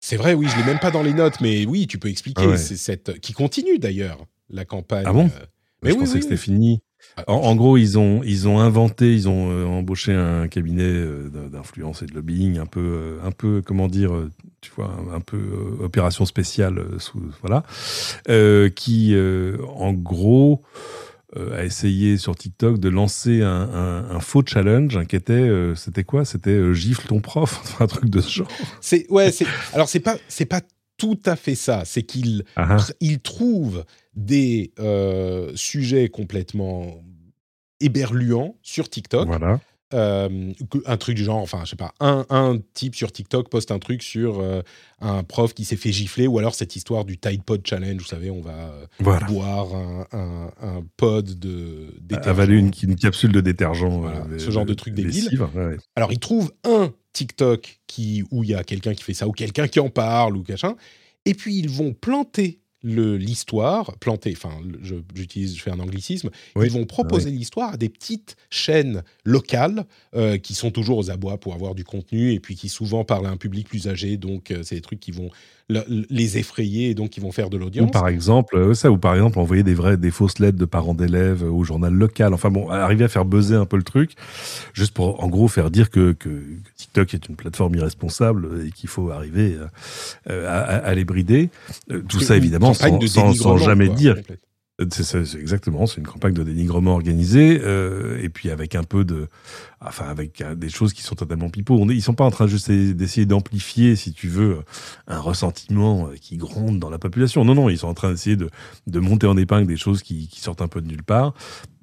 C'est 0.00 0.16
vrai, 0.16 0.34
oui, 0.34 0.46
je 0.48 0.56
l'ai 0.56 0.64
même 0.64 0.78
pas 0.78 0.90
dans 0.92 1.02
les 1.02 1.12
notes, 1.12 1.40
mais 1.40 1.66
oui, 1.66 1.86
tu 1.88 1.98
peux 1.98 2.08
expliquer. 2.08 2.42
Ah 2.44 2.50
ouais. 2.50 2.56
Cette 2.56 3.18
qui 3.20 3.32
continue 3.32 3.78
d'ailleurs 3.78 4.24
la 4.50 4.64
campagne. 4.64 5.04
Ah 5.06 5.12
bon 5.12 5.26
euh, 5.26 5.44
Mais 5.82 5.90
je 5.90 5.94
oui, 5.94 6.00
pensais 6.00 6.12
oui, 6.14 6.18
que 6.20 6.22
c'était 6.24 6.34
oui. 6.36 6.40
fini. 6.40 6.80
Ah, 7.16 7.24
En, 7.28 7.34
en 7.34 7.56
gros, 7.56 7.76
ils 7.76 7.98
ont, 7.98 8.22
ils 8.24 8.46
ont 8.48 8.58
inventé, 8.60 9.12
ils 9.14 9.28
ont 9.28 9.50
euh, 9.50 9.64
embauché 9.64 10.12
un 10.14 10.46
cabinet 10.48 10.82
euh, 10.84 11.28
d'in- 11.28 11.48
d'influence 11.48 12.02
et 12.02 12.06
de 12.06 12.14
lobbying, 12.14 12.58
un 12.58 12.66
peu, 12.66 12.80
euh, 12.80 13.18
un 13.24 13.30
peu, 13.32 13.62
comment 13.64 13.88
dire, 13.88 14.12
tu 14.60 14.70
vois, 14.76 14.90
un, 15.10 15.14
un 15.16 15.20
peu 15.20 15.38
opération 15.80 16.24
spéciale, 16.24 16.84
sous, 16.98 17.20
voilà, 17.40 17.62
qui, 18.74 19.14
en 19.76 19.92
gros, 19.92 20.62
a 21.36 21.64
essayé 21.64 22.16
sur 22.16 22.34
TikTok 22.36 22.78
de 22.78 22.88
lancer 22.88 23.42
un, 23.42 23.48
un- 23.50 24.10
un 24.10 24.20
faux 24.20 24.42
challenge 24.46 24.96
hein, 24.96 25.04
qui 25.04 25.14
était, 25.16 25.32
euh, 25.34 25.74
c'était 25.74 26.04
quoi? 26.04 26.24
C'était 26.24 26.50
euh, 26.50 26.72
gifle 26.72 27.06
ton 27.08 27.20
prof, 27.20 27.58
enfin, 27.62 27.84
un 27.84 27.88
truc 27.88 28.08
de 28.10 28.20
ce 28.20 28.30
genre. 28.30 28.48
C'est 28.80 29.06
ouais, 29.10 29.30
c'est 29.30 29.46
alors 29.74 29.88
c'est 29.88 30.00
pas 30.00 30.16
c'est 30.28 30.46
pas 30.46 30.62
tout 30.96 31.20
à 31.26 31.36
fait 31.36 31.54
ça. 31.54 31.82
C'est 31.84 32.02
qu'il 32.02 32.44
Ah, 32.56 32.76
ah. 32.80 32.86
il 33.00 33.20
trouve 33.20 33.84
des 34.14 34.72
euh, 34.80 35.52
sujets 35.54 36.08
complètement 36.08 37.04
éberluants 37.80 38.56
sur 38.62 38.88
TikTok. 38.88 39.26
Voilà. 39.28 39.60
Euh, 39.94 40.52
un 40.84 40.96
truc 40.98 41.16
du 41.16 41.24
genre, 41.24 41.38
enfin, 41.38 41.62
je 41.64 41.70
sais 41.70 41.76
pas, 41.76 41.94
un, 41.98 42.26
un 42.28 42.58
type 42.74 42.94
sur 42.94 43.10
TikTok 43.10 43.48
poste 43.48 43.70
un 43.70 43.78
truc 43.78 44.02
sur 44.02 44.38
euh, 44.40 44.60
un 45.00 45.22
prof 45.22 45.54
qui 45.54 45.64
s'est 45.64 45.76
fait 45.76 45.92
gifler, 45.92 46.26
ou 46.26 46.38
alors 46.38 46.54
cette 46.54 46.76
histoire 46.76 47.06
du 47.06 47.16
Tide 47.16 47.42
Pod 47.42 47.66
Challenge, 47.66 47.96
vous 47.98 48.06
savez, 48.06 48.30
on 48.30 48.42
va 48.42 48.50
euh, 48.70 48.86
Voilà. 49.00 49.26
boire 49.26 49.74
un, 49.74 50.06
un- 50.12 50.50
un 50.60 50.84
pod 50.98 51.38
de 51.38 51.94
détergent. 52.02 52.28
Avaler 52.28 52.56
une, 52.58 52.70
une 52.82 52.96
capsule 52.96 53.32
de 53.32 53.40
détergent. 53.40 53.88
Voilà, 54.00 54.26
ce 54.38 54.50
genre 54.50 54.66
de 54.66 54.74
truc 54.74 54.92
débile. 54.92 55.40
ouais. 55.54 55.78
Alors, 55.96 56.12
il 56.12 56.18
trouve 56.18 56.52
un 56.64 56.92
TikTok 57.14 57.80
qui, 57.86 58.22
où 58.30 58.44
il 58.44 58.50
y 58.50 58.54
a 58.54 58.64
quelqu'un 58.64 58.92
qui 58.92 59.02
fait 59.02 59.14
ça, 59.14 59.26
ou 59.26 59.32
quelqu'un 59.32 59.68
qui 59.68 59.80
en 59.80 59.88
parle, 59.88 60.36
ou 60.36 60.44
machin, 60.46 60.76
et 61.24 61.32
puis 61.32 61.56
ils 61.58 61.70
vont 61.70 61.94
planter 61.94 62.60
l'histoire, 62.82 63.96
planter, 63.98 64.32
enfin, 64.36 64.60
je- 64.82 64.94
j'utilise, 65.14 65.56
je 65.56 65.62
fais 65.62 65.70
un 65.70 65.80
anglicisme, 65.80 66.30
Oui. 66.56 66.66
ils 66.66 66.72
vont 66.72 66.84
proposer 66.86 67.30
l'histoire 67.30 67.74
à 67.74 67.76
des 67.76 67.88
petites 67.88 68.36
chaînes 68.50 69.02
locales 69.24 69.84
euh, 70.14 70.38
qui 70.38 70.54
sont 70.54 70.70
toujours 70.70 70.98
aux 70.98 71.10
abois 71.10 71.38
pour 71.38 71.54
avoir 71.54 71.74
du 71.74 71.84
contenu 71.84 72.32
et 72.32 72.40
puis 72.40 72.54
qui 72.56 72.68
souvent 72.68 73.04
parlent 73.04 73.26
à 73.26 73.30
un 73.30 73.36
public 73.36 73.68
plus 73.68 73.88
âgé, 73.88 74.16
donc 74.16 74.50
euh, 74.50 74.62
c'est 74.62 74.76
des 74.76 74.80
trucs 74.80 75.00
qui 75.00 75.10
vont 75.10 75.30
le- 75.68 75.84
les 76.08 76.38
effrayer 76.38 76.90
et 76.90 76.94
donc 76.94 77.10
qui 77.10 77.20
vont 77.20 77.30
faire 77.32 77.50
de 77.50 77.56
Ou 77.56 77.60
l'audience. 77.60 77.90
par 77.90 78.08
exemple, 78.08 78.56
euh, 78.56 78.74
ça, 78.74 78.90
ou 78.90 78.96
par 78.98 79.14
exemple, 79.14 79.38
envoyer 79.38 79.62
des 79.62 79.74
vraies, 79.74 79.96
des 79.96 80.10
fausses 80.10 80.38
lettres 80.38 80.56
de 80.58 80.64
parents 80.64 80.94
d'élèves 80.94 81.44
euh, 81.44 81.50
au 81.50 81.62
journal 81.64 81.92
local. 81.92 82.32
Enfin 82.34 82.50
bon, 82.50 82.70
arriver 82.70 83.04
à 83.04 83.08
faire 83.08 83.24
buzzer 83.24 83.54
un 83.56 83.66
peu 83.66 83.76
le 83.76 83.82
truc, 83.82 84.12
juste 84.72 84.92
pour, 84.94 85.22
en 85.22 85.28
gros, 85.28 85.46
faire 85.48 85.70
dire 85.70 85.90
que, 85.90 86.12
que, 86.12 86.42
TikTok 86.76 87.12
est 87.14 87.28
une 87.28 87.36
plateforme 87.36 87.74
irresponsable 87.74 88.66
et 88.66 88.70
qu'il 88.70 88.88
faut 88.88 89.10
arriver 89.10 89.56
euh, 90.30 90.48
à, 90.48 90.58
à- 90.60 90.76
à 90.78 90.94
les 90.94 91.04
brider. 91.04 91.50
Tout 92.08 92.20
ça, 92.20 92.36
évidemment, 92.36 92.72
sans, 92.74 93.00
sans, 93.34 93.56
jamais 93.58 93.86
quoi, 93.88 93.94
dire 93.96 94.16
C'est 94.92 95.16
exactement, 95.36 95.86
c'est 95.86 95.96
une 95.96 96.06
campagne 96.06 96.34
de 96.34 96.44
dénigrement 96.44 96.92
organisée, 96.92 97.60
euh, 97.64 98.22
et 98.22 98.28
puis 98.28 98.48
avec 98.48 98.76
un 98.76 98.84
peu 98.84 99.04
de, 99.04 99.26
enfin 99.80 100.04
avec 100.04 100.40
euh, 100.40 100.54
des 100.54 100.68
choses 100.68 100.92
qui 100.92 101.02
sont 101.02 101.16
totalement 101.16 101.50
pipeaux. 101.50 101.76
On 101.80 101.88
est, 101.88 101.96
ils 101.96 102.02
sont 102.02 102.14
pas 102.14 102.24
en 102.24 102.30
train 102.30 102.46
juste 102.46 102.70
d'essayer 102.70 103.26
d'amplifier, 103.26 103.96
si 103.96 104.12
tu 104.12 104.28
veux, 104.28 104.58
un 105.08 105.18
ressentiment 105.18 106.06
euh, 106.06 106.14
qui 106.14 106.36
gronde 106.36 106.78
dans 106.78 106.90
la 106.90 106.98
population. 106.98 107.44
Non, 107.44 107.56
non, 107.56 107.68
ils 107.68 107.78
sont 107.78 107.88
en 107.88 107.94
train 107.94 108.12
d'essayer 108.12 108.36
de, 108.36 108.50
de 108.86 109.00
monter 109.00 109.26
en 109.26 109.36
épingle 109.36 109.66
des 109.66 109.76
choses 109.76 110.04
qui, 110.04 110.28
qui 110.28 110.40
sortent 110.40 110.62
un 110.62 110.68
peu 110.68 110.80
de 110.80 110.86
nulle 110.86 111.02
part 111.02 111.34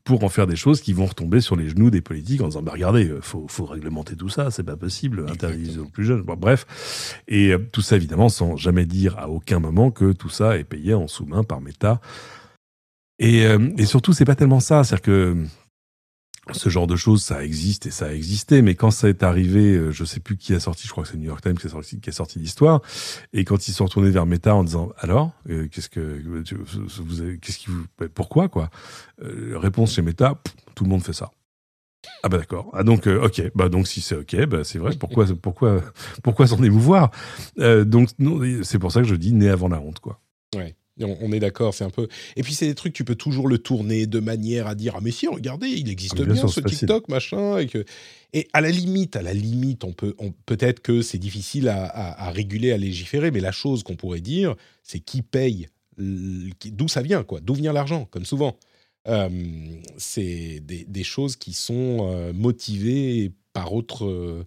pour 0.05 0.23
en 0.23 0.29
faire 0.29 0.47
des 0.47 0.55
choses 0.55 0.81
qui 0.81 0.93
vont 0.93 1.07
retomber 1.07 1.41
sur 1.41 1.55
les 1.55 1.67
genoux 1.67 1.89
des 1.89 1.99
politiques 1.99 2.41
en 2.41 2.47
disant 2.47 2.61
bah 2.61 2.71
regardez 2.73 3.09
euh, 3.09 3.19
faut 3.21 3.47
faut 3.49 3.65
réglementer 3.65 4.15
tout 4.15 4.29
ça 4.29 4.51
c'est 4.51 4.63
pas 4.63 4.77
possible 4.77 5.25
interdisez 5.27 5.79
aux 5.79 5.87
plus 5.87 6.05
jeunes 6.05 6.21
bon, 6.21 6.35
bref 6.37 7.21
et 7.27 7.51
euh, 7.51 7.57
tout 7.71 7.81
ça 7.81 7.95
évidemment 7.95 8.29
sans 8.29 8.55
jamais 8.55 8.85
dire 8.85 9.17
à 9.17 9.29
aucun 9.29 9.59
moment 9.59 9.89
que 9.89 10.13
tout 10.13 10.29
ça 10.29 10.57
est 10.57 10.63
payé 10.63 10.93
en 10.93 11.07
sous-main 11.07 11.43
par 11.43 11.59
Meta 11.59 11.99
et, 13.19 13.45
euh, 13.45 13.69
et 13.77 13.85
surtout, 13.85 14.13
c'est 14.13 14.25
pas 14.25 14.35
tellement 14.35 14.59
ça. 14.59 14.83
C'est-à-dire 14.83 15.01
que 15.03 15.45
ce 16.51 16.69
genre 16.69 16.85
de 16.85 16.95
choses, 16.95 17.23
ça 17.23 17.43
existe 17.43 17.87
et 17.87 17.91
ça 17.91 18.05
a 18.07 18.11
existé. 18.11 18.61
Mais 18.61 18.75
quand 18.75 18.91
ça 18.91 19.09
est 19.09 19.23
arrivé, 19.23 19.73
euh, 19.75 19.91
je 19.91 20.05
sais 20.05 20.19
plus 20.19 20.37
qui 20.37 20.53
a 20.53 20.59
sorti, 20.59 20.85
je 20.85 20.91
crois 20.91 21.03
que 21.03 21.09
c'est 21.09 21.17
New 21.17 21.25
York 21.25 21.41
Times 21.41 21.57
qui 21.57 21.67
a 21.67 21.69
sorti, 21.69 21.99
sorti 22.11 22.39
l'histoire. 22.39 22.81
Et 23.33 23.45
quand 23.45 23.67
ils 23.67 23.71
sont 23.71 23.85
retournés 23.85 24.11
vers 24.11 24.25
Meta 24.25 24.53
en 24.53 24.63
disant 24.63 24.91
alors, 24.99 25.31
euh, 25.49 25.67
qu'est-ce 25.71 25.89
que, 25.89 26.21
vous, 26.23 27.37
qu'est-ce 27.41 27.57
qui 27.57 27.67
vous, 27.67 27.85
pourquoi 28.13 28.47
quoi? 28.47 28.69
Euh, 29.23 29.57
Réponse 29.57 29.93
chez 29.95 30.03
Meta, 30.03 30.39
tout 30.75 30.83
le 30.83 30.89
monde 30.91 31.03
fait 31.03 31.13
ça. 31.13 31.31
Ah 32.21 32.29
bah 32.29 32.37
d'accord. 32.37 32.69
Ah 32.73 32.83
donc 32.83 33.07
ok. 33.07 33.41
Bah 33.55 33.67
donc 33.67 33.87
si 33.87 33.99
c'est 33.99 34.15
ok, 34.15 34.45
bah 34.45 34.63
c'est 34.63 34.77
vrai. 34.77 34.95
Pourquoi 34.99 35.25
pourquoi 35.41 35.81
pourquoi 36.21 36.45
s'en 36.45 36.61
émouvoir? 36.61 37.09
Donc 37.57 38.09
c'est 38.61 38.77
pour 38.77 38.91
ça 38.91 39.01
que 39.01 39.07
je 39.07 39.15
dis 39.15 39.33
né 39.33 39.49
avant 39.49 39.69
la 39.69 39.79
honte 39.79 39.99
quoi. 39.99 40.21
Ouais. 40.55 40.75
On, 41.01 41.17
on 41.21 41.31
est 41.33 41.39
d'accord, 41.41 41.73
c'est 41.73 41.83
un 41.83 41.89
peu. 41.89 42.07
Et 42.37 42.41
puis 42.43 42.53
c'est 42.53 42.67
des 42.67 42.75
trucs, 42.75 42.93
tu 42.93 43.03
peux 43.03 43.15
toujours 43.15 43.47
le 43.49 43.57
tourner 43.57 44.07
de 44.07 44.19
manière 44.19 44.67
à 44.67 44.75
dire 44.75 44.93
ah 44.95 45.01
mais 45.01 45.11
si, 45.11 45.27
regardez, 45.27 45.67
il 45.67 45.89
existe 45.89 46.13
Ah, 46.13 46.21
bien 46.33 46.41
ce. 46.47 46.61
TikTok 46.79 47.09
machin 47.09 47.57
et 47.57 47.67
que 47.67 47.83
et 48.33 48.47
à 48.53 48.61
la 48.61 48.69
limite, 48.71 49.15
à 49.17 49.21
la 49.21 49.33
limite, 49.33 49.83
on 49.83 49.91
peut, 49.93 50.13
on- 50.19 50.31
peut-être 50.45 50.81
que 50.81 51.01
c'est 51.01 51.17
difficile 51.17 51.67
à, 51.67 51.85
à- 51.85 52.27
à 52.27 52.31
réguler, 52.31 52.71
à 52.71 52.77
légiférer, 52.77 53.31
mais 53.31 53.41
la 53.41 53.51
chose 53.51 53.83
qu'on 53.83 53.95
pourrait 53.97 54.21
dire, 54.21 54.55
c'est 54.83 54.99
qui 54.99 55.21
paye, 55.21 55.67
d'où 55.97 56.87
ça 56.87 57.01
vient 57.01 57.23
quoi, 57.23 57.39
d'où 57.41 57.53
vient 57.55 57.73
l'argent, 57.73 58.05
comme 58.05 58.25
souvent. 58.25 58.57
Euh, 59.07 59.29
c'est 59.97 60.59
des, 60.61 60.85
des 60.85 61.03
choses 61.03 61.35
qui 61.35 61.53
sont 61.53 62.09
euh, 62.09 62.33
motivées 62.33 63.31
par 63.53 63.73
autre. 63.73 64.05
euh, 64.05 64.45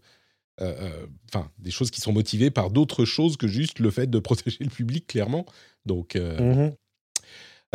euh, 0.60 1.06
Enfin, 1.32 1.50
des 1.58 1.70
choses 1.70 1.90
qui 1.90 2.00
sont 2.00 2.12
motivées 2.12 2.50
par 2.50 2.70
d'autres 2.70 3.04
choses 3.04 3.36
que 3.36 3.46
juste 3.46 3.78
le 3.80 3.90
fait 3.90 4.08
de 4.10 4.18
protéger 4.18 4.56
le 4.60 4.70
public, 4.70 5.06
clairement. 5.06 5.44
Donc, 5.88 6.14
euh, 6.14 6.70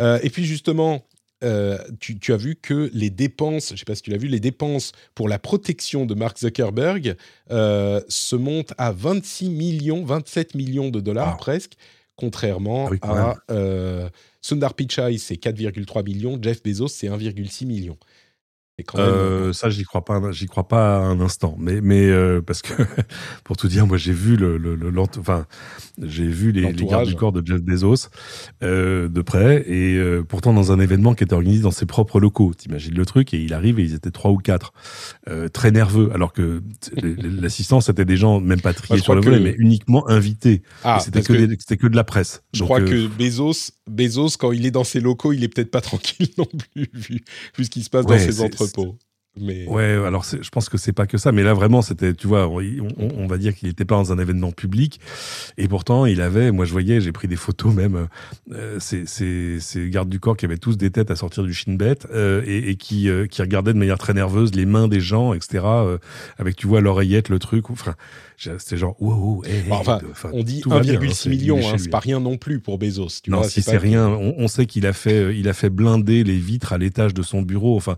euh, 0.00 0.18
et 0.22 0.30
puis 0.30 0.44
justement, 0.44 1.04
euh, 1.42 1.76
tu, 2.00 2.18
tu 2.18 2.32
as 2.32 2.36
vu 2.38 2.56
que 2.56 2.90
les 2.94 3.10
dépenses, 3.10 3.68
je 3.68 3.72
ne 3.74 3.78
sais 3.78 3.84
pas 3.84 3.94
si 3.94 4.02
tu 4.02 4.10
l'as 4.10 4.16
vu, 4.16 4.28
les 4.28 4.40
dépenses 4.40 4.92
pour 5.14 5.28
la 5.28 5.38
protection 5.38 6.06
de 6.06 6.14
Mark 6.14 6.38
Zuckerberg 6.38 7.16
euh, 7.50 8.00
se 8.08 8.34
montent 8.36 8.72
à 8.78 8.92
26 8.92 9.50
millions, 9.50 10.04
27 10.04 10.54
millions 10.54 10.88
de 10.88 11.00
dollars 11.00 11.32
Wow. 11.32 11.38
presque, 11.38 11.72
contrairement 12.16 12.86
Ah 12.86 12.90
oui, 12.92 12.98
à 13.02 13.36
euh, 13.50 14.08
Sundar 14.40 14.74
Pichai, 14.74 15.18
c'est 15.18 15.34
4,3 15.34 16.04
millions, 16.04 16.38
Jeff 16.40 16.62
Bezos, 16.62 16.88
c'est 16.88 17.08
1,6 17.08 17.66
million. 17.66 17.98
C'est 18.76 18.84
quand 18.84 18.98
même. 18.98 19.06
Euh, 19.06 19.52
ça, 19.52 19.70
j'y 19.70 19.84
crois 19.84 20.04
pas, 20.04 20.14
un- 20.14 20.32
j'y 20.32 20.46
crois 20.46 20.66
pas 20.66 20.96
un 20.98 21.20
instant. 21.20 21.56
Mais, 21.60 21.80
mais 21.80 22.06
euh, 22.08 22.40
parce 22.42 22.60
que 22.60 22.72
pour 23.44 23.56
tout 23.56 23.68
dire, 23.68 23.86
moi, 23.86 23.96
j'ai 23.98 24.12
vu 24.12 24.36
le, 24.36 24.58
le, 24.58 24.74
le- 24.74 24.90
l'ent- 24.90 25.06
enfin, 25.18 25.46
j'ai 26.02 26.26
vu 26.26 26.50
les, 26.50 26.62
les 26.72 26.84
gardes 26.84 27.06
du 27.06 27.14
corps 27.14 27.30
de 27.30 27.40
Jeff 27.46 27.60
Bezos 27.62 28.08
euh, 28.64 29.08
de 29.08 29.22
près, 29.22 29.64
et 29.70 29.96
pourtant 30.28 30.52
dans 30.52 30.72
un 30.72 30.80
événement 30.80 31.14
qui 31.14 31.22
était 31.22 31.34
organisé 31.34 31.62
dans 31.62 31.70
ses 31.70 31.86
propres 31.86 32.18
locaux. 32.18 32.52
T'imagines 32.52 32.94
le 32.94 33.06
truc, 33.06 33.32
et 33.32 33.40
il 33.40 33.54
arrive 33.54 33.78
et 33.78 33.82
ils 33.84 33.94
étaient 33.94 34.10
trois 34.10 34.32
ou 34.32 34.38
quatre, 34.38 34.72
très 35.52 35.70
nerveux, 35.70 36.10
alors 36.12 36.32
que 36.32 36.60
l'assistance 37.02 37.86
c'était 37.86 38.04
des 38.04 38.16
gens 38.16 38.40
même 38.40 38.60
pas 38.60 38.72
triés 38.74 39.00
sur 39.00 39.14
le 39.14 39.20
volet, 39.20 39.38
mais 39.40 39.54
uniquement 39.58 40.08
invités. 40.08 40.62
ah, 40.82 40.98
c'était 41.00 41.22
que, 41.22 41.86
de 41.86 41.96
la 41.96 42.04
presse. 42.04 42.42
je 42.52 42.64
crois 42.64 42.80
que 42.80 43.06
Bezos, 43.06 43.70
Bezos, 43.88 44.30
quand 44.38 44.50
il 44.52 44.66
est 44.66 44.70
dans 44.70 44.84
ses 44.84 44.98
locaux, 45.00 45.32
il 45.32 45.44
est 45.44 45.48
peut-être 45.48 45.70
pas 45.70 45.80
tranquille 45.80 46.28
non 46.38 46.46
plus, 46.74 46.88
vu, 46.92 47.22
ce 47.62 47.70
qui 47.70 47.82
se 47.84 47.90
passe 47.90 48.06
dans 48.06 48.14
ses 48.18 48.32
c'est- 48.32 48.42
football. 48.64 48.98
Mais 49.40 49.66
Ouais, 49.66 49.82
alors 50.06 50.24
je 50.24 50.48
pense 50.50 50.68
que 50.68 50.78
c'est 50.78 50.92
pas 50.92 51.06
que 51.06 51.18
ça, 51.18 51.32
mais 51.32 51.42
là 51.42 51.54
vraiment 51.54 51.82
c'était, 51.82 52.14
tu 52.14 52.26
vois, 52.28 52.46
on, 52.48 52.58
on- 52.60 53.08
on 53.18 53.26
va 53.26 53.36
dire 53.36 53.54
qu'il 53.54 53.66
n'était 53.68 53.84
pas 53.84 53.96
dans 53.96 54.12
un 54.12 54.18
événement 54.18 54.52
public, 54.52 55.00
et 55.58 55.66
pourtant 55.66 56.06
il 56.06 56.20
avait, 56.20 56.52
moi 56.52 56.64
je 56.64 56.72
voyais, 56.72 57.00
j'ai 57.00 57.10
pris 57.12 57.26
des 57.26 57.34
photos 57.36 57.74
même, 57.74 58.06
euh, 58.52 58.76
ces, 58.78 59.06
ces, 59.06 59.58
ces 59.60 59.90
gardes 59.90 60.08
du 60.08 60.20
corps 60.20 60.36
qui 60.36 60.44
avaient 60.44 60.56
tous 60.58 60.76
des 60.76 60.90
têtes 60.90 61.10
à 61.10 61.16
sortir 61.16 61.42
du 61.42 61.52
Shin 61.52 61.74
Bet 61.74 61.98
euh, 62.12 62.42
et, 62.46 62.70
et 62.70 62.76
qui, 62.76 63.08
euh, 63.08 63.26
qui 63.26 63.42
regardaient 63.42 63.72
de 63.72 63.78
manière 63.78 63.98
très 63.98 64.14
nerveuse 64.14 64.54
les 64.54 64.66
mains 64.66 64.86
des 64.88 65.00
gens, 65.00 65.34
etc. 65.34 65.64
euh, 65.64 65.98
avec 66.38 66.54
tu 66.56 66.66
vois 66.68 66.80
l'oreillette, 66.80 67.28
le 67.28 67.38
truc, 67.40 67.70
enfin 67.70 67.94
c'était 68.36 68.76
genre 68.76 68.96
wow, 69.00 69.14
wow, 69.14 69.44
hey, 69.44 69.62
enfin, 69.70 70.00
on 70.32 70.42
dit 70.42 70.60
tout 70.60 70.68
va 70.68 70.80
bien, 70.80 70.94
1,6 71.00 71.06
hein, 71.06 71.12
c'est- 71.14 71.28
million, 71.30 71.58
hein, 71.58 71.74
c'est 71.78 71.84
lui. 71.84 71.90
pas 71.90 72.00
rien 72.00 72.18
non 72.20 72.36
plus 72.36 72.58
pour 72.60 72.78
Bezos. 72.78 73.08
Tu 73.22 73.30
non, 73.30 73.38
vois, 73.38 73.48
si 73.48 73.62
c'est 73.62 73.78
rien, 73.78 74.08
on, 74.08 74.34
on 74.36 74.48
sait 74.48 74.66
qu'il 74.66 74.86
a 74.86 74.92
fait, 74.92 75.14
euh, 75.14 75.32
il 75.32 75.48
a 75.48 75.54
fait 75.54 75.70
blinder 75.70 76.24
les 76.24 76.36
vitres 76.36 76.72
à 76.72 76.78
l'étage 76.78 77.14
de 77.14 77.22
son 77.22 77.42
bureau. 77.42 77.76
Enfin, 77.76 77.96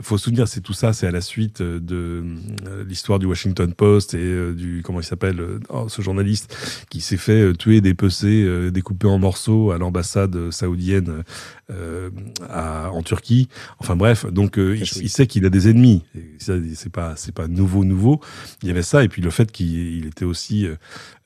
faut 0.00 0.18
se 0.18 0.24
souvenir, 0.24 0.46
c'est 0.46 0.60
tout 0.60 0.74
ça, 0.78 0.92
c'est 0.92 1.08
à 1.08 1.10
la 1.10 1.20
suite 1.20 1.60
euh, 1.60 1.80
de 1.80 2.22
euh, 2.68 2.84
l'histoire 2.86 3.18
du 3.18 3.26
Washington 3.26 3.74
Post 3.74 4.14
et 4.14 4.18
euh, 4.18 4.52
du 4.54 4.82
comment 4.84 5.00
il 5.00 5.04
s'appelle, 5.04 5.42
oh, 5.70 5.88
ce 5.88 6.02
journaliste 6.02 6.54
qui 6.88 7.00
s'est 7.00 7.16
fait 7.16 7.52
tuer, 7.54 7.80
dépecer, 7.80 8.44
euh, 8.44 8.70
découper 8.70 9.08
en 9.08 9.18
morceaux 9.18 9.72
à 9.72 9.78
l'ambassade 9.78 10.52
saoudienne 10.52 11.24
euh, 11.70 12.10
à- 12.48 12.92
en 12.92 13.02
Turquie. 13.02 13.48
Enfin 13.80 13.96
bref, 13.96 14.24
donc 14.26 14.56
euh, 14.56 14.76
il, 14.76 14.82
il 15.02 15.08
sait 15.10 15.26
qu'il 15.26 15.44
a 15.44 15.50
des 15.50 15.68
ennemis. 15.68 16.04
C'est 16.38 16.92
pas, 16.92 17.14
c'est 17.16 17.34
pas 17.34 17.48
nouveau, 17.48 17.84
nouveau. 17.84 18.20
Il 18.62 18.68
y 18.68 18.70
avait 18.70 18.82
ça 18.82 19.02
et 19.02 19.08
puis 19.08 19.20
le 19.20 19.30
fait 19.30 19.50
qu'il 19.50 19.96
il 19.98 20.06
était 20.06 20.24
aussi 20.24 20.68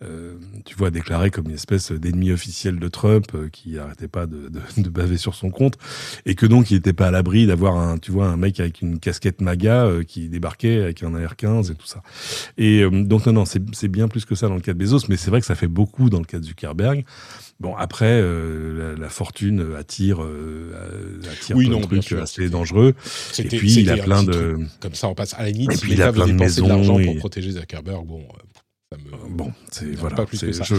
euh, 0.03 0.35
tu 0.65 0.75
vois, 0.77 0.91
déclaré 0.91 1.31
comme 1.31 1.47
une 1.49 1.55
espèce 1.55 1.93
d'ennemi 1.93 2.33
officiel 2.33 2.79
de 2.79 2.89
Trump 2.89 3.27
euh, 3.35 3.49
qui 3.51 3.79
arrêtait 3.79 4.09
pas 4.09 4.27
de, 4.27 4.49
de, 4.49 4.61
de 4.83 4.89
baver 4.89 5.17
sur 5.17 5.35
son 5.35 5.51
compte 5.51 5.79
et 6.27 6.35
que 6.35 6.47
donc 6.47 6.71
il 6.71 6.75
n'était 6.75 6.93
pas 6.93 7.09
à 7.09 7.11
l'abri 7.11 7.47
d'avoir 7.47 7.77
un, 7.77 7.99
tu 7.99 8.11
vois, 8.11 8.27
un 8.27 8.37
mec 8.37 8.59
avec 8.61 8.83
une 8.83 8.99
casquette 8.99 9.41
MAGA 9.41 9.87
euh, 9.87 10.03
qui 10.05 10.29
débarquait 10.29 10.83
avec 10.83 11.03
un 11.03 11.15
AR-15 11.15 11.73
et 11.73 11.75
tout 11.75 11.87
ça. 11.87 12.03
Et 12.59 12.81
euh, 12.83 12.91
donc 13.05 13.27
non, 13.27 13.33
non, 13.33 13.45
c'est 13.45 13.63
c'est 13.73 13.89
bien 13.89 14.09
plus 14.09 14.25
que 14.25 14.35
ça 14.35 14.49
dans 14.49 14.55
le 14.55 14.61
cas 14.61 14.73
de 14.73 14.79
Bezos, 14.79 15.07
mais 15.09 15.17
c'est 15.17 15.31
vrai 15.31 15.41
que 15.41 15.47
ça 15.47 15.55
fait 15.55 15.69
beaucoup 15.69 16.11
dans 16.11 16.19
le 16.19 16.25
cas 16.25 16.39
de 16.39 16.45
Zuckerberg. 16.45 17.05
Bon, 17.61 17.77
après, 17.77 18.21
euh, 18.21 18.95
la, 18.95 19.01
la 19.03 19.09
fortune 19.09 19.75
attire, 19.79 20.21
euh, 20.25 21.21
attire 21.31 21.57
Oui, 21.57 21.67
plein 21.67 21.75
non, 21.77 21.81
de 21.83 21.87
bien 21.87 21.99
trucs 22.01 22.09
sûr, 22.09 22.23
assez 22.23 22.49
dangereux. 22.51 22.95
Et 23.39 23.45
puis, 23.45 23.73
il 23.75 23.89
a 23.91 23.99
plein 23.99 24.25
de... 24.25 24.59
Comme 24.81 24.95
ça, 24.95 25.07
on 25.07 25.15
passe 25.15 25.35
à 25.35 25.43
la 25.45 25.51
limite. 25.51 25.73
Et 25.73 25.77
puis, 25.77 25.93
il 25.93 26.03
a 26.03 26.13
plein 26.13 26.27
de 26.27 26.33
dépenser 26.33 26.57
de 26.57 26.63
maisons 26.63 26.69
l'argent 26.69 26.99
et- 26.99 27.05
pour 27.05 27.17
protéger 27.19 27.53
Zuckerberg, 27.53 28.05
bon, 28.05 28.27
me. 28.97 29.29
Bon, 29.37 29.53
c'est 29.71 29.95
voilà. 29.97 30.17
c'est- 30.33 30.53
ça. 30.53 30.65
je- 30.65 30.75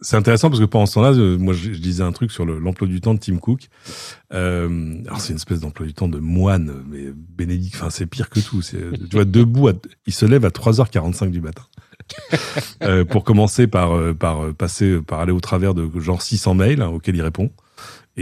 C'est 0.00 0.16
intéressant 0.16 0.48
parce 0.50 0.60
que 0.60 0.66
pendant 0.66 0.86
ce 0.86 0.94
temps-là, 0.94 1.12
euh, 1.12 1.38
moi, 1.38 1.52
je, 1.54 1.72
je 1.72 1.78
disais 1.78 2.02
un 2.02 2.12
truc 2.12 2.30
sur 2.30 2.44
le- 2.46 2.58
l'emploi 2.58 2.86
du 2.88 3.00
temps 3.00 3.14
de 3.14 3.18
Tim 3.18 3.36
Cook. 3.38 3.68
Euh, 4.32 4.96
alors, 5.06 5.20
c'est 5.20 5.30
une 5.30 5.36
espèce 5.36 5.60
d'emploi 5.60 5.86
du 5.86 5.94
temps 5.94 6.08
de 6.08 6.18
moine, 6.18 6.82
mais 6.90 7.06
Bénédicte, 7.14 7.74
enfin, 7.76 7.90
c'est 7.90 8.06
pire 8.06 8.28
que 8.30 8.40
tout. 8.40 8.62
Tu 8.62 8.78
vois, 9.12 9.24
debout, 9.24 9.68
à- 9.68 9.72
il 10.06 10.12
se 10.12 10.26
lève 10.26 10.44
à 10.44 10.50
3h45 10.50 11.30
du 11.30 11.40
matin. 11.40 11.62
Euh, 12.82 13.04
pour 13.04 13.24
commencer 13.24 13.66
par, 13.66 13.92
euh, 13.96 14.14
par 14.14 14.44
euh, 14.44 14.52
passer, 14.52 15.00
par 15.00 15.20
aller 15.20 15.32
au 15.32 15.40
travers 15.40 15.74
de 15.74 15.88
genre 16.00 16.22
600 16.22 16.54
mails 16.54 16.82
hein, 16.82 16.88
auxquels 16.88 17.14
il 17.16 17.22
répond. 17.22 17.50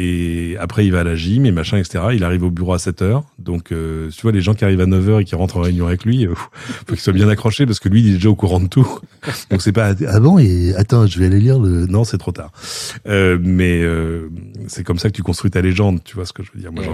Et 0.00 0.56
après, 0.60 0.86
il 0.86 0.92
va 0.92 1.00
à 1.00 1.04
la 1.04 1.16
gym 1.16 1.44
et 1.44 1.50
machin, 1.50 1.76
etc. 1.76 1.98
Il 2.12 2.22
arrive 2.22 2.44
au 2.44 2.52
bureau 2.52 2.72
à 2.72 2.78
7 2.78 3.02
heures. 3.02 3.24
Donc, 3.40 3.72
euh, 3.72 4.10
tu 4.10 4.22
vois, 4.22 4.30
les 4.30 4.40
gens 4.40 4.54
qui 4.54 4.64
arrivent 4.64 4.80
à 4.80 4.86
9 4.86 5.08
heures 5.08 5.18
et 5.18 5.24
qui 5.24 5.34
rentrent 5.34 5.56
en 5.56 5.62
réunion 5.62 5.88
avec 5.88 6.04
lui, 6.04 6.24
euh, 6.24 6.34
faut 6.86 6.94
qu'ils 6.94 7.00
soient 7.00 7.12
bien 7.12 7.28
accrochés 7.28 7.66
parce 7.66 7.80
que 7.80 7.88
lui, 7.88 8.02
il 8.02 8.10
est 8.10 8.12
déjà 8.12 8.30
au 8.30 8.36
courant 8.36 8.60
de 8.60 8.68
tout. 8.68 8.88
Donc, 9.50 9.60
c'est 9.60 9.72
pas, 9.72 9.94
ah 10.06 10.20
bon, 10.20 10.38
et 10.38 10.72
attends, 10.76 11.08
je 11.08 11.18
vais 11.18 11.26
aller 11.26 11.40
lire 11.40 11.58
le, 11.58 11.86
non, 11.86 12.04
c'est 12.04 12.18
trop 12.18 12.30
tard. 12.30 12.52
Euh, 13.08 13.38
mais, 13.42 13.82
euh, 13.82 14.30
c'est 14.68 14.84
comme 14.84 15.00
ça 15.00 15.10
que 15.10 15.16
tu 15.16 15.24
construis 15.24 15.50
ta 15.50 15.62
légende, 15.62 16.04
tu 16.04 16.14
vois 16.14 16.26
ce 16.26 16.32
que 16.32 16.44
je 16.44 16.52
veux 16.54 16.60
dire. 16.60 16.70
Moi, 16.70 16.84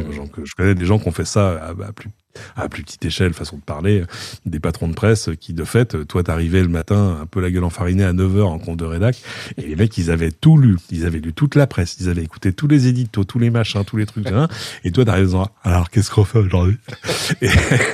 je 0.42 0.54
connais 0.54 0.74
des 0.74 0.86
gens 0.86 0.98
qui 0.98 1.06
ont 1.06 1.12
fait 1.12 1.26
ça 1.26 1.50
à, 1.50 1.68
à 1.72 1.92
plus, 1.92 2.08
à 2.56 2.68
plus 2.68 2.82
petite 2.82 3.04
échelle, 3.04 3.32
façon 3.32 3.56
de 3.56 3.62
parler, 3.62 4.04
des 4.46 4.60
patrons 4.60 4.88
de 4.88 4.94
presse 4.94 5.30
qui, 5.40 5.52
de 5.52 5.64
fait, 5.64 6.06
toi, 6.06 6.22
t'arrivais 6.22 6.62
le 6.62 6.68
matin 6.68 7.18
un 7.20 7.26
peu 7.26 7.40
la 7.40 7.50
gueule 7.50 7.64
enfarinée 7.64 8.04
à 8.04 8.12
9 8.12 8.36
heures 8.38 8.48
en 8.50 8.58
compte 8.58 8.78
de 8.78 8.84
rédac, 8.84 9.20
et 9.56 9.62
les 9.62 9.76
mecs, 9.76 9.96
ils 9.98 10.10
avaient 10.10 10.30
tout 10.32 10.56
lu, 10.56 10.76
ils 10.90 11.04
avaient 11.06 11.18
lu 11.20 11.32
toute 11.32 11.54
la 11.54 11.66
presse, 11.66 11.96
ils 12.00 12.08
avaient 12.08 12.22
écouté 12.22 12.52
tous 12.52 12.68
les 12.68 12.86
éditos, 12.86 13.24
tous 13.24 13.38
les 13.38 13.50
machins, 13.50 13.84
tous 13.84 13.96
les 13.96 14.06
trucs, 14.06 14.26
hein, 14.28 14.48
et 14.84 14.90
toi, 14.92 15.04
t'arrives 15.04 15.24
en 15.24 15.26
disant, 15.26 15.50
alors, 15.62 15.90
qu'est-ce 15.90 16.10
qu'on 16.10 16.24
fait 16.24 16.38
aujourd'hui? 16.38 16.76
et, 17.42 17.48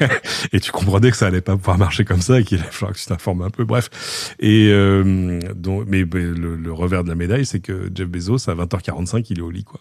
et 0.53 0.61
tu 0.61 0.71
comprenais 0.73 1.11
que 1.11 1.17
ça 1.17 1.27
allait 1.27 1.41
pas 1.41 1.57
pouvoir 1.57 1.79
marcher 1.79 2.05
comme 2.05 2.21
ça 2.21 2.41
et 2.41 2.45
qu'il 2.45 2.59
allait 2.61 2.71
falloir 2.71 2.95
que 2.95 2.99
tu 3.01 3.07
t'informes 3.07 3.43
un 3.43 3.51
peu, 3.51 3.65
bref. 3.65 4.35
Et, 4.41 4.69
euh, 4.71 5.39
donc, 5.55 5.85
mais, 5.89 6.05
le, 6.05 6.57
le 6.57 6.73
revers 6.73 7.05
de 7.05 7.09
la 7.09 7.15
médaille, 7.15 7.47
c'est 7.47 7.61
que 7.61 7.91
Jeff 7.95 8.09
Bezos, 8.09 8.49
à 8.49 8.55
20h45, 8.55 9.27
il 9.31 9.39
est 9.39 9.43
au 9.43 9.51
lit, 9.51 9.65
quoi. 9.65 9.81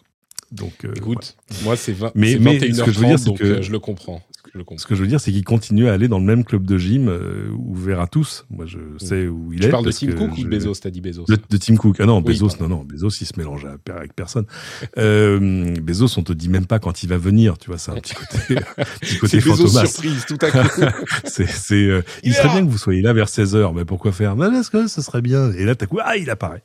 Donc, 0.51 0.73
euh, 0.83 0.93
Écoute, 0.95 1.37
moi, 1.63 1.75
c'est 1.75 1.91
20 1.93 2.11
Mais- 2.15 2.33
c'est 2.33 2.39
mais 2.39 2.57
21h30, 2.57 2.73
ce 2.75 2.83
que 2.83 2.91
je 2.91 2.99
veux 2.99 3.05
dire, 3.05 3.19
c'est 3.19 3.25
donc 3.25 3.37
que- 3.37 3.43
euh, 3.43 3.61
je 3.61 3.71
le 3.71 3.77
comprends. 3.79 4.21
Je 4.53 4.57
le 4.57 4.63
comprends. 4.63 4.81
Ce 4.81 4.87
que 4.87 4.95
je 4.95 5.01
veux 5.01 5.07
dire, 5.07 5.19
c'est 5.19 5.31
qu'il 5.31 5.43
continue 5.43 5.87
à 5.87 5.93
aller 5.93 6.07
dans 6.07 6.19
le 6.19 6.25
même 6.25 6.43
club 6.43 6.65
de 6.65 6.77
gym 6.77 7.07
euh, 7.07 7.49
ouvert 7.57 7.99
à 8.01 8.07
tous. 8.07 8.45
Moi, 8.49 8.65
je 8.65 8.77
sais 8.97 9.27
où 9.27 9.53
il 9.53 9.59
Tu 9.59 9.67
est. 9.67 9.69
parles 9.69 9.85
de 9.85 9.91
Tim 9.91 10.11
Cook 10.13 10.31
ou 10.33 10.37
je- 10.37 10.43
de 10.43 10.49
Bezos 10.49 10.73
T'as 10.81 10.89
dit 10.89 11.01
Bezos. 11.01 11.25
Le- 11.27 11.37
de 11.37 11.57
Tim 11.57 11.75
Cook. 11.75 11.97
Ah 11.99 12.05
non, 12.05 12.17
Oui, 12.17 12.23
Bezos, 12.33 12.47
pardon. 12.57 12.67
non, 12.67 12.75
non, 12.77 12.83
Bezos, 12.85 13.09
il 13.21 13.25
se 13.27 13.33
mélange 13.37 13.65
à- 13.65 13.77
avec 13.93 14.13
personne. 14.15 14.45
Euh, 14.97 15.75
Bezos, 15.81 16.17
on 16.17 16.23
te 16.23 16.33
dit 16.33 16.49
même 16.49 16.65
pas 16.65 16.79
quand 16.79 17.03
il 17.03 17.09
va 17.09 17.17
venir, 17.17 17.57
tu 17.57 17.69
vois, 17.69 17.77
c'est 17.77 17.91
un 17.91 17.95
petit 17.95 18.13
côté, 18.15 18.55
petit 19.01 19.17
côté 19.19 19.39
C'est 19.39 19.49
Bezos 19.49 19.67
fantomas. 19.67 19.85
surprise, 19.85 20.25
tout 20.27 20.37
à 20.41 20.51
coup. 20.51 20.81
c'est, 21.25 21.47
c'est, 21.47 21.75
euh, 21.85 22.01
il 22.23 22.33
serait 22.33 22.49
bien 22.49 22.65
que 22.65 22.69
vous 22.71 22.77
soyez 22.77 23.01
là 23.01 23.13
vers 23.13 23.27
16h, 23.27 23.73
mais 23.75 23.85
pourquoi 23.85 24.11
faire? 24.11 24.35
Mais 24.35 24.49
parce 24.49 24.69
que 24.69 24.87
ce 24.87 25.01
serait 25.01 25.21
bien. 25.21 25.51
Et 25.53 25.63
là, 25.65 25.75
t'as 25.75 25.85
coup, 25.85 25.99
ah, 26.03 26.17
il 26.17 26.29
apparaît. 26.29 26.63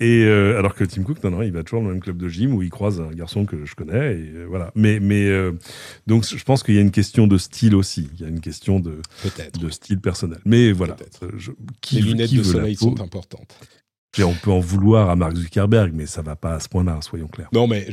Et, 0.00 0.24
euh, 0.24 0.58
alors 0.58 0.74
que 0.74 0.84
Tim 0.84 1.02
Cook, 1.02 1.22
non, 1.24 1.30
non, 1.30 1.42
il 1.42 1.52
va 1.52 1.62
toujours 1.64 1.80
dans 1.82 1.88
le 1.88 1.94
même 1.94 2.02
club 2.02 2.16
de 2.18 2.28
gym 2.28 2.54
où 2.54 2.62
il 2.62 2.70
croise 2.70 3.00
un 3.00 3.10
garçon 3.14 3.44
que 3.46 3.64
je 3.64 3.74
connais, 3.74 4.14
et 4.14 4.32
voilà. 4.48 4.70
Mais, 4.74 5.00
mais, 5.00 5.28
donc, 6.06 6.24
je 6.26 6.44
pense 6.44 6.62
qu'il 6.62 6.74
y 6.74 6.78
a 6.78 6.82
une 6.82 6.90
question 6.90 7.15
de 7.26 7.38
style 7.38 7.74
aussi. 7.74 8.08
Il 8.14 8.20
y 8.20 8.24
a 8.24 8.28
une 8.28 8.40
question 8.40 8.80
de, 8.80 9.00
style 9.70 10.00
personnel. 10.00 10.40
Mais 10.44 10.72
voilà. 10.72 10.96
Euh, 11.22 11.30
je- 11.38 11.52
qui, 11.80 11.96
Les 11.96 12.02
lunettes 12.02 12.28
qui 12.28 12.36
de 12.38 12.42
soleil 12.42 12.76
sont 12.76 13.00
importantes. 13.00 13.56
Et 14.18 14.22
on 14.22 14.32
peut 14.34 14.50
en 14.50 14.60
vouloir 14.60 15.10
à 15.10 15.16
Mark 15.16 15.36
Zuckerberg, 15.36 15.92
mais 15.94 16.06
ça 16.06 16.22
va 16.22 16.36
pas 16.36 16.54
à 16.54 16.60
ce 16.60 16.68
point-là, 16.68 17.00
soyons 17.02 17.28
clairs. 17.28 17.50
Non, 17.52 17.66
mais 17.66 17.86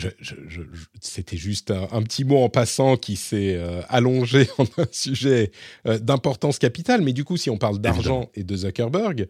c'était 1.01 1.35
juste 1.37 1.71
un, 1.71 1.87
un 1.91 2.01
petit 2.01 2.23
mot 2.23 2.37
en 2.37 2.49
passant 2.49 2.95
qui 2.95 3.17
s'est 3.17 3.55
euh, 3.57 3.81
allongé 3.89 4.47
en 4.57 4.63
un 4.77 4.87
sujet 4.91 5.51
euh, 5.87 5.99
d'importance 5.99 6.59
capitale. 6.59 7.01
Mais 7.01 7.13
du 7.13 7.25
coup, 7.25 7.35
si 7.37 7.49
on 7.49 7.57
parle 7.57 7.79
d'argent 7.79 8.29
et 8.35 8.43
de 8.43 8.55
Zuckerberg, 8.55 9.27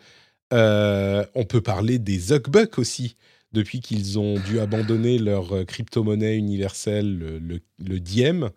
euh, 0.53 1.25
on 1.33 1.45
peut 1.45 1.61
parler 1.61 1.97
des 1.99 2.19
Zuckbucks 2.19 2.77
aussi. 2.77 3.15
Depuis 3.53 3.81
qu'ils 3.81 4.17
ont 4.17 4.39
dû 4.39 4.59
abandonner 4.59 5.19
leur 5.19 5.65
crypto-monnaie 5.67 6.37
universelle, 6.37 7.17
le, 7.17 7.37
le, 7.37 7.59
le 7.77 7.99
Diem, 7.99 8.49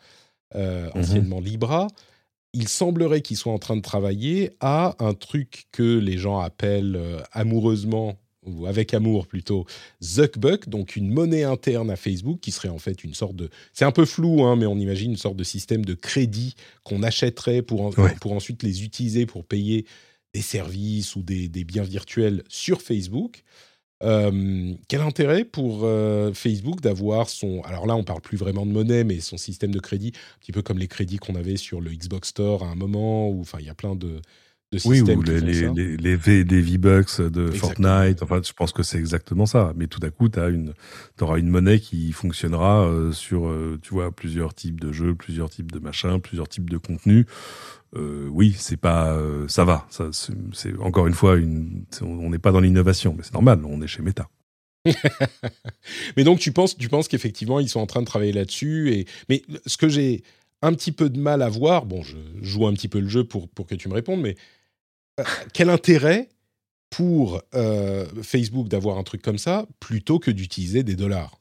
euh, 0.55 0.87
Mhm. 0.95 1.01
anciennement 1.01 1.41
Libra, 1.41 1.89
il 2.53 2.69
semblerait 2.69 3.21
qu'ils 3.21 3.37
soient 3.37 3.53
en 3.53 3.59
train 3.59 3.77
de 3.77 3.83
travailler 3.83 4.51
à 4.61 4.95
un 4.99 5.13
truc 5.15 5.67
que 5.73 5.99
les 5.99 6.17
gens 6.19 6.39
appellent 6.39 6.97
euh, 6.97 7.21
amoureusement, 7.33 8.19
ou 8.47 8.67
avec 8.67 8.95
amour 8.95 9.27
plutôt, 9.27 9.67
Zuckbuck, 10.03 10.69
donc 10.69 10.95
une 10.97 11.11
monnaie 11.11 11.43
interne 11.43 11.91
à 11.91 11.97
Facebook 11.97 12.39
qui 12.41 12.53
serait 12.53 12.69
en 12.69 12.79
fait 12.79 13.03
une 13.03 13.13
sorte 13.15 13.35
de... 13.35 13.51
C'est 13.73 13.85
un 13.85 13.91
peu 13.91 14.05
flou, 14.05 14.45
hein, 14.45 14.55
mais 14.57 14.67
on 14.67 14.79
imagine 14.79 15.11
une 15.11 15.17
sorte 15.17 15.37
de 15.37 15.43
système 15.45 15.85
de 15.85 15.95
crédit 15.95 16.55
qu'on 16.85 17.03
achèterait 17.03 17.63
pour, 17.63 17.81
en- 17.83 17.91
Ouais. 18.01 18.15
pour 18.21 18.33
ensuite 18.33 18.63
les 18.63 18.85
utiliser 18.85 19.27
pour 19.27 19.45
payer 19.45 19.85
des 20.33 20.43
services 20.43 21.17
ou 21.17 21.23
des, 21.23 21.49
des 21.49 21.65
biens 21.65 21.83
virtuels 21.83 22.45
sur 22.49 22.83
Facebook. 22.83 23.43
Euh, 24.03 24.75
quel 24.89 25.01
intérêt 25.01 25.45
pour 25.45 25.81
euh, 25.85 26.33
Facebook 26.35 26.81
d'avoir 26.81 27.29
son... 27.29 27.63
Alors 27.63 27.87
là, 27.87 27.97
on 27.97 28.05
parle 28.05 28.21
plus 28.21 28.37
vraiment 28.37 28.67
de 28.67 28.73
monnaie, 28.73 29.05
mais 29.05 29.21
son 29.21 29.39
système 29.39 29.71
de 29.71 29.81
crédit, 29.81 30.13
un 30.37 30.39
petit 30.41 30.53
peu 30.53 30.63
comme 30.63 30.79
les 30.79 30.89
crédits 30.89 31.17
qu'on 31.17 31.35
avait 31.35 31.57
sur 31.57 31.81
le 31.81 31.91
Xbox 31.91 32.29
Store 32.29 32.63
à 32.63 32.67
un 32.67 32.75
moment, 32.75 33.31
où 33.31 33.45
il 33.59 33.65
y 33.65 33.71
a 33.71 33.75
plein 33.75 33.97
de, 33.97 34.21
de 34.77 34.89
Oui, 34.89 35.01
ou 35.01 35.07
les, 35.07 35.15
font 35.15 35.47
les, 35.47 35.55
ça. 35.55 35.73
les, 35.75 35.97
les 35.97 36.17
V, 36.17 36.45
des 36.45 36.61
V-Bucks 36.61 37.21
de 37.21 37.49
Exactement. 37.49 37.53
Fortnite. 37.55 38.23
Enfin, 38.23 38.41
je 38.45 38.53
pense 38.53 38.73
que 38.73 38.83
c'est 38.83 38.99
exactement 38.99 39.47
ça. 39.47 39.73
Mais 39.77 39.87
tout 39.87 40.01
à 40.03 40.11
coup, 40.11 40.29
tu 40.29 40.39
une, 40.41 40.73
auras 41.21 41.39
une 41.39 41.49
monnaie 41.49 41.81
qui 41.81 42.13
fonctionnera 42.13 42.87
euh, 42.87 43.13
sur, 43.13 43.49
euh, 43.49 43.79
tu 43.83 43.95
vois, 43.95 44.13
plusieurs 44.13 44.55
types 44.55 44.81
de 44.81 44.93
jeux, 44.93 45.15
plusieurs 45.15 45.51
types 45.51 45.73
de 45.73 45.79
machins, 45.79 46.21
plusieurs 46.21 46.49
types 46.49 46.71
de 46.71 46.79
contenus. 46.79 47.27
Euh, 47.95 48.29
oui, 48.31 48.55
c'est 48.59 48.77
pas, 48.77 49.13
euh, 49.13 49.49
ça 49.49 49.65
va. 49.65 49.87
Ça, 49.91 50.11
c'est 50.13 50.77
encore 50.79 51.07
une 51.07 51.15
fois 51.15 51.37
une, 51.37 51.85
on 52.03 52.31
n'est 52.31 52.39
pas 52.39 52.53
dans 52.53 52.61
l'innovation, 52.61 53.15
mais 53.17 53.23
c'est 53.23 53.35
normal. 53.35 53.61
On 53.65 53.81
est 53.81 53.87
chez 53.87 54.03
Meta. 54.03 54.29
Mais 56.17 56.23
donc, 56.23 56.39
tu 56.39 56.53
penses, 56.53 56.77
tu 56.77 56.89
penses 56.89 57.09
qu'effectivement, 57.09 57.59
ils 57.59 57.69
sont 57.69 57.81
en 57.81 57.87
train 57.87 58.03
de 58.03 58.07
travailler 58.07 58.33
là-dessus. 58.33 58.93
Et... 58.93 59.07
Mais 59.29 59.43
ce 59.67 59.77
que 59.77 59.89
j'ai 59.89 60.23
un 60.63 60.73
petit 60.73 60.93
peu 60.93 61.11
de 61.11 61.19
mal 61.19 61.43
à 61.43 61.49
voir, 61.49 61.87
bon, 61.87 62.03
je 62.03 62.17
joue 62.41 62.67
un 62.67 62.73
petit 62.73 62.87
peu 62.89 63.01
le 63.01 63.09
jeu 63.09 63.25
pour, 63.25 63.49
pour 63.49 63.67
que 63.67 63.75
tu 63.75 63.89
me 63.89 63.95
répondes, 63.95 64.21
mais 64.21 64.37
quel 65.53 65.71
intérêt 65.71 66.29
pour 66.91 67.43
euh, 67.55 68.07
Facebook 68.23 68.69
d'avoir 68.69 68.99
un 68.99 69.03
truc 69.03 69.23
comme 69.23 69.39
ça 69.39 69.67
plutôt 69.81 70.19
que 70.19 70.31
d'utiliser 70.31 70.83
des 70.83 70.97
dollars? 70.97 71.41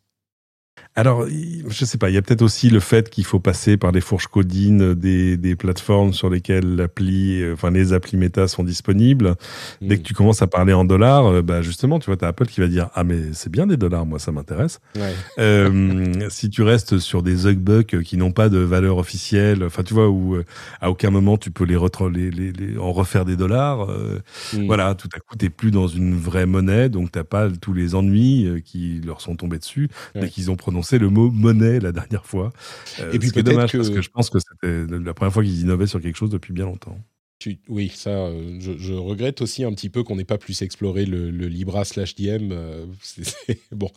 Alors, 0.98 1.26
je 1.28 1.84
sais 1.84 1.98
pas, 1.98 2.10
il 2.10 2.14
y 2.14 2.18
a 2.18 2.22
peut-être 2.22 2.41
aussi 2.41 2.70
le 2.70 2.80
fait 2.80 3.10
qu'il 3.10 3.26
faut 3.26 3.41
passer 3.41 3.76
par 3.76 3.91
les 3.91 4.00
fourches 4.00 4.28
codines 4.28 4.93
des, 4.93 5.36
des 5.36 5.58
plateformes 5.58 6.14
sur 6.14 6.30
lesquelles 6.30 6.78
l'appli, 6.78 7.41
euh, 7.41 7.52
enfin 7.54 7.70
les 7.70 7.91
applis 7.91 8.16
méta 8.16 8.48
sont 8.48 8.64
disponibles. 8.64 9.36
Dès 9.82 9.98
que 9.98 10.04
tu 10.04 10.14
commences 10.14 10.41
à 10.41 10.48
parler 10.48 10.72
en 10.72 10.86
dollars, 10.86 11.26
euh, 11.26 11.41
bah 11.41 11.62
justement, 11.62 12.00
tu 12.00 12.06
vois, 12.06 12.16
t'as 12.16 12.30
Apple 12.30 12.46
qui 12.46 12.62
va 12.62 12.68
dire 12.68 12.88
ah 12.96 13.04
mais 13.04 13.18
c'est 13.34 13.52
bien 13.52 13.68
des 13.68 13.76
dollars, 13.76 14.06
moi 14.06 14.20
ça 14.20 14.32
m'intéresse. 14.32 14.80
Ouais. 14.96 15.14
Euh, 15.38 16.14
si 16.30 16.50
tu 16.50 16.62
restes 16.62 16.98
sur 16.98 17.24
des 17.24 17.46
Hugbucks 17.46 18.02
qui 18.04 18.16
n'ont 18.16 18.32
pas 18.32 18.48
de 18.48 18.60
valeur 18.60 18.96
officielle, 18.98 19.66
enfin 19.66 19.84
tu 19.84 19.93
vois, 19.93 20.08
où 20.08 20.38
à 20.80 20.89
aucun 20.89 21.10
moment 21.10 21.38
tu 21.38 21.52
peux 21.52 21.66
les, 21.66 21.76
retro- 21.76 22.08
les, 22.10 22.32
les, 22.32 22.54
les- 22.54 22.78
en 22.78 22.93
refaire 22.93 23.26
des 23.26 23.36
dollars, 23.36 23.89
euh, 23.91 24.20
Mm. 24.54 24.68
voilà, 24.68 24.96
tout 24.96 25.10
à 25.14 25.20
coup 25.20 25.36
t'es 25.36 25.50
plus 25.50 25.72
dans 25.72 25.88
une 25.88 26.16
vraie 26.16 26.46
monnaie, 26.46 26.88
donc 26.88 27.12
t'as 27.12 27.24
pas 27.26 27.50
tous 27.50 27.74
les 27.74 27.96
ennuis 27.96 28.62
qui 28.64 29.02
leur 29.06 29.20
sont 29.20 29.36
tombés 29.36 29.58
dessus 29.58 29.89
Ouais. 30.14 30.22
dès 30.22 30.30
qu'ils 30.30 30.52
ont 30.52 30.56
prononcé 30.56 30.84
le 30.99 31.09
mot 31.09 31.29
monnaie 31.31 31.79
la 31.79 31.91
dernière 31.91 32.25
fois. 32.25 32.51
Euh, 32.99 33.11
Et 33.11 33.19
puis 33.19 33.31
peut-être 33.31 33.45
dommage 33.47 33.71
que- 33.71 33.77
parce 33.77 33.89
que 33.89 34.01
je 34.01 34.09
pense 34.09 34.29
que 34.29 34.39
c'était 34.39 34.86
la 35.03 35.13
première 35.13 35.33
fois 35.33 35.43
qu'ils 35.43 35.61
innovaient 35.61 35.88
sur 35.88 36.01
quelque 36.01 36.15
chose 36.17 36.29
depuis 36.29 36.53
bien 36.53 36.65
longtemps. 36.65 36.97
Tu- 37.38 37.59
oui, 37.67 37.91
ça, 37.93 38.09
euh, 38.11 38.57
je, 38.61 38.77
je 38.77 38.93
regrette 38.93 39.41
aussi 39.41 39.65
un 39.65 39.73
petit 39.73 39.89
peu 39.89 40.03
qu'on 40.03 40.15
n'ait 40.15 40.23
pas 40.23 40.38
plus 40.38 40.61
exploré 40.61 41.05
le, 41.05 41.31
le 41.31 41.47
Libra 41.47 41.83
slash 41.83 42.15
DM. 42.15 42.49
euh, 42.51 42.86
bon, 43.71 43.89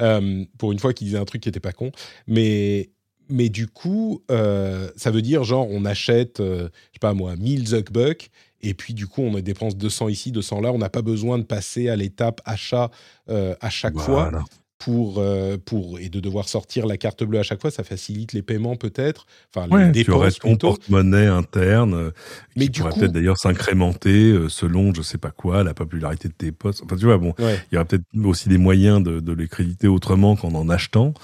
Euh, 0.00 0.44
pour 0.58 0.72
une 0.72 0.78
fois 0.78 0.92
qu'ils 0.94 1.06
disaient 1.08 1.18
un 1.18 1.24
truc 1.26 1.42
qui 1.42 1.48
n'était 1.48 1.60
pas 1.60 1.72
con. 1.72 1.92
Mais, 2.26 2.88
mais 3.28 3.48
du 3.50 3.66
coup, 3.66 4.22
euh, 4.30 4.90
ça 4.96 5.10
veut 5.10 5.20
dire, 5.22 5.44
genre, 5.44 5.66
on 5.70 5.84
achète, 5.84 6.40
euh, 6.40 6.68
je 6.90 6.94
sais 6.94 7.00
pas 7.00 7.12
moi, 7.12 7.36
1000 7.36 7.66
Zuckbucks, 7.68 8.30
et 8.62 8.72
puis 8.72 8.94
du 8.94 9.06
coup, 9.06 9.20
on 9.20 9.38
dépense 9.40 9.76
200 9.76 10.08
ici, 10.08 10.32
200 10.32 10.62
là. 10.62 10.72
On 10.72 10.78
n'a 10.78 10.88
pas 10.88 11.02
besoin 11.02 11.38
de 11.38 11.44
passer 11.44 11.90
à 11.90 11.96
l'étape 11.96 12.40
achat 12.46 12.90
euh, 13.28 13.54
à 13.60 13.68
chaque 13.68 13.98
fois 13.98 14.30
Voilà. 14.30 14.44
Pour, 14.78 15.18
euh, 15.18 15.56
pour, 15.64 15.98
et 15.98 16.10
de 16.10 16.20
devoir 16.20 16.48
sortir 16.48 16.86
la 16.86 16.96
carte 16.98 17.24
bleue 17.24 17.38
à 17.38 17.42
chaque 17.42 17.60
fois. 17.62 17.70
Ça 17.70 17.82
facilite 17.82 18.34
les 18.34 18.42
paiements 18.42 18.76
peut-être? 18.76 19.26
Enfin, 19.54 19.68
Ouais, 19.70 19.90
les 19.90 20.04
tu 20.04 20.10
aurais 20.10 20.28
dépenses 20.30 20.58
porte-monnaie 20.58 21.26
interne 21.26 21.94
euh, 21.94 22.10
Mais 22.56 22.64
qui 22.66 22.70
du 22.72 22.80
pourrait 22.80 22.92
coup- 22.92 23.00
peut-être 23.00 23.12
d'ailleurs 23.12 23.38
s'incrémenter 23.38 24.30
euh, 24.32 24.48
selon 24.50 24.92
je 24.94 25.00
sais 25.02 25.16
pas 25.18 25.30
quoi, 25.30 25.64
la 25.64 25.72
popularité 25.72 26.28
de 26.28 26.34
tes 26.34 26.52
posts. 26.52 26.82
Enfin, 26.84 26.96
tu 26.96 27.06
vois, 27.06 27.16
bon, 27.16 27.32
Ouais. 27.38 27.58
il 27.72 27.74
y 27.74 27.78
aurait 27.78 27.86
peut-être 27.86 28.04
aussi 28.24 28.48
des 28.50 28.58
moyens 28.58 29.02
de, 29.02 29.20
de 29.20 29.32
les 29.32 29.48
créditer 29.48 29.88
autrement 29.88 30.36
qu'en 30.36 30.54
en 30.54 30.68
achetant, 30.68 31.14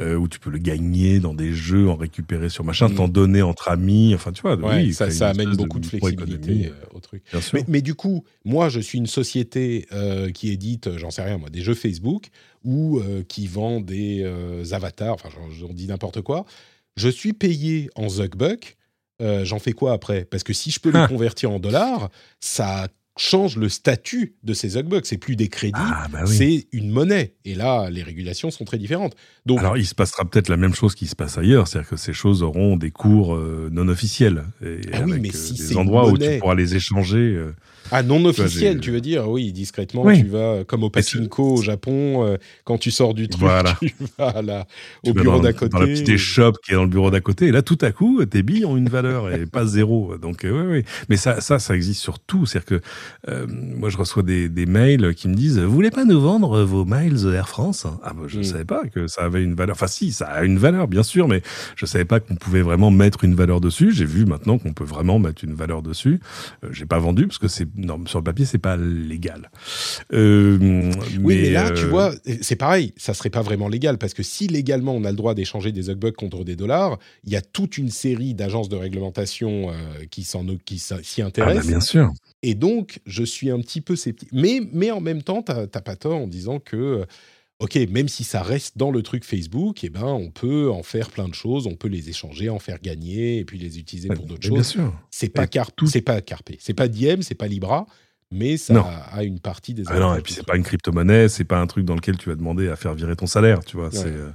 euh, 0.00 0.14
où 0.16 0.28
tu 0.28 0.38
peux 0.38 0.50
le 0.50 0.58
gagner 0.58 1.18
dans 1.18 1.32
des 1.34 1.52
jeux, 1.54 1.88
en 1.88 1.96
récupérer 1.96 2.50
sur 2.50 2.62
machin, 2.64 2.88
Mm. 2.88 2.94
t'en 2.94 3.08
donner 3.08 3.40
entre 3.42 3.68
amis. 3.68 4.14
Enfin, 4.14 4.32
tu 4.32 4.42
vois, 4.42 4.56
Ouais, 4.56 4.84
oui, 4.84 4.92
ça, 4.94 5.06
amène 5.28 5.56
beaucoup 5.56 5.78
de, 5.80 5.86
flexibilité 5.86 6.66
euh, 6.68 6.72
au 6.94 7.00
truc. 7.00 7.22
Mais, 7.54 7.64
mais 7.68 7.80
du 7.82 7.94
coup, 7.94 8.24
moi, 8.44 8.68
je 8.68 8.80
suis 8.80 8.98
une 8.98 9.06
société 9.06 9.86
qui 10.34 10.50
édite, 10.50 10.96
j'en 10.98 11.10
sais 11.10 11.22
rien, 11.22 11.38
moi, 11.38 11.48
des 11.50 11.62
jeux 11.62 11.74
Facebook 11.74 12.28
ou 12.64 12.98
euh, 12.98 13.22
qui 13.26 13.46
vend 13.46 13.80
des 13.80 14.22
euh, 14.24 14.64
avatars, 14.72 15.14
enfin, 15.14 15.28
j'en 15.58 15.72
dis 15.72 15.86
n'importe 15.86 16.20
quoi. 16.22 16.44
Je 16.96 17.08
suis 17.08 17.32
payé 17.32 17.88
en 17.96 18.08
Zuckbuck. 18.08 18.76
euh, 19.20 19.44
j'en 19.44 19.58
fais 19.58 19.72
quoi 19.72 19.92
après? 19.94 20.24
Parce 20.24 20.44
que 20.44 20.52
si 20.52 20.70
je 20.70 20.78
peux 20.78 20.90
les 20.90 20.98
Ah. 21.00 21.08
convertir 21.08 21.50
en 21.50 21.58
dollars, 21.58 22.08
ça 22.40 22.86
change 23.18 23.56
le 23.56 23.68
statut 23.68 24.36
de 24.44 24.52
ces 24.54 24.68
Zuckbucks. 24.70 25.06
C'est 25.06 25.18
plus 25.18 25.34
des 25.34 25.48
crédits, 25.48 25.72
Ah, 25.76 26.06
bah 26.12 26.20
oui. 26.24 26.36
c'est 26.36 26.66
une 26.70 26.88
monnaie. 26.90 27.34
Et 27.44 27.56
là, 27.56 27.90
les 27.90 28.04
régulations 28.04 28.52
sont 28.52 28.64
très 28.64 28.78
différentes. 28.78 29.16
Donc, 29.44 29.58
Alors, 29.58 29.76
il 29.76 29.86
se 29.86 29.94
passera 29.96 30.24
peut-être 30.24 30.48
la 30.48 30.56
même 30.56 30.72
chose 30.72 30.94
qui 30.94 31.08
se 31.08 31.16
passe 31.16 31.36
ailleurs, 31.36 31.66
c'est-à-dire 31.66 31.90
que 31.90 31.96
ces 31.96 32.12
choses 32.12 32.44
auront 32.44 32.76
des 32.76 32.92
cours 32.92 33.36
non 33.36 33.88
officiels, 33.88 34.44
et 34.64 34.82
Ah 34.92 35.00
oui, 35.04 35.10
avec 35.12 35.22
mais 35.22 35.30
si 35.32 35.54
des 35.54 35.76
endroits 35.76 36.08
où 36.08 36.16
tu 36.16 36.38
pourras 36.38 36.54
les 36.54 36.76
échanger. 36.76 37.44
Euh, 37.92 37.96
Ah, 37.96 38.02
non 38.02 38.24
officiel, 38.24 38.80
tu 38.80 38.90
veux 38.90 39.00
dire 39.00 39.28
Oui, 39.28 39.52
discrètement, 39.52 40.02
Oui. 40.04 40.20
tu 40.20 40.26
vas, 40.28 40.64
comme 40.64 40.82
au 40.84 40.90
pachinko 40.90 41.54
au 41.56 41.62
Japon, 41.62 42.24
euh, 42.26 42.36
quand 42.64 42.78
tu 42.78 42.90
sors 42.90 43.14
du 43.14 43.28
truc, 43.28 43.40
Voilà. 43.42 43.74
tu 43.80 43.92
vas 44.18 44.28
à 44.28 44.42
la- 44.42 44.66
au 45.06 45.12
bureau 45.12 45.40
d'à 45.40 45.52
côté. 45.52 45.70
Dans 45.72 45.80
la 45.80 45.86
petite 45.86 46.08
échoppe 46.08 46.56
qui 46.64 46.72
est 46.72 46.74
dans 46.74 46.82
le 46.84 46.88
bureau 46.90 47.10
d'à 47.10 47.20
côté. 47.20 47.46
Et 47.46 47.52
là, 47.52 47.62
tout 47.62 47.78
à 47.82 47.92
coup, 47.92 48.24
tes 48.26 48.42
billes 48.42 48.64
ont 48.64 48.76
une 48.76 48.88
valeur 48.88 49.32
et 49.32 49.46
pas 49.46 49.64
zéro. 49.66 50.16
Donc, 50.18 50.44
euh, 50.44 50.50
oui, 50.66 50.78
oui. 50.78 50.84
Mais 51.08 51.16
ça, 51.16 51.40
ça, 51.40 51.58
ça 51.58 51.74
existe 51.74 52.00
sur 52.00 52.18
tout. 52.18 52.46
C'est-à-dire 52.46 52.66
que 52.66 52.80
euh, 53.28 53.46
moi, 53.48 53.88
je 53.90 53.96
reçois 53.96 54.22
des, 54.22 54.48
des 54.48 54.66
mails 54.66 55.14
qui 55.14 55.28
me 55.28 55.34
disent 55.34 55.58
Vous 55.58 55.72
voulez 55.72 55.90
pas 55.90 56.04
nous 56.04 56.20
vendre 56.20 56.62
vos 56.62 56.84
miles 56.84 57.26
Air 57.34 57.48
France? 57.48 57.86
Ah, 58.02 58.12
bah, 58.14 58.22
je 58.26 58.36
ne 58.36 58.42
Mm. 58.42 58.44
savais 58.44 58.64
pas 58.64 58.86
que 58.86 59.06
ça 59.08 59.22
avait 59.22 59.42
une 59.42 59.54
valeur. 59.54 59.74
Enfin, 59.74 59.86
si, 59.88 60.12
ça 60.12 60.26
a 60.26 60.44
une 60.44 60.58
valeur, 60.58 60.88
bien 60.88 61.02
sûr, 61.02 61.28
mais 61.28 61.42
je 61.76 61.86
savais 61.86 62.04
pas 62.04 62.20
qu'on 62.20 62.36
pouvait 62.36 62.62
vraiment 62.62 62.90
mettre 62.90 63.24
une 63.24 63.34
valeur 63.34 63.60
dessus. 63.60 63.92
J'ai 63.92 64.04
vu 64.04 64.24
maintenant 64.26 64.58
qu'on 64.58 64.72
peut 64.72 64.84
vraiment 64.84 65.18
mettre 65.18 65.44
une 65.44 65.54
valeur 65.54 65.82
dessus. 65.82 66.20
Euh, 66.64 66.68
J'ai 66.72 66.86
pas 66.86 66.98
vendu 66.98 67.26
parce 67.26 67.38
que 67.38 67.48
c'est 67.48 67.66
non, 67.78 68.04
sur 68.06 68.18
le 68.18 68.24
papier, 68.24 68.44
c'est 68.44 68.58
pas 68.58 68.76
légal. 68.76 69.50
Euh, 70.12 70.90
Oui, 71.20 71.36
mais, 71.42 71.50
là, 71.50 71.68
euh, 71.70 71.74
tu 71.74 71.84
vois, 71.84 72.12
c'est 72.42 72.56
pareil, 72.56 72.92
ça 72.96 73.14
serait 73.14 73.30
pas 73.30 73.42
vraiment 73.42 73.68
légal, 73.68 73.98
parce 73.98 74.14
que 74.14 74.22
si 74.22 74.48
légalement 74.48 74.94
on 74.94 75.04
a 75.04 75.10
le 75.10 75.16
droit 75.16 75.34
d'échanger 75.34 75.70
des 75.72 75.82
Zuckbucks 75.82 76.16
contre 76.16 76.44
des 76.44 76.56
dollars, 76.56 76.98
il 77.24 77.32
y 77.32 77.36
a 77.36 77.40
toute 77.40 77.78
une 77.78 77.88
série 77.90 78.34
d'agences 78.34 78.68
de 78.68 78.76
réglementation 78.76 79.70
euh, 79.70 79.74
qui 80.10 80.24
s'en 80.24 80.44
qui 80.64 80.78
s'y 80.78 80.92
Ah, 80.92 80.98
bah, 81.18 81.26
intéressent. 81.26 81.66
bien 81.68 81.80
sûr. 81.80 82.10
Et 82.42 82.54
donc, 82.54 83.00
je 83.06 83.22
suis 83.22 83.50
un 83.50 83.60
petit 83.60 83.80
peu 83.80 83.96
sceptique. 83.96 84.28
Mais, 84.32 84.60
mais 84.72 84.90
en 84.90 85.00
même 85.00 85.22
temps, 85.22 85.42
t'as 85.42 85.66
t'as 85.66 85.80
pas 85.80 85.96
tort 85.96 86.18
en 86.20 86.26
disant 86.26 86.58
que, 86.58 86.76
euh, 86.76 87.04
OK, 87.60 87.74
même 87.90 88.06
si 88.06 88.22
ça 88.22 88.40
reste 88.42 88.78
dans 88.78 88.92
le 88.92 89.02
truc 89.02 89.24
Facebook, 89.24 89.82
eh 89.82 89.88
ben, 89.90 90.04
on 90.04 90.30
peut 90.30 90.70
en 90.70 90.84
faire 90.84 91.10
plein 91.10 91.26
de 91.28 91.34
choses, 91.34 91.66
on 91.66 91.74
peut 91.74 91.88
les 91.88 92.08
échanger, 92.08 92.48
en 92.50 92.60
faire 92.60 92.78
gagner, 92.80 93.38
et 93.38 93.44
puis 93.44 93.58
les 93.58 93.78
utiliser 93.80 94.08
pour 94.10 94.26
d'autres 94.26 94.46
choses. 94.46 94.66
sûr. 94.68 94.94
C'est 95.10 95.28
pas, 95.28 95.48
car 95.48 95.72
tout- 95.72 95.88
c'est 95.88 96.00
pas 96.00 96.20
Carpe, 96.20 96.50
c'est 96.60 96.74
pas 96.74 96.86
Diem, 96.86 97.22
c'est 97.22 97.34
pas 97.34 97.48
Libra, 97.48 97.86
mais 98.30 98.58
ça 98.58 98.74
Non. 98.74 98.84
a 98.84 99.24
une 99.24 99.40
partie 99.40 99.74
des 99.74 99.82
Ah 99.88 99.98
non, 99.98 100.14
et 100.14 100.20
puis 100.20 100.34
c'est 100.34 100.46
pas 100.46 100.56
une 100.56 100.62
crypto-monnaie, 100.62 101.28
c'est 101.28 101.42
pas 101.44 101.58
un 101.58 101.66
truc 101.66 101.84
dans 101.84 101.96
lequel 101.96 102.16
tu 102.16 102.28
vas 102.28 102.36
demander 102.36 102.68
à 102.68 102.76
faire 102.76 102.94
virer 102.94 103.16
ton 103.16 103.26
salaire, 103.26 103.64
tu 103.64 103.76
vois. 103.76 103.88
Ouais. 103.88 104.04
euh, 104.06 104.30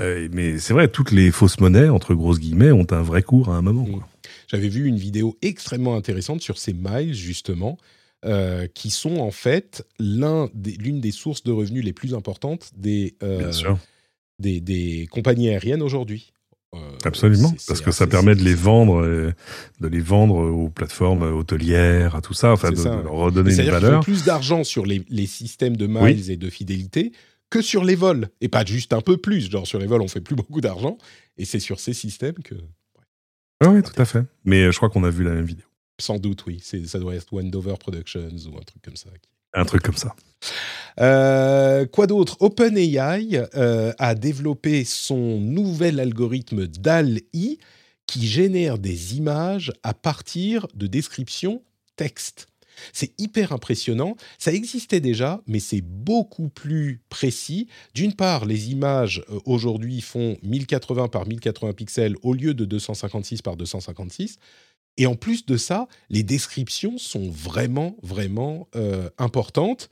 euh, 0.00 0.28
mais 0.32 0.58
c'est 0.58 0.74
vrai, 0.74 0.88
toutes 0.88 1.10
les 1.12 1.30
fausses 1.30 1.58
monnaies, 1.58 1.88
entre 1.88 2.12
grosses 2.14 2.38
guillemets, 2.38 2.70
ont 2.72 2.86
un 2.90 3.02
vrai 3.02 3.22
cours 3.22 3.48
à 3.48 3.56
un 3.56 3.62
moment. 3.62 3.86
Mm. 3.86 4.02
J'avais 4.48 4.68
vu 4.68 4.86
une 4.86 4.96
vidéo 4.98 5.38
extrêmement 5.40 5.96
intéressante 5.96 6.42
sur 6.42 6.58
ces 6.58 6.74
miles, 6.74 7.14
justement, 7.14 7.78
euh, 8.24 8.66
qui 8.72 8.90
sont 8.90 9.16
en 9.18 9.30
fait 9.30 9.86
l'un 9.98 10.48
des- 10.54 10.72
l'une 10.72 11.00
des 11.00 11.10
sources 11.12 11.42
de 11.42 11.52
revenus 11.52 11.84
les 11.84 11.92
plus 11.92 12.14
importantes 12.14 12.70
des, 12.76 13.16
euh, 13.22 13.52
des, 14.38 14.60
des 14.60 15.08
compagnies 15.10 15.48
aériennes 15.48 15.82
aujourd'hui. 15.82 16.32
Euh, 16.74 16.78
absolument, 17.04 17.54
parce 17.68 17.82
que 17.82 17.90
ça 17.90 18.06
permet 18.06 18.34
de 18.34 18.42
les 18.42 18.54
vendre, 18.54 19.02
de 19.04 19.88
les 19.88 20.00
vendre 20.00 20.36
aux 20.36 20.70
plateformes 20.70 21.22
hôtelières, 21.22 22.16
à 22.16 22.22
tout 22.22 22.32
ça, 22.32 22.50
enfin 22.52 22.70
de, 22.70 22.76
ça, 22.76 22.96
de 22.96 23.02
leur 23.02 23.12
redonner 23.12 23.54
une 23.54 23.70
valeur. 23.70 24.00
plus 24.02 24.24
d'argent 24.24 24.64
sur 24.64 24.86
les, 24.86 25.04
les 25.10 25.26
systèmes 25.26 25.76
de 25.76 25.86
miles 25.86 26.00
Oui. 26.02 26.30
et 26.32 26.36
de 26.38 26.48
fidélité 26.48 27.12
que 27.50 27.60
sur 27.60 27.84
les 27.84 27.94
vols. 27.94 28.30
Et 28.40 28.48
pas 28.48 28.64
juste 28.64 28.94
un 28.94 29.02
peu 29.02 29.18
plus. 29.18 29.50
Genre 29.50 29.66
sur 29.66 29.78
les 29.78 29.86
vols, 29.86 30.00
on 30.00 30.08
fait 30.08 30.22
plus 30.22 30.34
beaucoup 30.36 30.62
d'argent. 30.62 30.96
Et 31.36 31.44
c'est 31.44 31.60
sur 31.60 31.78
ces 31.78 31.92
systèmes 31.92 32.36
que, 32.42 32.54
Ah 33.60 33.68
oui, 33.68 33.82
tout 33.82 34.00
à 34.00 34.06
fait. 34.06 34.24
Mais 34.46 34.72
je 34.72 34.76
crois 34.78 34.88
qu'on 34.88 35.04
a 35.04 35.10
vu 35.10 35.24
la 35.24 35.32
même 35.34 35.44
vidéo, 35.44 35.66
sans 35.98 36.18
doute, 36.18 36.44
oui, 36.46 36.60
ça 36.60 36.98
doit 36.98 37.14
être 37.14 37.32
Wendover 37.32 37.74
Productions 37.78 38.30
ou 38.50 38.56
un 38.56 38.62
truc 38.62 38.82
comme 38.82 38.96
ça. 38.96 39.10
un 39.54 39.64
truc 39.64 39.82
comme 39.82 39.96
ça. 39.96 40.14
Euh, 41.00 41.86
quoi 41.86 42.06
d'autre? 42.06 42.36
OpenAI 42.40 43.46
euh, 43.54 43.92
a 43.98 44.14
développé 44.14 44.84
son 44.84 45.40
nouvel 45.40 46.00
algorithme 46.00 46.66
DAL-I 46.66 47.58
qui 48.06 48.26
génère 48.26 48.78
des 48.78 49.16
images 49.16 49.72
à 49.82 49.94
partir 49.94 50.66
de 50.74 50.86
descriptions 50.86 51.62
texte. 51.96 52.48
C'est 52.92 53.12
hyper 53.20 53.52
impressionnant. 53.52 54.16
Ça 54.38 54.52
existait 54.52 55.00
déjà, 55.00 55.40
mais 55.46 55.60
c'est 55.60 55.82
beaucoup 55.82 56.48
plus 56.48 57.00
précis. 57.08 57.68
D'une 57.94 58.14
part, 58.14 58.44
les 58.44 58.70
images 58.70 59.22
euh, 59.30 59.38
aujourd'hui 59.44 60.00
font 60.00 60.36
1080 60.42 61.08
par 61.08 61.26
1080 61.26 61.72
pixels 61.74 62.16
au 62.22 62.32
lieu 62.34 62.54
de 62.54 62.64
256 62.64 63.42
par 63.42 63.56
256. 63.56 64.38
Et 64.98 65.06
en 65.06 65.14
plus 65.14 65.46
de 65.46 65.56
ça, 65.56 65.88
les 66.10 66.22
descriptions 66.22 66.98
sont 66.98 67.30
vraiment, 67.30 67.96
vraiment 68.02 68.68
euh, 68.76 69.08
importantes. 69.18 69.88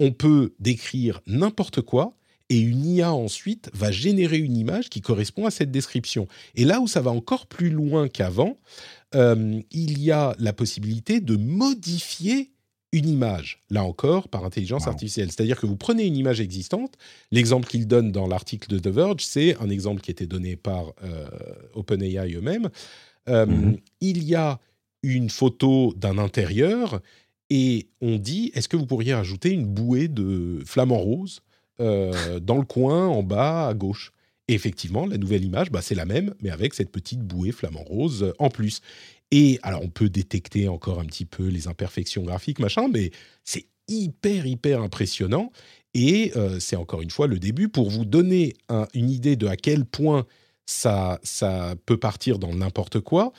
On 0.00 0.12
peut 0.12 0.54
décrire 0.58 1.20
n'importe 1.26 1.80
quoi 1.80 2.16
et 2.50 2.58
une 2.58 2.84
IA 2.84 3.12
ensuite 3.12 3.70
va 3.74 3.90
générer 3.90 4.38
une 4.38 4.56
image 4.56 4.90
qui 4.90 5.00
correspond 5.00 5.46
à 5.46 5.50
cette 5.50 5.70
description. 5.70 6.28
Et 6.54 6.64
là 6.64 6.80
où 6.80 6.86
ça 6.86 7.00
va 7.00 7.10
encore 7.10 7.46
plus 7.46 7.70
loin 7.70 8.08
qu'avant, 8.08 8.58
euh, 9.14 9.60
il 9.70 9.98
y 10.02 10.10
a 10.10 10.34
la 10.38 10.52
possibilité 10.52 11.20
de 11.20 11.36
modifier 11.36 12.50
une 12.92 13.08
image, 13.08 13.60
là 13.70 13.82
encore, 13.82 14.28
par 14.28 14.44
intelligence 14.44 14.84
Wow. 14.84 14.90
artificielle. 14.90 15.32
C'est-à-dire 15.32 15.58
que 15.58 15.66
vous 15.66 15.76
prenez 15.76 16.04
une 16.06 16.16
image 16.16 16.40
existante, 16.40 16.94
l'exemple 17.32 17.66
qu'il 17.66 17.88
donne 17.88 18.12
dans 18.12 18.28
l'article 18.28 18.68
de 18.68 18.78
The 18.78 18.86
Verge, 18.94 19.24
c'est 19.24 19.56
un 19.60 19.68
exemple 19.68 20.00
qui 20.00 20.12
était 20.12 20.26
donné 20.26 20.54
par 20.54 20.92
euh, 21.02 21.26
OpenAI 21.74 22.34
eux-mêmes. 22.34 22.70
Euh, 23.28 23.46
Mhm. 23.46 23.76
Il 24.00 24.22
y 24.24 24.34
a 24.34 24.58
une 25.02 25.30
photo 25.30 25.92
d'un 25.96 26.18
intérieur 26.18 27.00
et 27.50 27.88
on 28.00 28.16
dit, 28.18 28.50
est-ce 28.54 28.68
que 28.68 28.76
vous 28.76 28.86
pourriez 28.86 29.12
ajouter 29.12 29.50
une 29.50 29.66
bouée 29.66 30.08
de 30.08 30.62
flamant 30.66 30.98
rose 30.98 31.40
euh, 31.80 32.40
dans 32.40 32.56
le 32.56 32.64
coin 32.64 33.06
en 33.08 33.22
bas 33.22 33.68
à 33.68 33.74
gauche? 33.74 34.12
Et 34.48 34.54
effectivement, 34.54 35.06
la 35.06 35.16
nouvelle 35.16 35.44
image, 35.44 35.70
bah, 35.70 35.80
c'est 35.82 35.94
la 35.94 36.04
même, 36.04 36.34
mais 36.42 36.50
avec 36.50 36.74
cette 36.74 36.90
petite 36.90 37.20
bouée 37.20 37.52
flamant 37.52 37.82
rose 37.82 38.22
euh, 38.24 38.32
en 38.38 38.50
plus. 38.50 38.80
Et 39.30 39.58
alors, 39.62 39.82
on 39.82 39.88
peut 39.88 40.08
détecter 40.10 40.68
encore 40.68 41.00
un 41.00 41.04
petit 41.06 41.24
peu 41.24 41.48
les 41.48 41.66
imperfections 41.66 42.22
graphiques, 42.22 42.58
machin, 42.58 42.88
mais 42.88 43.10
c'est 43.42 43.66
hyper, 43.88 44.46
hyper 44.46 44.82
impressionnant. 44.82 45.50
Et 45.94 46.32
euh, 46.36 46.60
c'est 46.60 46.76
encore 46.76 47.02
une 47.02 47.10
fois 47.10 47.26
le 47.26 47.38
début 47.38 47.68
pour 47.68 47.88
vous 47.90 48.04
donner 48.04 48.54
un- 48.68 48.86
une 48.94 49.10
idée 49.10 49.36
de 49.36 49.46
à 49.46 49.56
quel 49.56 49.84
point 49.84 50.26
ça, 50.66 51.18
ça 51.22 51.74
peut 51.86 51.98
partir 51.98 52.38
dans 52.38 52.54
n'importe 52.54 53.00
quoi. 53.00 53.32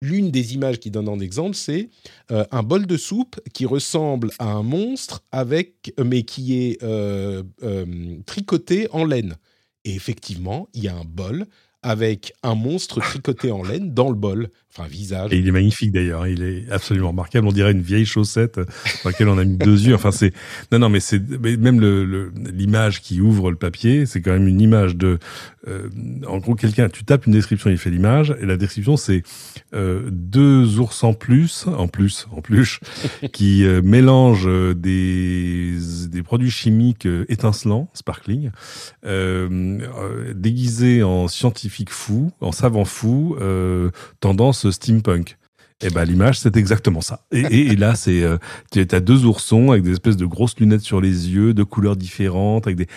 L'une 0.00 0.30
des 0.30 0.54
images 0.54 0.78
qui 0.78 0.90
donne 0.90 1.08
en 1.08 1.18
exemple, 1.18 1.56
c'est 1.56 1.90
euh, 2.30 2.44
un 2.52 2.62
bol 2.62 2.86
de 2.86 2.96
soupe 2.96 3.40
qui 3.52 3.66
ressemble 3.66 4.30
à 4.38 4.46
un 4.46 4.62
monstre 4.62 5.24
avec, 5.32 5.92
mais 6.02 6.22
qui 6.22 6.56
est 6.56 6.82
euh, 6.84 7.42
euh, 7.64 8.16
tricoté 8.24 8.86
en 8.92 9.04
laine. 9.04 9.36
Et 9.84 9.94
effectivement, 9.94 10.68
il 10.72 10.84
y 10.84 10.88
a 10.88 10.94
un 10.94 11.04
bol 11.04 11.46
avec 11.82 12.32
un 12.42 12.54
monstre 12.54 13.00
tricoté 13.00 13.50
en 13.50 13.62
laine 13.62 13.92
dans 13.92 14.08
le 14.08 14.14
bol, 14.14 14.50
enfin 14.78 14.84
un 14.84 14.88
visage. 14.88 15.32
Et 15.32 15.38
il 15.38 15.48
est 15.48 15.52
magnifique 15.52 15.92
d'ailleurs, 15.92 16.26
il 16.26 16.42
est 16.42 16.70
absolument 16.70 17.08
remarquable. 17.10 17.46
On 17.46 17.52
dirait 17.52 17.72
une 17.72 17.82
vieille 17.82 18.06
chaussette 18.06 18.58
dans 18.58 19.10
laquelle 19.10 19.28
on 19.28 19.38
a 19.38 19.44
mis 19.44 19.56
deux 19.56 19.80
yeux. 19.86 19.94
Enfin, 19.94 20.10
c'est 20.12 20.32
non, 20.72 20.78
non, 20.78 20.88
mais 20.88 21.00
c'est 21.00 21.20
même 21.58 21.80
le 21.80 22.04
le- 22.04 22.32
l'image 22.52 23.00
qui 23.02 23.20
ouvre 23.20 23.50
le 23.50 23.56
papier, 23.56 24.06
c'est 24.06 24.20
quand 24.20 24.32
même 24.32 24.48
une 24.48 24.60
image 24.60 24.96
de. 24.96 25.18
euh, 25.66 25.88
en 26.26 26.38
gros, 26.38 26.54
quelqu'un, 26.54 26.88
tu 26.88 27.04
tapes 27.04 27.26
une 27.26 27.32
description, 27.32 27.70
il 27.70 27.78
fait 27.78 27.90
l'image, 27.90 28.34
et 28.40 28.46
la 28.46 28.56
description 28.56 28.96
c'est 28.96 29.22
euh, 29.74 30.08
deux 30.10 30.78
ours 30.78 31.04
en 31.04 31.12
plus, 31.14 31.66
en 31.66 31.88
plus, 31.88 32.26
en 32.32 32.40
plus, 32.40 32.80
qui 33.32 33.64
euh, 33.64 33.80
mélangent 33.82 34.46
euh, 34.48 34.74
des 34.74 35.74
des 36.08 36.22
produits 36.22 36.50
chimiques 36.50 37.06
étincelants, 37.28 37.88
sparkling, 37.94 38.50
déguisés 40.34 41.02
en 41.02 41.28
scientifiques 41.28 41.90
fous, 41.90 42.30
en 42.40 42.52
savants 42.52 42.84
fous, 42.84 43.36
euh, 43.40 43.90
steampunk. 44.70 45.36
Et 45.80 45.90
ben 45.90 46.04
l'image 46.04 46.40
c'est 46.40 46.56
exactement 46.56 47.00
ça. 47.00 47.24
Et, 47.30 47.40
et, 47.40 47.66
et 47.68 47.76
là 47.76 47.94
c'est 47.94 48.24
euh, 48.24 48.36
tu 48.72 48.84
as 48.90 49.00
deux 49.00 49.26
oursons 49.26 49.70
avec 49.70 49.84
des 49.84 49.92
espèces 49.92 50.16
de 50.16 50.26
grosses 50.26 50.58
lunettes 50.58 50.80
sur 50.80 51.00
les 51.00 51.30
yeux, 51.30 51.54
de 51.54 51.62
couleurs 51.62 51.96
différentes, 51.96 52.66
avec 52.66 52.76
des. 52.76 52.88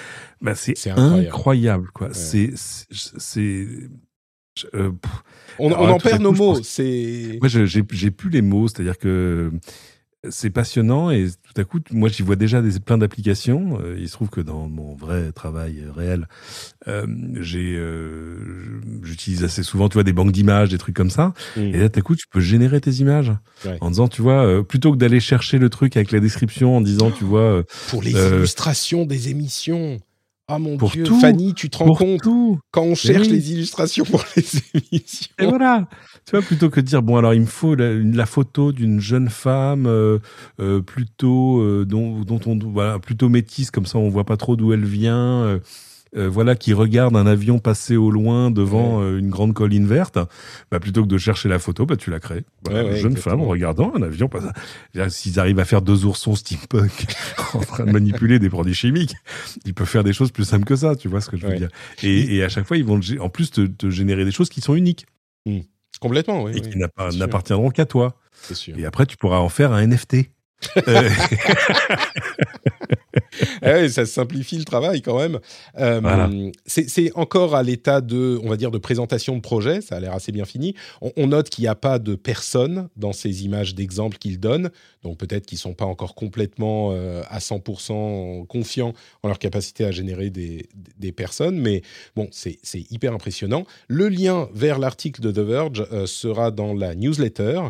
Ben, 0.41 0.55
c'est 0.55 0.89
incroyable. 0.89 1.27
incroyable. 1.27 1.87
quoi. 1.93 2.07
Ouais. 2.07 2.13
C'est 2.13 2.53
c'est 2.55 3.67
euh, 4.73 4.91
on, 5.59 5.71
en 5.71 5.97
perd 5.99 6.17
coup, 6.17 6.23
nos 6.23 6.31
mots. 6.31 6.59
C'est 6.63 7.37
moi, 7.39 7.49
j'ai 7.49 8.11
plus 8.11 8.29
les 8.29 8.41
mots, 8.41 8.67
c'est-à-dire 8.67 8.97
que 8.97 9.51
c'est 10.29 10.51
passionnant 10.51 11.09
et 11.09 11.27
tout 11.29 11.59
à 11.59 11.63
coup, 11.63 11.79
moi, 11.91 12.07
j'y 12.09 12.21
vois 12.21 12.35
déjà 12.35 12.61
des, 12.61 12.79
plein 12.79 12.97
d'applications. 12.97 13.79
Euh, 13.81 13.97
il 13.99 14.07
se 14.07 14.13
trouve 14.13 14.29
que 14.29 14.41
dans 14.41 14.67
mon 14.67 14.95
vrai 14.95 15.31
travail 15.31 15.79
euh, 15.83 15.91
réel, 15.91 16.27
euh, 16.87 17.07
j'ai, 17.39 17.75
euh, 17.75 18.81
j'utilise 19.03 19.43
assez 19.43 19.63
souvent, 19.63 19.89
tu 19.89 19.95
vois, 19.95 20.03
des 20.03 20.13
banques 20.13 20.31
d'images, 20.31 20.69
des 20.69 20.77
trucs 20.77 20.95
comme 20.95 21.09
ça. 21.09 21.33
Et 21.57 21.71
là, 21.77 21.89
tout 21.89 21.99
à 21.99 22.01
coup, 22.03 22.15
tu 22.15 22.27
peux 22.27 22.39
générer 22.39 22.79
tes 22.81 22.91
images 22.91 23.31
Ouais. 23.65 23.77
en 23.81 23.89
disant, 23.89 24.07
tu 24.07 24.21
vois, 24.21 24.45
euh, 24.45 24.63
plutôt 24.63 24.91
que 24.91 24.97
d'aller 24.97 25.19
chercher 25.19 25.57
le 25.59 25.69
truc 25.69 25.95
avec 25.95 26.11
la 26.11 26.19
description 26.19 26.77
en 26.77 26.81
disant, 26.81 27.11
tu 27.11 27.23
vois, 27.23 27.41
euh, 27.41 27.63
pour 27.89 28.01
les 28.01 28.15
Euh, 28.15 28.37
illustrations 28.37 29.05
des 29.05 29.29
émissions. 29.29 29.99
Ah 30.53 30.59
mon 30.59 30.75
pour 30.75 30.89
dieu, 30.89 31.03
tout, 31.03 31.17
Fanny, 31.17 31.53
tu 31.53 31.69
te 31.69 31.77
rends 31.77 31.93
compte 31.93 32.21
tout. 32.21 32.59
quand 32.71 32.83
on 32.83 32.93
cherche 32.93 33.27
oui. 33.27 33.33
les 33.33 33.53
illustrations 33.53 34.03
pour 34.03 34.21
les 34.35 34.43
émissions. 34.91 35.33
Et 35.39 35.45
voilà. 35.45 35.87
Tu 36.25 36.31
vois, 36.31 36.41
plutôt 36.41 36.69
que 36.69 36.81
de 36.81 36.85
dire, 36.85 37.01
bon, 37.01 37.15
alors 37.15 37.33
il 37.33 37.41
me 37.41 37.45
faut 37.45 37.73
la, 37.73 37.93
la 37.93 38.25
photo 38.25 38.73
d'une 38.73 38.99
jeune 38.99 39.29
femme 39.29 39.85
euh, 39.87 40.19
euh, 40.59 40.81
plutôt, 40.81 41.61
euh, 41.61 41.85
dont, 41.87 42.21
dont 42.21 42.41
on, 42.45 42.59
voilà, 42.59 42.99
plutôt 42.99 43.29
métisse, 43.29 43.71
comme 43.71 43.85
ça 43.85 43.97
on 43.97 44.09
voit 44.09 44.25
pas 44.25 44.35
trop 44.35 44.57
d'où 44.57 44.73
elle 44.73 44.83
vient, 44.83 45.59
euh, 46.15 46.25
euh, 46.25 46.29
voilà, 46.29 46.55
qui 46.55 46.73
regarde 46.73 47.15
un 47.15 47.25
avion 47.25 47.59
passer 47.59 47.95
au 47.95 48.11
loin 48.11 48.51
devant 48.51 49.01
euh, 49.01 49.17
une 49.17 49.29
grande 49.29 49.53
colline 49.53 49.85
verte, 49.87 50.17
bah, 50.69 50.79
plutôt 50.79 51.03
que 51.03 51.07
de 51.07 51.17
chercher 51.17 51.47
la 51.49 51.57
photo, 51.59 51.85
bah, 51.85 51.95
tu 51.95 52.09
la 52.09 52.19
crées. 52.19 52.43
Ouais, 52.67 52.73
ouais, 52.73 52.81
jeune 52.97 53.11
exactement. 53.13 53.15
femme 53.21 53.41
en 53.41 53.45
regardant 53.45 53.93
un 53.95 54.01
avion 54.01 54.27
passer. 54.27 54.47
Là, 54.93 55.09
S'ils 55.09 55.39
arrivent 55.39 55.59
à 55.59 55.65
faire 55.65 55.81
deux 55.81 56.05
oursons 56.05 56.35
steampunk 56.35 57.05
en 57.53 57.59
train 57.59 57.85
de 57.85 57.91
manipuler 57.91 58.39
des 58.39 58.49
produits 58.49 58.73
chimiques, 58.75 59.13
ils 59.65 59.73
peuvent 59.73 59.87
faire 59.87 60.03
des 60.03 60.13
choses 60.13 60.31
plus 60.31 60.43
simples 60.45 60.65
que 60.65 60.75
ça, 60.75 60.95
tu 60.95 61.07
vois 61.07 61.21
ce 61.21 61.29
que 61.29 61.37
je 61.37 61.43
veux 61.45 61.51
Ouais. 61.53 61.57
dire. 61.57 61.69
Et, 62.03 62.35
et 62.35 62.43
à 62.43 62.49
chaque 62.49 62.65
fois, 62.67 62.77
ils 62.77 62.85
vont 62.85 62.99
en 63.19 63.29
plus 63.29 63.51
te, 63.51 63.61
te 63.65 63.89
générer 63.89 64.25
des 64.25 64.31
choses 64.31 64.49
qui 64.49 64.61
sont 64.61 64.75
uniques 64.75 65.05
Complètement, 65.99 66.43
oui. 66.43 66.53
et 66.55 66.61
qui 66.61 66.77
n'appartiendront 66.77 67.69
qu'à 67.69 67.85
toi. 67.85 68.15
C'est 68.41 68.55
sûr. 68.55 68.77
Et 68.77 68.85
après, 68.85 69.05
tu 69.05 69.17
pourras 69.17 69.37
en 69.37 69.49
faire 69.49 69.71
un 69.71 69.85
NFT. 69.85 70.29
Euh, 70.87 71.09
ouais, 73.63 73.89
ça 73.89 74.05
simplifie 74.05 74.57
le 74.57 74.65
travail 74.65 75.01
quand 75.01 75.17
même. 75.17 75.39
Euh, 75.77 75.99
Voilà. 76.01 76.29
c'est, 76.65 77.11
encore 77.15 77.55
à 77.55 77.63
l'état 77.63 78.01
de, 78.01 78.39
on 78.43 78.49
va 78.49 78.57
dire, 78.57 78.71
de 78.71 78.77
présentation 78.77 79.35
de 79.35 79.41
projet. 79.41 79.81
Ça 79.81 79.95
a 79.95 79.99
l'air 79.99 80.13
assez 80.13 80.31
bien 80.31 80.45
fini. 80.45 80.75
On, 81.01 81.11
on 81.17 81.27
note 81.27 81.49
qu'il 81.49 81.63
n'y 81.63 81.67
a 81.67 81.75
pas 81.75 81.99
de 81.99 82.15
personne 82.15 82.89
dans 82.95 83.13
ces 83.13 83.45
images 83.45 83.75
d'exemple 83.75 84.17
qu'il 84.17 84.39
donne. 84.39 84.69
Donc 85.03 85.17
peut-être 85.17 85.45
qu'ils 85.45 85.57
sont 85.57 85.73
pas 85.73 85.85
encore 85.85 86.15
complètement 86.15 86.89
euh, 86.91 87.21
à 87.29 87.39
100% 87.39 88.45
confiants 88.47 88.93
en 89.23 89.27
leur 89.27 89.39
capacité 89.39 89.85
à 89.85 89.91
générer 89.91 90.29
des, 90.29 90.67
des 90.99 91.11
personnes. 91.11 91.57
Mais 91.57 91.81
bon, 92.15 92.27
c'est, 92.31 92.59
c'est 92.63 92.89
hyper 92.91 93.13
impressionnant. 93.13 93.65
Le 93.87 94.09
lien 94.09 94.49
vers 94.53 94.79
l'article 94.79 95.21
de 95.21 95.31
The 95.31 95.39
Verge 95.39 95.85
euh, 95.91 96.05
sera 96.05 96.51
dans 96.51 96.73
la 96.73 96.95
newsletter. 96.95 97.61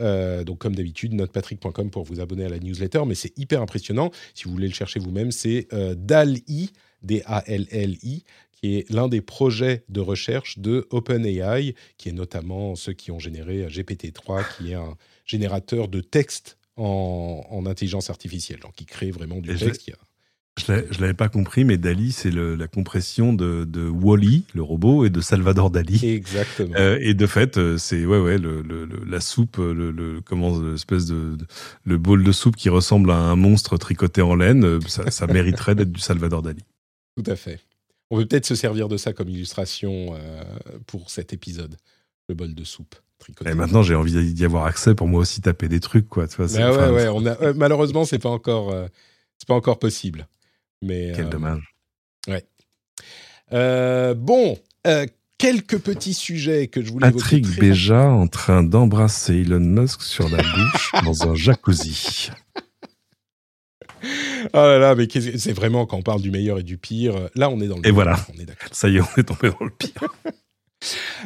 Euh, 0.00 0.44
donc 0.44 0.58
comme 0.58 0.74
d'habitude, 0.74 1.12
notepatrick.com 1.14 1.90
pour 1.90 2.04
vous 2.04 2.20
abonner 2.20 2.44
à 2.44 2.48
la 2.48 2.58
newsletter, 2.58 3.02
mais 3.06 3.14
c'est 3.14 3.36
hyper 3.38 3.60
impressionnant. 3.62 4.10
Si 4.34 4.44
vous 4.44 4.50
voulez 4.52 4.68
le 4.68 4.74
chercher 4.74 5.00
vous-même, 5.00 5.30
c'est 5.32 5.66
euh, 5.72 5.94
DAL-I, 5.96 6.70
D-A-L-L-I, 7.02 8.24
qui 8.52 8.74
est 8.76 8.90
l'un 8.90 9.08
des 9.08 9.20
projets 9.20 9.84
de 9.88 10.00
recherche 10.00 10.58
de 10.58 10.86
OpenAI, 10.90 11.74
qui 11.96 12.08
est 12.08 12.12
notamment 12.12 12.74
ceux 12.74 12.92
qui 12.92 13.10
ont 13.10 13.18
généré 13.20 13.66
GPT-3, 13.68 14.44
qui 14.56 14.72
est 14.72 14.74
un 14.74 14.96
générateur 15.24 15.88
de 15.88 16.00
texte 16.00 16.56
en, 16.76 17.44
en 17.50 17.66
intelligence 17.66 18.10
artificielle, 18.10 18.60
donc 18.60 18.74
qui 18.74 18.86
crée 18.86 19.10
vraiment 19.10 19.38
du 19.40 19.50
Et 19.52 19.56
texte. 19.56 19.82
qui 19.82 19.92
a- 19.92 19.96
je 20.58 20.64
je 20.90 21.00
l'avais 21.00 21.14
pas 21.14 21.28
compris, 21.28 21.64
mais 21.64 21.76
Dali, 21.78 22.12
c'est 22.12 22.30
la 22.30 22.66
compression 22.68 23.32
de, 23.32 23.64
de 23.64 23.88
Wally, 23.88 24.44
le 24.54 24.62
robot, 24.62 25.04
et 25.04 25.10
de 25.10 25.20
Salvador 25.20 25.70
Dali. 25.70 26.00
Exactement. 26.04 26.74
Euh, 26.76 26.98
et 27.00 27.14
de 27.14 27.26
fait, 27.26 27.56
euh, 27.58 27.78
c'est 27.78 28.04
ouais 28.04 28.18
ouais 28.20 28.38
le, 28.38 28.62
le- 28.62 28.84
le- 28.84 29.04
la 29.06 29.20
soupe, 29.20 29.58
euh, 29.58 29.72
le, 29.72 29.90
le 29.90 30.20
comment 30.20 30.58
l'espèce 30.60 31.06
de, 31.06 31.36
de- 31.36 31.46
le 31.84 31.98
bol 31.98 32.22
de 32.24 32.32
soupe 32.32 32.56
qui 32.56 32.68
ressemble 32.68 33.10
à 33.10 33.16
un 33.16 33.36
monstre 33.36 33.76
tricoté 33.78 34.20
en 34.22 34.34
laine, 34.34 34.80
ça, 34.86 35.10
ça 35.10 35.26
mériterait 35.26 35.74
d'être 35.74 35.92
du 35.92 36.00
Salvador 36.00 36.42
Dali. 36.42 36.62
Tout 37.16 37.30
à 37.30 37.36
fait. 37.36 37.60
On 38.10 38.16
peut 38.18 38.26
peut-être 38.26 38.46
se 38.46 38.54
servir 38.54 38.88
de 38.88 38.96
ça 38.96 39.12
comme 39.12 39.28
illustration 39.28 40.14
euh, 40.14 40.42
pour 40.86 41.10
cet 41.10 41.32
épisode, 41.32 41.76
le 42.28 42.34
bol 42.34 42.54
de 42.54 42.64
soupe 42.64 42.94
tricoté. 43.18 43.50
Et 43.50 43.54
maintenant, 43.54 43.82
j'ai 43.82 43.94
envie 43.94 44.32
d'y 44.32 44.44
avoir 44.44 44.64
accès 44.64 44.94
pour 44.94 45.08
moi 45.08 45.20
aussi 45.20 45.40
taper 45.40 45.68
des 45.68 45.80
trucs 45.80 46.08
quoi. 46.08 46.26
Tu 46.26 46.36
vois, 46.36 46.46
Mais 46.56 46.64
ouais, 46.64 46.90
ouais, 46.90 47.08
on 47.08 47.26
a, 47.26 47.40
euh, 47.42 47.52
malheureusement, 47.54 48.04
c'est 48.04 48.18
pas 48.18 48.30
encore, 48.30 48.72
c'est 49.36 49.46
pas 49.46 49.54
encore 49.54 49.78
possible. 49.78 50.26
Mais 50.82 51.12
Quel 51.14 51.26
euh, 51.26 51.28
dommage. 51.28 51.74
euh, 53.52 54.14
bon, 54.14 54.58
euh, 54.86 55.06
quelques 55.38 55.78
petits 55.78 56.14
sujets 56.14 56.68
que 56.68 56.82
je 56.82 56.92
voulais 56.92 57.08
évoquer 57.08 57.40
Patrick 57.40 57.58
Béja 57.58 58.08
en 58.08 58.26
train 58.26 58.62
d'embrasser 58.62 59.34
Elon 59.40 59.60
Musk 59.60 60.02
sur 60.02 60.28
la 60.28 60.42
bouche 60.42 60.92
dans 61.04 61.28
un 61.28 61.34
jacuzzi. 61.34 62.30
Oh 64.02 64.06
là 64.54 64.78
là, 64.78 64.94
mais 64.94 65.08
c'est 65.10 65.52
vraiment 65.52 65.84
quand 65.84 65.96
on 65.96 66.02
parle 66.02 66.22
du 66.22 66.30
meilleur 66.30 66.60
et 66.60 66.62
du 66.62 66.78
pire. 66.78 67.28
Là, 67.34 67.50
on 67.50 67.60
est 67.60 67.66
dans 67.66 67.78
le. 67.78 67.86
Et 67.86 67.90
voilà. 67.90 68.16
On 68.32 68.40
est 68.40 68.44
d'accord. 68.44 68.68
Ça 68.70 68.88
y 68.88 68.98
est, 68.98 69.00
on 69.00 69.20
est 69.20 69.24
tombé 69.24 69.50
dans 69.50 69.64
le 69.64 69.70
pire. 69.70 70.04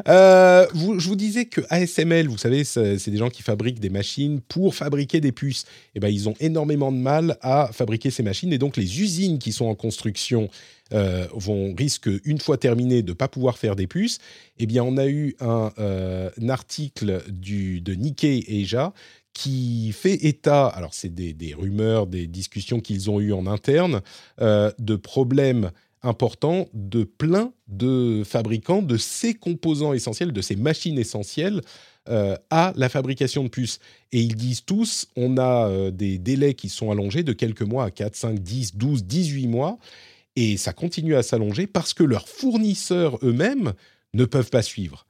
Euh, 0.08 0.66
je 0.74 1.08
vous 1.08 1.16
disais 1.16 1.44
que 1.44 1.60
ASML, 1.68 2.28
vous 2.28 2.38
savez, 2.38 2.64
c'est 2.64 3.10
des 3.10 3.16
gens 3.16 3.30
qui 3.30 3.42
fabriquent 3.42 3.80
des 3.80 3.90
machines 3.90 4.40
pour 4.40 4.74
fabriquer 4.74 5.20
des 5.20 5.32
puces. 5.32 5.64
Et 5.94 6.00
ben, 6.00 6.08
ils 6.08 6.28
ont 6.28 6.34
énormément 6.40 6.92
de 6.92 6.96
mal 6.96 7.36
à 7.42 7.70
fabriquer 7.72 8.10
ces 8.10 8.22
machines, 8.22 8.52
et 8.52 8.58
donc 8.58 8.76
les 8.76 9.00
usines 9.00 9.38
qui 9.38 9.52
sont 9.52 9.66
en 9.66 9.74
construction 9.74 10.48
euh, 10.92 11.26
vont 11.32 11.74
risquent 11.74 12.10
une 12.24 12.38
fois 12.38 12.58
terminées 12.58 13.02
de 13.02 13.12
pas 13.12 13.28
pouvoir 13.28 13.58
faire 13.58 13.76
des 13.76 13.86
puces. 13.86 14.18
Eh 14.58 14.66
bien, 14.66 14.82
on 14.84 14.96
a 14.96 15.06
eu 15.06 15.36
un, 15.40 15.72
euh, 15.78 16.30
article 16.48 17.22
de 17.28 17.94
Nikkei 17.94 18.44
Asia 18.62 18.92
qui 19.32 19.92
fait 19.92 20.26
état, 20.26 20.66
alors 20.66 20.92
c'est 20.92 21.14
des, 21.14 21.32
des 21.32 21.54
rumeurs, 21.54 22.06
des 22.06 22.26
discussions 22.26 22.80
qu'ils 22.80 23.10
ont 23.10 23.18
eues 23.18 23.32
en 23.32 23.46
interne, 23.46 24.02
de 24.38 24.96
problèmes 24.96 25.70
importants 26.02 26.68
de 26.74 27.04
plein 27.04 27.52
de 27.68 28.22
fabricants 28.24 28.82
de 28.82 28.96
ces 28.96 29.34
composants 29.34 29.92
essentiels, 29.92 30.32
de 30.32 30.40
ces 30.40 30.56
machines 30.56 30.98
essentielles 30.98 31.60
euh, 32.08 32.36
à 32.50 32.72
la 32.76 32.88
fabrication 32.88 33.44
de 33.44 33.48
puces. 33.48 33.78
Et 34.10 34.20
ils 34.20 34.34
disent 34.34 34.64
tous, 34.64 35.06
on 35.16 35.38
a 35.38 35.68
euh, 35.68 35.90
des 35.90 36.18
délais 36.18 36.54
qui 36.54 36.68
sont 36.68 36.90
allongés 36.90 37.22
de 37.22 37.32
quelques 37.32 37.62
mois 37.62 37.84
à 37.84 37.90
4, 37.90 38.16
5, 38.16 38.38
10, 38.40 38.76
12, 38.76 39.04
18 39.04 39.46
mois, 39.46 39.78
et 40.34 40.56
ça 40.56 40.72
continue 40.72 41.14
à 41.14 41.22
s'allonger 41.22 41.66
parce 41.66 41.94
que 41.94 42.02
leurs 42.02 42.28
fournisseurs 42.28 43.18
eux-mêmes 43.22 43.72
ne 44.14 44.24
peuvent 44.24 44.50
pas 44.50 44.62
suivre. 44.62 45.06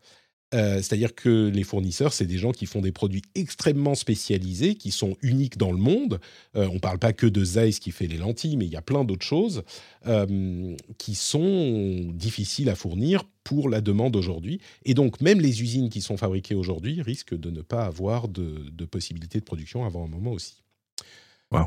Euh, 0.55 0.77
C'est-à-dire 0.77 1.15
que 1.15 1.49
les 1.49 1.63
fournisseurs, 1.63 2.13
c'est 2.13 2.27
des 2.27 2.39
gens 2.39 2.53
qui 2.53 2.67
font 2.67 2.81
des 2.81 2.93
produits 2.93 3.23
extrêmement 3.35 3.95
spécialisés, 3.95 4.75
qui 4.75 4.91
sont 4.91 5.17
uniques 5.23 5.57
dans 5.57 5.73
le 5.73 5.79
monde. 5.79 6.21
Euh, 6.57 6.69
on 6.71 6.75
ne 6.75 6.79
parle 6.79 6.99
pas 6.99 7.13
que 7.13 7.27
de 7.27 7.45
Zeiss 7.45 7.79
qui 7.79 7.91
fait 7.91 8.07
les 8.07 8.19
lentilles, 8.19 8.57
mais 8.57 8.67
il 8.67 8.73
y 8.73 8.77
a 8.77 8.83
plein 8.83 9.05
d'autres 9.05 9.25
choses 9.25 9.63
euh, 10.07 10.77
qui 10.99 11.15
sont 11.15 12.11
difficiles 12.13 12.69
à 12.69 12.75
fournir 12.75 13.25
pour 13.45 13.69
la 13.69 13.81
demande 13.81 14.15
aujourd'hui. 14.15 14.61
Et 14.85 14.95
donc, 14.95 15.21
même 15.21 15.41
les 15.41 15.63
usines 15.63 15.89
qui 15.89 16.01
sont 16.01 16.17
fabriquées 16.17 16.55
aujourd'hui 16.55 17.03
risquent 17.03 17.39
de 17.39 17.51
ne 17.51 17.63
pas 17.63 17.85
avoir 17.85 18.29
de, 18.29 18.71
de 18.71 18.85
possibilité 18.85 19.39
de 19.39 19.45
production 19.45 19.85
avant 19.85 20.05
un 20.05 20.09
moment 20.09 20.33
aussi. 20.33 20.63
Wow. 21.51 21.67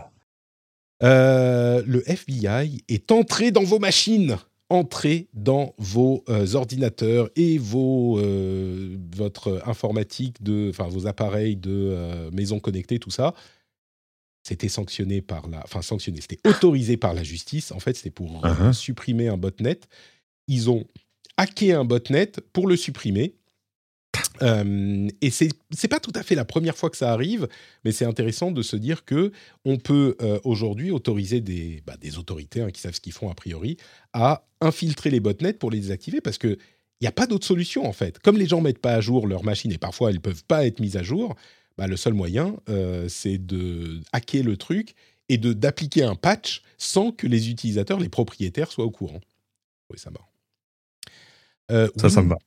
Le 1.01 2.03
FBI 2.09 2.83
est 2.87 3.11
entré 3.11 3.51
dans 3.51 3.63
vos 3.63 3.79
machines, 3.79 4.37
entré 4.69 5.27
dans 5.33 5.73
vos 5.77 6.23
euh, 6.29 6.53
ordinateurs 6.55 7.29
et 7.35 7.57
vos, 7.57 8.19
euh, 8.19 8.97
votre 9.15 9.61
informatique, 9.65 10.41
de, 10.41 10.69
enfin 10.69 10.87
vos 10.87 11.05
appareils 11.07 11.55
de 11.55 12.29
maison 12.31 12.59
connectée, 12.59 12.99
tout 12.99 13.11
ça. 13.11 13.33
C'était 14.43 14.69
sanctionné 14.69 15.21
par 15.21 15.47
la, 15.49 15.61
enfin 15.63 15.81
sanctionné, 15.81 16.21
c'était 16.21 16.39
autorisé 16.47 16.97
par 16.97 17.13
la 17.13 17.23
justice. 17.23 17.71
En 17.71 17.79
fait, 17.79 17.95
c'était 17.95 18.11
pour 18.11 18.41
Uh-huh. 18.43 18.73
supprimer 18.73 19.27
un 19.27 19.37
botnet. 19.37 19.79
Ils 20.47 20.69
ont 20.69 20.85
hacké 21.37 21.73
un 21.73 21.83
botnet 21.83 22.31
pour 22.53 22.67
le 22.67 22.75
supprimer. 22.75 23.35
Euh, 24.41 25.07
et 25.21 25.29
c'est 25.29 25.49
c'est 25.71 25.87
pas 25.87 25.99
tout 25.99 26.11
à 26.15 26.23
fait 26.23 26.35
la 26.35 26.45
première 26.45 26.77
fois 26.77 26.89
que 26.89 26.97
ça 26.97 27.11
arrive, 27.11 27.47
mais 27.83 27.91
c'est 27.91 28.05
intéressant 28.05 28.51
de 28.51 28.61
se 28.61 28.75
dire 28.75 29.05
que 29.05 29.31
on 29.63 29.77
peut 29.77 30.15
euh, 30.21 30.39
aujourd'hui 30.43 30.91
autoriser 30.91 31.41
des, 31.41 31.81
bah, 31.85 31.95
des 31.99 32.17
autorités 32.17 32.61
hein, 32.61 32.71
qui 32.71 32.81
savent 32.81 32.93
ce 32.93 33.01
qu'ils 33.01 33.13
font 33.13 33.29
a 33.29 33.35
priori 33.35 33.77
à 34.13 34.45
infiltrer 34.61 35.09
les 35.09 35.19
botnets 35.19 35.53
pour 35.53 35.71
les 35.71 35.79
désactiver 35.79 36.21
parce 36.21 36.37
que 36.37 36.57
il 37.01 37.03
n'y 37.03 37.07
a 37.07 37.11
pas 37.11 37.27
d'autre 37.27 37.45
solution 37.45 37.85
en 37.85 37.93
fait. 37.93 38.19
Comme 38.19 38.37
les 38.37 38.47
gens 38.47 38.61
mettent 38.61 38.79
pas 38.79 38.93
à 38.93 39.01
jour 39.01 39.27
leurs 39.27 39.43
machines 39.43 39.71
et 39.71 39.77
parfois 39.77 40.09
elles 40.09 40.21
peuvent 40.21 40.45
pas 40.45 40.65
être 40.65 40.79
mises 40.79 40.97
à 40.97 41.03
jour, 41.03 41.35
bah, 41.77 41.87
le 41.87 41.97
seul 41.97 42.13
moyen 42.13 42.55
euh, 42.69 43.07
c'est 43.09 43.37
de 43.37 44.01
hacker 44.13 44.43
le 44.43 44.57
truc 44.57 44.95
et 45.29 45.37
de 45.37 45.53
d'appliquer 45.53 46.03
un 46.03 46.15
patch 46.15 46.61
sans 46.77 47.11
que 47.11 47.27
les 47.27 47.49
utilisateurs, 47.49 47.99
les 47.99 48.09
propriétaires 48.09 48.71
soient 48.71 48.85
au 48.85 48.91
courant. 48.91 49.19
Oui, 49.91 49.99
ça 49.99 50.09
marche. 50.11 50.25
Euh, 51.71 51.89
Ça, 51.97 52.09
ça 52.09 52.21
me 52.21 52.29
va. 52.29 52.37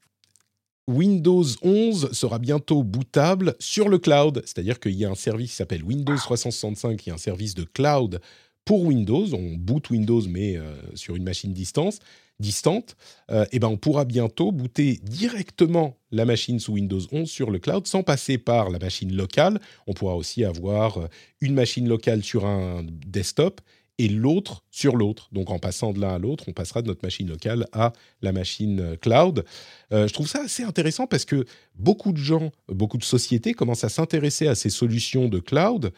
Windows 0.88 1.44
11 1.62 2.12
sera 2.12 2.38
bientôt 2.38 2.82
bootable 2.82 3.54
sur 3.58 3.90
le 3.90 3.98
cloud, 3.98 4.42
c'est-à-dire 4.46 4.80
qu'il 4.80 4.94
y 4.94 5.04
a 5.04 5.10
un 5.10 5.14
service 5.14 5.50
qui 5.50 5.56
s'appelle 5.56 5.84
Windows 5.84 6.16
365, 6.16 6.96
qui 6.96 7.10
est 7.10 7.12
un 7.12 7.18
service 7.18 7.54
de 7.54 7.64
cloud 7.64 8.22
pour 8.64 8.84
Windows. 8.84 9.34
On 9.34 9.54
boot 9.54 9.90
Windows, 9.90 10.22
mais 10.26 10.56
euh, 10.56 10.74
sur 10.94 11.14
une 11.14 11.24
machine 11.24 11.52
distante. 11.52 12.96
Euh, 13.30 13.44
et 13.52 13.58
ben, 13.58 13.68
on 13.68 13.76
pourra 13.76 14.06
bientôt 14.06 14.50
booter 14.50 14.98
directement 15.02 15.98
la 16.10 16.24
machine 16.24 16.58
sous 16.58 16.72
Windows 16.72 17.00
11 17.12 17.28
sur 17.28 17.50
le 17.50 17.58
cloud 17.58 17.86
sans 17.86 18.02
passer 18.02 18.38
par 18.38 18.70
la 18.70 18.78
machine 18.78 19.14
locale. 19.14 19.60
On 19.86 19.92
pourra 19.92 20.16
aussi 20.16 20.42
avoir 20.42 20.96
euh, 20.96 21.06
une 21.42 21.52
machine 21.52 21.86
locale 21.86 22.22
sur 22.22 22.46
un 22.46 22.82
desktop 23.06 23.60
et 23.98 24.08
l'autre 24.08 24.62
sur 24.70 24.96
l'autre. 24.96 25.28
Donc 25.32 25.50
en 25.50 25.58
passant 25.58 25.92
de 25.92 26.00
l'un 26.00 26.14
à 26.14 26.18
l'autre, 26.18 26.44
on 26.48 26.52
passera 26.52 26.82
de 26.82 26.86
notre 26.88 27.04
machine 27.04 27.28
locale 27.28 27.66
à 27.72 27.92
la 28.22 28.32
machine 28.32 28.80
euh, 28.80 28.96
cloud. 28.96 29.44
Euh, 29.92 30.06
je 30.08 30.12
trouve 30.14 30.28
ça 30.28 30.42
assez 30.44 30.62
intéressant 30.62 31.06
parce 31.06 31.24
que 31.24 31.44
beaucoup 31.74 32.12
de 32.12 32.18
gens, 32.18 32.50
beaucoup 32.68 32.98
de 32.98 33.04
sociétés 33.04 33.54
commencent 33.54 33.84
à 33.84 33.88
s'intéresser 33.88 34.46
à 34.46 34.54
ces 34.54 34.70
solutions 34.70 35.28
de 35.28 35.40
cloud 35.40 35.92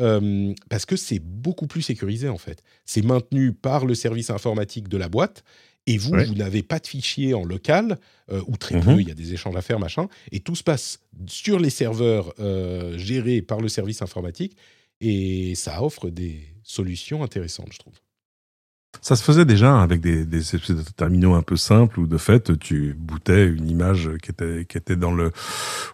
euh, 0.00 0.52
parce 0.68 0.86
que 0.86 0.96
c'est 0.96 1.20
beaucoup 1.20 1.66
plus 1.68 1.82
sécurisé 1.82 2.28
en 2.28 2.38
fait. 2.38 2.62
C'est 2.84 3.02
maintenu 3.04 3.52
par 3.52 3.86
le 3.86 3.94
service 3.94 4.30
informatique 4.30 4.88
de 4.88 4.96
la 4.96 5.08
boîte. 5.08 5.44
Et 5.86 5.98
vous, 5.98 6.12
Ouais. 6.14 6.24
vous 6.24 6.34
n'avez 6.34 6.62
pas 6.62 6.78
de 6.78 6.86
fichiers 6.86 7.34
en 7.34 7.44
local, 7.44 7.98
euh, 8.32 8.40
ou 8.46 8.56
très 8.56 8.76
Mhm. 8.76 8.82
peu, 8.82 9.00
il 9.02 9.06
y 9.06 9.10
a 9.10 9.14
des 9.14 9.34
échanges 9.34 9.54
à 9.54 9.60
faire, 9.60 9.78
machin, 9.78 10.08
et 10.32 10.40
tout 10.40 10.56
se 10.56 10.62
passe 10.62 10.98
sur 11.26 11.58
les 11.60 11.68
serveurs 11.68 12.32
euh, 12.40 12.96
gérés 12.96 13.42
par 13.42 13.60
le 13.60 13.68
service 13.68 14.00
informatique, 14.00 14.56
et 15.02 15.54
ça 15.54 15.82
offre 15.84 16.08
des 16.08 16.40
solutions 16.64 17.22
intéressantes, 17.22 17.72
je 17.72 17.78
trouve. 17.78 17.94
Ça 19.00 19.16
se 19.16 19.24
faisait 19.24 19.44
déjà 19.44 19.80
avec 19.80 20.00
des, 20.00 20.24
des 20.24 20.38
espèces 20.38 20.76
de 20.76 20.82
terminaux 20.96 21.34
un 21.34 21.42
peu 21.42 21.56
simples 21.56 22.00
où 22.00 22.06
de 22.06 22.16
fait 22.16 22.56
tu 22.58 22.96
bootais 22.96 23.46
une 23.46 23.68
image 23.68 24.08
qui 24.22 24.30
était 24.30 24.64
qui 24.66 24.78
était 24.78 24.94
dans 24.94 25.12
le 25.12 25.32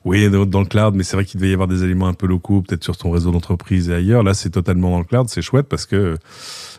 oui 0.05 0.29
dans 0.31 0.61
le 0.61 0.67
cloud 0.67 0.95
mais 0.95 1.03
c'est 1.03 1.17
vrai 1.17 1.25
qu'il 1.25 1.41
devait 1.41 1.51
y 1.51 1.55
avoir 1.55 1.67
des 1.67 1.83
éléments 1.83 2.09
un 2.09 2.15
peu 2.15 2.27
locaux 2.27 2.61
peut-être 2.61 2.85
sur 2.85 2.97
ton 2.99 3.11
réseau 3.11 3.33
d'entreprise 3.33 3.89
et 3.89 3.95
ailleurs 3.95 4.23
là 4.23 4.35
c'est 4.35 4.51
totalement 4.51 4.91
dans 4.91 4.99
le 4.99 5.05
cloud 5.05 5.29
c'est 5.29 5.43
chouette 5.43 5.67
parce 5.67 5.87
que 5.87 6.19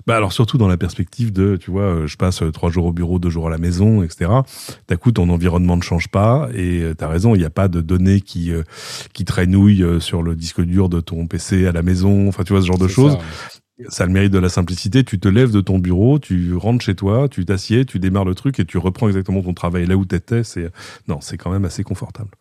bah 0.06 0.16
alors 0.16 0.32
surtout 0.32 0.60
dans 0.60 0.68
la 0.68 0.78
perspective 0.78 1.34
de 1.34 1.58
tu 1.58 1.72
vois 1.72 1.82
euh, 1.82 2.08
je 2.08 2.18
passe 2.18 2.44
euh, 2.44 2.52
trois 2.52 2.70
jours 2.70 2.86
au 2.86 2.94
bureau 2.94 3.18
deux 3.18 3.32
jours 3.32 3.48
à 3.48 3.50
la 3.50 3.58
maison 3.58 4.04
etc 4.04 4.32
d'un 4.88 4.98
coup 4.98 5.12
ton 5.12 5.28
environnement 5.28 5.76
ne 5.76 5.82
change 5.82 6.08
pas 6.08 6.50
et 6.54 6.94
tu 6.98 7.04
as 7.04 7.08
raison 7.08 7.34
il 7.36 7.40
n'y 7.40 7.46
a 7.46 7.50
pas 7.50 7.68
de 7.68 7.82
données 7.82 8.22
qui 8.22 8.52
euh, 8.52 8.64
qui 9.14 9.26
traînouillent 9.26 9.84
euh, 9.84 10.00
sur 10.00 10.24
le 10.24 10.36
disque 10.36 10.62
dur 10.62 10.90
de 10.90 11.00
ton 11.00 11.28
PC 11.28 11.66
à 11.68 11.72
la 11.72 11.82
maison 11.82 12.28
enfin 12.28 12.44
tu 12.44 12.54
vois 12.54 12.62
ce 12.62 12.68
genre 12.68 12.78
de 12.78 12.88
choses. 12.88 13.18
Ça 13.90 14.04
a 14.04 14.08
le 14.08 14.14
mérite 14.14 14.32
de 14.32 14.40
la 14.40 14.50
simplicité. 14.50 15.04
Tu 15.04 15.20
te 15.20 15.28
lèves 15.28 15.52
de 15.52 15.62
ton 15.62 15.80
bureau, 15.80 16.20
tu 16.20 16.56
rentres 16.56 16.84
chez 16.84 16.96
toi, 16.96 17.28
tu 17.30 17.46
t'assieds, 17.46 17.86
tu 17.86 18.00
démarres 18.00 18.26
le 18.26 18.36
truc 18.36 18.60
et 18.60 18.66
tu 18.66 18.78
reprends 18.78 19.08
exactement 19.08 19.42
ton 19.42 19.54
travail 19.54 19.86
là 19.86 19.96
où 19.96 20.06
t'étais. 20.06 20.44
C'est 20.44 20.70
non, 21.08 21.22
c'est 21.22 21.38
quand 21.38 21.52
même 21.52 21.66
assez 21.66 21.84
confortable. 21.84 22.32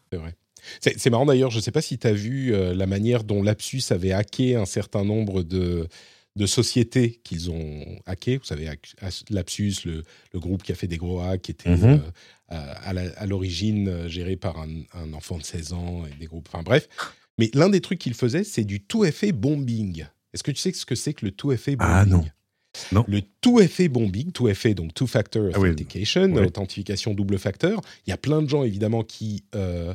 C'est 0.81 0.99
c'est 0.99 1.11
marrant 1.11 1.27
d'ailleurs, 1.27 1.51
je 1.51 1.57
ne 1.57 1.63
sais 1.63 1.73
pas 1.73 1.83
si 1.83 1.99
tu 1.99 2.07
as 2.07 2.13
vu 2.13 2.53
euh, 2.53 2.75
la 2.75 2.87
manière 2.87 3.25
dont 3.25 3.43
Lapsus 3.43 3.83
avait 3.91 4.13
hacké 4.13 4.57
un 4.57 4.67
certain 4.67 5.05
nombre 5.05 5.43
de, 5.43 5.89
de 6.37 6.47
sociétés 6.47 7.21
qu'ils 7.25 7.51
ont 7.51 7.85
hackées. 8.07 8.37
Vous 8.37 8.45
savez, 8.45 8.69
Lapsus, 9.31 9.75
le, 9.85 10.05
le 10.33 10.41
groupe 10.41 10.63
qui 10.63 10.73
a 10.73 10.75
fait 10.75 10.87
des 10.87 10.99
gros 10.99 11.21
hacks, 11.21 11.43
qui 11.43 11.51
était 11.51 11.71
euh, 11.71 11.99
à, 12.49 13.27
l'origine 13.27 13.89
euh, 13.89 14.09
géré 14.09 14.37
par 14.37 14.59
un, 14.59 14.69
un 14.95 15.13
enfant 15.13 15.39
de 15.39 15.43
16 15.43 15.73
ans 15.73 16.05
et 16.07 16.19
des 16.19 16.27
groupes. 16.27 16.49
Enfin 16.53 16.63
bref. 16.63 16.89
Mais 17.39 17.51
l'un 17.55 17.71
des 17.71 17.81
trucs 17.81 17.99
qu'il 17.99 18.15
faisait, 18.15 18.45
c'est 18.45 18.65
du 18.65 18.81
tout-effet 18.83 19.33
bombing. 19.33 20.05
Est-ce 20.35 20.43
que 20.43 20.51
tu 20.51 20.59
sais 20.61 20.73
ce 20.73 20.87
que 20.87 20.95
c'est 20.95 21.15
que 21.15 21.25
le 21.25 21.33
tout-effet 21.33 21.77
bombing 21.77 21.93
Ah, 21.95 22.05
non. 22.07 22.25
Non. 22.93 23.05
Le 23.09 23.21
tout-effet 23.41 23.89
bombing, 23.89 24.31
tout-effet, 24.31 24.75
donc 24.75 24.95
two-factor 24.95 25.51
Ah 25.55 25.59
oui. 25.59 25.71
authentication, 25.71 26.33
Oui. 26.33 26.45
authentification 26.45 27.15
double 27.15 27.39
facteur. 27.39 27.81
Il 28.07 28.11
y 28.11 28.13
a 28.13 28.17
plein 28.17 28.43
de 28.43 28.49
gens, 28.49 28.63
évidemment, 28.63 29.03
qui 29.03 29.43
euh, 29.57 29.93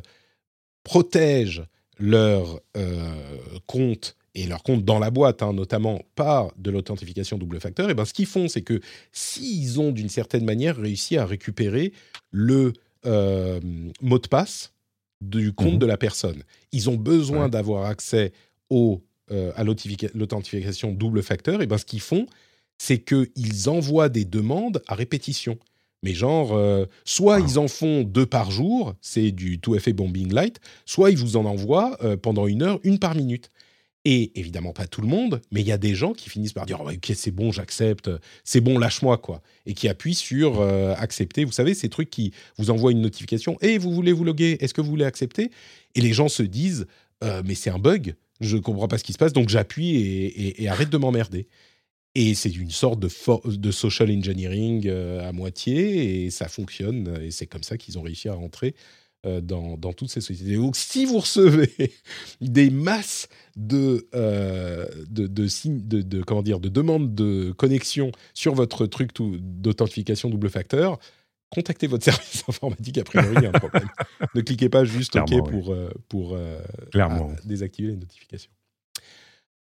protègent 0.84 1.64
leur 1.98 2.60
euh, 2.76 3.14
compte 3.66 4.16
et 4.34 4.46
leur 4.46 4.62
compte 4.62 4.84
dans 4.84 4.98
la 4.98 5.10
boîte, 5.10 5.42
hein, 5.42 5.54
notamment 5.54 6.02
par 6.14 6.52
de 6.58 6.70
l'authentification 6.70 7.38
double 7.38 7.58
facteur, 7.58 7.88
et 7.88 7.94
ben 7.94 8.04
ce 8.04 8.12
qu'ils 8.12 8.26
font, 8.26 8.48
c'est 8.48 8.60
que 8.60 8.80
s'ils 9.10 9.80
ont 9.80 9.92
d'une 9.92 10.10
certaine 10.10 10.44
manière 10.44 10.76
réussi 10.76 11.16
à 11.16 11.24
récupérer 11.24 11.94
le 12.30 12.74
euh, 13.06 13.60
mot 14.02 14.18
de 14.18 14.28
passe 14.28 14.74
du 15.22 15.54
compte 15.54 15.74
Mhm. 15.74 15.78
de 15.78 15.86
la 15.86 15.96
personne, 15.96 16.42
ils 16.72 16.90
ont 16.90 16.96
besoin 16.96 17.44
Ouais. 17.44 17.50
d'avoir 17.50 17.86
accès 17.86 18.32
au, 18.68 19.00
euh, 19.30 19.52
à 19.56 19.64
l'authentifica- 19.64 20.10
l'authentification 20.14 20.92
double 20.92 21.22
facteur, 21.22 21.62
et 21.62 21.66
ben 21.66 21.78
ce 21.78 21.84
qu'ils 21.84 22.00
font, 22.00 22.26
c'est 22.78 22.98
qu'ils 22.98 23.68
envoient 23.68 24.08
des 24.08 24.24
demandes 24.24 24.82
à 24.86 24.94
répétition. 24.94 25.58
Mais 26.02 26.12
genre, 26.12 26.52
euh, 26.54 26.84
soit 27.04 27.40
ils 27.40 27.58
en 27.58 27.68
font 27.68 28.02
deux 28.02 28.26
par 28.26 28.50
jour, 28.50 28.94
c'est 29.00 29.32
du 29.32 29.58
tout 29.58 29.74
effet 29.74 29.92
bombing 29.92 30.32
light, 30.32 30.60
soit 30.84 31.10
ils 31.10 31.16
vous 31.16 31.36
en 31.36 31.46
envoient 31.46 31.96
euh, 32.04 32.16
pendant 32.16 32.46
une 32.46 32.62
heure, 32.62 32.78
une 32.84 32.98
par 32.98 33.14
minute. 33.14 33.50
Et 34.04 34.30
évidemment 34.38 34.72
pas 34.72 34.86
tout 34.86 35.00
le 35.00 35.08
monde, 35.08 35.40
mais 35.50 35.62
il 35.62 35.66
y 35.66 35.72
a 35.72 35.78
des 35.78 35.96
gens 35.96 36.12
qui 36.12 36.30
finissent 36.30 36.52
par 36.52 36.64
dire 36.64 36.80
oh, 36.80 36.88
ok 36.88 37.12
c'est 37.16 37.32
bon 37.32 37.50
j'accepte, 37.50 38.08
c'est 38.44 38.60
bon 38.60 38.78
lâche-moi 38.78 39.18
quoi, 39.18 39.42
et 39.64 39.74
qui 39.74 39.88
appuient 39.88 40.14
sur 40.14 40.60
euh, 40.60 40.94
accepter. 40.96 41.44
Vous 41.44 41.50
savez 41.50 41.74
ces 41.74 41.88
trucs 41.88 42.10
qui 42.10 42.32
vous 42.56 42.70
envoient 42.70 42.92
une 42.92 43.00
notification 43.00 43.56
et 43.62 43.78
vous 43.78 43.90
voulez 43.90 44.12
vous 44.12 44.22
loguer, 44.22 44.58
est-ce 44.60 44.74
que 44.74 44.80
vous 44.80 44.90
voulez 44.90 45.06
accepter? 45.06 45.50
Et 45.96 46.00
les 46.00 46.12
gens 46.12 46.28
se 46.28 46.44
disent 46.44 46.86
mais 47.44 47.54
c'est 47.56 47.70
un 47.70 47.78
bug, 47.78 48.14
je 48.40 48.56
comprends 48.56 48.88
pas 48.88 48.98
ce 48.98 49.04
qui 49.04 49.12
se 49.12 49.18
passe 49.18 49.32
donc 49.32 49.48
j'appuie 49.48 49.96
et, 49.96 50.68
arrête 50.68 50.90
de 50.90 50.98
m'emmerder. 50.98 51.48
Et 52.14 52.34
c'est 52.34 52.56
une 52.56 52.70
sorte 52.70 52.98
de, 52.98 53.70
social 53.70 54.10
engineering 54.10 54.86
euh, 54.86 55.28
à 55.28 55.32
moitié, 55.32 56.24
et 56.24 56.30
ça 56.30 56.48
fonctionne, 56.48 57.18
et 57.22 57.30
c'est 57.30 57.46
comme 57.46 57.62
ça 57.62 57.76
qu'ils 57.76 57.98
ont 57.98 58.02
réussi 58.02 58.30
à 58.30 58.32
rentrer 58.32 58.74
euh, 59.26 59.40
dans, 59.40 59.92
toutes 59.92 60.10
ces 60.10 60.20
sociétés. 60.20 60.56
Donc, 60.56 60.76
si 60.76 61.04
vous 61.04 61.18
recevez 61.18 61.72
des 62.40 62.70
masses 62.70 63.28
de, 63.56 64.08
euh, 64.14 64.86
de, 65.08 65.26
de, 65.26 66.02
de, 66.02 66.22
comment 66.22 66.42
dire, 66.42 66.60
de 66.60 66.68
demandes 66.68 67.14
de 67.14 67.52
connexion 67.56 68.12
sur 68.34 68.54
votre 68.54 68.86
truc 68.86 69.10
d'authentification 69.18 70.30
double 70.30 70.48
facteur, 70.48 70.98
contactez 71.50 71.86
votre 71.86 72.04
service 72.10 72.42
informatique, 72.48 72.98
a 72.98 73.04
priori, 73.04 73.34
il 73.36 73.42
y 73.42 73.46
a 73.46 73.50
un 73.50 73.52
problème. 73.52 73.88
ne 74.34 74.40
cliquez 74.40 74.68
pas 74.68 74.84
juste 74.84 75.16
OK 75.16 75.28
oui. 75.30 75.40
pour, 75.50 75.72
euh, 75.72 75.90
pour 76.08 76.34
euh, 76.34 76.58
Clairement. 76.92 77.30
à- 77.32 77.46
désactiver 77.46 77.88
les 77.88 77.96
notifications. 77.96 78.50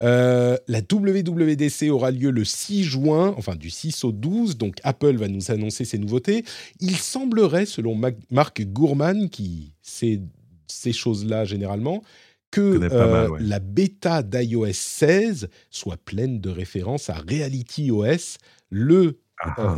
Euh, 0.03 0.57
la 0.67 0.79
WWDC 0.81 1.89
aura 1.89 2.11
lieu 2.11 2.29
le 2.31 2.43
6 2.43 2.83
juin, 2.83 3.33
enfin 3.37 3.55
du 3.55 3.69
6 3.69 4.03
au 4.03 4.11
12, 4.11 4.57
donc 4.57 4.75
Apple 4.83 5.15
va 5.15 5.29
nous 5.29 5.49
annoncer 5.49 5.85
ses 5.85 5.97
nouveautés. 5.97 6.43
Il 6.81 6.97
semblerait, 6.97 7.65
selon 7.65 7.95
Mac- 7.95 8.17
Marc 8.29 8.61
Gourman, 8.63 9.29
qui 9.29 9.71
sait 9.81 10.19
ces 10.67 10.91
choses-là 10.91 11.45
généralement, 11.45 12.03
que 12.51 12.59
euh, 12.61 13.11
mal, 13.11 13.31
ouais. 13.31 13.39
la 13.41 13.59
bêta 13.59 14.23
d'iOS 14.23 14.73
16 14.73 15.47
soit 15.69 15.97
pleine 15.97 16.41
de 16.41 16.49
références 16.49 17.09
à 17.09 17.13
Reality 17.13 17.89
OS, 17.89 18.37
le 18.69 19.19
Ah, 19.39 19.75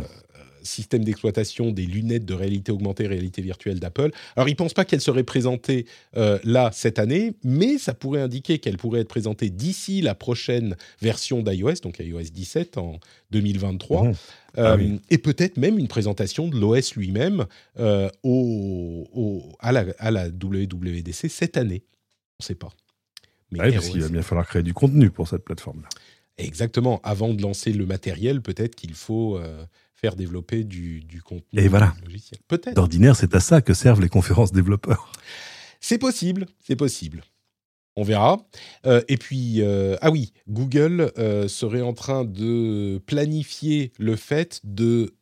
système 0.66 1.02
d'exploitation 1.04 1.70
des 1.70 1.86
lunettes 1.86 2.26
de 2.26 2.34
réalité 2.34 2.70
augmentée, 2.72 3.06
réalité 3.06 3.40
virtuelle 3.40 3.80
d'Apple. 3.80 4.10
Alors, 4.36 4.48
ils 4.48 4.52
ne 4.52 4.56
pensent 4.56 4.74
pas 4.74 4.84
qu'elle 4.84 5.00
serait 5.00 5.24
présentée 5.24 5.86
euh, 6.18 6.38
là 6.44 6.70
cette 6.74 6.98
année, 6.98 7.32
mais 7.42 7.78
ça 7.78 7.94
pourrait 7.94 8.20
indiquer 8.20 8.58
qu'elle 8.58 8.76
pourrait 8.76 9.00
être 9.00 9.08
présentée 9.08 9.48
d'ici 9.48 10.02
la 10.02 10.14
prochaine 10.14 10.76
version 11.00 11.42
d'iOS, 11.42 11.80
donc 11.82 11.98
iOS 12.00 12.20
17 12.32 12.76
en 12.76 13.00
2023. 13.30 14.04
Mhm. 14.04 14.10
Euh, 14.10 14.14
Ah 14.72 14.76
oui. 14.76 15.00
Et 15.10 15.18
peut-être 15.18 15.56
même 15.56 15.78
une 15.78 15.88
présentation 15.88 16.48
de 16.48 16.56
l'OS 16.58 16.94
lui-même 16.96 17.46
euh, 17.78 18.08
au, 18.22 19.06
au- 19.14 19.42
à, 19.60 19.72
la, 19.72 19.84
à 19.98 20.10
la 20.10 20.28
WWDC 20.28 21.28
cette 21.28 21.56
année. 21.56 21.84
On 22.38 22.42
ne 22.42 22.44
sait 22.46 22.54
pas. 22.54 22.72
Mais 23.50 23.60
ouais, 23.60 23.72
parce 23.72 23.88
qu'il 23.90 24.00
va 24.00 24.08
bien 24.08 24.22
falloir 24.22 24.46
créer 24.46 24.62
du 24.62 24.74
contenu 24.74 25.10
pour 25.10 25.28
cette 25.28 25.44
plateforme-là. 25.44 25.88
Exactement. 26.38 27.00
Avant 27.02 27.32
de 27.32 27.40
lancer 27.40 27.72
le 27.72 27.86
matériel, 27.86 28.42
peut-être 28.42 28.74
qu'il 28.74 28.92
faut 28.94 29.38
euh, 29.38 29.64
faire 29.96 30.14
développer 30.14 30.62
du, 30.64 31.00
du 31.00 31.22
contenu 31.22 31.58
Et 31.58 31.68
voilà. 31.68 31.94
logiciel. 32.04 32.38
Peut-être. 32.48 32.74
D'ordinaire, 32.74 33.16
c'est 33.16 33.34
à 33.34 33.40
ça 33.40 33.60
que 33.62 33.74
servent 33.74 34.00
les 34.00 34.08
conférences 34.08 34.52
développeurs. 34.52 35.10
C'est 35.80 35.98
possible, 35.98 36.46
c'est 36.62 36.76
possible. 36.76 37.22
On 37.96 38.02
verra. 38.04 38.46
Euh, 38.84 39.00
et 39.08 39.16
puis, 39.16 39.62
euh, 39.62 39.96
ah 40.02 40.10
oui, 40.10 40.32
Google 40.48 41.12
euh, 41.18 41.48
serait 41.48 41.80
en 41.80 41.94
train 41.94 42.24
de 42.26 43.00
planifier 43.06 43.92
le 43.98 44.16
fait 44.16 44.60
de 44.64 45.14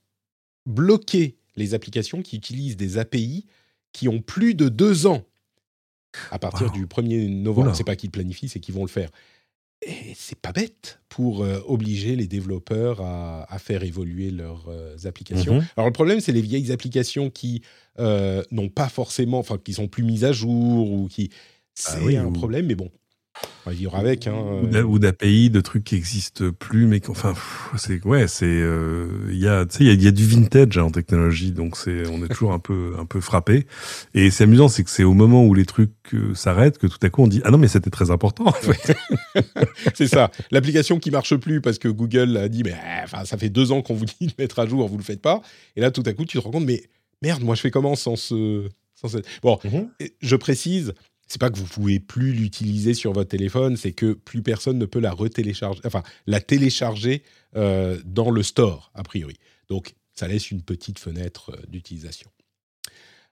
bloquer 0.66 1.36
les 1.56 1.74
applications 1.74 2.20
qui 2.22 2.36
utilisent 2.36 2.76
des 2.76 2.98
API 2.98 3.46
qui 3.92 4.09
ont 4.09 4.20
plus 4.20 4.55
de 4.56 4.68
deux 4.68 5.06
ans 5.06 5.22
à 6.32 6.38
partir 6.38 6.66
Wow. 6.68 6.72
du 6.72 6.86
1er 6.86 7.28
novembre. 7.28 7.74
C'est 7.76 7.84
pas 7.84 7.94
qu'ils 7.96 8.09
le 8.09 8.12
planifient, 8.12 8.48
c'est 8.48 8.60
qu'ils 8.60 8.74
vont 8.74 8.84
le 8.84 8.90
faire. 8.90 9.10
Et 9.86 10.15
c'est 10.15 10.39
pas 10.39 10.52
bête 10.52 11.01
pour 11.09 11.43
euh, 11.43 11.61
obliger 11.66 12.16
les 12.16 12.27
développeurs 12.27 13.01
à, 13.01 13.44
à 13.52 13.59
faire 13.59 13.82
évoluer 13.82 14.31
leurs 14.31 14.66
euh, 14.69 14.97
applications. 15.05 15.56
Mhm. 15.56 15.66
Alors 15.77 15.89
le 15.89 15.93
problème, 15.93 16.20
c'est 16.20 16.32
les 16.32 16.40
vieilles 16.40 16.73
applications 16.73 17.31
qui 17.31 17.62
euh, 17.98 18.43
n'ont 18.51 18.69
pas 18.70 18.89
forcément, 18.89 19.39
enfin 19.39 19.59
qui 19.59 19.74
sont 19.74 19.89
plus 19.89 20.02
mises 20.02 20.24
à 20.24 20.32
jour 20.32 20.90
ou 20.90 21.09
qui, 21.09 21.31
c'est 21.74 21.98
Ah 21.98 22.05
oui, 22.05 22.16
un 22.16 22.27
ou- 22.27 22.32
problème, 22.32 22.66
mais 22.66 22.74
bon, 22.74 22.90
on 23.66 23.70
va 23.70 23.77
vivre 23.77 23.97
avec. 23.97 24.27
Hein, 24.27 24.35
Ou 24.35 24.77
ou 24.77 24.98
d'API, 24.98 25.51
de 25.51 25.61
trucs 25.61 25.85
qui 25.85 25.97
existent 25.97 26.44
plus, 26.59 26.86
mais 26.86 27.01
qu'enfin, 27.01 27.32
pff, 27.32 27.70
c'est 27.77 28.05
ouais, 28.05 28.28
c'est 28.28 28.47
euh, 28.47 29.09
il 29.31 29.39
y 29.39 29.48
a, 29.48 29.65
tu 29.65 29.78
sais, 29.78 29.85
il 29.85 29.86
y 29.86 29.90
a, 29.90 29.94
il 29.94 30.02
y 30.02 30.06
a 30.06 30.11
du 30.11 30.27
vintage 30.27 30.78
hein, 30.78 30.85
en 30.85 30.90
technologie, 30.90 31.52
donc 31.52 31.77
c'est, 31.77 32.06
on 32.09 32.24
est 32.24 32.28
toujours 32.28 32.52
un 32.52 32.59
peu, 32.59 32.94
un 32.98 33.06
peu 33.06 33.20
frappé. 33.20 33.66
Et 34.15 34.31
c'est 34.31 34.44
amusant, 34.44 34.69
c'est 34.69 34.85
que 34.85 34.90
c'est 34.90 35.05
au 35.05 35.15
moment 35.15 35.44
où 35.44 35.55
les 35.55 35.66
trucs 35.66 35.93
euh, 36.12 36.35
s'arrêtent 36.35 36.78
que 36.78 36.86
tout 36.86 36.98
à 37.02 37.11
coup 37.11 37.23
on 37.23 37.27
dit 37.27 37.40
ah 37.44 37.51
non 37.51 37.59
mais 37.59 37.69
c'était 37.69 37.90
très 37.90 38.11
important. 38.11 38.47
En 38.47 38.52
fait. 38.52 38.97
c'est 39.94 40.09
ça. 40.09 40.31
L'application 40.51 40.98
qui 40.98 41.11
marche 41.11 41.35
plus 41.36 41.61
parce 41.61 41.78
que 41.78 41.89
Google 41.89 42.36
a 42.36 42.48
dit, 42.48 42.62
mais 42.62 42.73
euh, 42.73 43.05
enfin, 43.05 43.24
ça 43.24 43.36
fait 43.36 43.51
deux 43.51 43.73
ans 43.73 43.82
qu'on 43.82 43.94
vous 43.94 44.05
dit 44.05 44.27
de 44.27 44.35
mettre 44.39 44.59
à 44.59 44.66
jour, 44.66 44.86
vous 44.89 44.98
le 44.98 45.02
faites 45.02 45.23
pas. 45.23 45.43
Et 45.77 45.81
là, 45.81 45.90
tout 45.90 46.02
à 46.06 46.12
coup, 46.12 46.24
tu 46.24 46.39
te 46.39 46.43
rends 46.43 46.51
compte, 46.51 46.65
mais 46.65 46.85
merde, 47.23 47.43
moi, 47.43 47.55
je 47.55 47.61
fais 47.61 47.70
comment 47.70 47.97
sans 47.97 48.16
ce, 48.16 48.69
sans 48.94 49.09
ce... 49.09 49.19
Bon, 49.43 49.59
Et 50.01 50.15
Je 50.20 50.36
précise, 50.36 50.94
c'est 51.26 51.40
pas 51.40 51.51
que 51.51 51.56
vous 51.59 51.64
pouvez 51.66 52.01
plus 52.01 52.32
l'utiliser 52.32 52.94
sur 52.94 53.12
votre 53.12 53.30
téléphone, 53.30 53.76
c'est 53.76 53.92
que 53.92 54.12
plus 54.12 54.42
personne 54.42 54.78
ne 54.78 54.86
peut 54.86 55.01
la 55.01 55.12
retélécharger, 55.12 55.80
enfin 55.84 56.02
la 56.26 56.40
télécharger 56.40 57.22
euh, 57.56 57.98
dans 58.05 58.30
le 58.30 58.42
store 58.42 58.90
a 58.94 59.02
priori. 59.02 59.36
Donc 59.68 59.94
ça 60.14 60.28
laisse 60.28 60.51
une 60.51 60.62
petite 60.62 60.98
fenêtre 60.98 61.51
euh, 61.51 61.60
d'utilisation. 61.68 62.30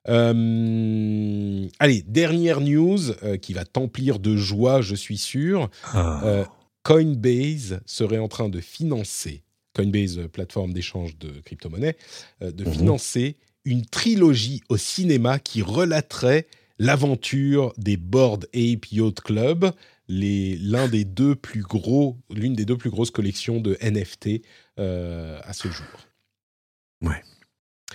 Euh, 0.08 1.68
allez, 1.78 2.02
dernière 2.02 2.60
news 2.60 2.98
euh, 3.22 3.36
qui 3.36 3.52
va 3.52 3.64
t'emplir 3.64 4.18
de 4.18 4.36
joie, 4.36 4.82
je 4.82 4.94
suis 4.94 5.18
sûr. 5.18 5.70
Ah. 5.92 6.44
Coinbase 6.82 7.80
serait 7.86 8.18
en 8.18 8.26
train 8.26 8.48
de 8.48 8.60
financer, 8.60 9.44
Coinbase, 9.74 10.20
plateforme 10.32 10.72
d'échange 10.72 11.16
de 11.18 11.28
crypto-monnaies, 11.44 11.96
de 12.40 12.64
Mhm. 12.64 12.72
financer 12.72 13.36
une 13.64 13.86
trilogie 13.86 14.62
au 14.68 14.76
cinéma 14.76 15.38
qui 15.38 15.62
relaterait 15.62 16.46
l'aventure 16.78 17.72
des 17.78 17.96
Bored 17.96 18.46
Ape 18.54 18.86
Yacht 18.90 19.20
Club, 19.20 19.72
l'un 20.08 20.88
des 20.88 21.04
deux 21.04 21.34
plus 21.34 21.62
gros, 21.62 22.18
l'une 22.30 22.54
des 22.54 22.64
deux 22.64 22.76
plus 22.76 22.90
grosses 22.90 23.10
collections 23.10 23.60
de 23.60 23.76
NFT 23.82 24.42
euh, 24.78 25.38
à 25.44 25.52
ce 25.52 25.68
jour. 25.68 25.86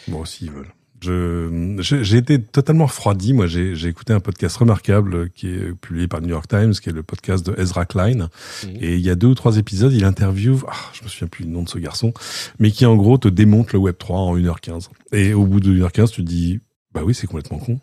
Bon, 0.07 0.25
s'ils 0.25 0.51
veulent. 0.51 0.73
Je, 1.01 1.77
j'ai 1.79 2.03
j'ai 2.03 2.17
été 2.17 2.41
totalement 2.41 2.87
refroidi. 2.87 3.33
Moi, 3.33 3.45
j'ai 3.45 3.87
écouté 3.87 4.13
un 4.13 4.19
podcast 4.19 4.57
remarquable 4.57 5.15
euh, 5.15 5.27
qui 5.33 5.47
est 5.47 5.73
publié 5.75 6.07
par 6.07 6.21
le 6.21 6.25
New 6.25 6.31
York 6.31 6.47
Times, 6.47 6.71
qui 6.71 6.89
est 6.89 6.93
le 6.93 7.03
podcast 7.03 7.45
de 7.45 7.59
Ezra 7.59 7.85
Klein. 7.85 8.29
Mhm. 8.63 8.77
Et 8.81 8.95
il 8.95 9.01
y 9.01 9.11
a 9.11 9.15
deux 9.15 9.27
ou 9.27 9.35
trois 9.35 9.57
épisodes, 9.57 9.93
il 9.93 10.05
interviewe, 10.05 10.65
ah, 10.67 10.73
je 10.93 11.03
me 11.03 11.07
souviens 11.07 11.27
plus 11.27 11.45
du 11.45 11.51
nom 11.51 11.61
de 11.61 11.69
ce 11.69 11.77
garçon, 11.77 12.13
mais 12.57 12.71
qui 12.71 12.85
en 12.87 12.95
gros 12.95 13.19
te 13.19 13.27
démonte 13.27 13.73
le 13.73 13.79
Web 13.79 13.95
3 13.99 14.17
en 14.17 14.37
1h15. 14.37 14.89
Et 15.11 15.33
au 15.35 15.45
bout 15.45 15.59
de 15.59 15.71
1h15, 15.71 16.09
tu 16.09 16.23
te 16.23 16.27
dis, 16.27 16.61
bah 16.93 17.01
oui, 17.05 17.13
c'est 17.13 17.27
complètement 17.27 17.59
con. 17.59 17.79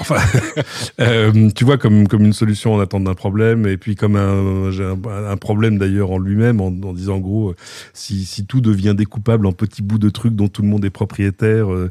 Enfin, 0.00 0.16
euh, 1.00 1.50
tu 1.54 1.64
vois, 1.64 1.78
comme, 1.78 2.08
comme 2.08 2.24
une 2.24 2.32
solution 2.32 2.74
en 2.74 2.80
attente 2.80 3.04
d'un 3.04 3.14
problème, 3.14 3.66
et 3.66 3.76
puis 3.76 3.94
comme 3.96 4.16
un, 4.16 4.70
un, 4.70 5.30
un 5.30 5.36
problème 5.36 5.78
d'ailleurs 5.78 6.10
en 6.10 6.18
lui-même, 6.18 6.60
en, 6.60 6.66
en 6.66 6.92
disant 6.92 7.16
en 7.16 7.20
gros, 7.20 7.50
euh, 7.50 7.56
si, 7.92 8.24
si 8.24 8.46
tout 8.46 8.60
devient 8.60 8.94
découpable 8.96 9.46
en 9.46 9.52
petits 9.52 9.82
bouts 9.82 9.98
de 9.98 10.10
trucs 10.10 10.34
dont 10.34 10.48
tout 10.48 10.62
le 10.62 10.68
monde 10.68 10.84
est 10.84 10.90
propriétaire, 10.90 11.72
euh, 11.72 11.90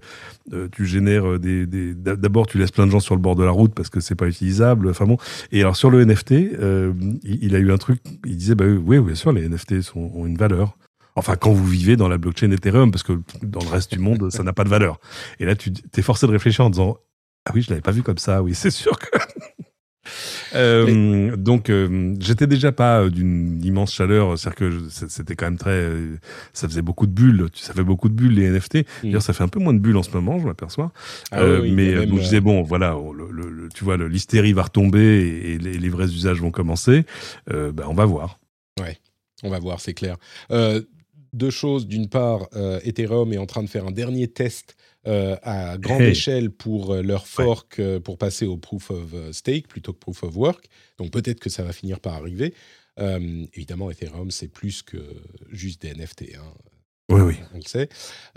euh, 0.51 0.67
tu 0.71 0.85
génères 0.85 1.25
euh, 1.25 1.39
des, 1.39 1.93
d'abord 1.95 2.47
tu 2.47 2.57
laisses 2.57 2.71
plein 2.71 2.85
de 2.85 2.91
gens 2.91 2.99
sur 2.99 3.15
le 3.15 3.21
bord 3.21 3.35
de 3.35 3.45
la 3.45 3.51
route 3.51 3.73
parce 3.73 3.89
que 3.89 4.01
c'est 4.01 4.15
pas 4.15 4.27
utilisable. 4.27 4.89
Enfin 4.89 5.05
bon. 5.05 5.17
Et 5.51 5.61
alors 5.61 5.77
sur 5.77 5.89
le 5.89 6.03
NFT, 6.03 6.31
euh, 6.31 6.93
il, 7.23 7.45
il 7.45 7.55
a 7.55 7.59
eu 7.59 7.71
un 7.71 7.77
truc. 7.77 8.01
Il 8.25 8.35
disait 8.35 8.55
bah 8.55 8.65
oui, 8.65 8.99
bien 8.99 9.15
sûr, 9.15 9.31
les 9.31 9.47
NFT 9.47 9.81
sont, 9.81 10.11
ont 10.13 10.25
une 10.25 10.37
valeur. 10.37 10.77
Enfin, 11.15 11.35
quand 11.35 11.51
vous 11.51 11.65
vivez 11.65 11.95
dans 11.95 12.07
la 12.07 12.17
blockchain 12.17 12.51
Ethereum, 12.51 12.91
parce 12.91 13.03
que 13.03 13.13
dans 13.43 13.59
le 13.59 13.69
reste 13.69 13.93
du 13.93 13.99
monde, 13.99 14.31
ça 14.31 14.41
n'a 14.41 14.51
pas 14.51 14.63
de 14.63 14.69
valeur. 14.69 14.99
Et 15.39 15.45
là, 15.45 15.55
tu 15.55 15.71
es 15.95 16.01
forcé 16.01 16.25
de 16.25 16.31
réfléchir 16.31 16.65
en 16.65 16.71
disant 16.71 16.97
ah 17.45 17.51
oui, 17.53 17.61
je 17.61 17.69
l'avais 17.69 17.81
pas 17.81 17.91
vu 17.91 18.03
comme 18.03 18.17
ça. 18.17 18.41
Oui, 18.41 18.53
c'est 18.55 18.71
sûr 18.71 18.97
que. 18.99 19.07
Euh, 20.53 21.35
Donc, 21.37 21.69
euh, 21.69 22.13
j'étais 22.19 22.45
déjà 22.45 22.71
pas 22.71 23.03
euh, 23.03 23.09
d'une 23.09 23.63
immense 23.63 23.93
chaleur, 23.93 24.37
c'est-à-dire 24.37 24.55
que 24.57 24.89
c'était 25.07 25.35
quand 25.35 25.45
même 25.45 25.57
très, 25.57 25.71
euh, 25.71 26.17
ça 26.51 26.67
faisait 26.67 26.81
beaucoup 26.81 27.07
de 27.07 27.11
bulles, 27.13 27.47
ça 27.53 27.73
fait 27.73 27.83
beaucoup 27.83 28.09
de 28.09 28.13
bulles 28.13 28.33
les 28.35 28.49
NFT. 28.49 28.79
D'ailleurs, 29.03 29.21
ça 29.21 29.31
fait 29.33 29.43
un 29.43 29.47
peu 29.47 29.59
moins 29.59 29.73
de 29.73 29.79
bulles 29.79 29.95
en 29.97 30.03
ce 30.03 30.11
moment, 30.11 30.39
je 30.39 30.45
m'aperçois. 30.45 30.91
Ah 31.31 31.39
Euh, 31.41 31.61
oui, 31.61 31.71
mais 31.71 31.93
euh, 31.93 31.99
même, 32.01 32.09
donc, 32.09 32.17
je 32.17 32.21
euh, 32.21 32.25
disais 32.25 32.41
bon, 32.41 32.61
voilà, 32.63 32.95
le, 33.17 33.31
le- 33.31 33.49
le- 33.49 33.69
tu 33.69 33.83
vois, 33.85 33.95
l'hystérie 33.97 34.53
va 34.53 34.63
retomber 34.63 34.99
et, 34.99 35.53
et 35.53 35.57
les, 35.57 35.77
les 35.77 35.89
vrais 35.89 36.05
usages 36.11 36.41
vont 36.41 36.51
commencer. 36.51 37.05
Euh, 37.51 37.71
ben, 37.71 37.85
on 37.87 37.93
va 37.93 38.05
voir. 38.05 38.39
On 39.45 39.49
va 39.49 39.59
voir, 39.59 39.79
c'est 39.81 39.93
clair. 39.93 40.15
Euh, 40.51 40.81
deux 41.33 41.49
choses. 41.49 41.85
D'une 41.87 42.07
part, 42.07 42.47
euh, 42.55 42.79
Ethereum 42.83 43.33
est 43.33 43.37
en 43.37 43.45
train 43.45 43.61
de 43.63 43.67
faire 43.69 43.85
un 43.85 43.91
dernier 43.91 44.27
test 44.27 44.75
euh, 45.07 45.35
à 45.43 45.77
grande 45.77 46.01
Hey. 46.01 46.11
échelle 46.11 46.49
pour 46.49 46.93
euh, 46.93 47.01
leur 47.01 47.27
fork 47.27 47.79
euh, 47.79 47.99
pour 47.99 48.17
passer 48.17 48.45
au 48.45 48.57
proof 48.57 48.89
of 48.91 49.13
stake 49.31 49.67
plutôt 49.67 49.93
que 49.93 49.99
proof 49.99 50.23
of 50.23 50.35
work. 50.35 50.65
Donc 50.97 51.11
peut-être 51.11 51.39
que 51.39 51.49
ça 51.49 51.63
va 51.63 51.73
finir 51.73 51.99
par 51.99 52.13
arriver. 52.13 52.53
Euh, 52.99 53.45
évidemment, 53.53 53.89
Ethereum, 53.91 54.29
c'est 54.31 54.47
plus 54.47 54.81
que 54.83 54.97
juste 55.51 55.81
des 55.81 55.93
NFT. 55.93 56.35
hein. 56.37 56.53
Oui, 57.09 57.21
oui. 57.21 57.35
on 57.53 57.57
le 57.57 57.63
sait. 57.63 57.89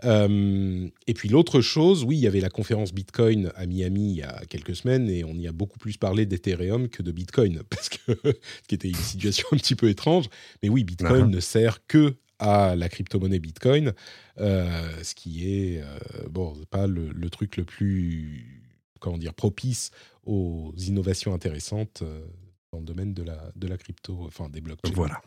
Euh, 0.05 0.89
et 1.07 1.15
puis 1.15 1.29
l'autre 1.29 1.61
chose, 1.61 2.05
oui, 2.05 2.17
il 2.17 2.21
y 2.21 2.27
avait 2.27 2.41
la 2.41 2.49
conférence 2.51 2.93
Bitcoin 2.93 3.53
à 3.55 3.65
Miami 3.67 4.11
il 4.11 4.17
y 4.17 4.23
a 4.23 4.43
quelques 4.49 4.75
semaines 4.77 5.09
et 5.09 5.25
on 5.25 5.35
y 5.35 5.47
a 5.47 5.53
beaucoup 5.53 5.79
plus 5.79 5.97
parlé 5.97 6.27
d'Ethereum 6.27 6.89
que 6.89 7.03
de 7.03 7.13
Bitcoin, 7.13 7.63
parce 7.71 7.89
que 7.89 8.13
ce 8.25 8.69
qui 8.69 8.75
était 8.75 8.89
une 8.89 8.95
situation 8.97 9.47
un 9.53 9.57
petit 9.57 9.77
peu 9.77 9.89
étrange. 9.89 10.27
Mais 10.63 10.69
oui, 10.69 10.85
Bitcoin 10.85 11.27
Uh-huh. 11.27 11.31
ne 11.31 11.41
sert 11.41 11.87
que 11.87 12.17
à 12.39 12.75
la 12.77 12.89
crypto-monnaie 12.89 13.39
Bitcoin, 13.39 13.93
euh, 14.39 15.03
ce 15.03 15.15
qui 15.15 15.51
est 15.53 15.81
euh, 15.81 15.85
bon, 16.31 16.55
c'est 16.59 16.69
pas 16.69 16.87
le, 16.87 17.11
le 17.11 17.31
truc 17.31 17.57
le 17.57 17.65
plus 17.65 18.63
comment 19.01 19.19
dire 19.19 19.35
propice 19.35 19.91
aux 20.25 20.73
innovations 20.79 21.35
intéressantes 21.35 22.01
euh, 22.03 22.25
dans 22.73 22.79
le 22.81 22.85
domaine 22.85 23.15
de 23.15 23.23
la, 23.23 23.51
de 23.55 23.69
la 23.69 23.77
crypto, 23.77 24.19
enfin 24.27 24.49
des 24.49 24.61
blockchains. 24.61 24.93
Voilà. 24.95 25.21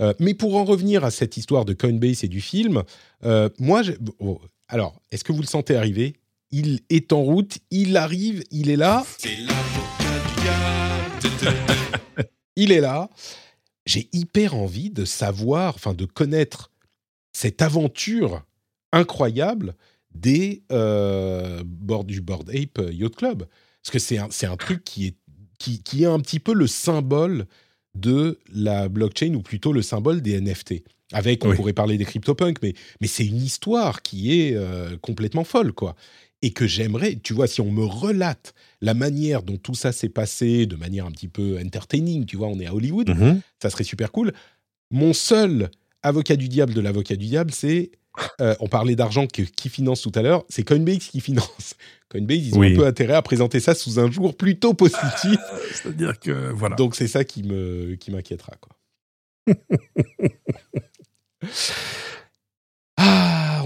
Euh, 0.00 0.14
mais 0.18 0.34
pour 0.34 0.56
en 0.56 0.64
revenir 0.64 1.04
à 1.04 1.10
cette 1.10 1.36
histoire 1.36 1.64
de 1.64 1.74
Coinbase 1.74 2.24
et 2.24 2.28
du 2.28 2.40
film, 2.40 2.82
euh, 3.24 3.48
moi, 3.58 3.82
j'ai- 3.82 3.98
bon, 3.98 4.40
alors, 4.68 5.00
est-ce 5.12 5.24
que 5.24 5.32
vous 5.32 5.40
le 5.42 5.46
sentez 5.46 5.76
arriver? 5.76 6.14
Il 6.52 6.80
est 6.88 7.12
en 7.12 7.22
route, 7.22 7.58
il 7.70 7.96
arrive, 7.96 8.42
il 8.50 8.70
est 8.70 8.76
là. 8.76 9.04
il 12.56 12.72
est 12.72 12.80
là. 12.80 13.08
J'ai 13.90 14.08
hyper 14.12 14.54
envie 14.54 14.90
de 14.90 15.04
savoir, 15.04 15.74
enfin 15.74 15.94
de 15.94 16.04
connaître 16.04 16.70
cette 17.32 17.60
aventure 17.62 18.42
incroyable 18.92 19.74
des 20.14 20.62
euh, 20.72 21.62
board- 21.64 22.06
du 22.06 22.20
Board 22.20 22.50
Ape 22.50 22.80
Yacht 22.92 23.16
Club. 23.16 23.46
Parce 23.82 23.92
que 23.92 23.98
c'est 23.98 24.18
un, 24.18 24.28
un 24.52 24.56
truc 24.56 24.84
qui 24.84 25.06
est, 25.08 25.16
qui, 25.58 25.82
qui 25.82 26.02
est 26.04 26.06
un 26.06 26.20
petit 26.20 26.38
peu 26.40 26.52
le 26.54 26.66
symbole 26.66 27.46
de 27.96 28.38
la 28.52 28.88
blockchain, 28.88 29.34
ou 29.34 29.42
plutôt 29.42 29.72
le 29.72 29.82
symbole 29.82 30.20
des 30.22 30.40
NFT. 30.40 30.84
Avec, 31.12 31.44
on 31.44 31.50
Oui. 31.50 31.56
pourrait 31.56 31.72
parler 31.72 31.98
des 31.98 32.04
CryptoPunks, 32.04 32.62
mais, 32.62 32.74
mais 33.00 33.08
c'est 33.08 33.26
une 33.26 33.42
histoire 33.42 34.02
qui 34.02 34.32
est 34.40 34.54
euh, 34.54 34.96
complètement 34.98 35.42
folle, 35.44 35.72
quoi. 35.72 35.96
Et 36.42 36.52
que 36.52 36.66
j'aimerais, 36.66 37.16
tu 37.22 37.34
vois, 37.34 37.46
si 37.46 37.60
on 37.60 37.70
me 37.70 37.84
relate 37.84 38.54
la 38.80 38.94
manière 38.94 39.42
dont 39.42 39.58
tout 39.58 39.74
ça 39.74 39.92
s'est 39.92 40.08
passé, 40.08 40.64
de 40.66 40.74
manière 40.76 41.04
un 41.04 41.10
petit 41.10 41.28
peu 41.28 41.58
entertaining, 41.62 42.24
tu 42.24 42.36
vois, 42.36 42.48
on 42.48 42.58
est 42.60 42.66
à 42.66 42.74
Hollywood, 42.74 43.10
Mhm. 43.10 43.40
ça 43.62 43.68
serait 43.68 43.84
super 43.84 44.10
cool. 44.10 44.32
Mon 44.90 45.12
seul 45.12 45.70
avocat 46.02 46.36
du 46.36 46.48
diable 46.48 46.72
de 46.72 46.80
l'avocat 46.80 47.16
du 47.16 47.26
diable, 47.26 47.50
c'est, 47.52 47.90
euh, 48.40 48.54
on 48.60 48.68
parlait 48.68 48.96
d'argent 48.96 49.26
que- 49.26 49.42
qui 49.42 49.68
finance 49.68 50.00
tout 50.00 50.12
à 50.14 50.22
l'heure, 50.22 50.44
c'est 50.48 50.62
Coinbase 50.62 51.08
qui 51.08 51.20
finance. 51.20 51.74
Coinbase, 52.08 52.38
ils 52.38 52.54
ont 52.54 52.60
Oui. 52.60 52.72
un 52.72 52.76
peu 52.76 52.86
intérêt 52.86 53.14
à 53.14 53.22
présenter 53.22 53.60
ça 53.60 53.74
sous 53.74 54.00
un 54.00 54.10
jour 54.10 54.34
plutôt 54.34 54.72
positif. 54.72 55.38
C'est-à-dire 55.74 56.18
que 56.18 56.50
voilà. 56.52 56.74
Donc 56.76 56.96
c'est 56.96 57.06
ça 57.06 57.22
qui 57.22 57.42
me 57.42 57.96
qui 57.96 58.10
m'inquiétera 58.10 58.54
quoi. 58.60 58.76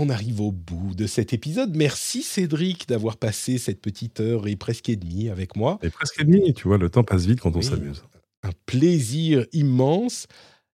on 0.04 0.10
arrive 0.10 0.40
au 0.40 0.52
bout 0.52 0.94
de 0.94 1.06
cet 1.06 1.32
épisode. 1.32 1.74
Merci 1.76 2.22
Cédric 2.22 2.86
d'avoir 2.88 3.16
passé 3.16 3.56
cette 3.58 3.80
petite 3.80 4.20
heure 4.20 4.46
et 4.46 4.56
presque 4.56 4.88
et 4.90 4.96
demie 4.96 5.30
avec 5.30 5.56
moi. 5.56 5.78
Et 5.82 5.88
presque 5.90 6.22
demi, 6.22 6.52
tu 6.52 6.68
vois, 6.68 6.76
le 6.78 6.90
temps 6.90 7.04
passe 7.04 7.24
vite 7.24 7.40
quand 7.40 7.54
on 7.56 7.60
Oui. 7.60 7.64
s'amuse. 7.64 8.02
Un 8.42 8.50
plaisir 8.66 9.46
immense. 9.52 10.26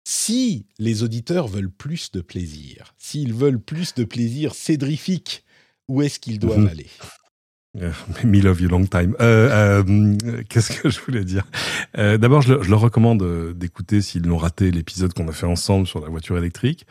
Si 0.04 0.68
les 0.78 1.02
auditeurs 1.02 1.48
veulent 1.48 1.72
plus 1.72 2.12
de 2.12 2.22
plaisir, 2.22 2.94
s'ils 3.00 3.34
veulent 3.34 3.60
plus 3.60 3.96
de 3.96 4.04
plaisir 4.04 4.54
cédrifique, 4.54 5.44
où 5.88 6.04
est-ce 6.04 6.20
qu'ils 6.20 6.38
doivent 6.38 6.60
Mhm. 6.60 6.68
aller? 6.68 6.88
Me 8.24 8.42
love 8.42 8.62
you 8.62 8.70
long 8.70 8.86
time. 8.86 9.16
Euh, 9.20 9.84
euh, 9.84 10.44
Qu'est-ce 10.50 10.72
que 10.82 10.90
je 10.90 11.00
voulais 11.02 11.24
dire? 11.24 11.44
Euh, 11.98 12.18
D'abord, 12.18 12.42
je, 12.42 12.62
je 12.62 12.70
leur 12.70 12.80
recommande 12.80 13.22
euh, 13.24 13.54
d'écouter 13.54 14.02
s'ils 14.02 14.24
l'ont 14.26 14.38
raté 14.38 14.72
l'épisode 14.72 15.14
qu'on 15.14 15.28
a 15.28 15.32
fait 15.34 15.46
ensemble 15.46 15.86
sur 15.86 16.00
la 16.00 16.08
voiture 16.10 16.38
électrique. 16.38 16.86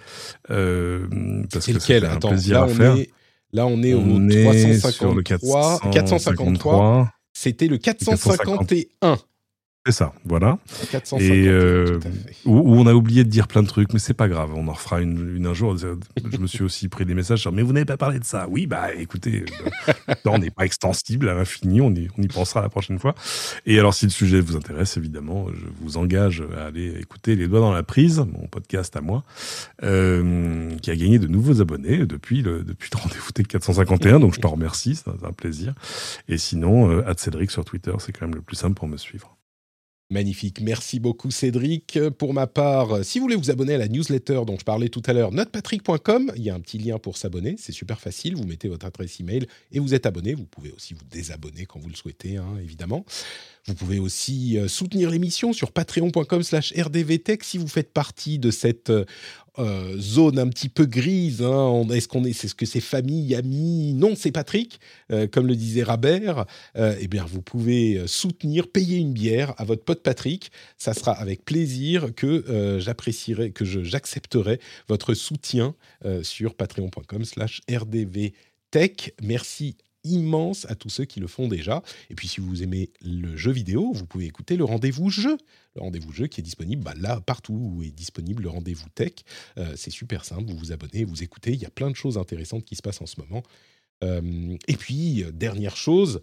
Euh, 0.50 1.06
parce 1.50 1.64
C'est 1.64 1.72
que 1.72 1.78
lequel? 1.78 2.04
un 2.04 2.10
Attends, 2.16 2.28
plaisir 2.28 2.54
là 2.56 2.62
à 2.62 2.66
on, 2.66 2.74
faire. 2.74 2.96
est, 2.96 3.10
là 3.52 3.66
on 3.66 3.82
est 3.82 3.94
au 3.94 4.00
On 4.00 4.28
est 4.28 4.36
le 4.36 4.42
353. 4.44 5.80
453. 5.90 5.90
453. 5.92 7.10
C'était 7.32 7.66
le 7.68 7.78
451. 7.78 9.18
C'est 9.86 9.92
ça, 9.92 10.14
voilà. 10.24 10.58
451, 10.90 11.18
Et 11.18 11.46
euh, 11.46 11.98
tout 11.98 12.08
à 12.08 12.10
fait. 12.10 12.36
où, 12.46 12.58
où 12.58 12.74
on 12.76 12.86
a 12.86 12.94
oublié 12.94 13.22
de 13.22 13.28
dire 13.28 13.46
plein 13.48 13.62
de 13.62 13.68
trucs, 13.68 13.92
mais 13.92 13.98
c'est 13.98 14.14
pas 14.14 14.28
grave, 14.28 14.50
on 14.54 14.66
en 14.68 14.72
refera 14.72 15.02
une, 15.02 15.36
une 15.36 15.46
un 15.46 15.52
jour. 15.52 15.76
Je 15.76 16.38
me 16.38 16.46
suis 16.46 16.62
aussi 16.62 16.88
pris 16.88 17.04
des 17.04 17.12
messages 17.12 17.40
sur, 17.40 17.52
mais 17.52 17.60
vous 17.60 17.74
n'avez 17.74 17.84
pas 17.84 17.98
parlé 17.98 18.18
de 18.18 18.24
ça. 18.24 18.46
Oui, 18.48 18.66
bah 18.66 18.94
écoutez, 18.94 19.44
euh, 19.88 20.14
temps 20.24 20.38
n'est 20.38 20.50
pas 20.50 20.64
extensible 20.64 21.28
à 21.28 21.34
l'infini, 21.34 21.82
on 21.82 21.90
y, 21.90 22.08
on 22.16 22.22
y 22.22 22.28
pensera 22.28 22.62
la 22.62 22.70
prochaine 22.70 22.98
fois. 22.98 23.14
Et 23.66 23.78
alors, 23.78 23.92
si 23.92 24.06
le 24.06 24.10
sujet 24.10 24.40
vous 24.40 24.56
intéresse, 24.56 24.96
évidemment, 24.96 25.48
je 25.52 25.66
vous 25.82 25.98
engage 25.98 26.42
à 26.56 26.64
aller 26.64 26.98
écouter 26.98 27.36
Les 27.36 27.46
Doigts 27.46 27.60
dans 27.60 27.72
la 27.72 27.82
Prise, 27.82 28.20
mon 28.20 28.46
podcast 28.46 28.96
à 28.96 29.02
moi, 29.02 29.22
euh, 29.82 30.70
qui 30.80 30.90
a 30.92 30.96
gagné 30.96 31.18
de 31.18 31.26
nouveaux 31.26 31.60
abonnés 31.60 32.06
depuis 32.06 32.40
le, 32.40 32.64
depuis 32.64 32.88
le 32.90 32.98
rendez-vous 32.98 33.32
Tech 33.32 33.48
451, 33.48 34.18
donc 34.18 34.34
je 34.34 34.40
t'en 34.40 34.48
remercie, 34.50 34.94
c'est 34.94 35.08
un, 35.08 35.14
c'est 35.20 35.26
un 35.26 35.32
plaisir. 35.32 35.74
Et 36.28 36.38
sinon, 36.38 36.90
euh, 36.90 37.02
Cédric 37.18 37.50
sur 37.50 37.66
Twitter, 37.66 37.92
c'est 37.98 38.12
quand 38.12 38.26
même 38.26 38.34
le 38.34 38.40
plus 38.42 38.56
simple 38.56 38.74
pour 38.74 38.88
me 38.88 38.96
suivre. 38.96 39.36
Magnifique. 40.10 40.60
Merci 40.60 41.00
beaucoup, 41.00 41.30
Cédric. 41.30 41.98
Pour 42.18 42.34
ma 42.34 42.46
part, 42.46 43.04
si 43.04 43.18
vous 43.18 43.24
voulez 43.24 43.36
vous 43.36 43.50
abonner 43.50 43.74
à 43.74 43.78
la 43.78 43.88
newsletter 43.88 44.42
dont 44.46 44.58
je 44.58 44.64
parlais 44.64 44.90
tout 44.90 45.02
à 45.06 45.14
l'heure, 45.14 45.32
notepatrick.com, 45.32 46.30
il 46.36 46.42
y 46.42 46.50
a 46.50 46.54
un 46.54 46.60
petit 46.60 46.78
lien 46.78 46.98
pour 46.98 47.16
s'abonner. 47.16 47.56
C'est 47.58 47.72
super 47.72 47.98
facile. 47.98 48.36
Vous 48.36 48.44
mettez 48.44 48.68
votre 48.68 48.84
adresse 48.84 49.18
email 49.20 49.46
et 49.72 49.80
vous 49.80 49.94
êtes 49.94 50.04
abonné. 50.04 50.34
Vous 50.34 50.44
pouvez 50.44 50.70
aussi 50.72 50.92
vous 50.92 51.04
désabonner 51.10 51.64
quand 51.64 51.78
vous 51.80 51.88
le 51.88 51.96
souhaitez, 51.96 52.36
hein, 52.36 52.58
évidemment. 52.62 53.06
Vous 53.66 53.74
pouvez 53.74 53.98
aussi 53.98 54.58
euh, 54.58 54.68
soutenir 54.68 55.10
l'émission 55.10 55.54
sur 55.54 55.72
patreon.com 55.72 56.42
slash 56.42 56.74
rdvtech 56.76 57.42
si 57.42 57.56
vous 57.56 57.68
faites 57.68 57.94
partie 57.94 58.38
de 58.38 58.50
cette 58.50 58.92
euh, 59.58 59.96
zone 59.98 60.38
un 60.38 60.48
petit 60.48 60.68
peu 60.68 60.86
grise. 60.86 61.42
hein. 61.42 61.86
Est-ce 61.90 62.08
qu'on 62.08 62.24
est, 62.24 62.32
c'est 62.32 62.48
ce 62.48 62.54
que 62.54 62.66
c'est 62.66 62.80
famille, 62.80 63.34
amis? 63.34 63.92
Non, 63.94 64.14
c'est 64.16 64.32
Patrick, 64.32 64.80
euh, 65.12 65.26
comme 65.26 65.46
le 65.46 65.56
disait 65.56 65.82
Rabert. 65.82 66.46
Euh, 66.76 66.96
eh 67.00 67.08
bien, 67.08 67.24
vous 67.24 67.42
pouvez 67.42 68.02
soutenir, 68.06 68.68
payer 68.68 68.98
une 68.98 69.12
bière 69.12 69.54
à 69.58 69.64
votre 69.64 69.84
pote 69.84 70.02
Patrick. 70.02 70.50
Ça 70.78 70.94
sera 70.94 71.12
avec 71.12 71.44
plaisir 71.44 72.14
que 72.14 72.78
j'apprécierai, 72.78 73.52
que 73.52 73.64
j'accepterai 73.64 74.60
votre 74.88 75.14
soutien 75.14 75.74
sur 76.22 76.54
patreon.com 76.54 77.24
slash 77.24 77.60
rdvtech. 77.70 79.14
Merci 79.22 79.76
immense 80.04 80.66
à 80.70 80.74
tous 80.74 80.90
ceux 80.90 81.04
qui 81.04 81.20
le 81.20 81.26
font 81.26 81.48
déjà. 81.48 81.82
Et 82.10 82.14
puis, 82.14 82.28
si 82.28 82.40
vous 82.40 82.62
aimez 82.62 82.90
le 83.02 83.36
jeu 83.36 83.50
vidéo, 83.50 83.92
vous 83.92 84.06
pouvez 84.06 84.26
écouter 84.26 84.56
le 84.56 84.64
rendez-vous 84.64 85.10
jeu. 85.10 85.36
Le 85.74 85.82
rendez-vous 85.82 86.12
jeu 86.12 86.26
qui 86.26 86.40
est 86.40 86.44
disponible 86.44 86.82
bah, 86.84 86.94
là, 86.96 87.20
partout 87.20 87.54
où 87.54 87.82
est 87.82 87.90
disponible 87.90 88.44
le 88.44 88.50
rendez-vous 88.50 88.88
tech. 88.94 89.12
Euh, 89.58 89.74
c'est 89.76 89.90
super 89.90 90.24
simple, 90.24 90.44
vous 90.50 90.56
vous 90.56 90.72
abonnez, 90.72 91.04
vous 91.04 91.22
écoutez. 91.22 91.52
Il 91.52 91.60
y 91.60 91.66
a 91.66 91.70
plein 91.70 91.90
de 91.90 91.96
choses 91.96 92.18
intéressantes 92.18 92.64
qui 92.64 92.76
se 92.76 92.82
passent 92.82 93.02
en 93.02 93.06
ce 93.06 93.20
moment. 93.20 93.42
Euh, 94.02 94.56
et 94.68 94.76
puis, 94.76 95.24
euh, 95.24 95.32
dernière 95.32 95.76
chose, 95.76 96.20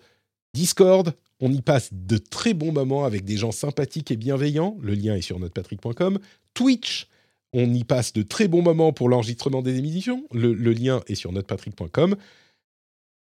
Discord, 0.53 1.14
on 1.40 1.52
y 1.52 1.62
passe 1.62 1.90
de 1.91 2.18
très 2.18 2.53
bons 2.53 2.72
moments 2.72 3.06
avec 3.06 3.26
des 3.26 3.38
gens 3.38 3.52
sympathiques 3.52 4.12
et 4.12 4.18
bienveillants. 4.18 4.78
Le 4.82 4.94
lien 4.94 5.16
est 5.16 5.22
sur 5.22 5.40
notrepatrick.com. 5.40 6.20
Twitch, 6.53 7.08
on 7.53 7.74
y 7.74 7.84
passe 7.84 8.14
de 8.14 8.22
très 8.22 8.48
bons 8.48 8.62
moments 8.62 8.94
pour 8.94 9.10
l'enregistrement 9.10 9.62
des 9.62 9.78
émissions. 9.78 10.26
Le, 10.32 10.53
le 10.53 10.74
lien 10.74 11.02
est 11.08 11.16
sur 11.16 11.32
notrepatrick.com. 11.32 12.16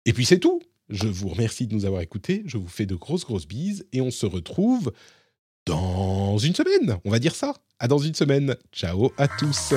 Et 0.05 0.13
puis 0.13 0.25
c'est 0.25 0.39
tout. 0.39 0.61
Je 0.89 1.07
vous 1.07 1.29
remercie 1.29 1.67
de 1.67 1.73
nous 1.73 1.85
avoir 1.85 2.01
écoutés. 2.01 2.43
Je 2.45 2.57
vous 2.57 2.67
fais 2.67 2.85
de 2.85 2.95
grosses, 2.95 3.25
grosses 3.25 3.47
bises. 3.47 3.85
Et 3.93 4.01
on 4.01 4.11
se 4.11 4.25
retrouve 4.25 4.91
dans 5.65 6.37
une 6.37 6.55
semaine. 6.55 6.97
On 7.05 7.11
va 7.11 7.19
dire 7.19 7.35
ça. 7.35 7.53
À 7.79 7.87
dans 7.87 7.99
une 7.99 8.15
semaine. 8.15 8.55
Ciao 8.71 9.11
à 9.17 9.27
tous. 9.27 9.73